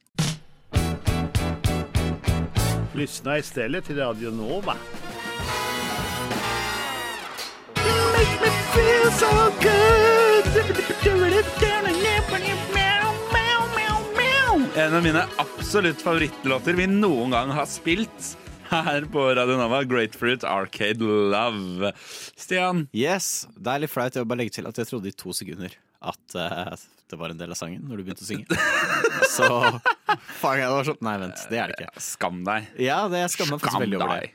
Lyssna 2.99 3.39
stedet 3.47 3.87
til 3.87 4.03
Radio 4.03 4.35
Nova. 4.35 4.75
En 14.81 14.95
av 14.95 15.03
mine 15.03 15.25
absolutt 15.37 16.03
favorittlåter 16.03 16.73
vi 16.79 16.87
noen 16.89 17.31
gang 17.35 17.51
har 17.53 17.67
spilt 17.69 18.31
her 18.71 19.05
på 19.13 19.27
Radio 19.37 19.59
Nova. 19.59 19.83
Grapefruit, 19.85 20.45
Arcade 20.47 21.05
Love. 21.05 21.93
Stian, 22.39 22.87
Yes, 22.97 23.47
Det 23.57 23.75
er 23.75 23.83
litt 23.85 23.93
flaut 23.93 24.17
å 24.17 24.25
bare 24.25 24.41
legge 24.45 24.57
til 24.57 24.69
at 24.71 24.81
jeg 24.81 24.89
trodde 24.89 25.11
i 25.11 25.17
to 25.17 25.35
sekunder 25.37 25.75
at 26.01 26.37
uh, 26.39 26.73
det 27.11 27.19
var 27.21 27.35
en 27.35 27.41
del 27.41 27.53
av 27.53 27.59
sangen 27.61 27.83
når 27.85 28.01
du 28.01 28.07
begynte 28.07 28.25
å 28.25 28.31
synge. 28.31 28.47
Så 29.37 29.49
faen, 30.41 30.63
jeg 30.63 30.71
var 30.73 30.89
sånn 30.89 31.03
Nei, 31.05 31.17
vent, 31.27 31.43
det 31.51 31.61
er 31.61 31.75
det 31.75 31.77
ikke. 31.91 32.05
skam 32.07 32.41
deg. 32.47 32.71
Ja, 32.81 33.03
det 33.13 33.27
skammer 33.35 33.59
meg 33.59 33.67
faktisk 33.67 33.85
veldig 33.85 34.01
over 34.01 34.15
det. 34.17 34.31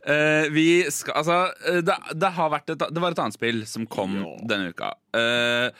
Eh, 0.00 0.48
vi 0.52 0.66
skal, 0.88 1.20
altså, 1.20 1.38
eh, 1.68 1.82
det, 1.84 1.96
det, 2.16 2.32
har 2.36 2.50
vært 2.54 2.72
et, 2.72 2.88
det 2.88 3.02
var 3.02 3.12
et 3.12 3.20
annet 3.20 3.36
spill 3.36 3.62
som 3.68 3.86
kom 3.90 4.22
denne 4.48 4.72
uka. 4.74 4.94
Uh, 5.16 5.70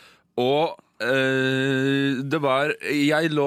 og 0.40 0.78
Uh, 1.00 2.18
det 2.28 2.36
var 2.44 2.74
Jeg 2.92 3.30
lå 3.32 3.46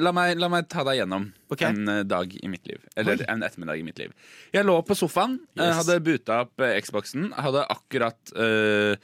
la 0.00 0.08
meg, 0.16 0.38
la 0.40 0.48
meg 0.48 0.70
ta 0.72 0.80
deg 0.88 1.02
gjennom 1.02 1.26
okay. 1.52 1.68
en 1.68 2.06
dag 2.08 2.32
i 2.32 2.48
mitt 2.48 2.64
liv. 2.64 2.78
Eller 2.96 3.20
en 3.28 3.44
ettermiddag 3.44 3.82
i 3.82 3.84
mitt 3.84 4.00
liv. 4.00 4.14
Jeg 4.56 4.64
lå 4.64 4.78
på 4.88 4.96
sofaen, 4.96 5.34
Yes. 5.52 5.82
hadde 5.82 5.98
buta 6.00 6.38
opp 6.46 6.64
Xboxen, 6.80 7.26
hadde 7.36 7.66
akkurat 7.76 8.32
uh, 8.40 8.96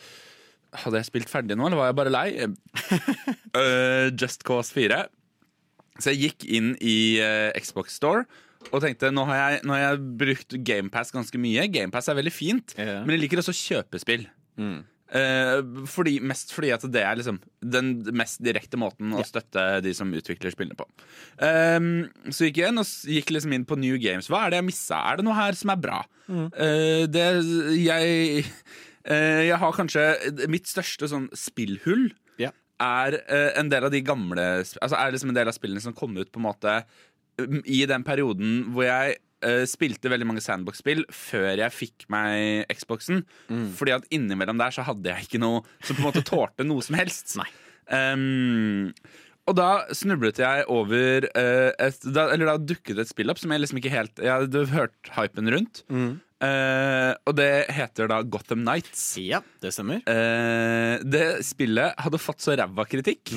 Hadde 0.81 1.03
jeg 1.03 1.11
spilt 1.11 1.29
ferdig 1.29 1.59
nå, 1.61 1.69
eller 1.69 1.77
var 1.77 1.91
jeg 1.91 1.99
bare 2.01 2.15
lei? 2.15 2.49
uh, 3.61 4.09
Just 4.25 4.49
Cause 4.49 4.73
4. 4.73 5.03
Så 6.01 6.15
jeg 6.15 6.23
gikk 6.25 6.49
inn 6.49 6.73
i 6.81 7.21
Xbox 7.61 8.01
Store 8.01 8.25
og 8.71 8.83
tenkte 8.85 9.11
nå 9.15 9.25
har 9.29 9.39
jeg, 9.41 9.65
nå 9.67 9.75
har 9.75 9.83
jeg 9.85 10.01
brukt 10.21 10.57
GamePass 10.67 11.13
ganske 11.15 11.41
mye. 11.41 11.67
GamePass 11.73 12.11
er 12.13 12.19
veldig 12.21 12.33
fint, 12.35 12.75
Ja. 12.79 13.01
men 13.05 13.17
jeg 13.17 13.25
liker 13.25 13.43
også 13.43 13.57
kjøpespill. 13.57 14.27
Mm. 14.61 14.81
Eh, 15.11 15.61
fordi, 15.91 16.21
mest 16.23 16.53
fordi 16.55 16.71
at 16.71 16.85
det 16.87 17.03
er 17.03 17.17
liksom 17.19 17.41
den 17.67 17.89
mest 18.15 18.39
direkte 18.47 18.79
måten 18.79 19.11
å 19.17 19.25
støtte 19.27 19.81
de 19.83 19.95
som 19.97 20.13
utvikler 20.15 20.55
spillene 20.55 20.79
på. 20.79 20.87
Ehm, 21.43 22.05
så 22.31 22.47
gikk 22.47 22.61
jeg 22.63 22.71
inn 22.71 22.79
og 22.79 22.87
gikk 22.87 23.33
liksom 23.35 23.57
inn 23.57 23.67
på 23.67 23.79
New 23.81 23.99
Games. 23.99 24.29
Hva 24.31 24.45
er 24.47 24.55
det 24.55 24.61
jeg 24.61 24.69
missa? 24.69 25.01
Er 25.11 25.19
det 25.19 25.27
noe 25.27 25.35
her 25.35 25.59
som 25.59 25.75
er 25.75 25.83
bra? 25.83 26.05
Eh, 26.31 27.09
det 27.11 27.27
jeg 27.83 28.45
eh, 29.03 29.43
Jeg 29.49 29.57
har 29.59 29.73
kanskje 29.75 30.47
Mitt 30.47 30.69
største 30.71 31.09
sånn 31.11 31.27
spillhull 31.35 32.13
er 32.81 33.17
eh, 33.29 33.51
en 33.61 33.69
del 33.71 33.87
av 33.87 33.93
de 33.93 34.01
gamle 34.05 34.45
Altså 34.63 34.97
er 34.97 35.13
liksom 35.15 35.33
en 35.33 35.39
del 35.39 35.51
av 35.51 35.57
spillene 35.57 35.83
som 35.85 35.97
kom 35.97 36.17
ut 36.17 36.31
på 36.33 36.41
en 36.41 36.47
måte 36.49 36.77
i 37.65 37.83
den 37.89 38.05
perioden 38.07 38.71
hvor 38.75 38.87
jeg 38.87 39.17
uh, 39.47 39.65
spilte 39.69 40.13
veldig 40.13 40.29
mange 40.29 40.45
sandbox-spill 40.45 41.07
før 41.15 41.51
jeg 41.63 41.77
fikk 41.77 42.07
meg 42.13 42.69
Xboxen. 42.75 43.25
Fordi 43.79 43.97
at 43.97 44.07
innimellom 44.15 44.61
der 44.61 44.77
så 44.77 44.87
hadde 44.87 45.13
jeg 45.13 45.29
ikke 45.29 45.43
noe 45.43 45.65
som 45.81 45.97
på 45.97 46.05
en 46.05 46.09
måte 46.11 46.27
tålte 46.27 46.67
noe 46.67 46.85
som 46.87 47.01
helst. 47.01 47.37
Um, 47.91 48.93
og 49.51 49.57
da 49.59 49.89
snublet 49.99 50.39
jeg 50.39 50.67
over 50.71 51.25
uh, 51.27 51.71
et, 51.75 52.05
da, 52.07 52.29
Eller 52.31 52.53
da 52.53 52.53
dukket 52.63 53.01
et 53.03 53.11
spill 53.11 53.33
opp 53.33 53.41
som 53.41 53.51
jeg 53.51 53.65
liksom 53.65 53.81
ikke 53.81 53.91
helt 53.91 54.23
Jeg 54.23 54.45
hadde 54.45 54.63
hørt 54.71 55.11
hypen 55.17 55.51
rundt. 55.51 55.81
Eh, 56.41 57.11
og 57.29 57.37
det 57.37 57.67
heter 57.77 58.09
da 58.09 58.23
Gotham 58.25 58.63
Nights. 58.65 59.03
Ja, 59.21 59.43
det 59.61 59.75
stemmer. 59.77 60.01
Uh, 60.09 60.97
det 61.05 61.43
spillet 61.45 61.99
hadde 62.01 62.21
fått 62.23 62.41
så 62.45 62.57
ræva 62.57 62.87
kritikk 62.89 63.35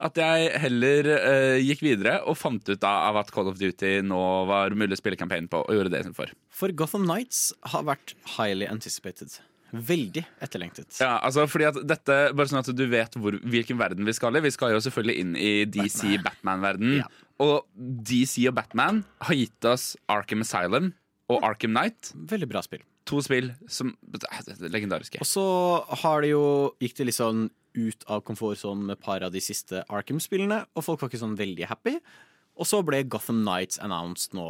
at 0.00 0.16
jeg 0.20 0.48
heller 0.62 1.10
eh, 1.16 1.58
gikk 1.60 1.84
videre 1.84 2.16
og 2.28 2.38
fant 2.40 2.64
ut 2.70 2.86
av 2.88 3.18
at 3.20 3.30
Call 3.34 3.50
of 3.50 3.58
Duty 3.60 3.98
nå 4.06 4.20
var 4.48 4.72
mulig 4.72 4.96
å 4.96 5.00
spille 5.00 5.18
campaign 5.20 5.48
på, 5.50 5.60
og 5.60 5.76
gjorde 5.76 5.92
det 5.92 6.02
istedenfor. 6.02 6.32
For 6.48 6.72
Gotham 6.76 7.04
Nights 7.08 7.50
har 7.74 7.84
vært 7.88 8.14
highly 8.38 8.68
anticipated. 8.70 9.36
Veldig 9.70 10.24
etterlengtet. 10.42 10.96
Ja, 10.98 11.18
altså 11.22 11.44
fordi 11.46 11.68
at 11.68 11.78
dette, 11.86 12.16
bare 12.34 12.50
sånn 12.50 12.62
at 12.62 12.70
du 12.74 12.84
vet 12.90 13.14
hvor, 13.20 13.36
hvilken 13.52 13.78
verden 13.78 14.08
vi 14.08 14.14
skal 14.16 14.34
i. 14.34 14.42
Vi 14.42 14.54
skal 14.54 14.74
jo 14.74 14.80
selvfølgelig 14.82 15.20
inn 15.22 15.36
i 15.38 15.52
DC 15.70 16.16
Batman-verden. 16.24 16.96
Ja. 17.02 17.10
Og 17.40 17.68
DC 17.78 18.48
og 18.50 18.56
Batman 18.58 19.04
har 19.28 19.38
gitt 19.38 19.68
oss 19.68 19.92
Arkham 20.10 20.42
Asylum 20.44 20.90
og 21.30 21.46
Arkham 21.46 21.76
Knight. 21.76 22.10
Veldig 22.32 22.50
bra 22.50 22.64
spill. 22.66 22.82
To 23.08 23.22
spill 23.24 23.52
som 23.70 23.94
legendariske. 24.66 25.22
Og 25.22 25.28
så 25.28 25.46
har 26.02 26.24
det 26.24 26.34
jo 26.34 26.44
gikk 26.82 26.98
det 26.98 27.10
litt 27.10 27.20
sånn 27.20 27.46
ut 27.74 28.04
av 28.10 28.22
komfortsonen 28.26 28.86
med 28.90 29.00
par 29.00 29.22
av 29.22 29.32
de 29.32 29.40
siste 29.40 29.84
Arkham-spillene, 29.88 30.64
og 30.74 30.84
folk 30.86 31.00
var 31.00 31.10
ikke 31.10 31.22
sånn 31.22 31.38
veldig 31.38 31.68
happy. 31.70 31.96
Og 32.60 32.66
så 32.68 32.82
ble 32.84 33.02
Gotham 33.08 33.44
Nights 33.46 33.78
announced 33.80 34.34
nå 34.36 34.46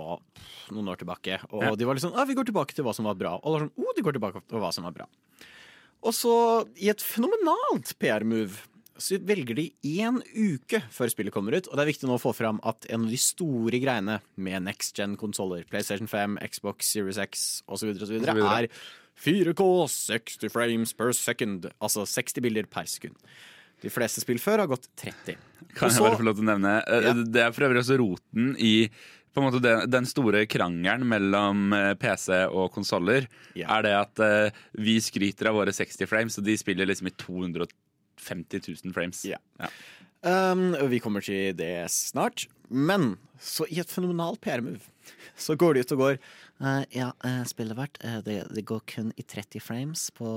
noen 0.75 0.89
år 0.91 0.99
tilbake, 1.03 1.39
og 1.53 1.63
Ja. 1.63 1.75
de 1.77 1.85
var 1.85 1.95
litt 1.95 2.03
sånn 2.03 2.17
ah, 2.17 2.25
'Vi 2.25 2.35
går 2.35 2.47
tilbake 2.51 2.75
til 2.75 2.85
hva 2.85 2.95
som 2.95 3.05
var 3.05 3.15
bra'. 3.15 3.39
Og 3.45 3.53
da 3.53 3.65
sånn 3.65 3.73
oh, 3.77 3.93
de 3.95 4.03
går 4.03 4.15
tilbake 4.19 4.43
til 4.49 4.59
hva 4.59 4.73
som 4.73 4.85
var 4.85 4.93
bra'. 4.93 5.07
Og 6.03 6.13
så, 6.15 6.67
i 6.81 6.89
et 6.89 7.01
fenomenalt 7.01 7.93
PR-move, 8.01 8.67
så 9.01 9.17
velger 9.25 9.57
de 9.57 9.73
én 9.85 10.21
uke 10.37 10.83
før 10.93 11.09
spillet 11.13 11.33
kommer 11.33 11.57
ut. 11.57 11.69
Og 11.69 11.77
det 11.77 11.83
er 11.85 11.93
viktig 11.93 12.09
nå 12.09 12.17
å 12.19 12.21
få 12.21 12.35
fram 12.37 12.61
at 12.69 12.87
en 12.91 13.07
av 13.07 13.11
de 13.13 13.17
store 13.17 13.81
greiene 13.81 14.21
med 14.37 14.63
next 14.63 14.97
gen-konsoller, 14.97 15.65
PlayStation 15.69 16.07
5, 16.11 16.39
Xbox 16.53 16.91
Series 16.93 17.19
X 17.19 17.63
osv., 17.69 17.95
er 17.97 18.69
4K 19.21 19.65
60 19.93 20.53
frames 20.53 20.93
per 20.97 21.15
second. 21.17 21.71
Altså 21.81 22.07
60 22.09 22.45
bilder 22.45 22.69
per 22.71 22.89
sekund. 22.91 23.17
De 23.81 23.93
fleste 23.93 24.23
spill 24.23 24.41
før 24.41 24.65
har 24.65 24.71
gått 24.71 24.91
30. 25.01 25.39
Kan 25.77 25.93
jeg 25.93 26.03
bare 26.03 26.19
få 26.19 26.27
lov 26.27 26.37
til 26.37 26.45
å 26.45 26.51
nevne 26.53 26.75
eh, 26.83 27.09
Ja. 27.09 27.15
Det 27.17 27.43
er 27.45 27.57
for 27.57 27.69
øvrig 27.69 27.83
også 27.85 27.99
roten 28.01 28.55
i 28.61 28.75
på 29.31 29.39
en 29.39 29.47
måte 29.47 29.61
den, 29.63 29.85
den 29.87 30.09
store 30.11 30.43
krangelen 30.51 31.07
mellom 31.07 31.71
eh, 31.77 31.93
PC 32.01 32.43
og 32.49 32.73
konsoller. 32.75 33.29
Ja. 33.55 33.69
Er 33.77 33.87
det 33.87 33.93
at 33.95 34.23
uh, 34.25 34.63
vi 34.75 34.97
skryter 35.03 35.53
av 35.53 35.61
våre 35.61 35.75
60 35.75 36.09
frames, 36.11 36.39
og 36.41 36.49
de 36.49 36.57
spiller 36.59 36.89
liksom 36.91 37.13
i 37.13 37.15
250 37.15 38.65
000 38.67 38.97
frames. 38.97 39.23
Ja. 39.29 39.39
Um, 40.21 40.75
vi 40.91 41.01
kommer 41.01 41.25
til 41.25 41.55
det 41.57 41.89
snart. 41.93 42.47
Men 42.69 43.17
så 43.41 43.65
i 43.73 43.81
et 43.81 43.91
fenomenalt 43.91 44.41
PR-move 44.45 44.85
så 45.41 45.57
går 45.59 45.75
de 45.75 45.83
ut 45.83 45.93
og 45.97 46.03
går 46.03 46.19
uh, 46.61 46.83
Ja, 46.93 47.11
uh, 47.25 47.43
spillet 47.49 47.75
vårt 47.79 47.97
uh, 48.05 48.21
det, 48.23 48.43
det 48.53 48.67
går 48.69 48.83
kun 48.93 49.09
i 49.19 49.25
30 49.25 49.65
frames 49.65 50.05
på, 50.15 50.29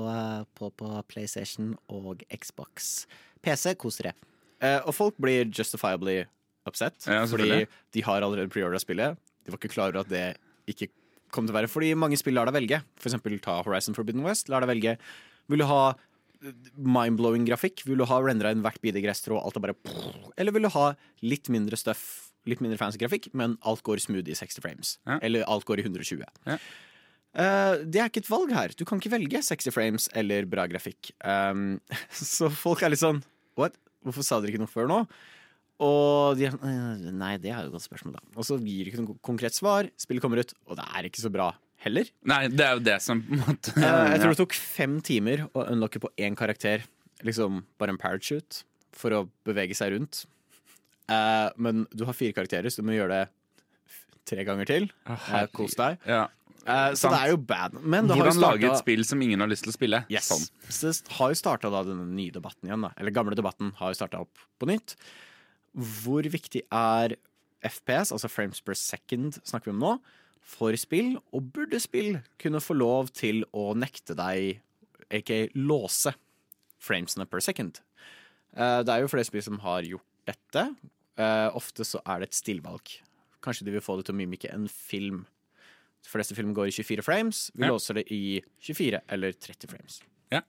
på, 0.56 0.70
på 0.72 0.90
PlayStation 1.12 1.74
og 1.92 2.24
Xbox. 2.32 3.04
PC, 3.44 3.74
kos 3.76 4.00
dere. 4.00 4.14
Og 4.88 4.94
folk 4.96 5.18
blir 5.20 5.50
justifiably 5.52 6.22
upset, 6.64 6.96
Ja, 7.04 7.26
fordi 7.28 7.66
de 7.92 8.02
har 8.06 8.24
allerede 8.24 8.48
preordra 8.48 8.80
spillet. 8.80 9.18
De 9.44 9.52
var 9.52 9.60
ikke 9.60 9.74
klar 9.74 9.92
over 9.92 10.00
at 10.00 10.08
det 10.08 10.38
ikke 10.70 10.88
kom 11.34 11.44
til 11.44 11.52
å 11.52 11.58
være 11.58 11.68
Fordi 11.68 11.90
mange 11.98 12.16
spill 12.16 12.38
lar 12.38 12.48
deg 12.48 12.56
velge. 12.56 12.80
For 12.96 13.10
eksempel 13.10 13.36
ta 13.44 13.58
Horizon 13.66 13.96
Forbidden 13.96 14.24
West. 14.24 14.48
Lar 14.48 14.64
deg 14.64 14.72
velge 14.72 14.96
Vil 15.52 15.60
du 15.60 15.66
ha 15.68 15.82
mindblowing 16.76 17.46
grafikk? 17.48 17.84
Vil 17.88 18.00
du 18.00 18.06
ha 18.08 18.20
rendra 18.22 18.52
inn 18.54 18.62
hvert 18.64 18.80
bidige 18.84 19.04
gresstrå, 19.06 19.38
alt 19.40 19.58
er 19.58 19.64
bare 19.66 19.76
Eller 20.40 20.54
vil 20.54 20.66
du 20.66 20.72
ha 20.74 20.86
litt 21.24 21.50
mindre 21.52 21.78
stuff, 21.80 22.32
litt 22.48 22.62
mindre 22.64 22.78
fancy 22.80 23.00
grafikk, 23.00 23.30
men 23.32 23.58
alt 23.62 23.84
går 23.86 24.02
smooth 24.04 24.28
i 24.30 24.36
60 24.38 24.64
frames? 24.64 24.96
Ja. 25.06 25.20
Eller 25.24 25.46
alt 25.50 25.66
går 25.68 25.82
i 25.82 25.86
120? 25.86 26.24
Ja. 26.48 26.58
Uh, 27.34 27.82
det 27.82 27.98
er 27.98 28.10
ikke 28.10 28.22
et 28.22 28.30
valg 28.30 28.52
her. 28.54 28.74
Du 28.78 28.84
kan 28.86 29.00
ikke 29.00 29.14
velge 29.16 29.40
60 29.42 29.74
frames 29.74 30.08
eller 30.14 30.46
bra 30.46 30.68
grafikk. 30.70 31.10
Um, 31.24 31.80
så 32.10 32.50
folk 32.52 32.84
er 32.84 32.94
litt 32.94 33.02
sånn 33.02 33.24
What? 33.58 33.78
Hvorfor 34.04 34.26
sa 34.26 34.40
dere 34.42 34.52
ikke 34.52 34.62
noe 34.62 34.70
før 34.70 34.90
nå? 34.90 35.00
Og 35.82 36.38
de 36.38 36.46
er 36.46 36.54
sånn 36.54 36.70
«Eh, 36.70 37.12
Nei, 37.14 37.34
det 37.42 37.50
er 37.50 37.64
jo 37.64 37.70
et 37.70 37.74
godt 37.74 37.86
spørsmål, 37.86 38.16
da. 38.18 38.22
Og 38.38 38.46
så 38.46 38.58
gir 38.62 38.86
de 38.86 38.92
ikke 38.92 39.02
noe 39.02 39.18
konkret 39.26 39.56
svar. 39.56 39.88
Spillet 39.98 40.22
kommer 40.22 40.42
ut, 40.42 40.52
og 40.68 40.78
det 40.78 40.86
er 40.86 41.08
ikke 41.08 41.22
så 41.22 41.32
bra 41.34 41.48
heller. 41.84 42.10
Nei, 42.26 42.42
det 42.52 42.64
er 42.66 42.78
jo 42.78 42.84
det 42.84 42.98
som 43.04 43.22
på 43.24 43.36
en 43.36 43.42
måte 43.44 43.74
jeg 43.78 44.20
tror 44.22 44.34
det 44.34 44.40
tok 44.40 44.56
fem 44.58 44.98
timer 45.04 45.46
å 45.52 45.66
unlocke 45.72 46.02
på 46.02 46.10
én 46.20 46.36
karakter. 46.38 46.86
Liksom 47.24 47.62
bare 47.80 47.94
en 47.94 48.00
parachute 48.00 48.64
for 48.94 49.14
å 49.16 49.24
bevege 49.46 49.76
seg 49.78 49.94
rundt. 49.94 50.24
Eh, 51.10 51.48
men 51.60 51.84
du 51.92 52.06
har 52.08 52.16
fire 52.16 52.34
karakterer, 52.36 52.72
så 52.72 52.82
du 52.82 52.88
må 52.88 52.96
gjøre 52.96 53.20
det 53.24 53.98
tre 54.28 54.44
ganger 54.46 54.68
til. 54.68 54.88
Eh, 55.08 55.44
kos 55.52 55.76
deg. 55.78 56.00
Ja. 56.08 56.26
Eh, 56.64 56.94
så 56.96 57.10
Sant. 57.10 57.12
det 57.12 57.20
er 57.20 57.32
jo 57.34 57.40
bad. 57.44 57.76
Men 57.82 58.08
det 58.08 58.16
har 58.16 58.22
Hvordan 58.22 58.38
jo 58.40 58.44
lage 58.46 58.70
et 58.70 58.80
spill 58.80 59.04
som 59.04 59.20
ingen 59.24 59.44
har 59.44 59.50
lyst 59.50 59.66
til 59.66 59.74
å 59.74 59.76
spille. 59.76 60.00
Yes. 60.12 60.30
Sånn. 60.32 60.46
Så 60.72 60.94
det 60.94 61.18
har 61.18 61.32
jo 61.34 61.38
starta 61.38 61.72
denne 61.74 62.08
nye 62.08 62.32
debatten 62.34 62.70
igjen, 62.70 62.86
da. 62.86 62.94
Eller 63.00 63.14
gamle 63.14 63.36
debatten 63.36 63.74
har 63.80 63.92
jo 63.92 64.00
starta 64.00 64.22
opp 64.24 64.44
på 64.60 64.68
nytt. 64.70 64.96
Hvor 65.74 66.24
viktig 66.30 66.64
er 66.72 67.16
FPS, 67.64 68.12
altså 68.14 68.28
frames 68.28 68.60
per 68.64 68.76
second, 68.78 69.40
snakker 69.44 69.70
vi 69.70 69.76
om 69.76 69.82
nå, 69.82 69.92
for 70.44 70.76
spill? 70.80 71.16
Og 71.34 71.48
burde 71.54 71.80
spill 71.82 72.18
kunne 72.42 72.60
få 72.62 72.76
lov 72.76 73.10
til 73.16 73.42
å 73.56 73.70
nekte 73.78 74.14
deg, 74.18 74.60
aka 75.10 75.40
låse, 75.56 76.12
framesene 76.84 77.26
per 77.30 77.40
second? 77.44 77.80
Eh, 78.56 78.82
Det 78.84 78.92
er 78.94 79.00
jo 79.04 79.08
flere 79.10 79.24
spill 79.26 79.42
som 79.42 79.58
har 79.64 79.82
gjort 79.82 80.04
dette. 80.28 80.66
Eh, 81.18 81.48
Ofte 81.56 81.84
så 81.86 82.00
er 82.06 82.20
det 82.20 82.28
et 82.30 82.38
stillvalg. 82.40 83.00
Kanskje 83.44 83.64
de 83.66 83.72
vil 83.72 83.80
få 83.84 83.96
det 83.98 84.06
til 84.06 84.14
å 84.14 84.18
mimike 84.18 84.52
en 84.52 84.68
film. 84.68 85.26
De 86.04 86.08
fleste 86.12 86.34
film 86.36 86.52
går 86.54 86.68
i 86.68 86.76
24 86.82 87.02
frames. 87.02 87.50
Vi 87.54 87.64
Ja. 87.64 87.72
låser 87.72 87.94
det 87.94 88.06
i 88.12 88.42
24 88.60 89.00
eller 89.08 89.32
30 89.32 89.66
frames. 89.68 90.02
Ja. 90.30 90.40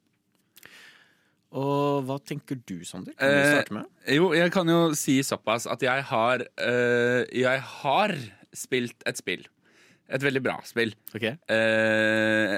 Og 1.56 2.04
hva 2.08 2.18
tenker 2.20 2.58
du, 2.68 2.84
Sander? 2.84 3.14
Kan 3.16 3.30
du 3.30 3.36
Eh, 3.38 3.54
starte 3.54 3.72
med? 3.72 3.86
Jo, 4.08 4.32
jeg 4.34 4.52
kan 4.52 4.68
jo 4.68 4.94
si 4.94 5.20
såpass 5.22 5.66
at 5.72 5.80
jeg 5.82 6.04
har 6.04 6.40
eh, 6.58 7.26
Jeg 7.32 7.60
har 7.62 8.10
spilt 8.54 8.96
et 9.06 9.18
spill. 9.18 9.46
Et 10.08 10.22
veldig 10.22 10.42
bra 10.46 10.60
spill. 10.68 10.92
Ok, 11.18 11.24
Eh, 11.26 12.52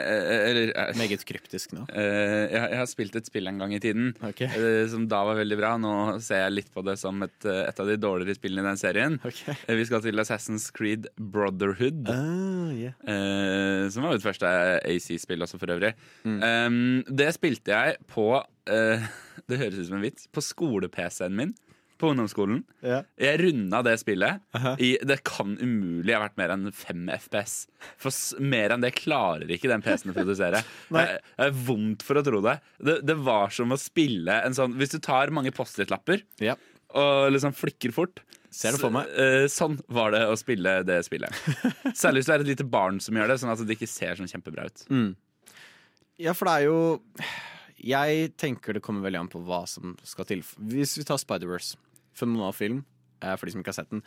eller 0.50 0.72
eh, 0.76 0.92
Meget 1.00 1.24
kryptisk 1.28 1.72
nå. 1.78 1.86
eh, 1.94 2.48
jeg, 2.52 2.64
jeg 2.74 2.80
har 2.82 2.90
spilt 2.92 3.16
et 3.20 3.30
spill 3.30 3.48
en 3.48 3.62
gang 3.62 3.74
i 3.76 3.80
tiden 3.84 4.10
Ok. 4.26 4.42
eh, 4.48 4.84
som 4.92 5.06
da 5.08 5.22
var 5.28 5.40
veldig 5.40 5.58
bra. 5.60 5.74
Nå 5.80 5.94
ser 6.24 6.44
jeg 6.46 6.56
litt 6.58 6.72
på 6.76 6.84
det 6.88 6.98
som 7.00 7.22
et, 7.24 7.38
eh, 7.48 7.62
et 7.70 7.80
av 7.84 7.88
de 7.88 7.96
dårligere 8.04 8.36
spillene 8.40 8.66
i 8.66 8.70
den 8.72 8.82
serien. 8.82 9.20
Ok. 9.24 9.44
Eh, 9.54 9.76
Vi 9.80 9.86
skal 9.88 10.04
til 10.04 10.20
Assassin's 10.24 10.68
Creed 10.76 11.08
Brotherhood. 11.18 12.10
Ah, 12.12 12.72
yeah. 12.76 12.98
Eh, 13.08 13.88
som 13.94 14.04
var 14.04 14.18
mitt 14.18 14.26
første 14.26 14.50
AC-spill 14.84 15.46
også, 15.46 15.60
for 15.62 15.72
øvrig. 15.76 15.94
Um, 16.26 17.04
det 17.08 17.32
spilte 17.38 17.72
jeg 17.72 17.98
på 18.12 18.28
eh, 18.68 19.08
Det 19.48 19.60
høres 19.62 19.78
ut 19.80 19.88
som 19.88 20.00
en 20.02 20.04
vits. 20.04 20.28
På 20.34 20.42
skole-PC-en 20.44 21.36
min 21.38 21.54
på 22.00 22.12
ungdomsskolen. 22.14 22.62
Ja. 22.86 23.02
Jeg 23.22 23.40
runda 23.42 23.82
det 23.86 23.96
spillet 24.02 24.42
i 24.84 24.94
Det 25.08 25.20
kan 25.28 25.56
umulig 25.60 26.14
ha 26.16 26.22
vært 26.26 26.38
mer 26.40 26.54
enn 26.56 26.68
5 26.72 27.04
FPS. 27.18 27.56
For 28.02 28.14
mer 28.44 28.74
enn 28.76 28.84
det 28.86 28.94
klarer 29.00 29.50
ikke 29.54 29.70
den 29.72 29.82
PC-en 29.86 30.14
å 30.14 30.18
produsere. 30.18 30.64
Det 30.94 31.06
er 31.48 31.52
vondt 31.68 32.04
for 32.06 32.20
å 32.20 32.24
tro 32.26 32.40
det. 32.46 32.58
det. 32.80 33.00
Det 33.08 33.18
var 33.26 33.50
som 33.54 33.74
å 33.74 33.78
spille 33.82 34.40
en 34.46 34.56
sånn 34.58 34.74
Hvis 34.80 34.94
du 34.96 35.00
tar 35.04 35.30
mange 35.36 35.52
Post-It-lapper 35.56 36.24
Ja. 36.44 36.56
og 36.98 37.32
liksom 37.34 37.54
flikker 37.58 37.92
fort 37.96 38.22
Ser 38.58 38.72
det 38.74 38.80
for 38.80 38.90
meg. 38.96 39.10
Så, 39.12 39.26
eh, 39.44 39.46
sånn 39.52 39.76
var 39.92 40.14
det 40.16 40.22
å 40.32 40.38
spille 40.40 40.78
det 40.88 41.02
spillet. 41.06 41.34
Særlig 42.00 42.22
hvis 42.24 42.30
du 42.30 42.34
er 42.34 42.40
et 42.46 42.48
lite 42.54 42.66
barn 42.66 42.98
som 43.04 43.14
gjør 43.20 43.28
det, 43.34 43.36
sånn 43.42 43.52
at 43.52 43.60
det 43.68 43.76
ikke 43.76 43.90
ser 43.92 44.16
sånn 44.18 44.30
kjempebra 44.32 44.66
ut. 44.72 44.86
ja, 46.18 46.34
for 46.34 46.48
det 46.48 46.54
er 46.56 46.64
jo 46.70 46.78
Jeg 47.78 48.32
tenker 48.42 48.74
det 48.74 48.82
kommer 48.82 49.04
veldig 49.06 49.20
an 49.20 49.30
på 49.30 49.44
hva 49.46 49.60
som 49.70 49.94
skal 50.08 50.26
til. 50.26 50.42
Hvis 50.72 50.96
vi 50.98 51.04
tar 51.06 51.20
Spider-Verse, 51.22 51.76
fenomenal 52.18 52.54
film, 52.56 52.84
eh, 53.22 53.36
for 53.36 53.48
de 53.48 53.56
som 53.56 53.64
ikke 53.64 53.74
har 53.74 53.80
sett 53.80 53.94
den. 53.94 54.04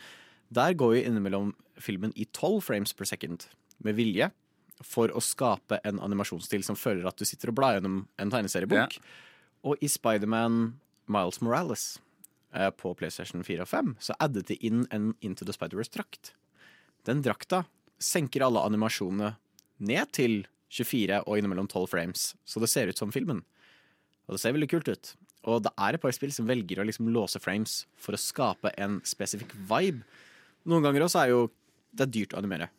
Der 0.51 0.75
går 0.75 0.97
jo 0.97 1.03
innimellom 1.07 1.55
filmen 1.79 2.13
i 2.15 2.27
12 2.27 2.61
frames 2.67 2.93
per 2.93 3.07
second 3.07 3.47
med 3.83 3.95
vilje. 3.95 4.31
For 4.81 5.13
å 5.13 5.21
skape 5.21 5.77
en 5.85 5.99
animasjonsstil 6.01 6.63
som 6.65 6.75
føler 6.79 7.05
at 7.05 7.19
du 7.19 7.25
sitter 7.27 7.51
og 7.51 7.59
blar 7.59 7.77
gjennom 7.77 8.07
en 8.19 8.31
tegneseriebok. 8.33 8.97
Og 9.63 9.77
i 9.81 9.89
Spiderman 9.91 10.79
Miles 11.11 11.41
Morales 11.41 11.99
eh, 12.53 12.71
på 12.73 12.95
PlayStation 12.97 13.45
4 13.45 13.61
og 13.61 13.69
5 13.69 13.93
så 14.01 14.17
addet 14.19 14.49
de 14.49 14.57
inn 14.65 14.87
en 14.91 15.13
Into 15.21 15.45
the 15.45 15.53
Spider-Verse-drakt. 15.53 16.33
Den 17.05 17.21
drakta 17.25 17.65
senker 18.01 18.47
alle 18.47 18.63
animasjonene 18.65 19.35
ned 19.81 20.11
til 20.17 20.43
24 20.71 21.23
og 21.27 21.37
innimellom 21.37 21.67
12 21.67 21.87
frames, 21.91 22.31
så 22.47 22.61
det 22.63 22.69
ser 22.71 22.89
ut 22.89 22.97
som 22.97 23.11
filmen. 23.13 23.43
Og 24.27 24.35
det 24.35 24.41
ser 24.43 24.55
veldig 24.55 24.69
kult 24.71 24.89
ut. 24.91 25.13
Og 25.49 25.63
det 25.65 25.71
er 25.73 25.97
et 25.97 26.03
par 26.03 26.13
spill 26.13 26.33
som 26.35 26.45
velger 26.49 26.81
å 26.81 26.85
liksom 26.85 27.09
låse 27.13 27.39
frames 27.41 27.81
for 27.99 28.13
å 28.13 28.19
skape 28.21 28.73
en 28.81 28.99
spesifikk 29.07 29.55
vibe. 29.69 30.03
Noen 30.69 30.85
ganger 30.85 31.07
også 31.07 31.23
er 31.23 31.31
jo 31.33 31.47
det 31.91 32.05
er 32.05 32.11
dyrt 32.13 32.35
å 32.35 32.39
animere, 32.39 32.69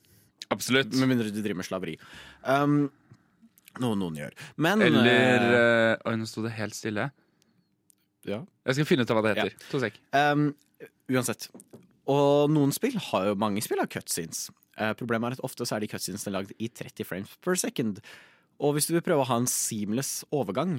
Absolutt. 0.55 0.95
med 0.97 1.11
mindre 1.11 1.29
du 1.33 1.41
driver 1.43 1.59
med 1.61 1.67
slaveri. 1.69 1.97
Um, 2.49 2.87
noe 3.83 3.99
noen 3.99 4.17
gjør. 4.21 4.37
Men 4.63 4.85
Eller 4.85 5.45
eh, 5.49 6.09
Oi, 6.09 6.15
nå 6.21 6.29
sto 6.29 6.45
det 6.45 6.55
helt 6.57 6.77
stille. 6.77 7.11
ja. 8.29 8.41
Jeg 8.65 8.79
skal 8.79 8.89
finne 8.89 9.05
ut 9.05 9.13
av 9.13 9.19
hva 9.19 9.25
det 9.27 9.35
heter. 9.37 9.57
To 9.73 9.81
sek. 9.83 9.99
Um, 10.17 10.53
uansett. 11.13 11.49
Og 12.09 12.51
noen 12.53 12.73
spill 12.75 12.97
har 13.11 13.31
jo 13.31 13.39
mange 13.39 13.63
spill 13.65 13.83
har 13.83 13.91
cutscenes. 13.91 14.47
Uh, 14.79 14.93
problemet 14.97 15.33
er 15.33 15.39
at 15.41 15.45
ofte 15.45 15.67
så 15.69 15.77
er 15.77 15.85
de 15.85 15.91
cutscenesene 15.93 16.33
lagd 16.37 16.55
i 16.57 16.71
30 16.73 17.09
frames 17.09 17.37
per 17.45 17.59
second. 17.61 18.01
Og 18.63 18.77
hvis 18.77 18.89
du 18.89 18.95
vil 18.95 19.05
prøve 19.05 19.27
å 19.27 19.29
ha 19.29 19.41
en 19.43 19.51
seamless 19.51 20.23
overgang 20.33 20.79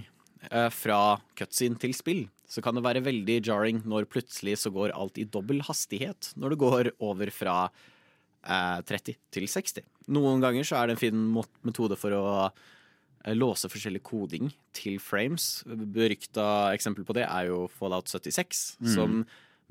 fra 0.74 0.98
cutscene 1.40 1.80
til 1.80 1.94
spill, 1.96 2.24
så 2.54 2.62
kan 2.62 2.78
det 2.78 2.84
være 2.86 3.02
veldig 3.06 3.40
jarring 3.42 3.82
når 3.90 4.10
plutselig 4.12 4.60
så 4.62 4.72
går 4.74 4.94
alt 4.94 5.18
i 5.18 5.26
dobbel 5.26 5.64
hastighet 5.66 6.34
når 6.38 6.54
det 6.54 6.60
går 6.62 6.90
over 7.02 7.32
fra 7.34 7.56
eh, 7.66 8.80
30 8.86 9.18
til 9.34 9.48
60. 9.50 9.82
Noen 10.14 10.44
ganger 10.44 10.68
så 10.68 10.78
er 10.78 10.90
det 10.90 10.98
en 10.98 11.02
fin 11.02 11.24
metode 11.66 11.98
for 12.00 12.14
å 12.18 12.28
eh, 12.44 13.34
låse 13.34 13.72
forskjellig 13.72 14.04
koding 14.06 14.52
til 14.76 15.00
frames. 15.02 15.64
Berykta 15.66 16.76
eksempel 16.76 17.08
på 17.08 17.18
det 17.18 17.26
er 17.26 17.50
jo 17.50 17.66
Fallout 17.74 18.12
76, 18.12 18.64
som 18.94 19.24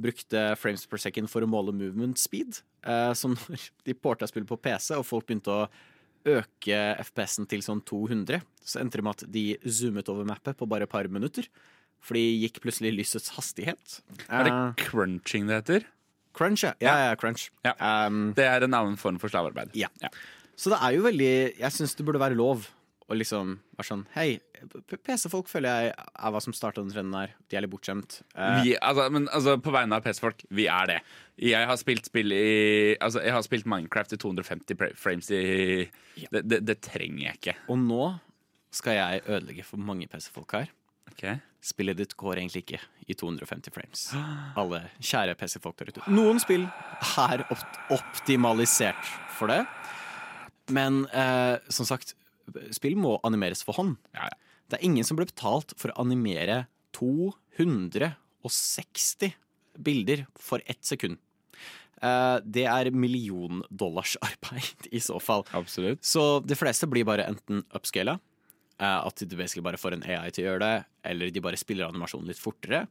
brukte 0.03 0.49
frames 0.59 0.89
per 0.89 0.99
second 0.99 1.31
for 1.31 1.45
å 1.45 1.51
måle 1.51 1.75
movement 1.77 2.19
speed. 2.19 2.65
Eh, 2.83 3.13
når 3.23 3.71
de 3.87 3.95
porta 3.95 4.27
spill 4.31 4.49
på 4.49 4.59
PC, 4.59 4.97
og 4.99 5.07
folk 5.07 5.29
begynte 5.29 5.55
å 5.55 5.67
øke 6.27 6.81
FPS-en 7.03 7.47
til 7.49 7.61
sånn 7.65 7.83
200, 7.85 8.43
så 8.65 8.81
endte 8.81 8.99
det 9.01 9.05
med 9.05 9.17
at 9.23 9.33
de 9.33 9.57
zoomet 9.67 10.09
over 10.09 10.25
mappet 10.29 10.57
på 10.57 10.69
bare 10.69 10.83
et 10.87 10.91
par 10.93 11.09
minutter. 11.09 11.49
For 12.03 12.15
de 12.15 12.23
gikk 12.43 12.61
plutselig 12.65 12.93
lysets 12.97 13.31
hastighet. 13.37 14.01
Er 14.29 14.45
det 14.45 14.53
Eh, 14.53 14.73
crunching 14.87 15.47
det 15.47 15.61
heter? 15.65 15.85
crunch, 16.35 16.63
ja. 16.65 16.73
Ja, 16.81 17.11
ja, 17.11 17.15
crunch. 17.15 17.51
Ja. 17.65 17.75
Um, 18.07 18.33
Det 18.35 18.45
er 18.45 18.63
en 18.65 18.73
annen 18.75 18.97
form 18.97 19.19
for 19.21 19.29
slavearbeid. 19.29 19.71
ja. 19.75 19.89
Så 20.57 20.71
det 20.71 20.79
er 20.83 20.93
jo 20.97 21.03
veldig 21.03 21.59
Jeg 21.59 21.71
syns 21.73 21.95
det 21.97 22.05
burde 22.07 22.19
være 22.21 22.35
lov 22.37 22.67
å 23.13 23.17
liksom 23.19 23.55
var 23.77 23.87
sånn 23.87 24.07
Hei, 24.15 24.41
PC-folk 25.05 25.51
føler 25.51 25.69
jeg 25.69 25.93
er 25.93 26.33
hva 26.35 26.41
som 26.43 26.55
starta 26.57 26.83
den 26.83 26.93
trenden 26.95 27.17
her. 27.19 27.35
De 27.51 27.59
er 27.59 27.65
litt 27.65 27.73
bortskjemt. 27.73 28.21
Uh, 28.33 28.63
Vi, 28.63 28.75
altså, 28.79 29.07
men 29.13 29.29
altså, 29.35 29.57
på 29.63 29.75
vegne 29.75 29.99
av 29.99 30.05
PC-folk, 30.07 30.45
vi 30.55 30.67
er 30.73 30.91
det. 30.91 30.99
Jeg 31.53 31.69
har 31.69 31.79
spilt 31.81 32.09
spill 32.09 32.35
i 32.37 32.45
Altså, 33.03 33.23
jeg 33.25 33.35
har 33.35 33.45
spilt 33.47 33.69
Minecraft 33.69 34.15
i 34.17 34.21
250 34.23 34.85
frames 35.01 35.33
i 35.35 35.43
det, 36.33 36.45
det, 36.45 36.61
det 36.69 36.79
trenger 36.85 37.27
jeg 37.29 37.41
ikke. 37.41 37.57
og 37.73 37.81
nå 37.83 38.05
skal 38.73 38.97
jeg 38.97 39.25
ødelegge 39.29 39.65
for 39.69 39.83
mange 39.85 40.07
PC-folk 40.09 40.55
her. 40.57 40.71
Okay. 41.13 41.37
Spillet 41.63 41.99
ditt 41.99 42.15
går 42.19 42.41
egentlig 42.41 42.63
ikke 42.65 42.79
i 43.05 43.15
250 43.19 43.75
frames. 43.75 44.05
Alle 44.59 44.81
kjære 44.97 45.37
PC-folk 45.39 45.77
der 45.79 45.93
ute. 45.93 46.05
Noen 46.11 46.41
spill 46.43 46.65
er 47.21 47.45
opt 47.53 47.77
optimalisert 47.93 49.13
for 49.37 49.53
det. 49.53 49.61
Men 50.73 51.05
eh, 51.13 51.59
som 51.75 51.87
sagt, 51.87 52.15
spill 52.75 52.97
må 53.01 53.21
animeres 53.27 53.65
for 53.67 53.75
hånd. 53.79 53.95
Ja, 54.17 54.25
ja. 54.31 54.37
Det 54.71 54.77
er 54.79 54.87
ingen 54.89 55.05
som 55.05 55.17
ble 55.19 55.27
betalt 55.29 55.71
for 55.77 55.89
å 55.93 56.01
animere 56.01 56.57
260 56.97 59.33
bilder 59.83 60.19
for 60.41 60.59
ett 60.69 60.85
sekund. 60.85 61.17
Eh, 62.03 62.37
det 62.43 62.65
er 62.67 62.91
milliondollarsarbeid 62.91 64.89
i 64.91 65.01
så 65.03 65.21
fall. 65.23 65.47
Absolutt. 65.55 66.03
Så 66.05 66.43
de 66.45 66.59
fleste 66.59 66.89
blir 66.91 67.07
bare 67.09 67.29
enten 67.31 67.63
upscala, 67.77 68.19
eh, 68.79 69.01
at 69.07 69.23
du 69.23 69.37
basically 69.37 69.65
bare 69.65 69.81
får 69.81 69.97
en 69.97 70.07
AI 70.09 70.31
til 70.31 70.45
å 70.45 70.49
gjøre 70.51 70.65
det, 70.65 70.85
eller 71.13 71.31
de 71.31 71.45
bare 71.45 71.61
spiller 71.61 71.89
animasjonen 71.89 72.33
litt 72.33 72.43
fortere. 72.43 72.87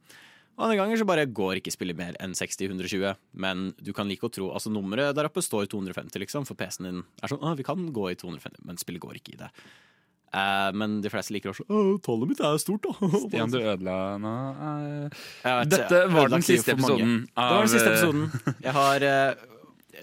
Og 0.61 0.67
andre 0.67 0.77
ganger 0.77 0.99
så 1.01 1.07
bare 1.09 1.25
går 1.25 1.57
ikke 1.57 1.73
spillet 1.73 1.97
mer 1.97 2.17
enn 2.21 2.35
60-120, 2.37 3.15
men 3.41 3.71
du 3.81 3.89
kan 3.97 4.05
like 4.05 4.27
å 4.27 4.29
tro 4.29 4.51
Altså 4.53 4.69
nummeret 4.69 5.15
der 5.17 5.25
oppe 5.25 5.41
står 5.41 5.65
250, 5.71 6.21
liksom, 6.21 6.45
for 6.45 6.59
PC-en 6.59 6.85
din 6.85 6.99
er 7.01 7.31
sånn 7.31 7.41
Å, 7.41 7.55
vi 7.57 7.65
kan 7.65 7.87
gå 7.95 8.11
i 8.11 8.17
250, 8.19 8.61
men 8.69 8.77
spillet 8.77 9.01
går 9.01 9.17
ikke 9.17 9.33
i 9.33 9.39
det. 9.41 9.49
Uh, 10.31 10.69
men 10.77 10.99
de 11.03 11.09
fleste 11.11 11.33
liker 11.35 11.51
også 11.51 11.65
Å, 11.65 11.79
tallet 12.05 12.29
mitt 12.29 12.43
er 12.45 12.59
stort, 12.61 12.85
da. 12.85 13.09
Stian, 13.25 13.51
du 13.51 13.57
ødela 13.57 13.95
nå. 14.21 14.35
uh, 14.61 15.63
Dette 15.67 16.05
var 16.13 16.31
den 16.31 16.45
siste 16.45 16.77
episoden. 16.77 17.25
Av... 17.33 17.41
Det 17.41 17.57
var 17.57 17.65
den 17.65 17.73
siste 17.73 17.89
eh, 17.89 17.97
episoden. 17.97 18.53
Jeg 18.61 18.75
har 18.77 19.07
eh, 19.09 19.49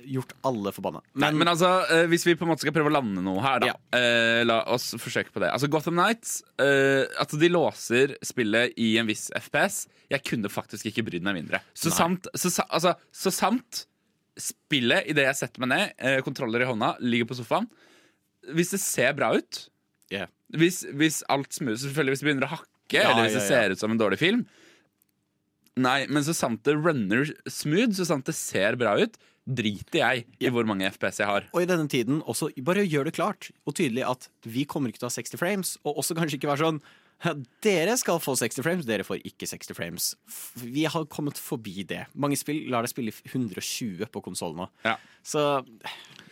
gjort 0.05 0.33
alle 0.49 0.73
forbanna. 0.75 1.01
Men, 1.19 1.37
men 1.41 1.49
altså, 1.51 1.69
eh, 1.95 2.05
hvis 2.11 2.25
vi 2.29 2.35
på 2.39 2.45
en 2.47 2.51
måte 2.53 2.65
skal 2.65 2.75
prøve 2.77 2.91
å 2.91 2.95
lande 2.95 3.23
noe 3.25 3.41
her, 3.45 3.63
da. 3.63 3.71
Ja. 3.73 3.77
eh, 3.99 4.43
la 4.47 4.59
oss 4.75 4.91
forsøke 5.01 5.33
på 5.35 5.41
det. 5.43 5.51
Altså, 5.55 5.71
Gotham 5.73 5.97
Nights 5.99 6.39
eh, 6.61 7.05
At 7.23 7.33
de 7.41 7.49
låser 7.53 8.17
spillet 8.27 8.77
i 8.81 8.91
en 9.01 9.09
viss 9.09 9.29
FPS, 9.39 9.87
jeg 10.13 10.25
kunne 10.29 10.51
faktisk 10.53 10.89
ikke 10.91 11.05
brydd 11.09 11.25
meg 11.27 11.39
mindre. 11.41 11.63
Så 11.77 11.91
Nei. 11.93 11.97
sant, 11.99 12.29
så, 12.37 12.53
altså, 12.69 12.95
så 13.13 13.33
sant 13.35 13.85
spillet, 14.39 15.09
idet 15.11 15.25
jeg 15.27 15.41
setter 15.41 15.65
meg 15.65 15.73
ned, 15.73 15.97
eh, 15.99 16.21
kontroller 16.23 16.63
i 16.63 16.69
hånda, 16.69 16.95
ligger 17.03 17.27
på 17.33 17.37
sofaen 17.41 17.67
Hvis 18.55 18.71
det 18.77 18.81
ser 18.85 19.17
bra 19.19 19.33
ut, 19.37 19.65
Yeah. 20.09 20.31
hvis, 20.57 20.87
hvis 20.97 21.19
alt 21.29 21.53
smooth 21.53 21.77
Selvfølgelig 21.83 22.15
hvis 22.15 22.21
det 22.23 22.27
begynner 22.31 22.47
å 22.47 22.55
hakke, 22.55 22.95
Ja, 22.97 23.11
eller 23.11 23.27
hvis 23.27 23.35
ja, 23.35 23.41
det 23.43 23.49
ser 23.51 23.75
ut 23.75 23.81
som 23.83 23.93
en 23.93 23.99
dårlig 24.01 24.17
film 24.23 24.47
Nei, 25.77 26.07
men 26.09 26.25
så 26.25 26.33
sant 26.33 26.63
det 26.65 26.75
runner 26.81 27.29
smooth, 27.45 27.93
så 27.99 28.07
sant 28.09 28.25
det 28.27 28.33
ser 28.39 28.79
bra 28.81 28.95
ut 28.99 29.19
driter 29.49 30.01
jeg 30.03 30.25
i 30.45 30.51
hvor 30.53 30.67
mange 30.69 30.89
FPS 30.93 31.23
jeg 31.23 31.31
har. 31.31 31.49
Og 31.55 31.65
i 31.65 31.69
denne 31.69 31.89
tiden 31.91 32.23
også 32.29 32.51
bare 32.65 32.85
gjør 32.87 33.09
det 33.09 33.17
klart 33.17 33.51
og 33.65 33.77
tydelig 33.79 34.05
at 34.09 34.29
vi 34.45 34.67
kommer 34.69 34.93
ikke 34.93 35.01
til 35.03 35.09
å 35.09 35.13
ha 35.13 35.19
60 35.19 35.41
frames, 35.41 35.77
og 35.85 36.01
også 36.03 36.17
kanskje 36.19 36.41
ikke 36.41 36.51
være 36.53 36.67
sånn 36.67 36.83
dere 37.65 37.97
skal 37.99 38.21
få 38.23 38.37
60 38.39 38.63
frames, 38.63 38.87
dere 38.87 39.03
får 39.07 39.25
ikke 39.27 39.49
60 39.51 39.75
frames. 39.75 40.05
Vi 40.63 40.85
har 40.87 41.07
kommet 41.11 41.39
forbi 41.41 41.83
det. 41.83 42.05
Mange 42.15 42.39
spill 42.39 42.69
lar 42.71 42.87
deg 42.87 42.93
spille 42.93 43.15
120 43.27 44.07
på 44.15 44.23
konsoll 44.23 44.55
nå. 44.55 44.69
Ja. 44.87 44.95
Så 45.27 45.65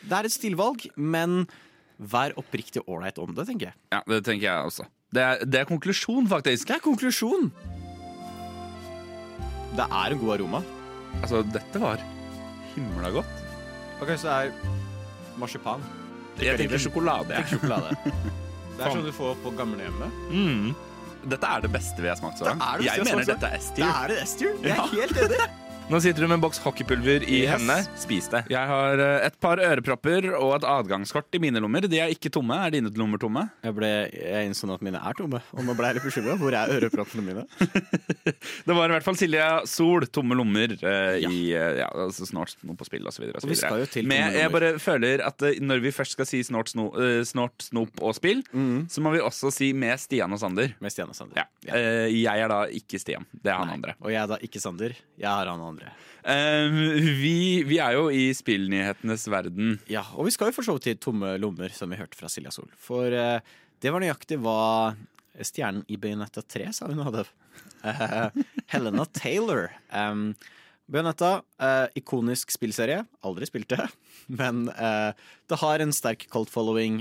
det 0.07 0.15
er 0.15 0.29
et 0.29 0.35
stilvalg, 0.35 0.87
men 0.95 1.49
vær 1.99 2.37
oppriktig 2.39 2.85
ålreit 2.87 3.19
om 3.19 3.35
det, 3.35 3.49
tenker 3.49 3.73
jeg. 3.73 3.79
Ja, 3.91 4.03
Det 4.07 4.23
tenker 4.29 4.47
jeg 4.47 4.71
også. 4.71 4.87
Det 5.17 5.23
er, 5.23 5.43
det 5.47 5.61
er 5.61 5.69
konklusjon, 5.69 6.29
faktisk. 6.31 6.69
Det 6.69 6.77
er 6.77 6.85
konklusjon. 6.85 7.51
Det 9.77 9.87
er 9.87 10.15
en 10.15 10.23
god 10.23 10.37
aroma. 10.37 10.63
Altså, 11.23 11.43
dette 11.51 11.81
var 11.83 12.03
himla 12.77 13.11
godt. 13.11 13.45
Ok, 14.01 14.13
så 14.21 14.29
det 14.29 14.37
er 14.37 14.53
marsipan. 15.41 15.83
Jeg 16.41 16.59
tenker 16.61 16.79
sjokolade. 16.79 17.29
Det 17.33 17.39
er 17.43 17.49
sjokolade. 17.55 17.97
Det 18.77 18.85
er 18.85 18.91
sånn 18.93 19.07
du 19.09 19.13
får 19.17 19.39
på 19.43 19.53
gamlehjemmet. 19.57 20.19
Mm. 20.31 20.75
Dette 21.27 21.49
er 21.49 21.63
det 21.65 21.71
beste 21.73 22.03
vi 22.05 22.09
har 22.13 22.19
smakt 22.21 22.39
så 22.39 22.45
langt. 22.51 22.61
Det 22.61 22.67
er 22.69 22.77
det 22.77 22.85
beste 22.85 22.87
Jeg 22.87 22.97
jeg 22.97 23.01
har 23.01 23.17
mener 23.17 23.25
smakt 23.25 23.27
så 23.27 23.33
dette 23.33 23.47
er 23.47 23.57
Det 23.57 23.63
S-tier. 23.65 23.89
er 23.89 24.09
det 24.13 24.19
S-tier. 24.29 24.53
Jeg 24.63 24.71
er 24.71 24.77
Ja. 24.77 24.87
helt 24.93 25.17
enig. 25.25 25.47
Nå 25.87 26.01
sitter 26.03 26.25
du 26.25 26.27
med 26.27 26.41
en 26.41 26.43
boks 26.43 26.59
hockeypulver 26.65 27.23
i 27.31 27.45
Yes. 27.45 27.53
hendene. 27.53 27.77
Spis 27.95 28.27
det. 28.33 28.41
Jeg 28.51 28.67
har 28.67 28.99
eh, 28.99 29.27
et 29.29 29.37
par 29.39 29.61
ørepropper 29.63 30.25
og 30.35 30.57
et 30.57 30.65
adgangskort 30.67 31.31
i 31.33 31.39
mine 31.39 31.61
lommer. 31.63 31.87
De 31.87 32.01
er 32.03 32.11
ikke 32.11 32.27
tomme. 32.35 32.57
Er 32.67 32.73
dine 32.75 32.91
lommer 32.99 33.21
tomme? 33.23 33.45
Jeg, 33.63 33.75
ble, 33.77 33.91
jeg 34.11 34.49
innså 34.49 34.67
at 34.75 34.83
mine 34.83 34.99
er 34.99 35.15
tomme, 35.15 35.39
og 35.55 35.63
nå 35.63 35.77
ble 35.79 35.93
jeg 35.93 35.99
litt 36.01 36.07
bekymra. 36.09 36.35
Hvor 36.41 36.57
er 36.59 36.73
øreproppene 36.75 37.23
mine? 37.29 37.45
Det 38.67 38.75
var 38.75 38.91
i 38.91 38.97
hvert 38.97 39.07
fall 39.07 39.19
Silja 39.21 39.47
Sol, 39.71 40.09
tomme 40.11 40.35
lommer, 40.35 40.75
eh, 40.75 41.21
i 41.23 41.39
eh, 41.55 41.79
ja, 41.79 41.87
altså 42.09 42.27
snart 42.27 42.57
noe 42.67 42.75
på 42.81 42.89
spill 42.91 43.07
osv. 43.07 43.29
Og 43.31 43.47
vi 43.47 43.55
skal 43.61 43.85
jo 43.85 43.87
til 43.95 44.11
Men 44.11 44.35
jeg 44.35 44.51
bare 44.57 44.73
føler 44.83 45.23
at 45.23 45.47
eh, 45.47 45.61
når 45.63 45.85
vi 45.87 45.95
først 45.95 46.17
skal 46.19 46.27
si 46.27 46.43
snort, 46.51 46.73
sno, 46.75 46.89
snort 47.31 47.63
snop 47.69 48.03
og 48.03 48.19
spill, 48.19 48.43
så 48.91 49.07
må 49.07 49.15
vi 49.15 49.23
også 49.23 49.55
si 49.55 49.71
med 49.77 50.03
Stian 50.03 50.35
og 50.35 50.43
Sander. 50.43 50.75
Med 50.83 50.91
Stian 50.97 51.15
og 51.15 51.21
Sander. 51.21 51.45
Ja. 51.45 51.47
Eh, 51.79 52.11
jeg 52.25 52.43
er 52.43 52.51
da 52.51 52.65
ikke 52.75 52.99
Stian. 52.99 53.31
Det 53.39 53.55
er 53.55 53.63
han 53.63 53.77
andre. 53.79 53.95
Og 54.03 54.11
jeg 54.11 54.25
er 54.27 54.35
da 54.35 54.43
ikke 54.43 54.59
Sander. 54.67 54.99
Jeg 55.15 55.31
har 55.31 55.47
han 55.47 55.63
andre. 55.63 55.75
Eh, 56.27 56.79
vi, 57.21 57.63
vi 57.69 57.79
er 57.83 57.95
jo 57.95 58.09
i 58.11 58.29
spillnyhetenes 58.35 59.29
verden. 59.31 59.77
Ja, 59.91 60.03
Og 60.17 60.27
vi 60.27 60.35
skal 60.35 60.51
jo 60.51 60.57
for 60.57 60.67
så 60.67 60.75
vidt 60.79 60.91
i 60.91 60.99
tomme 60.99 61.37
lommer, 61.39 61.71
som 61.75 61.93
vi 61.93 62.01
hørte 62.01 62.19
fra 62.19 62.31
Silja 62.33 62.51
Sol. 62.55 62.69
For 62.83 63.15
uh, 63.15 63.39
det 63.83 63.93
var 63.95 64.03
nøyaktig 64.03 64.41
hva 64.43 64.97
stjernen 65.45 65.85
i 65.93 65.99
Bayonetta 66.01 66.43
3 66.43 66.73
sa 66.75 66.89
hun 66.91 67.05
hadde. 67.07 67.27
Uh, 67.85 68.29
Helena 68.73 69.07
Taylor. 69.15 69.71
Um, 69.93 70.31
Bayonetta, 70.87 71.41
eh, 71.59 71.89
ikonisk 71.99 72.53
spillserie. 72.55 73.01
Aldri 73.27 73.49
spilt 73.49 73.73
det. 73.73 73.89
Men 74.41 74.69
eh, 74.71 75.19
det 75.51 75.59
har 75.59 75.83
en 75.83 75.91
sterk 75.91 76.29
cult 76.31 76.53
following. 76.53 77.01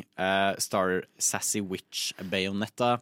Star 0.58 1.04
Sassy 1.22 1.62
Witch 1.62 2.10
Bayonetta. 2.32 2.96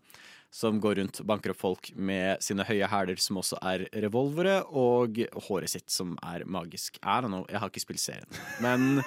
Som 0.53 0.77
går 0.81 0.99
rundt 0.99 1.17
og 1.23 1.27
banker 1.29 1.53
opp 1.53 1.57
folk 1.63 1.87
med 1.97 2.43
sine 2.45 2.65
høye 2.67 2.85
hæler, 2.85 3.17
som 3.17 3.39
også 3.41 3.57
er 3.65 3.87
revolvere, 4.03 4.59
og 4.69 5.17
håret 5.47 5.71
sitt, 5.73 5.87
som 5.89 6.13
er 6.21 6.45
magisk. 6.45 6.99
I 7.01 7.21
don't 7.25 7.33
know, 7.33 7.47
jeg 7.49 7.61
har 7.63 7.71
ikke 7.71 7.81
spilt 7.81 8.03
serien. 8.03 8.41
Men 8.61 9.01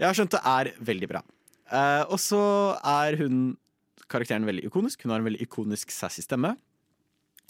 jeg 0.00 0.08
har 0.08 0.18
skjønt 0.18 0.34
det 0.34 0.42
er 0.50 0.72
veldig 0.90 1.10
bra. 1.12 1.22
Eh, 1.70 2.02
og 2.10 2.18
så 2.18 2.42
er 2.82 3.20
hun 3.20 3.54
karakteren 4.10 4.48
veldig 4.48 4.66
ikonisk. 4.66 5.04
Hun 5.04 5.14
har 5.14 5.22
en 5.22 5.28
veldig 5.30 5.44
ikonisk 5.46 5.94
sassy 5.94 6.24
stemme. 6.26 6.56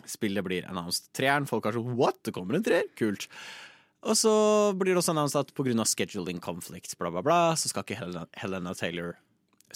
Spillet 0.08 0.44
blir 0.44 0.68
announced 0.68 1.08
treeren. 1.16 1.48
Folk 1.48 1.68
er 1.68 1.76
sånn 1.76 1.96
What? 1.96 2.20
Det 2.26 2.34
kommer 2.36 2.58
en 2.58 2.66
treer? 2.66 2.88
Kult. 3.00 3.28
Og 4.00 4.16
så 4.16 4.32
blir 4.80 4.94
det 4.94 5.00
også 5.02 5.12
annonset 5.12 5.48
at 5.48 5.54
pga. 5.56 5.84
scheduling 5.84 6.40
conflict, 6.40 6.96
bla, 6.98 7.10
bla, 7.10 7.22
bla, 7.22 7.40
så 7.56 7.68
skal 7.68 7.84
ikke 7.84 7.98
Helena, 8.00 8.26
Helena 8.32 8.72
Taylor 8.74 9.16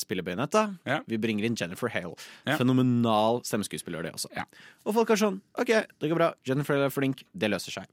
spille 0.00 0.24
Bayonetta. 0.26 0.66
Ja. 0.88 1.00
Vi 1.10 1.18
bringer 1.20 1.46
inn 1.46 1.56
Jennifer 1.58 1.92
Hale. 1.92 2.16
Ja. 2.46 2.58
Fenomenal 2.60 3.42
stemmeskuespiller, 3.46 4.06
det 4.06 4.14
også. 4.16 4.30
Ja. 4.36 4.46
Og 4.84 4.96
folk 4.98 5.14
er 5.14 5.20
sånn 5.20 5.40
OK, 5.60 5.72
det 5.72 6.10
går 6.10 6.20
bra. 6.20 6.32
Jennifer 6.48 6.76
Hale 6.76 6.90
er 6.90 6.94
flink. 6.94 7.24
Det 7.32 7.50
løser 7.52 7.80
seg. 7.80 7.90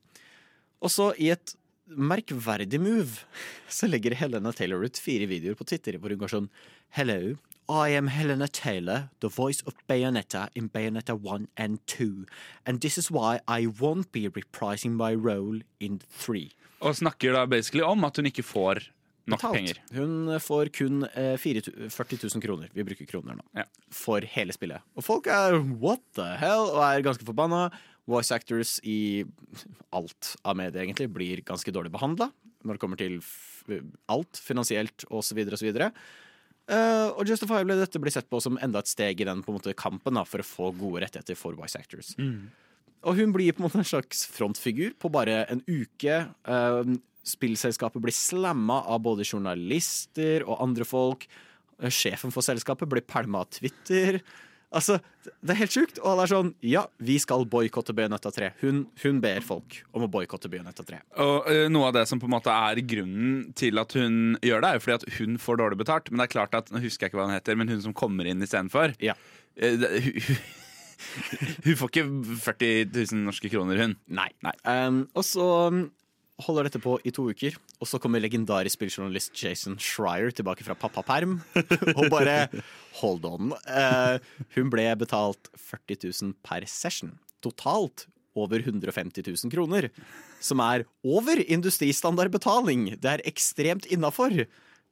Og 0.82 0.92
så, 0.94 1.12
i 1.22 1.30
et 1.34 1.56
merkverdig 1.92 2.80
move, 2.82 3.26
så 3.78 3.90
legger 3.90 4.16
Helena 4.16 4.54
Taylor 4.56 4.84
ut 4.86 5.00
fire 5.02 5.28
videoer 5.30 5.58
på 5.60 5.68
Twitter 5.68 6.00
hvor 6.00 6.14
hun 6.14 6.22
går 6.22 6.36
sånn 6.36 6.52
Hello, 6.96 7.36
I 7.72 7.96
am 7.96 8.08
Helena 8.08 8.48
Taylor, 8.48 9.10
the 9.22 9.30
voice 9.30 9.62
of 9.66 9.76
Bayonetta 9.88 10.50
in 10.56 10.68
Bayonetta 10.70 11.16
1 11.16 11.48
and 11.56 11.80
2. 11.88 12.26
And 12.66 12.82
this 12.82 12.98
is 12.98 13.10
why 13.10 13.40
I 13.48 13.66
won't 13.66 14.12
be 14.12 14.28
reprising 14.28 14.92
my 14.92 15.14
role 15.14 15.62
in 15.80 16.02
3. 16.20 16.50
Og 16.82 16.98
snakker 16.98 17.34
da 17.38 17.46
basically 17.46 17.86
om 17.86 18.04
at 18.04 18.18
hun 18.18 18.28
ikke 18.28 18.44
får 18.44 18.90
nok 19.32 19.42
Betalt. 19.42 19.58
penger. 19.58 19.80
Hun 19.96 20.34
får 20.44 20.72
kun 20.76 21.06
eh, 21.10 21.36
40 21.40 21.72
000 22.28 22.44
kroner. 22.44 22.72
Vi 22.76 22.86
bruker 22.88 23.10
kroner 23.10 23.40
nå. 23.40 23.46
Ja. 23.58 23.66
For 23.96 24.26
hele 24.36 24.56
spillet. 24.56 24.84
Og 24.96 25.06
folk 25.08 25.30
er 25.32 25.58
what 25.82 26.04
the 26.20 26.28
hell? 26.42 26.68
Og 26.74 26.82
er 26.86 27.06
ganske 27.06 27.28
forbanna. 27.28 27.70
Voice 28.10 28.34
actors 28.36 28.80
i 28.88 29.24
alt 29.96 30.36
av 30.44 30.58
medier 30.58 30.84
egentlig 30.84 31.08
blir 31.14 31.44
ganske 31.46 31.72
dårlig 31.74 31.94
behandla 31.94 32.32
når 32.66 32.78
det 32.78 32.82
kommer 32.82 33.00
til 33.00 33.18
f 33.22 33.50
alt 34.10 34.40
finansielt 34.42 35.06
osv. 35.14 35.38
osv. 35.54 35.70
Uh, 36.72 37.10
og 37.14 37.30
Justifiably 37.30 37.76
dette 37.78 38.00
blir 38.02 38.14
sett 38.14 38.30
på 38.32 38.40
som 38.44 38.58
enda 38.64 38.82
et 38.82 38.90
steg 38.90 39.22
i 39.22 39.28
den 39.28 39.44
på 39.46 39.52
en 39.52 39.58
måte, 39.60 39.76
kampen 39.78 40.18
da, 40.18 40.24
for 40.28 40.42
å 40.42 40.48
få 40.48 40.72
gode 40.78 41.04
rettigheter 41.06 41.38
for 41.38 41.58
voice 41.58 41.78
actors. 41.78 42.14
Og 43.02 43.18
hun 43.18 43.34
blir 43.34 43.54
på 43.54 43.64
en 43.64 43.68
måte 43.68 43.82
en 43.82 43.88
slags 43.88 44.28
frontfigur 44.30 44.94
på 45.02 45.10
bare 45.14 45.44
en 45.50 45.64
uke. 45.66 46.20
Eh, 46.26 46.92
spillselskapet 47.28 48.02
blir 48.02 48.16
slamma 48.16 48.82
av 48.90 49.02
både 49.06 49.26
journalister 49.28 50.46
og 50.48 50.62
andre 50.64 50.86
folk. 50.88 51.28
Eh, 51.82 51.90
sjefen 51.94 52.32
for 52.34 52.42
selskapet 52.46 52.90
blir 52.90 53.02
pælma 53.06 53.44
av 53.46 53.50
Twitter. 53.58 54.22
Altså, 54.72 55.02
Det 55.44 55.52
er 55.52 55.60
helt 55.60 55.74
sjukt. 55.76 55.98
Og 56.00 56.06
alle 56.14 56.24
er 56.24 56.30
sånn 56.32 56.54
Ja, 56.64 56.86
vi 57.04 57.18
skal 57.20 57.44
boikotte 57.46 57.94
Bayonetta 57.94 58.32
3. 58.32 58.54
Hun, 58.62 58.86
hun 59.04 59.20
ber 59.22 59.42
folk 59.44 59.82
om 59.94 60.06
å 60.06 60.10
boikotte 60.10 60.50
Bayonetta 60.50 60.86
3. 60.88 61.02
Og 61.20 61.50
eh, 61.52 61.66
Noe 61.70 61.90
av 61.90 61.94
det 61.98 62.06
som 62.08 62.20
på 62.22 62.26
en 62.30 62.34
måte 62.38 62.54
er 62.56 62.80
grunnen 62.88 63.52
til 63.54 63.78
at 63.82 63.92
hun 64.00 64.38
gjør 64.42 64.64
det, 64.64 64.70
er 64.72 64.80
jo 64.80 64.84
fordi 64.86 64.96
at 65.02 65.20
hun 65.20 65.36
får 65.44 65.60
dårlig 65.62 65.78
betalt. 65.84 66.10
Men 66.10 66.24
det 66.24 66.30
er 66.30 66.34
klart 66.38 66.56
at, 66.58 66.72
nå 66.72 66.80
husker 66.82 67.06
jeg 67.06 67.12
ikke 67.12 67.20
hva 67.20 67.28
hun 67.28 67.36
heter, 67.36 67.60
men 67.60 67.68
hun 67.74 67.82
som 67.84 67.94
kommer 67.94 68.26
inn 68.32 68.42
istedenfor 68.42 68.96
Ja. 69.04 69.14
det- 69.60 70.02
hun, 70.06 70.38
hun 71.66 71.76
får 71.76 71.90
ikke 71.92 72.08
40 72.40 72.92
000 73.12 73.24
norske 73.26 73.50
kroner, 73.52 73.78
hun. 73.82 73.96
Nei. 74.08 74.30
Nei. 74.46 74.54
Um, 74.64 75.04
og 75.18 75.24
så 75.28 75.48
um, 75.68 75.84
holder 76.46 76.68
dette 76.68 76.82
på 76.84 76.98
i 77.08 77.14
to 77.14 77.28
uker, 77.32 77.56
og 77.80 77.90
så 77.90 78.00
kommer 78.02 78.24
legendarisk 78.24 78.78
spilljournalist 78.78 79.34
Jason 79.38 79.78
Schreier 79.82 80.34
tilbake 80.36 80.66
fra 80.68 80.78
pappaperm 80.78 81.40
og 81.98 82.06
bare 82.14 82.46
Hold 83.02 83.26
on. 83.28 83.54
Uh, 83.66 84.18
hun 84.58 84.72
ble 84.74 84.90
betalt 85.00 85.52
40 85.56 86.02
000 86.10 86.34
per 86.46 86.68
session. 86.70 87.16
Totalt 87.42 88.06
over 88.38 88.60
150 88.64 89.24
000 89.28 89.52
kroner. 89.54 89.90
Som 90.44 90.62
er 90.64 90.86
over 91.04 91.42
industristandardbetaling. 91.42 92.92
Det 93.02 93.16
er 93.16 93.26
ekstremt 93.30 93.88
innafor. 93.92 94.44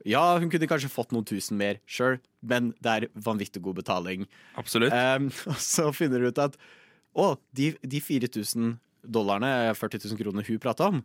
Ja, 0.08 0.24
hun 0.40 0.52
kunne 0.52 0.68
kanskje 0.70 0.92
fått 0.92 1.12
noen 1.12 1.28
tusen 1.28 1.60
mer, 1.60 1.82
sure, 1.90 2.22
men 2.40 2.72
det 2.80 2.92
er 2.92 3.08
vanvittig 3.20 3.62
god 3.66 3.82
betaling. 3.82 4.28
Absolutt. 4.60 4.96
Um, 4.96 5.28
og 5.52 5.60
så 5.60 5.90
finner 5.96 6.24
du 6.24 6.30
ut 6.32 6.44
at 6.44 6.56
å, 7.12 7.34
de, 7.58 7.74
de 7.84 8.00
4000 8.04 8.78
dollarene, 9.04 9.74
40 9.76 10.06
000 10.08 10.22
kroner 10.22 10.48
hun 10.48 10.62
prata 10.62 10.88
om, 10.92 11.02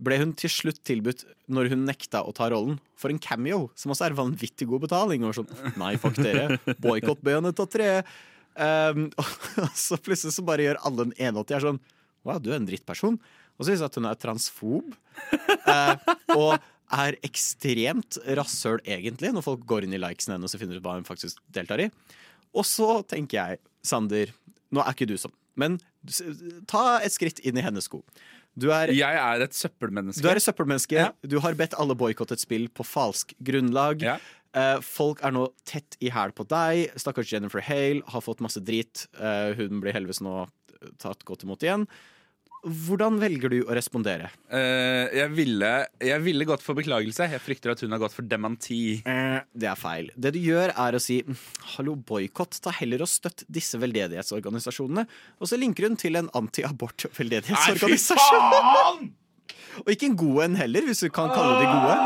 ble 0.00 0.18
hun 0.22 0.32
til 0.38 0.50
slutt 0.52 0.80
tilbudt 0.88 1.24
når 1.52 1.72
hun 1.72 1.84
nekta 1.88 2.22
å 2.24 2.32
ta 2.36 2.48
rollen 2.52 2.78
for 2.98 3.12
en 3.12 3.20
cameo, 3.22 3.66
som 3.78 3.92
også 3.92 4.08
er 4.08 4.16
vanvittig 4.18 4.68
god 4.70 4.86
betaling. 4.86 5.26
Og 5.28 5.36
sånn, 5.36 5.50
nei, 5.80 5.94
fuck 6.00 6.16
dere, 6.20 6.58
boikott 6.82 7.22
Bayonetta 7.24 7.66
3. 7.68 7.90
Um, 8.52 9.06
og 9.64 9.76
så 9.78 9.98
plutselig 10.00 10.36
så 10.36 10.44
bare 10.46 10.66
gjør 10.66 10.82
alle 10.88 11.08
en 11.08 11.14
180 11.16 11.56
er 11.56 11.66
sånn 11.68 11.82
Wow, 12.22 12.36
du 12.38 12.52
er 12.52 12.60
en 12.60 12.68
drittperson. 12.68 13.16
Og 13.58 13.64
så 13.64 13.72
viser 13.72 13.82
det 13.82 13.90
at 13.90 13.96
hun 13.98 14.06
er 14.06 14.18
transfob. 14.22 14.92
Uh, 15.66 15.96
og 16.38 16.52
er 16.92 17.16
ekstremt 17.26 18.18
rasshøl, 18.38 18.82
egentlig, 18.84 19.32
når 19.34 19.44
folk 19.46 19.64
går 19.68 19.86
inn 19.86 19.96
i 19.96 20.00
likesen 20.00 20.36
hennes 20.36 20.54
og 20.54 20.62
finner 20.62 20.78
ut 20.78 20.84
hva 20.84 20.94
hun 20.98 21.08
faktisk 21.08 21.40
deltar 21.54 21.82
i. 21.82 21.88
Og 22.54 22.66
så 22.68 23.00
tenker 23.08 23.38
jeg, 23.38 23.62
Sander, 23.82 24.30
nå 24.70 24.84
er 24.84 24.94
ikke 24.94 25.08
du 25.10 25.16
sånn, 25.18 25.34
men 25.58 25.80
ta 26.70 27.00
et 27.02 27.14
skritt 27.14 27.40
inn 27.42 27.58
i 27.58 27.64
hennes 27.64 27.88
sko. 27.88 28.02
Du 28.58 28.68
er, 28.74 28.92
Jeg 28.92 29.16
er 29.16 29.44
et 29.46 29.56
søppelmenneske. 29.56 30.22
du 30.22 30.28
er 30.28 30.36
et 30.36 30.44
søppelmenneske. 30.44 30.98
Ja. 30.98 31.10
Du 31.24 31.38
har 31.40 31.56
bedt 31.56 31.76
alle 31.80 31.96
boikotte 31.96 32.36
et 32.36 32.42
spill 32.42 32.68
på 32.68 32.84
falsk 32.84 33.32
grunnlag. 33.40 34.04
Ja. 34.04 34.18
Uh, 34.52 34.82
folk 34.84 35.22
er 35.24 35.32
nå 35.32 35.46
tett 35.64 35.96
i 36.04 36.10
hæl 36.12 36.34
på 36.36 36.44
deg. 36.44 36.92
Stakkars 37.00 37.32
Jennifer 37.32 37.64
Hale 37.64 38.04
har 38.12 38.24
fått 38.24 38.42
masse 38.44 38.60
drit. 38.60 39.06
Uh, 39.16 39.56
hun 39.56 39.80
blir 39.80 39.96
heldigvis 39.96 40.20
nå 40.24 40.42
tatt 41.00 41.24
godt 41.24 41.46
imot 41.46 41.62
igjen. 41.64 41.86
Hvordan 42.62 43.16
velger 43.18 43.50
du 43.50 43.64
å 43.66 43.74
respondere? 43.74 44.28
Eh, 44.46 45.10
jeg, 45.18 45.26
ville, 45.34 45.66
jeg 45.98 46.22
ville 46.22 46.46
gått 46.46 46.62
for 46.62 46.78
beklagelse. 46.78 47.26
Jeg 47.32 47.42
frykter 47.42 47.72
at 47.72 47.80
hun 47.82 47.90
har 47.90 47.98
gått 47.98 48.14
for 48.14 48.22
dementi. 48.22 49.02
Eh, 49.02 49.42
det 49.50 49.66
er 49.66 49.74
feil. 49.80 50.12
Det 50.14 50.30
du 50.36 50.38
gjør, 50.38 50.70
er 50.70 50.94
å 50.94 51.00
si 51.02 51.24
"Mm, 51.26 51.34
hallo, 51.74 51.96
boikott. 51.98 52.60
Ta 52.62 52.70
heller 52.70 53.02
og 53.02 53.10
støtt 53.10 53.42
disse 53.50 53.74
veldedighetsorganisasjonene. 53.82 55.02
Og 55.40 55.48
så 55.50 55.58
linker 55.58 55.88
hun 55.88 55.96
til 55.98 56.14
en 56.22 56.30
anti-abort-veldedighetsorganisasjon. 56.38 59.10
Og 59.82 59.88
ikke 59.88 60.06
en 60.12 60.16
god 60.20 60.42
en 60.44 60.54
heller, 60.62 60.82
hvis 60.86 61.00
du 61.02 61.08
kan 61.10 61.34
kalle 61.34 61.58
de 61.58 61.66
gode. 61.66 61.96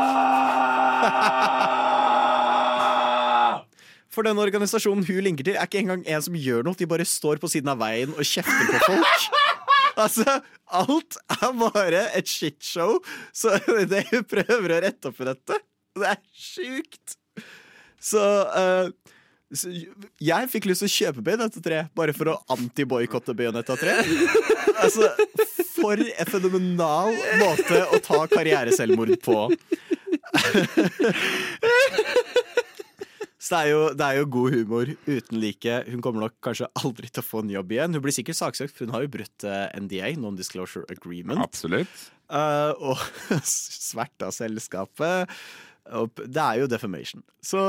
For 4.09 4.23
den 4.25 4.39
organisasjonen 4.41 5.05
hun 5.05 5.21
linker 5.21 5.43
til, 5.45 5.53
er 5.59 5.67
ikke 5.69 5.83
engang 5.83 6.01
en 6.07 6.21
som 6.25 6.33
gjør 6.33 6.63
noe. 6.65 6.73
De 6.79 6.87
bare 6.89 7.05
står 7.05 7.37
på 7.37 7.45
siden 7.51 7.69
av 7.69 7.77
veien 7.77 8.09
og 8.15 8.23
kjefter 8.25 8.65
på 8.71 8.79
folk. 8.87 9.27
Altså, 9.97 10.25
alt 10.77 11.17
er 11.33 11.53
bare 11.57 12.03
et 12.17 12.29
shitshow. 12.29 12.99
Så 13.35 13.55
det 13.91 14.05
hun 14.11 14.23
prøver 14.29 14.75
å 14.75 14.81
rette 14.85 15.11
opp 15.11 15.21
i 15.23 15.29
dette, 15.31 15.59
det 15.97 16.07
er 16.13 16.19
sjukt. 16.37 17.17
Så, 17.97 18.21
uh, 18.21 18.89
så 19.49 19.71
jeg 20.21 20.49
fikk 20.51 20.67
lyst 20.69 20.83
til 20.83 20.89
å 20.89 20.95
kjøpe 20.95 21.23
Bayonetta 21.25 21.59
3 21.63 21.81
bare 21.97 22.13
for 22.15 22.25
å 22.33 22.39
antiboikotte 22.53 23.35
Bayonetta 23.37 23.75
3. 23.79 23.95
Altså, 24.77 25.09
for 25.73 25.97
en 25.97 26.29
fenomenal 26.29 27.15
måte 27.41 27.79
å 27.89 27.97
ta 28.03 28.19
karriereselvmord 28.29 29.17
på. 29.25 29.47
Så 33.47 33.55
det 33.55 33.59
er, 33.63 33.69
jo, 33.71 33.83
det 33.95 34.03
er 34.03 34.17
jo 34.17 34.27
god 34.27 34.55
humor 34.57 34.89
uten 35.07 35.37
like. 35.39 35.75
Hun 35.87 36.01
kommer 36.03 36.25
nok 36.25 36.33
kanskje 36.43 36.67
aldri 36.81 37.07
til 37.07 37.23
å 37.23 37.27
få 37.29 37.45
en 37.45 37.53
jobb 37.53 37.69
igjen. 37.71 37.93
Hun 37.95 38.03
blir 38.03 38.15
sikkert 38.15 38.35
saksøkt, 38.41 38.73
for 38.75 38.83
hun 38.83 38.91
har 38.91 39.05
jo 39.05 39.11
brutt 39.13 39.45
eh, 39.47 39.69
NDA, 39.79 40.09
Non-Disclosure 40.19 40.83
Agreement. 40.91 41.39
Absolutt. 41.45 41.93
Uh, 42.27 42.75
og 42.91 43.05
sverta 43.47 44.33
selskapet. 44.35 45.31
Det 46.27 46.43
er 46.43 46.59
jo 46.59 46.67
defamation. 46.67 47.23
Så 47.39 47.61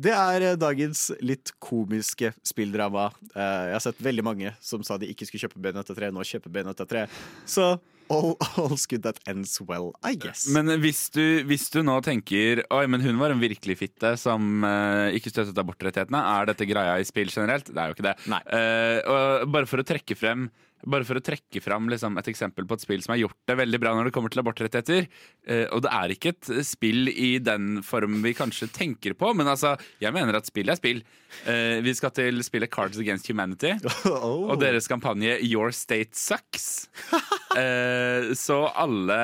det 0.00 0.16
er 0.16 0.46
eh, 0.54 0.56
dagens 0.56 1.10
litt 1.20 1.52
komiske 1.60 2.32
spilldrama. 2.40 3.10
Jeg 3.34 3.76
har 3.76 3.84
sett 3.84 4.00
veldig 4.00 4.24
mange 4.24 4.56
som 4.64 4.80
sa 4.80 4.96
de 4.96 5.12
ikke 5.12 5.28
skulle 5.28 5.44
kjøpe 5.44 5.60
Benetta 5.68 5.92
3, 5.92 6.08
nå 6.08 6.24
kjøper 6.24 6.56
Benetta 6.56 6.88
3. 6.88 7.04
Så 7.44 7.74
all, 8.08 8.36
all's 8.60 8.86
good 8.88 9.04
that 9.06 9.20
ends 9.28 9.58
well, 9.60 9.92
I 10.02 10.14
guess. 10.18 10.46
Men 10.54 10.70
hvis 10.82 11.08
du, 11.14 11.42
hvis 11.48 11.68
du 11.74 11.80
nå 11.86 11.98
tenker 12.06 12.64
Oi, 12.74 12.84
men 12.90 13.04
hun 13.04 13.20
var 13.20 13.34
en 13.34 13.42
virkelig 13.42 13.78
fitte 13.80 14.14
som 14.20 14.64
eh, 14.66 15.16
ikke 15.18 15.32
støttet 15.32 15.58
abortrettighetene, 15.60 16.22
er 16.38 16.48
dette 16.50 16.68
greia 16.68 16.98
i 16.98 17.06
spill 17.08 17.32
generelt? 17.32 17.70
Det 17.70 17.78
er 17.78 17.90
jo 17.90 17.98
ikke 17.98 18.08
det. 18.08 18.16
Nei. 18.30 18.40
Eh, 18.58 18.98
og 19.08 19.52
bare 19.54 19.70
for 19.70 19.82
å 19.82 19.86
trekke 19.86 20.18
frem 20.18 20.48
bare 20.86 21.06
for 21.08 21.18
å 21.18 21.22
trekke 21.24 21.62
fram 21.64 21.88
liksom, 21.90 22.18
et 22.20 22.28
eksempel 22.30 22.66
på 22.68 22.76
et 22.78 22.84
spill 22.84 23.02
som 23.04 23.14
har 23.14 23.22
gjort 23.24 23.38
det 23.50 23.56
veldig 23.58 23.80
bra 23.82 23.94
når 23.96 24.08
det 24.08 24.14
kommer 24.14 24.30
til 24.32 24.42
abortrettigheter. 24.44 25.08
Eh, 25.48 25.64
og 25.74 25.82
det 25.86 25.92
er 25.94 26.14
ikke 26.14 26.34
et 26.34 26.50
spill 26.68 27.10
i 27.10 27.38
den 27.42 27.80
form 27.86 28.20
vi 28.22 28.34
kanskje 28.38 28.70
tenker 28.74 29.16
på, 29.18 29.32
men 29.34 29.50
altså, 29.50 29.74
jeg 30.02 30.14
mener 30.14 30.38
at 30.38 30.46
spill 30.48 30.70
er 30.70 30.78
spill. 30.78 31.02
Eh, 31.50 31.78
vi 31.84 31.94
skal 31.98 32.12
til 32.16 32.38
spillet 32.46 32.70
Cards 32.72 33.00
Against 33.00 33.28
Humanity 33.28 33.74
Oh. 34.08 34.48
og 34.52 34.60
deres 34.62 34.86
kampanje 34.88 35.34
Your 35.44 35.72
State 35.76 36.14
Sucks. 36.18 36.88
Eh, 37.58 38.34
så 38.38 38.58
alle, 38.76 39.16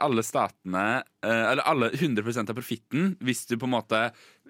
alle 0.00 0.22
statene 0.24 1.02
eh, 1.02 1.42
Eller 1.50 1.60
alle 1.68 1.88
100% 1.90 2.48
av 2.48 2.56
profitten, 2.56 3.10
hvis 3.20 3.42
du 3.50 3.56
på 3.58 3.66
en 3.66 3.74
måte 3.74 3.98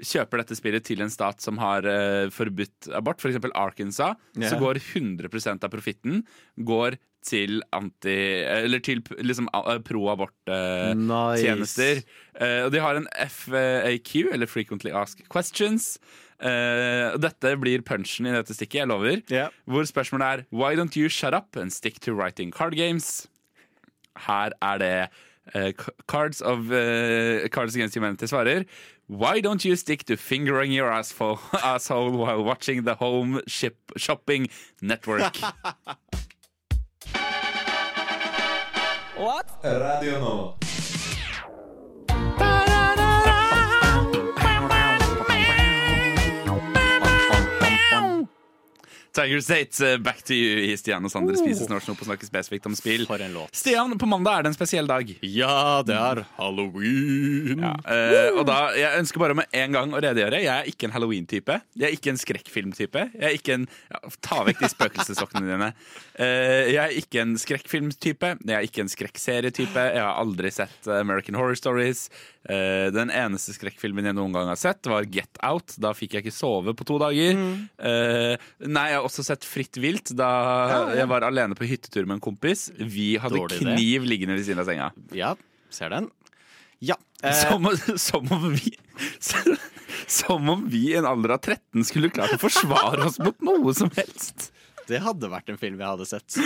kjøper 0.01 0.40
dette 0.40 0.56
spillet 0.59 0.85
til 0.86 1.02
en 1.05 1.10
stat 1.12 1.40
som 1.44 1.59
har 1.60 1.85
uh, 1.85 2.31
forbudt 2.32 2.89
abort, 2.97 3.20
f.eks. 3.20 3.36
Arkansas, 3.52 4.16
yeah. 4.39 4.51
så 4.51 4.56
går 4.60 4.74
100% 4.81 5.64
av 5.64 5.70
profitten 5.73 6.23
går 6.56 6.97
til 7.23 7.62
anti... 7.77 8.43
Eller 8.43 8.81
til 8.82 9.02
liksom 9.23 9.48
pro-abort-tjenester. 9.86 11.94
Nice. 12.02 12.06
og 12.64 12.73
de 12.74 12.78
har 12.82 12.94
en 12.98 13.06
FAQ, 13.14 14.35
eller 14.35 14.51
Frequently 14.51 14.90
Asked 14.90 15.31
Questions. 15.31 16.02
Eh, 16.43 17.14
og 17.14 17.20
dette 17.23 17.52
blir 17.62 17.86
punchen 17.86 18.27
i 18.27 18.35
dette 18.35 18.51
stikket, 18.56 18.81
jeg 18.82 18.90
lover. 18.90 19.23
Yeah. 19.31 19.55
Hvor 19.70 19.86
spørsmålet 19.86 20.27
er 20.27 20.43
Why 20.51 20.74
don't 20.78 20.97
you 20.98 21.09
shut 21.09 21.35
up 21.35 21.56
and 21.56 21.73
stick 21.73 22.01
to 22.01 22.14
writing 22.14 22.51
card 22.51 22.77
games? 22.77 23.28
Her 24.27 24.51
er 24.60 24.78
det 24.78 25.09
Uh, 25.56 25.73
Cards 26.06 26.40
of 26.40 26.70
uh, 26.70 27.48
Cards 27.48 27.74
Against 27.74 27.97
Humanity 27.97 28.28
svarer 28.31 28.62
Why 29.12 29.43
don't 29.43 29.62
you 29.62 29.76
stick 29.76 30.05
to 30.05 30.16
fingering 30.16 30.72
your 30.72 30.90
asshole, 30.90 31.39
asshole 31.62 32.12
while 32.12 32.43
watching 32.43 32.84
the 32.84 32.94
Home 32.94 33.43
ship 33.47 33.76
Shopping 33.98 34.48
Network? 34.80 35.36
What? 39.14 39.47
Radio 39.62 40.18
Nova. 40.18 40.72
Tiger 49.12 49.40
States, 49.44 49.80
eh, 49.84 49.98
back 50.01 50.22
to 50.24 50.32
you 50.34 50.62
i 50.64 50.76
Stian 50.80 51.05
og 51.05 51.12
Sander 51.12 51.36
spiser 51.36 51.66
snart 51.68 51.84
snop 51.84 52.01
og 52.01 52.09
snakker 52.09 52.28
spesifikt 52.28 52.68
om 52.70 52.76
spill. 52.78 53.05
For 53.09 53.20
en 53.20 53.34
låt. 53.36 53.52
Stian, 53.56 53.93
på 54.01 54.09
mandag 54.09 54.39
er 54.39 54.47
det 54.47 54.52
en 54.52 54.56
spesiell 54.56 54.89
dag. 54.89 55.10
Ja, 55.20 55.82
det 55.84 55.97
er 55.98 56.22
halloween. 56.39 57.60
Ja, 57.60 57.74
eh, 57.84 58.30
og 58.32 58.47
da, 58.48 58.59
Jeg 58.78 59.02
ønsker 59.02 59.20
bare 59.20 59.36
med 59.36 59.52
en 59.52 59.76
gang 59.76 59.93
å 59.93 60.01
redegjøre. 60.01 60.40
Jeg 60.40 60.52
er 60.55 60.70
ikke 60.70 60.89
en 60.89 60.94
halloween-type. 60.97 61.59
Jeg 61.76 61.89
er 61.90 61.97
ikke 61.98 62.14
en 62.14 62.20
skrekkfilm-type. 62.22 63.05
Jeg 63.12 63.28
er 63.28 63.36
ikke 63.36 63.59
en 63.60 63.68
ja, 63.93 64.01
Ta 64.24 64.43
vekk 64.48 64.64
de 64.64 64.72
spøkelsessokkene 64.72 65.44
dine. 65.51 65.72
Eh, 66.23 66.69
jeg 66.74 66.81
er 66.82 66.94
ikke 67.01 67.23
en 67.23 67.32
skrekkfilm-type. 67.40 68.28
Jeg 68.47 68.55
er 68.59 68.66
ikke 68.66 68.82
en 68.85 68.90
skrekkserietype. 68.93 69.85
Jeg 69.97 70.03
har 70.05 70.20
aldri 70.23 70.53
sett 70.55 70.86
eh, 70.89 71.01
American 71.03 71.36
Horror 71.39 71.59
Stories. 71.59 72.05
Eh, 72.47 72.89
den 72.94 73.11
eneste 73.15 73.55
skrekkfilmen 73.57 74.07
jeg 74.11 74.16
noen 74.19 74.35
gang 74.36 74.51
har 74.53 74.61
sett, 74.61 74.86
var 74.90 75.07
Get 75.11 75.40
Out. 75.47 75.74
Da 75.82 75.93
fikk 75.97 76.16
jeg 76.19 76.27
ikke 76.27 76.35
sove 76.36 76.74
på 76.78 76.86
to 76.89 76.99
dager. 77.03 77.43
Eh, 77.82 78.49
nei, 78.69 78.86
jeg 78.93 79.01
har 79.01 79.09
også 79.09 79.24
sett 79.27 79.47
Fritt 79.49 79.78
vilt 79.82 80.12
da 80.19 80.31
jeg 80.97 81.09
var 81.11 81.24
alene 81.27 81.57
på 81.59 81.66
hyttetur 81.69 82.07
med 82.07 82.19
en 82.20 82.24
kompis. 82.31 82.69
Vi 82.78 83.15
hadde 83.20 83.40
Dårlig 83.40 83.59
kniv 83.62 83.73
kniv 83.77 84.09
liggende 84.09 84.36
ved 84.39 84.47
siden 84.47 84.62
av 84.62 84.69
senga. 84.69 84.90
Ja, 85.16 85.35
ser 85.73 85.93
den. 85.94 86.09
Ja. 86.82 86.97
eh, 87.23 87.35
Som, 87.39 87.69
som 87.99 88.32
om 88.35 88.49
vi 88.55 88.73
Som 90.11 90.49
om 90.51 90.65
vi 90.70 90.89
i 90.90 90.97
en 90.99 91.07
alder 91.07 91.36
av 91.36 91.39
13 91.44 91.85
skulle 91.86 92.11
klart 92.12 92.35
å 92.35 92.40
forsvare 92.43 93.07
oss 93.07 93.20
mot 93.23 93.39
noe 93.44 93.73
som 93.77 93.90
helst. 93.97 94.51
Det 94.93 95.02
hadde 95.05 95.32
vært 95.32 95.52
en 95.52 95.60
film 95.60 95.81
jeg 95.81 95.89
hadde 95.89 96.09
sett. 96.09 96.39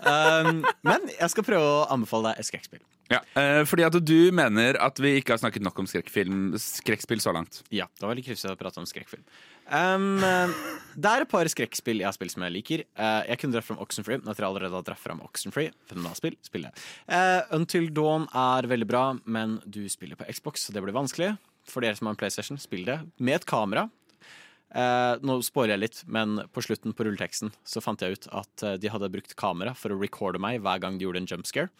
Um, 0.00 0.62
men 0.86 1.10
jeg 1.12 1.32
skal 1.32 1.44
prøve 1.44 1.66
å 1.66 1.84
anbefale 1.92 2.30
deg 2.30 2.40
et 2.40 2.48
skrekkspill. 2.48 2.82
Ja, 3.10 3.18
uh, 3.34 3.62
fordi 3.66 3.84
at 3.88 3.96
du 4.06 4.30
mener 4.34 4.78
at 4.80 5.00
vi 5.02 5.16
ikke 5.18 5.34
har 5.34 5.40
snakket 5.42 5.64
nok 5.66 5.80
om 5.82 5.88
skrekkspill 5.90 7.22
så 7.22 7.34
langt. 7.34 7.62
Ja, 7.74 7.88
det 7.98 8.06
var 8.06 8.16
litt 8.16 8.28
kryssende 8.28 8.54
å 8.54 8.60
prate 8.60 8.80
om 8.80 8.88
skrekkfilm. 8.88 9.24
Um, 9.70 10.18
eh, 10.26 10.52
det 10.98 11.10
er 11.10 11.22
et 11.22 11.30
par 11.30 11.46
skrekkspill 11.46 12.00
jeg 12.00 12.08
har 12.08 12.14
spilt 12.16 12.34
som 12.34 12.42
jeg 12.42 12.54
liker. 12.56 12.82
Uh, 12.98 13.22
jeg 13.28 13.38
kunne 13.38 13.54
dratt 13.54 13.68
fram 13.68 13.78
Oxenfree, 13.82 14.18
men 14.18 14.32
etter 14.32 14.42
jeg 14.42 14.50
allerede 14.50 14.74
har 14.74 14.86
dratt 14.88 15.02
fram 15.02 15.22
Oxenfree, 15.22 15.70
fenomenalspill, 15.90 16.34
spiller 16.42 16.72
jeg. 16.72 16.88
Uh, 17.06 17.54
Until 17.58 17.86
Dawn 17.94 18.26
er 18.34 18.66
veldig 18.70 18.88
bra, 18.90 19.04
men 19.30 19.60
du 19.66 19.84
spiller 19.92 20.18
på 20.18 20.26
Xbox, 20.26 20.66
så 20.66 20.74
det 20.74 20.82
blir 20.82 20.96
vanskelig. 20.96 21.36
For 21.70 21.84
dere 21.84 21.98
som 21.98 22.08
har 22.08 22.16
en 22.16 22.20
PlayStation, 22.20 22.58
spill 22.58 22.82
det 22.88 22.98
med 23.22 23.38
et 23.38 23.46
kamera. 23.46 23.86
Eh, 24.70 25.14
nå 25.26 25.34
spårer 25.42 25.72
jeg 25.74 25.82
litt, 25.82 26.02
men 26.06 26.44
på 26.54 26.62
slutten 26.62 26.92
på 26.94 27.02
rulleteksten 27.08 27.50
så 27.66 27.80
fant 27.82 28.02
jeg 28.04 28.14
ut 28.18 28.28
at 28.38 28.62
eh, 28.62 28.76
de 28.78 28.90
hadde 28.92 29.08
brukt 29.10 29.32
kamera 29.38 29.72
for 29.74 29.90
å 29.90 29.98
recorde 29.98 30.38
meg 30.42 30.60
hver 30.62 30.78
gang 30.84 30.98
de 31.00 31.08
gjorde 31.08 31.24
en 31.24 31.26
jumpscare. 31.32 31.72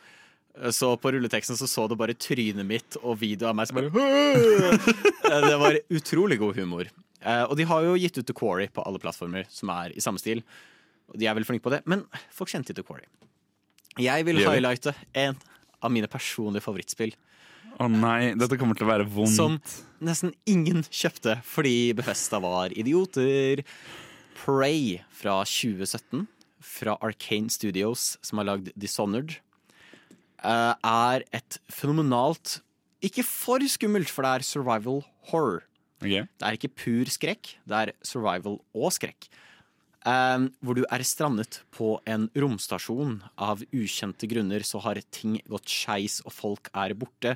Eh, 0.58 0.72
Så 0.74 0.96
på 0.98 1.12
rulleteksten 1.14 1.54
så 1.60 1.68
så 1.70 1.84
du 1.88 1.94
bare 1.94 2.16
trynet 2.18 2.66
mitt 2.66 2.98
og 3.04 3.20
video 3.22 3.46
av 3.52 3.54
meg 3.60 3.70
som 3.70 3.78
bare 3.78 3.92
Eh, 5.30 5.40
Det 5.46 5.56
var 5.62 5.78
utrolig 5.94 6.40
god 6.42 6.56
humor. 6.58 6.90
Eh, 7.22 7.44
Og 7.46 7.54
de 7.60 7.68
har 7.70 7.86
jo 7.86 7.94
gitt 7.94 8.18
ut 8.18 8.26
The 8.26 8.34
Quarry 8.34 8.66
på 8.74 8.82
alle 8.82 8.98
plattformer 8.98 9.46
som 9.54 9.70
er 9.70 9.94
i 9.94 10.02
samme 10.02 10.18
stil. 10.18 10.42
Og 11.10 11.18
de 11.18 11.26
er 11.30 11.34
veldig 11.38 11.46
flinke 11.46 11.62
på 11.68 11.70
det, 11.76 11.82
men 11.86 12.02
folk 12.34 12.50
kjente 12.50 12.72
ikke 12.74 12.82
The 12.82 12.88
Quarry. 12.90 13.06
Jeg 14.02 14.24
vil 14.26 14.38
highlighte 14.42 14.94
en 15.18 15.38
av 15.82 15.90
mine 15.94 16.06
personlige 16.10 16.62
favorittspill 16.66 17.14
Å 17.80 17.86
nei, 17.88 18.34
dette 18.36 18.58
kommer 18.60 18.76
til 18.76 18.84
å 18.84 18.90
være 18.90 19.06
vondt. 19.08 19.32
som 19.32 19.56
nesten 20.04 20.34
ingen 20.48 20.82
kjøpte 20.84 21.38
fordi 21.48 21.94
Befesta 21.96 22.40
var 22.42 22.74
idioter. 22.76 23.62
Prey 24.36 25.00
fra 25.16 25.38
2017, 25.48 26.26
fra 26.60 26.98
Arcane 27.00 27.52
Studios, 27.52 28.18
som 28.24 28.40
har 28.40 28.50
lagd 28.50 28.68
Dishonored, 28.76 29.38
eh, 30.44 30.74
er 30.84 31.24
et 31.32 31.58
fenomenalt 31.68 32.60
Ikke 33.00 33.24
for 33.24 33.64
skummelt, 33.64 34.10
for 34.12 34.22
det 34.22 34.30
er 34.30 34.44
survival 34.44 34.98
horror. 35.30 35.62
Okay. 36.02 36.28
Det 36.36 36.44
er 36.44 36.52
ikke 36.52 36.76
pur 36.76 37.08
skrekk, 37.08 37.56
det 37.64 37.76
er 37.78 37.92
survival 38.04 38.58
og 38.76 38.92
skrekk. 38.92 39.30
Um, 40.00 40.50
hvor 40.64 40.76
du 40.76 40.86
er 40.88 41.02
strandet 41.04 41.62
på 41.76 41.98
en 42.08 42.28
romstasjon. 42.32 43.18
Av 43.36 43.60
ukjente 43.72 44.28
grunner 44.28 44.64
så 44.64 44.80
har 44.80 45.00
ting 45.12 45.38
gått 45.48 45.68
skeis, 45.68 46.20
og 46.24 46.32
folk 46.32 46.70
er 46.72 46.92
borte. 46.96 47.34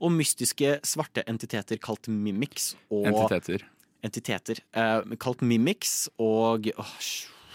Og 0.00 0.12
mystiske 0.12 0.76
svarte 0.84 1.24
entiteter 1.30 1.80
kalt 1.80 2.10
mimics 2.12 2.74
og 2.92 3.08
Entiteter. 3.08 3.64
entiteter 4.04 4.60
eh, 4.76 5.16
kalt 5.22 5.40
mimics 5.40 6.08
og 6.20 6.68
åh, 6.76 6.96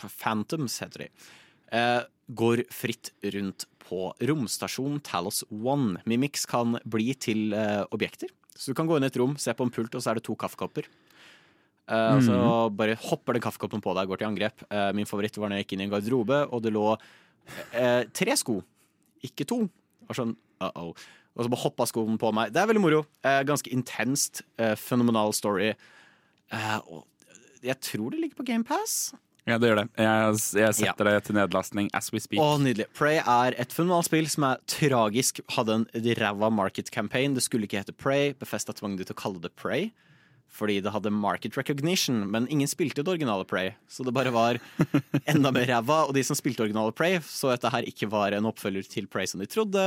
phantoms, 0.10 0.80
heter 0.82 1.06
de, 1.06 1.10
eh, 1.78 2.02
går 2.34 2.64
fritt 2.74 3.12
rundt 3.36 3.68
på 3.86 4.10
romstasjonen 4.26 5.02
Talos 5.06 5.44
One. 5.52 6.02
Mimics 6.10 6.48
kan 6.50 6.80
bli 6.88 7.14
til 7.14 7.54
eh, 7.54 7.84
objekter. 7.92 8.32
Så 8.56 8.72
du 8.72 8.78
kan 8.78 8.90
gå 8.90 8.98
inn 8.98 9.06
i 9.06 9.12
et 9.12 9.20
rom, 9.20 9.38
se 9.42 9.54
på 9.54 9.66
en 9.66 9.74
pult, 9.74 9.94
og 9.96 10.04
så 10.04 10.12
er 10.12 10.20
det 10.20 10.26
to 10.28 10.36
kaffekopper. 10.40 10.88
Eh, 11.92 12.14
mm. 12.18 12.22
Så 12.26 12.36
bare 12.78 12.98
hopper 13.10 13.38
den 13.38 13.44
kaffekoppen 13.44 13.84
på 13.84 13.94
deg, 13.98 14.10
går 14.10 14.22
til 14.22 14.30
angrep. 14.32 14.66
Eh, 14.70 14.92
min 14.98 15.10
favoritt 15.10 15.38
var 15.38 15.52
når 15.52 15.62
jeg 15.62 15.68
gikk 15.68 15.76
inn 15.78 15.86
i 15.86 15.88
en 15.90 15.94
garderobe, 15.94 16.44
og 16.50 16.64
det 16.66 16.74
lå 16.74 16.86
eh, 17.76 18.04
tre 18.16 18.38
sko, 18.40 18.62
ikke 19.28 19.48
to. 19.50 19.64
Og 20.08 20.18
sånn 20.18 20.36
uh-oh. 20.64 20.94
Og 21.36 21.46
så 21.46 21.52
bare 21.52 21.64
hoppa 21.64 21.88
skoen 21.88 22.20
på 22.20 22.32
meg. 22.36 22.52
Det 22.52 22.60
er 22.62 22.70
veldig 22.70 22.84
moro. 22.84 23.06
Eh, 23.24 23.42
ganske 23.48 23.72
intenst. 23.72 24.44
Eh, 24.60 24.76
fenomenal 24.80 25.32
story. 25.36 25.72
Eh, 26.52 26.78
og 26.92 27.06
jeg 27.64 27.80
tror 27.80 28.12
det 28.12 28.20
ligger 28.20 28.42
på 28.42 28.48
GamePass. 28.50 29.14
Ja, 29.50 29.58
det 29.58 29.72
gjør 29.72 29.80
det. 29.80 29.88
Jeg, 29.98 30.36
jeg 30.60 30.76
setter 30.78 31.08
det 31.08 31.16
til 31.26 31.38
nedlastning 31.40 31.88
as 31.98 32.12
we 32.14 32.20
speak. 32.22 32.42
Å, 32.44 32.60
nydelig. 32.62 32.86
Prey 32.94 33.18
er 33.18 33.56
et 33.62 33.74
fenomenalt 33.74 34.10
spill 34.12 34.28
som 34.30 34.46
er 34.52 34.62
tragisk. 34.70 35.42
Hadde 35.56 35.80
en 35.80 35.88
ræva 36.20 36.52
market 36.54 36.92
campaign. 36.94 37.34
Det 37.38 37.46
skulle 37.48 37.66
ikke 37.66 37.82
hete 37.82 37.96
Prey. 37.96 38.36
Befesta 38.38 38.76
tvang 38.78 39.00
de 39.00 39.08
til 39.08 39.18
å 39.18 39.22
kalle 39.24 39.42
det 39.42 39.54
Prey. 39.58 39.90
Fordi 40.52 40.82
det 40.84 40.92
hadde 40.92 41.14
market 41.16 41.56
recognition, 41.56 42.26
men 42.28 42.44
ingen 42.52 42.68
spilte 42.68 43.06
det 43.06 43.14
originale 43.14 43.48
Prey. 43.48 43.72
Så 43.90 44.04
det 44.04 44.14
bare 44.14 44.34
var 44.36 44.60
enda 45.32 45.54
mer 45.56 45.70
ræva. 45.72 46.04
Og 46.10 46.14
de 46.18 46.26
som 46.28 46.38
spilte 46.38 46.66
originale 46.68 46.94
Prey, 46.94 47.18
så 47.26 47.54
dette 47.54 47.72
her 47.72 47.88
ikke 47.88 48.12
var 48.12 48.36
en 48.36 48.50
oppfølger 48.52 48.86
til 48.92 49.08
Prey 49.10 49.32
som 49.32 49.42
de 49.42 49.50
trodde. 49.50 49.86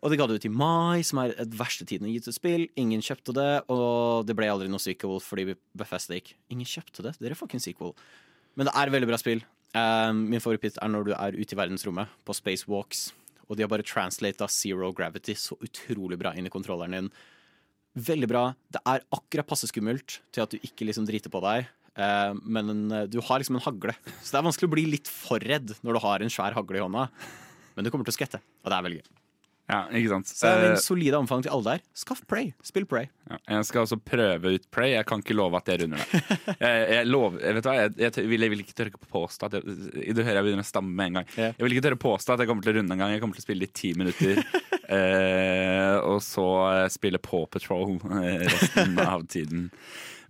Og 0.00 0.08
de 0.08 0.16
ga 0.16 0.26
det 0.28 0.38
ut 0.40 0.48
i 0.48 0.52
mai, 0.52 1.04
som 1.04 1.20
er 1.20 1.34
et 1.42 1.54
verste 1.56 1.84
tiden 1.84 2.08
å 2.08 2.10
gi 2.10 2.20
ut 2.22 2.28
et 2.30 2.36
spill. 2.36 2.66
Ingen 2.80 3.02
kjøpte 3.04 3.34
det, 3.36 3.50
og 3.72 4.24
det 4.28 4.36
ble 4.38 4.48
aldri 4.48 4.70
noe 4.72 4.80
sequel 4.80 5.20
fordi 5.20 5.54
Bethesda 5.76 6.16
gikk. 6.16 6.32
Ingen 6.54 6.68
kjøpte 6.68 7.04
det, 7.04 7.16
dere 7.20 7.36
får 7.36 7.50
ikke 7.50 7.58
en 7.60 7.66
sequel. 7.66 7.96
Men 8.56 8.68
det 8.68 8.74
er 8.74 8.88
et 8.88 8.94
veldig 8.96 9.10
bra 9.10 9.18
spill. 9.20 9.44
Um, 9.76 10.24
min 10.32 10.42
favoritt 10.42 10.80
er 10.80 10.90
når 10.90 11.10
du 11.10 11.12
er 11.14 11.36
ute 11.36 11.54
i 11.54 11.58
verdensrommet, 11.58 12.14
på 12.24 12.36
spacewalks. 12.36 13.10
Og 13.50 13.58
de 13.58 13.66
har 13.66 13.70
bare 13.70 13.86
translata 13.86 14.48
zero 14.50 14.88
gravity 14.96 15.36
så 15.38 15.58
utrolig 15.60 16.18
bra 16.18 16.32
inn 16.38 16.48
i 16.48 16.54
kontrolleren 16.54 16.96
din. 16.96 17.12
Veldig 18.00 18.30
bra. 18.30 18.44
Det 18.72 18.80
er 18.88 19.04
akkurat 19.12 19.48
passe 19.50 19.68
skummelt 19.68 20.20
til 20.32 20.46
at 20.46 20.54
du 20.54 20.64
ikke 20.64 20.88
liksom 20.88 21.04
driter 21.08 21.32
på 21.32 21.42
deg. 21.44 21.68
Uh, 21.98 22.32
men 22.40 22.86
uh, 22.88 23.04
du 23.10 23.20
har 23.26 23.42
liksom 23.42 23.58
en 23.58 23.66
hagle, 23.66 23.92
så 24.22 24.30
det 24.30 24.38
er 24.40 24.46
vanskelig 24.46 24.70
å 24.70 24.74
bli 24.78 24.84
litt 24.94 25.10
for 25.10 25.42
redd 25.42 25.74
når 25.84 25.96
du 25.98 26.04
har 26.06 26.24
en 26.24 26.32
svær 26.32 26.56
hagle 26.56 26.80
i 26.80 26.84
hånda. 26.86 27.08
Men 27.76 27.84
du 27.84 27.92
kommer 27.92 28.06
til 28.08 28.14
å 28.14 28.20
skvette, 28.22 28.40
og 28.40 28.70
det 28.70 28.78
er 28.78 28.86
veldig 28.86 29.02
gøy. 29.02 29.10
Ja, 29.70 29.80
ikke 29.94 30.10
sant? 30.16 30.30
Så 30.34 30.46
det 30.46 30.50
er 30.50 30.72
en 30.72 30.80
solid 30.82 31.00
solide 31.00 31.18
anbefaling 31.20 31.44
til 31.46 31.52
alle 31.54 31.74
der. 31.76 31.82
Skaff 31.96 32.22
Prey. 32.28 32.50
Spill 32.66 32.86
Prey. 32.90 33.06
Ja, 33.30 33.38
jeg 33.54 33.66
skal 33.68 33.84
også 33.86 33.96
prøve 34.02 34.52
ut 34.56 34.64
Prey. 34.74 34.90
Jeg 34.96 35.06
kan 35.08 35.22
ikke 35.22 35.36
love 35.38 35.56
at 35.60 35.70
jeg 35.70 35.84
runder 35.84 36.02
det. 36.02 36.20
Jeg, 36.60 36.80
jeg, 36.90 37.06
jeg, 37.06 37.54
vet 37.56 37.66
hva, 37.68 37.74
jeg, 37.78 37.92
jeg, 38.02 38.26
vil, 38.28 38.44
jeg 38.44 38.50
vil 38.52 38.62
ikke 38.64 38.76
tørre 38.76 39.00
påstå 39.14 39.46
at 39.48 39.54
jeg, 39.56 39.78
Du 40.16 40.20
hører 40.20 40.40
jeg 40.40 40.46
begynner 40.48 40.66
å 40.66 40.68
stamme 40.68 40.92
med 40.92 41.06
en 41.12 41.18
gang. 41.20 41.30
Yeah. 41.38 41.54
Jeg 41.56 41.64
vil 41.64 41.76
ikke 41.76 41.86
tørre 41.88 42.00
påstå 42.02 42.34
at 42.34 42.42
jeg 42.44 42.50
kommer 42.50 42.66
til 42.66 42.74
å 42.74 42.78
runde 42.80 42.96
en 42.96 43.02
gang. 43.04 43.14
Jeg 43.14 43.22
kommer 43.22 43.38
til 43.38 43.44
å 43.44 43.48
spille 43.48 43.68
i 43.68 43.72
ti 43.80 43.92
minutter. 43.96 44.42
eh, 45.00 45.96
og 46.04 46.20
så 46.26 46.46
eh, 46.74 46.86
spille 46.92 47.20
på 47.22 47.44
Patrol 47.52 47.96
eh, 48.20 48.46
resten 48.46 48.98
av 49.04 49.24
tiden. 49.30 49.68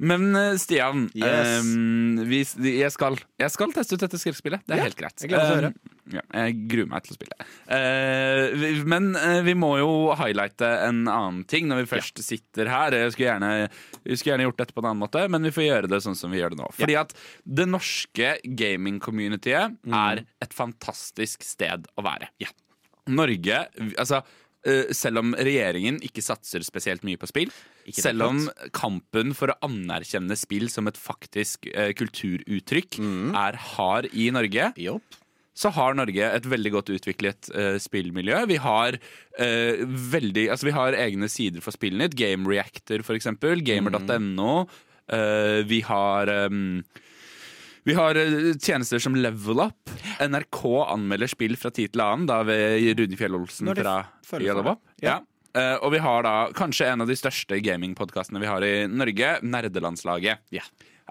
Men 0.01 0.31
eh, 0.37 0.55
Stian, 0.61 1.09
Yes. 1.19 1.61
eh, 1.61 2.27
vi, 2.31 2.43
jeg, 2.79 2.93
skal, 2.95 3.19
jeg 3.41 3.53
skal 3.57 3.75
teste 3.77 3.97
ut 3.99 4.05
dette 4.07 4.21
skriftspillet. 4.21 4.63
Det 4.67 4.77
er 4.77 4.85
Ja, 4.85 4.89
helt 4.89 5.01
greit. 5.01 5.17
jeg 5.21 5.33
gleder 5.33 5.49
meg 5.49 5.51
til 5.51 5.59
å 5.59 5.63
høre. 5.65 5.90
Ja, 6.13 6.23
jeg 6.35 6.69
gruer 6.69 6.89
meg 6.91 7.03
til 7.05 7.15
å 7.15 7.19
spille. 7.19 7.47
Eh, 7.71 8.55
vi- 8.57 8.85
men 8.85 9.15
eh, 9.17 9.41
vi 9.47 9.55
må 9.55 9.77
jo 9.79 9.91
highlighte 10.19 10.69
en 10.89 11.05
annen 11.07 11.45
ting 11.47 11.69
når 11.71 11.85
vi 11.85 11.91
først 11.97 12.19
sitter 12.25 12.67
her. 12.69 12.91
Jeg 12.93 13.13
skulle 13.13 13.31
gjerne, 13.31 13.71
vi 14.05 14.17
skulle 14.17 14.35
gjerne 14.39 14.49
gjort 14.49 14.57
dette 14.65 14.75
på 14.75 14.83
en 14.85 14.91
annen 14.91 15.03
måte, 15.05 15.25
men 15.31 15.43
vi 15.43 15.51
får 15.55 15.67
gjøre 15.69 15.89
det 15.93 16.03
sånn 16.03 16.17
som 16.17 16.31
vi 16.33 16.39
gjør 16.43 16.51
det 16.57 16.59
nå. 16.63 16.71
Fordi 16.75 16.97
at 17.01 17.15
det 17.47 17.69
norske 17.69 18.35
gaming-communityet 18.45 19.79
Mm. 19.87 19.95
er 19.95 20.25
et 20.43 20.53
fantastisk 20.55 21.43
sted 21.43 21.87
å 21.99 22.03
være. 22.05 22.29
Norge 23.11 23.67
Altså 23.99 24.23
eh, 24.67 24.91
selv 24.93 25.19
om 25.23 25.31
regjeringen 25.35 25.97
ikke 26.05 26.21
satser 26.23 26.61
spesielt 26.67 27.03
mye 27.03 27.17
på 27.17 27.27
spill, 27.31 27.51
selv 27.97 28.23
om 28.27 28.43
kampen 28.77 29.33
for 29.35 29.49
å 29.49 29.57
anerkjenne 29.67 30.37
spill 30.37 30.69
som 30.69 30.87
et 30.91 30.99
faktisk 31.01 31.67
eh, 31.75 31.95
kulturuttrykk 31.97 32.99
Mm. 33.01 33.33
er 33.35 33.57
hard 33.57 34.11
i 34.13 34.29
Norge, 34.31 34.73
Jopp. 34.77 35.17
Så 35.57 35.73
har 35.75 35.97
Norge 35.99 36.31
et 36.31 36.47
veldig 36.49 36.73
godt 36.77 36.93
utviklet 36.95 37.51
uh, 37.55 37.77
spillmiljø. 37.83 38.39
Vi 38.49 38.57
har, 38.63 38.97
uh, 39.41 39.83
veldig, 40.15 40.47
altså 40.55 40.71
vi 40.71 40.77
har 40.77 40.97
egne 40.97 41.29
sider 41.33 41.65
for 41.65 41.75
Spillnytt. 41.77 42.17
Game 42.19 42.49
Reactor, 42.49 43.05
eksempel. 43.17 43.65
Gamer.no. 43.67 44.65
Uh, 45.11 45.61
vi 45.67 45.83
har 45.85 46.31
um, 46.47 46.83
vi 47.83 47.95
har 47.97 48.15
eh, 48.15 48.53
tjenester 48.61 48.99
som 48.99 49.17
Level 49.17 49.61
Up. 49.65 49.91
NRK 50.21 50.61
anmelder 50.93 51.31
spill 51.31 51.57
fra 51.59 51.73
tid 51.75 51.95
til 51.95 52.05
annen, 52.05 52.29
da 52.29 52.43
ved 52.47 52.93
Rune 52.99 53.19
Fjell-Olsen 53.19 53.73
fra 53.75 53.97
føler 54.27 54.53
Level 54.53 54.75
Up. 54.75 54.85
Ja. 55.03 55.21
Eh, 55.57 55.77
og 55.81 55.95
vi 55.95 56.03
har 56.05 56.23
da 56.27 56.35
kanskje 56.57 56.91
en 56.93 57.05
av 57.05 57.11
de 57.11 57.17
største 57.19 57.59
gamingpodkastene 57.65 58.43
vi 58.43 58.51
har 58.51 58.67
i 58.67 58.75
Norge, 58.91 59.39
Nerdelandslaget. 59.43 60.45
Ja. 60.55 60.67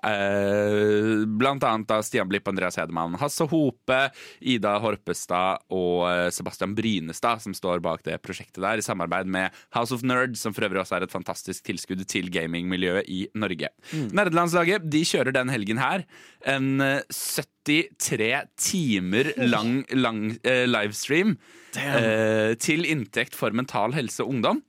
Eh, 0.06 1.26
blant 1.40 1.64
annet 1.68 1.90
da 1.90 2.00
Stian 2.06 2.30
Blipp, 2.30 2.48
Andreas 2.50 2.78
Hedemann, 2.80 3.18
Hasse 3.20 3.48
Hope, 3.52 4.00
Ida 4.40 4.76
Horpestad 4.84 5.66
og 5.76 6.06
eh, 6.10 6.28
Sebastian 6.36 6.76
Brynestad, 6.78 7.44
som 7.44 7.56
står 7.58 7.84
bak 7.86 8.06
det 8.08 8.20
prosjektet 8.24 8.62
der, 8.64 8.80
i 8.80 8.86
samarbeid 8.86 9.30
med 9.30 9.56
House 9.76 9.96
of 9.96 10.06
Nerds, 10.08 10.44
som 10.44 10.56
for 10.56 10.68
øvrig 10.68 10.84
også 10.84 11.00
er 11.00 11.08
et 11.08 11.16
fantastisk 11.16 11.68
tilskudd 11.68 12.06
til 12.10 12.32
gamingmiljøet 12.34 13.10
i 13.12 13.26
Norge. 13.40 13.72
Nerdelandslaget 14.16 14.88
de 14.90 15.04
kjører 15.08 15.36
den 15.36 15.52
helgen 15.54 15.82
her 15.82 16.06
en 16.48 16.80
eh, 16.84 17.04
73 17.10 18.32
timer 18.60 19.34
lang, 19.38 19.84
lang 19.94 20.24
eh, 20.44 20.66
livestream 20.70 21.36
eh, 21.78 22.56
til 22.62 22.88
inntekt 22.88 23.38
for 23.38 23.56
mental 23.56 23.96
helse 23.98 24.24
og 24.24 24.36
ungdom. 24.38 24.64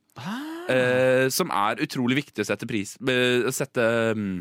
Eh, 0.71 1.27
som 1.33 1.51
er 1.55 1.79
utrolig 1.81 2.19
viktig 2.19 2.43
å 2.43 2.47
sette 2.47 2.67
pris 2.69 2.93
eh, 3.09 3.47
sette 3.55 3.83
mm, 4.15 4.35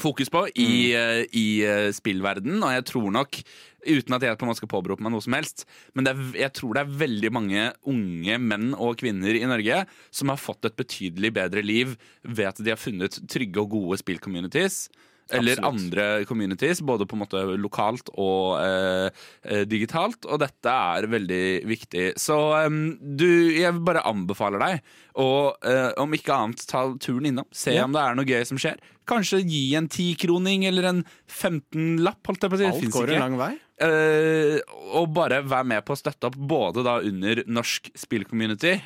fokus 0.00 0.30
på 0.32 0.46
i, 0.50 0.70
mm. 0.94 1.22
i 1.38 1.46
eh, 1.66 1.92
spillverden, 1.94 2.58
og 2.62 2.74
jeg 2.74 2.86
tror 2.90 3.14
nok 3.14 3.40
Uten 3.84 4.14
at 4.16 4.22
jeg 4.24 4.38
på 4.40 4.46
en 4.46 4.48
måte 4.48 4.62
skal 4.62 4.70
påberope 4.72 5.04
meg 5.04 5.12
noe 5.12 5.20
som 5.20 5.34
helst, 5.36 5.66
men 5.92 6.08
er, 6.08 6.20
jeg 6.38 6.54
tror 6.56 6.72
det 6.72 6.84
er 6.84 6.94
veldig 7.02 7.30
mange 7.36 7.64
unge 7.92 8.38
menn 8.40 8.70
og 8.72 8.96
kvinner 9.02 9.36
i 9.36 9.44
Norge 9.44 9.82
som 10.08 10.32
har 10.32 10.40
fått 10.40 10.64
et 10.64 10.78
betydelig 10.78 11.34
bedre 11.36 11.60
liv 11.60 11.92
ved 12.22 12.48
at 12.48 12.62
de 12.64 12.72
har 12.72 12.80
funnet 12.80 13.18
trygge 13.28 13.60
og 13.60 13.74
gode 13.76 14.00
spillcommunities. 14.00 14.86
Eller 15.32 15.56
Absolutt. 15.56 15.64
andre 15.64 16.24
communities, 16.28 16.82
både 16.84 17.06
på 17.08 17.16
en 17.16 17.22
måte 17.22 17.40
lokalt 17.56 18.10
og 18.20 18.58
eh, 18.60 19.08
eh, 19.48 19.62
digitalt. 19.64 20.26
Og 20.28 20.38
dette 20.42 20.68
er 20.68 21.06
veldig 21.08 21.44
viktig. 21.70 22.10
Så 22.20 22.36
em, 22.60 22.98
du, 23.00 23.24
jeg 23.56 23.72
bare 23.86 24.02
anbefaler 24.04 24.60
deg 24.60 24.82
å, 25.16 25.28
eh, 25.64 25.92
om 26.02 26.12
ikke 26.12 26.34
annet, 26.36 26.66
ta 26.68 26.84
turen 27.00 27.30
innom. 27.30 27.46
Se 27.56 27.72
Ja. 27.72 27.84
om 27.88 27.92
det 27.96 28.02
er 28.04 28.14
noe 28.18 28.28
gøy 28.28 28.44
som 28.46 28.60
skjer. 28.60 28.76
Kanskje 29.08 29.40
gi 29.48 29.74
en 29.76 29.88
tikroning 29.88 30.64
eller 30.68 30.90
en 30.92 31.04
15-lapp, 31.28 32.20
holdt 32.28 32.44
jeg 32.44 32.52
på 32.52 32.56
å 32.56 32.60
si. 32.60 32.68
Alt 32.72 32.92
går 32.94 33.08
ikke. 33.08 33.16
en 33.16 33.24
lang 33.24 33.38
vei. 33.40 33.52
Eh, 33.84 34.60
og 34.94 35.08
bare 35.16 35.40
vær 35.42 35.64
med 35.66 35.84
på 35.84 35.96
å 35.96 35.98
støtte 35.98 36.28
opp 36.30 36.36
både 36.38 36.84
da 36.86 36.98
under 37.02 37.42
norsk 37.50 37.90
spillcommunity 37.98 38.76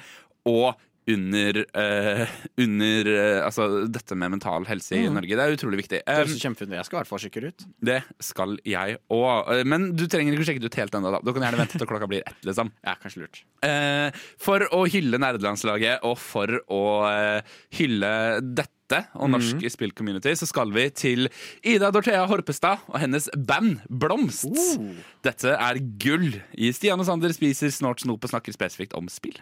og 0.49 0.79
under, 1.09 1.61
uh, 1.73 2.37
under 2.61 3.11
uh, 3.13 3.47
altså 3.47 3.69
dette 3.89 4.17
med 4.19 4.37
mental 4.37 4.67
helse 4.69 4.99
i 4.99 5.07
Norge. 5.13 5.35
Det 5.39 5.45
er 5.45 5.57
utrolig 5.57 5.83
viktig. 5.83 6.03
Um, 6.05 6.25
det 6.29 6.41
kjempefint. 6.43 6.77
Jeg 6.77 6.89
skal 6.89 6.99
i 6.99 7.01
hvert 7.03 7.13
fall 7.13 7.23
sjekke 7.25 7.45
ut. 7.49 7.67
det 7.91 8.01
skal 8.25 8.57
jeg 8.69 8.99
òg. 9.15 9.53
Men 9.69 9.91
du 9.97 10.07
trenger 10.11 10.37
ikke 10.37 10.49
sjekke 10.51 10.65
det 10.65 10.73
ut 10.73 10.81
helt 10.83 10.99
ennå. 10.99 11.15
Du 11.25 11.33
kan 11.33 11.47
gjerne 11.49 11.63
vente 11.63 11.81
til 11.81 11.89
klokka 11.89 12.09
blir 12.11 12.25
ett. 12.27 12.41
liksom. 12.47 12.73
Ja, 12.85 12.97
kanskje 13.01 13.25
lurt. 13.25 13.43
Eh, 13.65 14.09
for 14.41 14.65
å 14.75 14.85
hylle 14.91 15.21
nerdelandslaget 15.21 16.05
og 16.07 16.19
for 16.21 16.61
å 16.73 16.83
eh, 17.11 17.57
hylle 17.79 18.13
dette 18.43 19.03
og 19.21 19.29
norsk 19.35 19.67
spillcommunity, 19.69 20.33
så 20.41 20.49
skal 20.49 20.73
vi 20.73 20.87
til 20.97 21.29
Ida 21.61 21.91
Dorthea 21.93 22.23
Horpestad 22.31 22.87
og 22.89 22.97
hennes 23.03 23.29
band 23.37 23.83
Blomst. 23.89 24.49
Dette 25.27 25.53
er 25.59 25.83
gull 26.01 26.39
i 26.57 26.73
Stian 26.73 27.01
og 27.01 27.09
Sander 27.11 27.35
spiser 27.37 27.75
snort 27.75 28.01
snop 28.05 28.25
og 28.25 28.33
snakker 28.33 28.57
spesifikt 28.57 28.97
om 28.97 29.11
spill. 29.13 29.37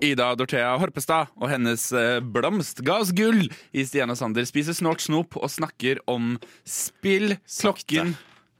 Ida 0.00 0.30
Dorthea 0.38 0.70
Horpestad 0.80 1.28
og 1.36 1.50
hennes 1.52 1.82
eh, 1.92 2.20
Blomst 2.24 2.80
ga 2.86 2.96
oss 3.02 3.10
gull 3.12 3.42
i 3.76 3.84
Stian 3.84 4.08
og 4.12 4.16
Sander 4.16 4.46
spiser 4.48 4.72
snort 4.76 5.04
snop 5.04 5.36
og 5.36 5.50
snakker 5.52 6.00
om 6.08 6.38
spill. 6.64 7.34
Klokken 7.44 8.14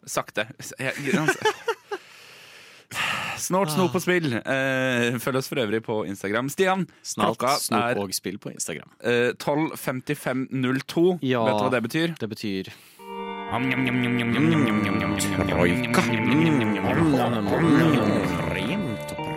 Sakte. 0.05 0.45
Sakte. 0.61 1.16
altså. 1.16 1.55
Snort 3.41 3.70
snop 3.73 3.95
og 3.97 4.03
spill. 4.05 4.32
Eh, 4.37 5.16
følg 5.23 5.41
oss 5.41 5.49
for 5.49 5.62
øvrig 5.62 5.81
på 5.87 6.03
Instagram. 6.11 6.49
Stian, 6.53 6.85
Snart 7.07 7.39
klokka 7.39 7.57
snop 7.62 7.89
er 7.89 8.01
og 8.05 8.12
spill 8.16 8.37
på 8.43 8.53
Instagram. 8.53 8.91
eh, 9.01 9.31
12.55.02. 9.41 11.20
Ja. 11.24 11.45
Vet 11.47 11.57
du 11.57 11.65
hva 11.65 11.70
det 11.73 11.85
betyr? 11.89 12.16
Det 12.20 12.28
betyr 12.37 12.73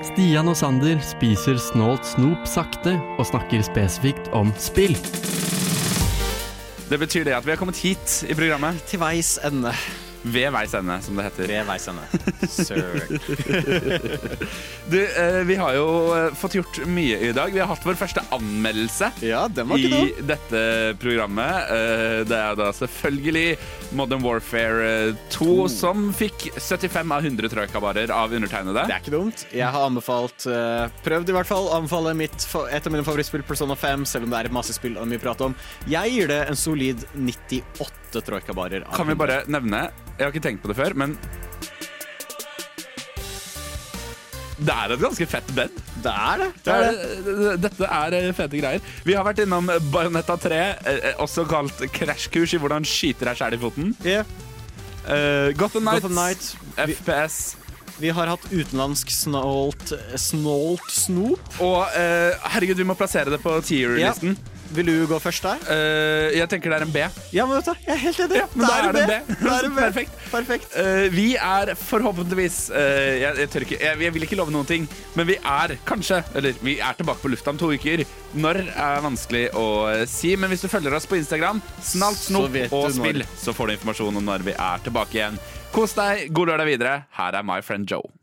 Stian 0.04 0.52
og 0.52 0.58
Sander 0.60 1.00
spiser 1.02 1.58
snålt 1.58 2.06
snop 2.06 2.46
sakte 2.46 2.94
og 3.18 3.26
snakker 3.26 3.66
spesifikt 3.66 4.30
om 4.38 4.54
spill. 4.62 4.94
Det 6.92 7.00
betyr 7.02 7.26
det 7.26 7.34
at 7.34 7.48
vi 7.48 7.56
har 7.56 7.58
kommet 7.58 7.82
hit 7.82 8.20
i 8.30 8.38
programmet. 8.38 8.78
Til 8.86 9.02
veis 9.02 9.40
ende. 9.50 9.74
Ved 10.24 10.54
veis 10.56 10.72
ende, 10.78 10.96
som 11.04 11.18
det 11.20 11.26
heter. 11.28 11.50
Ved 11.52 11.66
veis 11.68 11.88
ende. 11.92 12.04
Sir. 12.48 12.84
Du, 14.92 14.98
eh, 15.00 15.40
vi 15.48 15.56
har 15.56 15.74
jo 15.78 15.86
eh, 16.14 16.34
fått 16.36 16.56
gjort 16.58 16.78
mye 16.92 17.16
i 17.24 17.32
dag. 17.36 17.54
Vi 17.56 17.60
har 17.62 17.70
hatt 17.70 17.86
vår 17.88 17.96
første 17.98 18.22
anmeldelse 18.36 19.08
Ja, 19.24 19.46
den 19.48 19.70
var 19.70 19.80
ikke 19.80 19.90
i 19.90 20.10
noe. 20.12 20.26
dette 20.28 20.64
programmet. 21.02 21.72
Eh, 21.72 22.18
det 22.28 22.36
er 22.40 22.58
da 22.60 22.68
selvfølgelig 22.76 23.56
Modern 23.96 24.24
Warfare 24.26 24.90
eh, 25.10 25.22
2, 25.34 25.56
som 25.72 26.10
fikk 26.16 26.50
75 26.60 27.16
av 27.16 27.24
100 27.26 27.52
trøykabarer 27.56 28.12
av 28.14 28.36
undertegnede. 28.36 28.84
Det 28.92 28.98
er 28.98 29.06
ikke 29.06 29.16
dumt. 29.16 29.46
Jeg 29.56 29.72
har 29.72 29.88
anbefalt 29.88 30.48
Prøvd 31.08 31.32
i 31.32 31.38
hvert 31.40 31.50
fall. 31.50 31.72
anbefale 31.80 32.14
mitt, 32.20 32.46
et 32.70 32.84
av 32.88 32.94
mine 32.94 33.06
favorittspill, 33.08 33.44
Persona 33.48 33.80
5, 33.80 34.04
selv 34.10 34.28
om 34.28 34.36
det 34.36 34.44
er 34.44 34.54
masse 34.54 34.76
spill 34.76 35.00
og 35.00 35.08
mye 35.10 35.22
prat 35.24 35.42
om. 35.48 35.56
Jeg 35.90 36.12
gir 36.18 36.32
det 36.32 36.42
en 36.52 36.60
solid 36.60 37.08
98 37.16 37.62
troikabarer. 38.22 38.84
av 38.86 38.96
Kan 38.96 39.08
vi 39.08 39.16
bare 39.16 39.44
nevne 39.48 39.90
Jeg 40.18 40.28
har 40.28 40.32
ikke 40.32 40.44
tenkt 40.44 40.62
på 40.62 40.68
det 40.68 40.78
før, 40.78 40.94
men 40.96 41.18
Det 44.64 44.72
er 44.72 44.94
et 44.94 45.02
ganske 45.02 45.26
fett 45.28 45.50
bed. 45.56 45.72
Det 46.04 46.12
er 46.12 46.38
det. 46.44 46.50
Det 46.64 46.74
er, 46.74 46.92
det- 47.26 47.56
dette 47.66 47.88
er 47.90 48.14
eh, 48.14 48.30
fete 48.38 48.60
greier. 48.62 48.82
Vi 49.04 49.14
har 49.18 49.26
vært 49.26 49.42
innom 49.44 49.68
Bajonetta 49.92 50.38
3, 50.40 50.60
eh, 50.86 51.14
også 51.20 51.44
kalt 51.50 51.82
krasjkurs 51.92 52.54
i 52.54 52.60
hvordan 52.62 52.86
skyter 52.88 53.26
deg 53.32 53.36
sjæl 53.42 53.58
i 53.58 53.58
foten. 53.58 53.96
Yeah. 54.06 54.24
Uh, 55.04 55.52
Gotham 55.58 55.84
Nights, 55.84 56.06
Gotham 56.06 56.16
Knight. 56.16 56.56
Vi, 56.88 56.96
FPS 56.96 57.56
vi 58.00 58.10
har 58.10 58.28
hatt 58.28 58.46
utenlandsk 58.50 59.12
snålt 59.14 59.92
Snålt 60.18 60.88
snop. 60.92 61.44
og 61.62 61.84
uh, 61.94 62.32
herregud, 62.56 62.80
vi 62.80 62.88
må 62.88 62.96
plassere 62.98 63.30
det 63.30 63.42
på 63.44 63.54
tier-listen. 63.68 64.38
Vil 64.74 64.90
du 64.90 64.94
gå 65.10 65.20
først 65.22 65.46
der? 65.46 65.64
Uh, 65.68 66.30
jeg 66.34 66.50
tenker 66.50 66.74
det 66.74 66.80
er 66.80 66.86
en 66.88 66.94
B. 66.94 67.04
Ja, 67.36 67.46
men 67.46 67.60
vet 67.60 67.70
du, 67.70 67.86
jeg 67.86 67.94
er 67.94 68.02
helt 68.04 68.22
enig. 68.26 68.40
Ja, 68.40 68.48
men 68.54 68.66
da 68.66 68.78
er 68.78 68.88
det 68.96 69.04
en 69.04 69.12
B. 69.12 69.18
Er. 69.44 69.68
Perfekt. 69.78 70.20
Perfekt. 70.32 70.78
Uh, 70.78 71.08
vi 71.14 71.28
er 71.36 71.74
forhåpentligvis 71.78 72.60
uh, 72.74 72.80
jeg, 72.80 73.38
jeg, 73.44 73.52
tør 73.54 73.68
ikke, 73.68 73.80
jeg, 73.82 74.02
jeg 74.08 74.16
vil 74.18 74.28
ikke 74.28 74.40
love 74.40 74.56
noen 74.56 74.70
ting, 74.70 74.88
men 75.18 75.30
vi 75.30 75.38
er 75.38 75.76
kanskje 75.88 76.22
Eller 76.38 76.58
vi 76.66 76.78
er 76.82 76.98
tilbake 76.98 77.22
på 77.22 77.32
lufta 77.34 77.54
om 77.54 77.62
to 77.62 77.70
uker. 77.74 78.06
Når 78.34 78.64
er 78.72 79.04
vanskelig 79.06 79.46
å 79.60 79.68
si, 80.10 80.34
men 80.40 80.50
hvis 80.50 80.66
du 80.66 80.70
følger 80.72 80.96
oss 80.98 81.06
på 81.10 81.20
Instagram, 81.20 81.62
snalt 81.86 82.18
snop 82.18 82.58
og 82.74 82.90
spill, 82.96 83.22
så 83.38 83.54
får 83.54 83.70
du 83.70 83.78
informasjon 83.78 84.22
om 84.24 84.26
når 84.32 84.48
vi 84.50 84.58
er 84.58 84.84
tilbake 84.88 85.20
igjen. 85.20 85.40
Kos 85.74 85.94
deg, 85.98 86.28
god 86.34 86.54
lørdag 86.54 86.70
videre. 86.70 86.98
Her 87.18 87.38
er 87.38 87.46
My 87.46 87.62
Friend 87.66 87.86
Joe. 87.90 88.23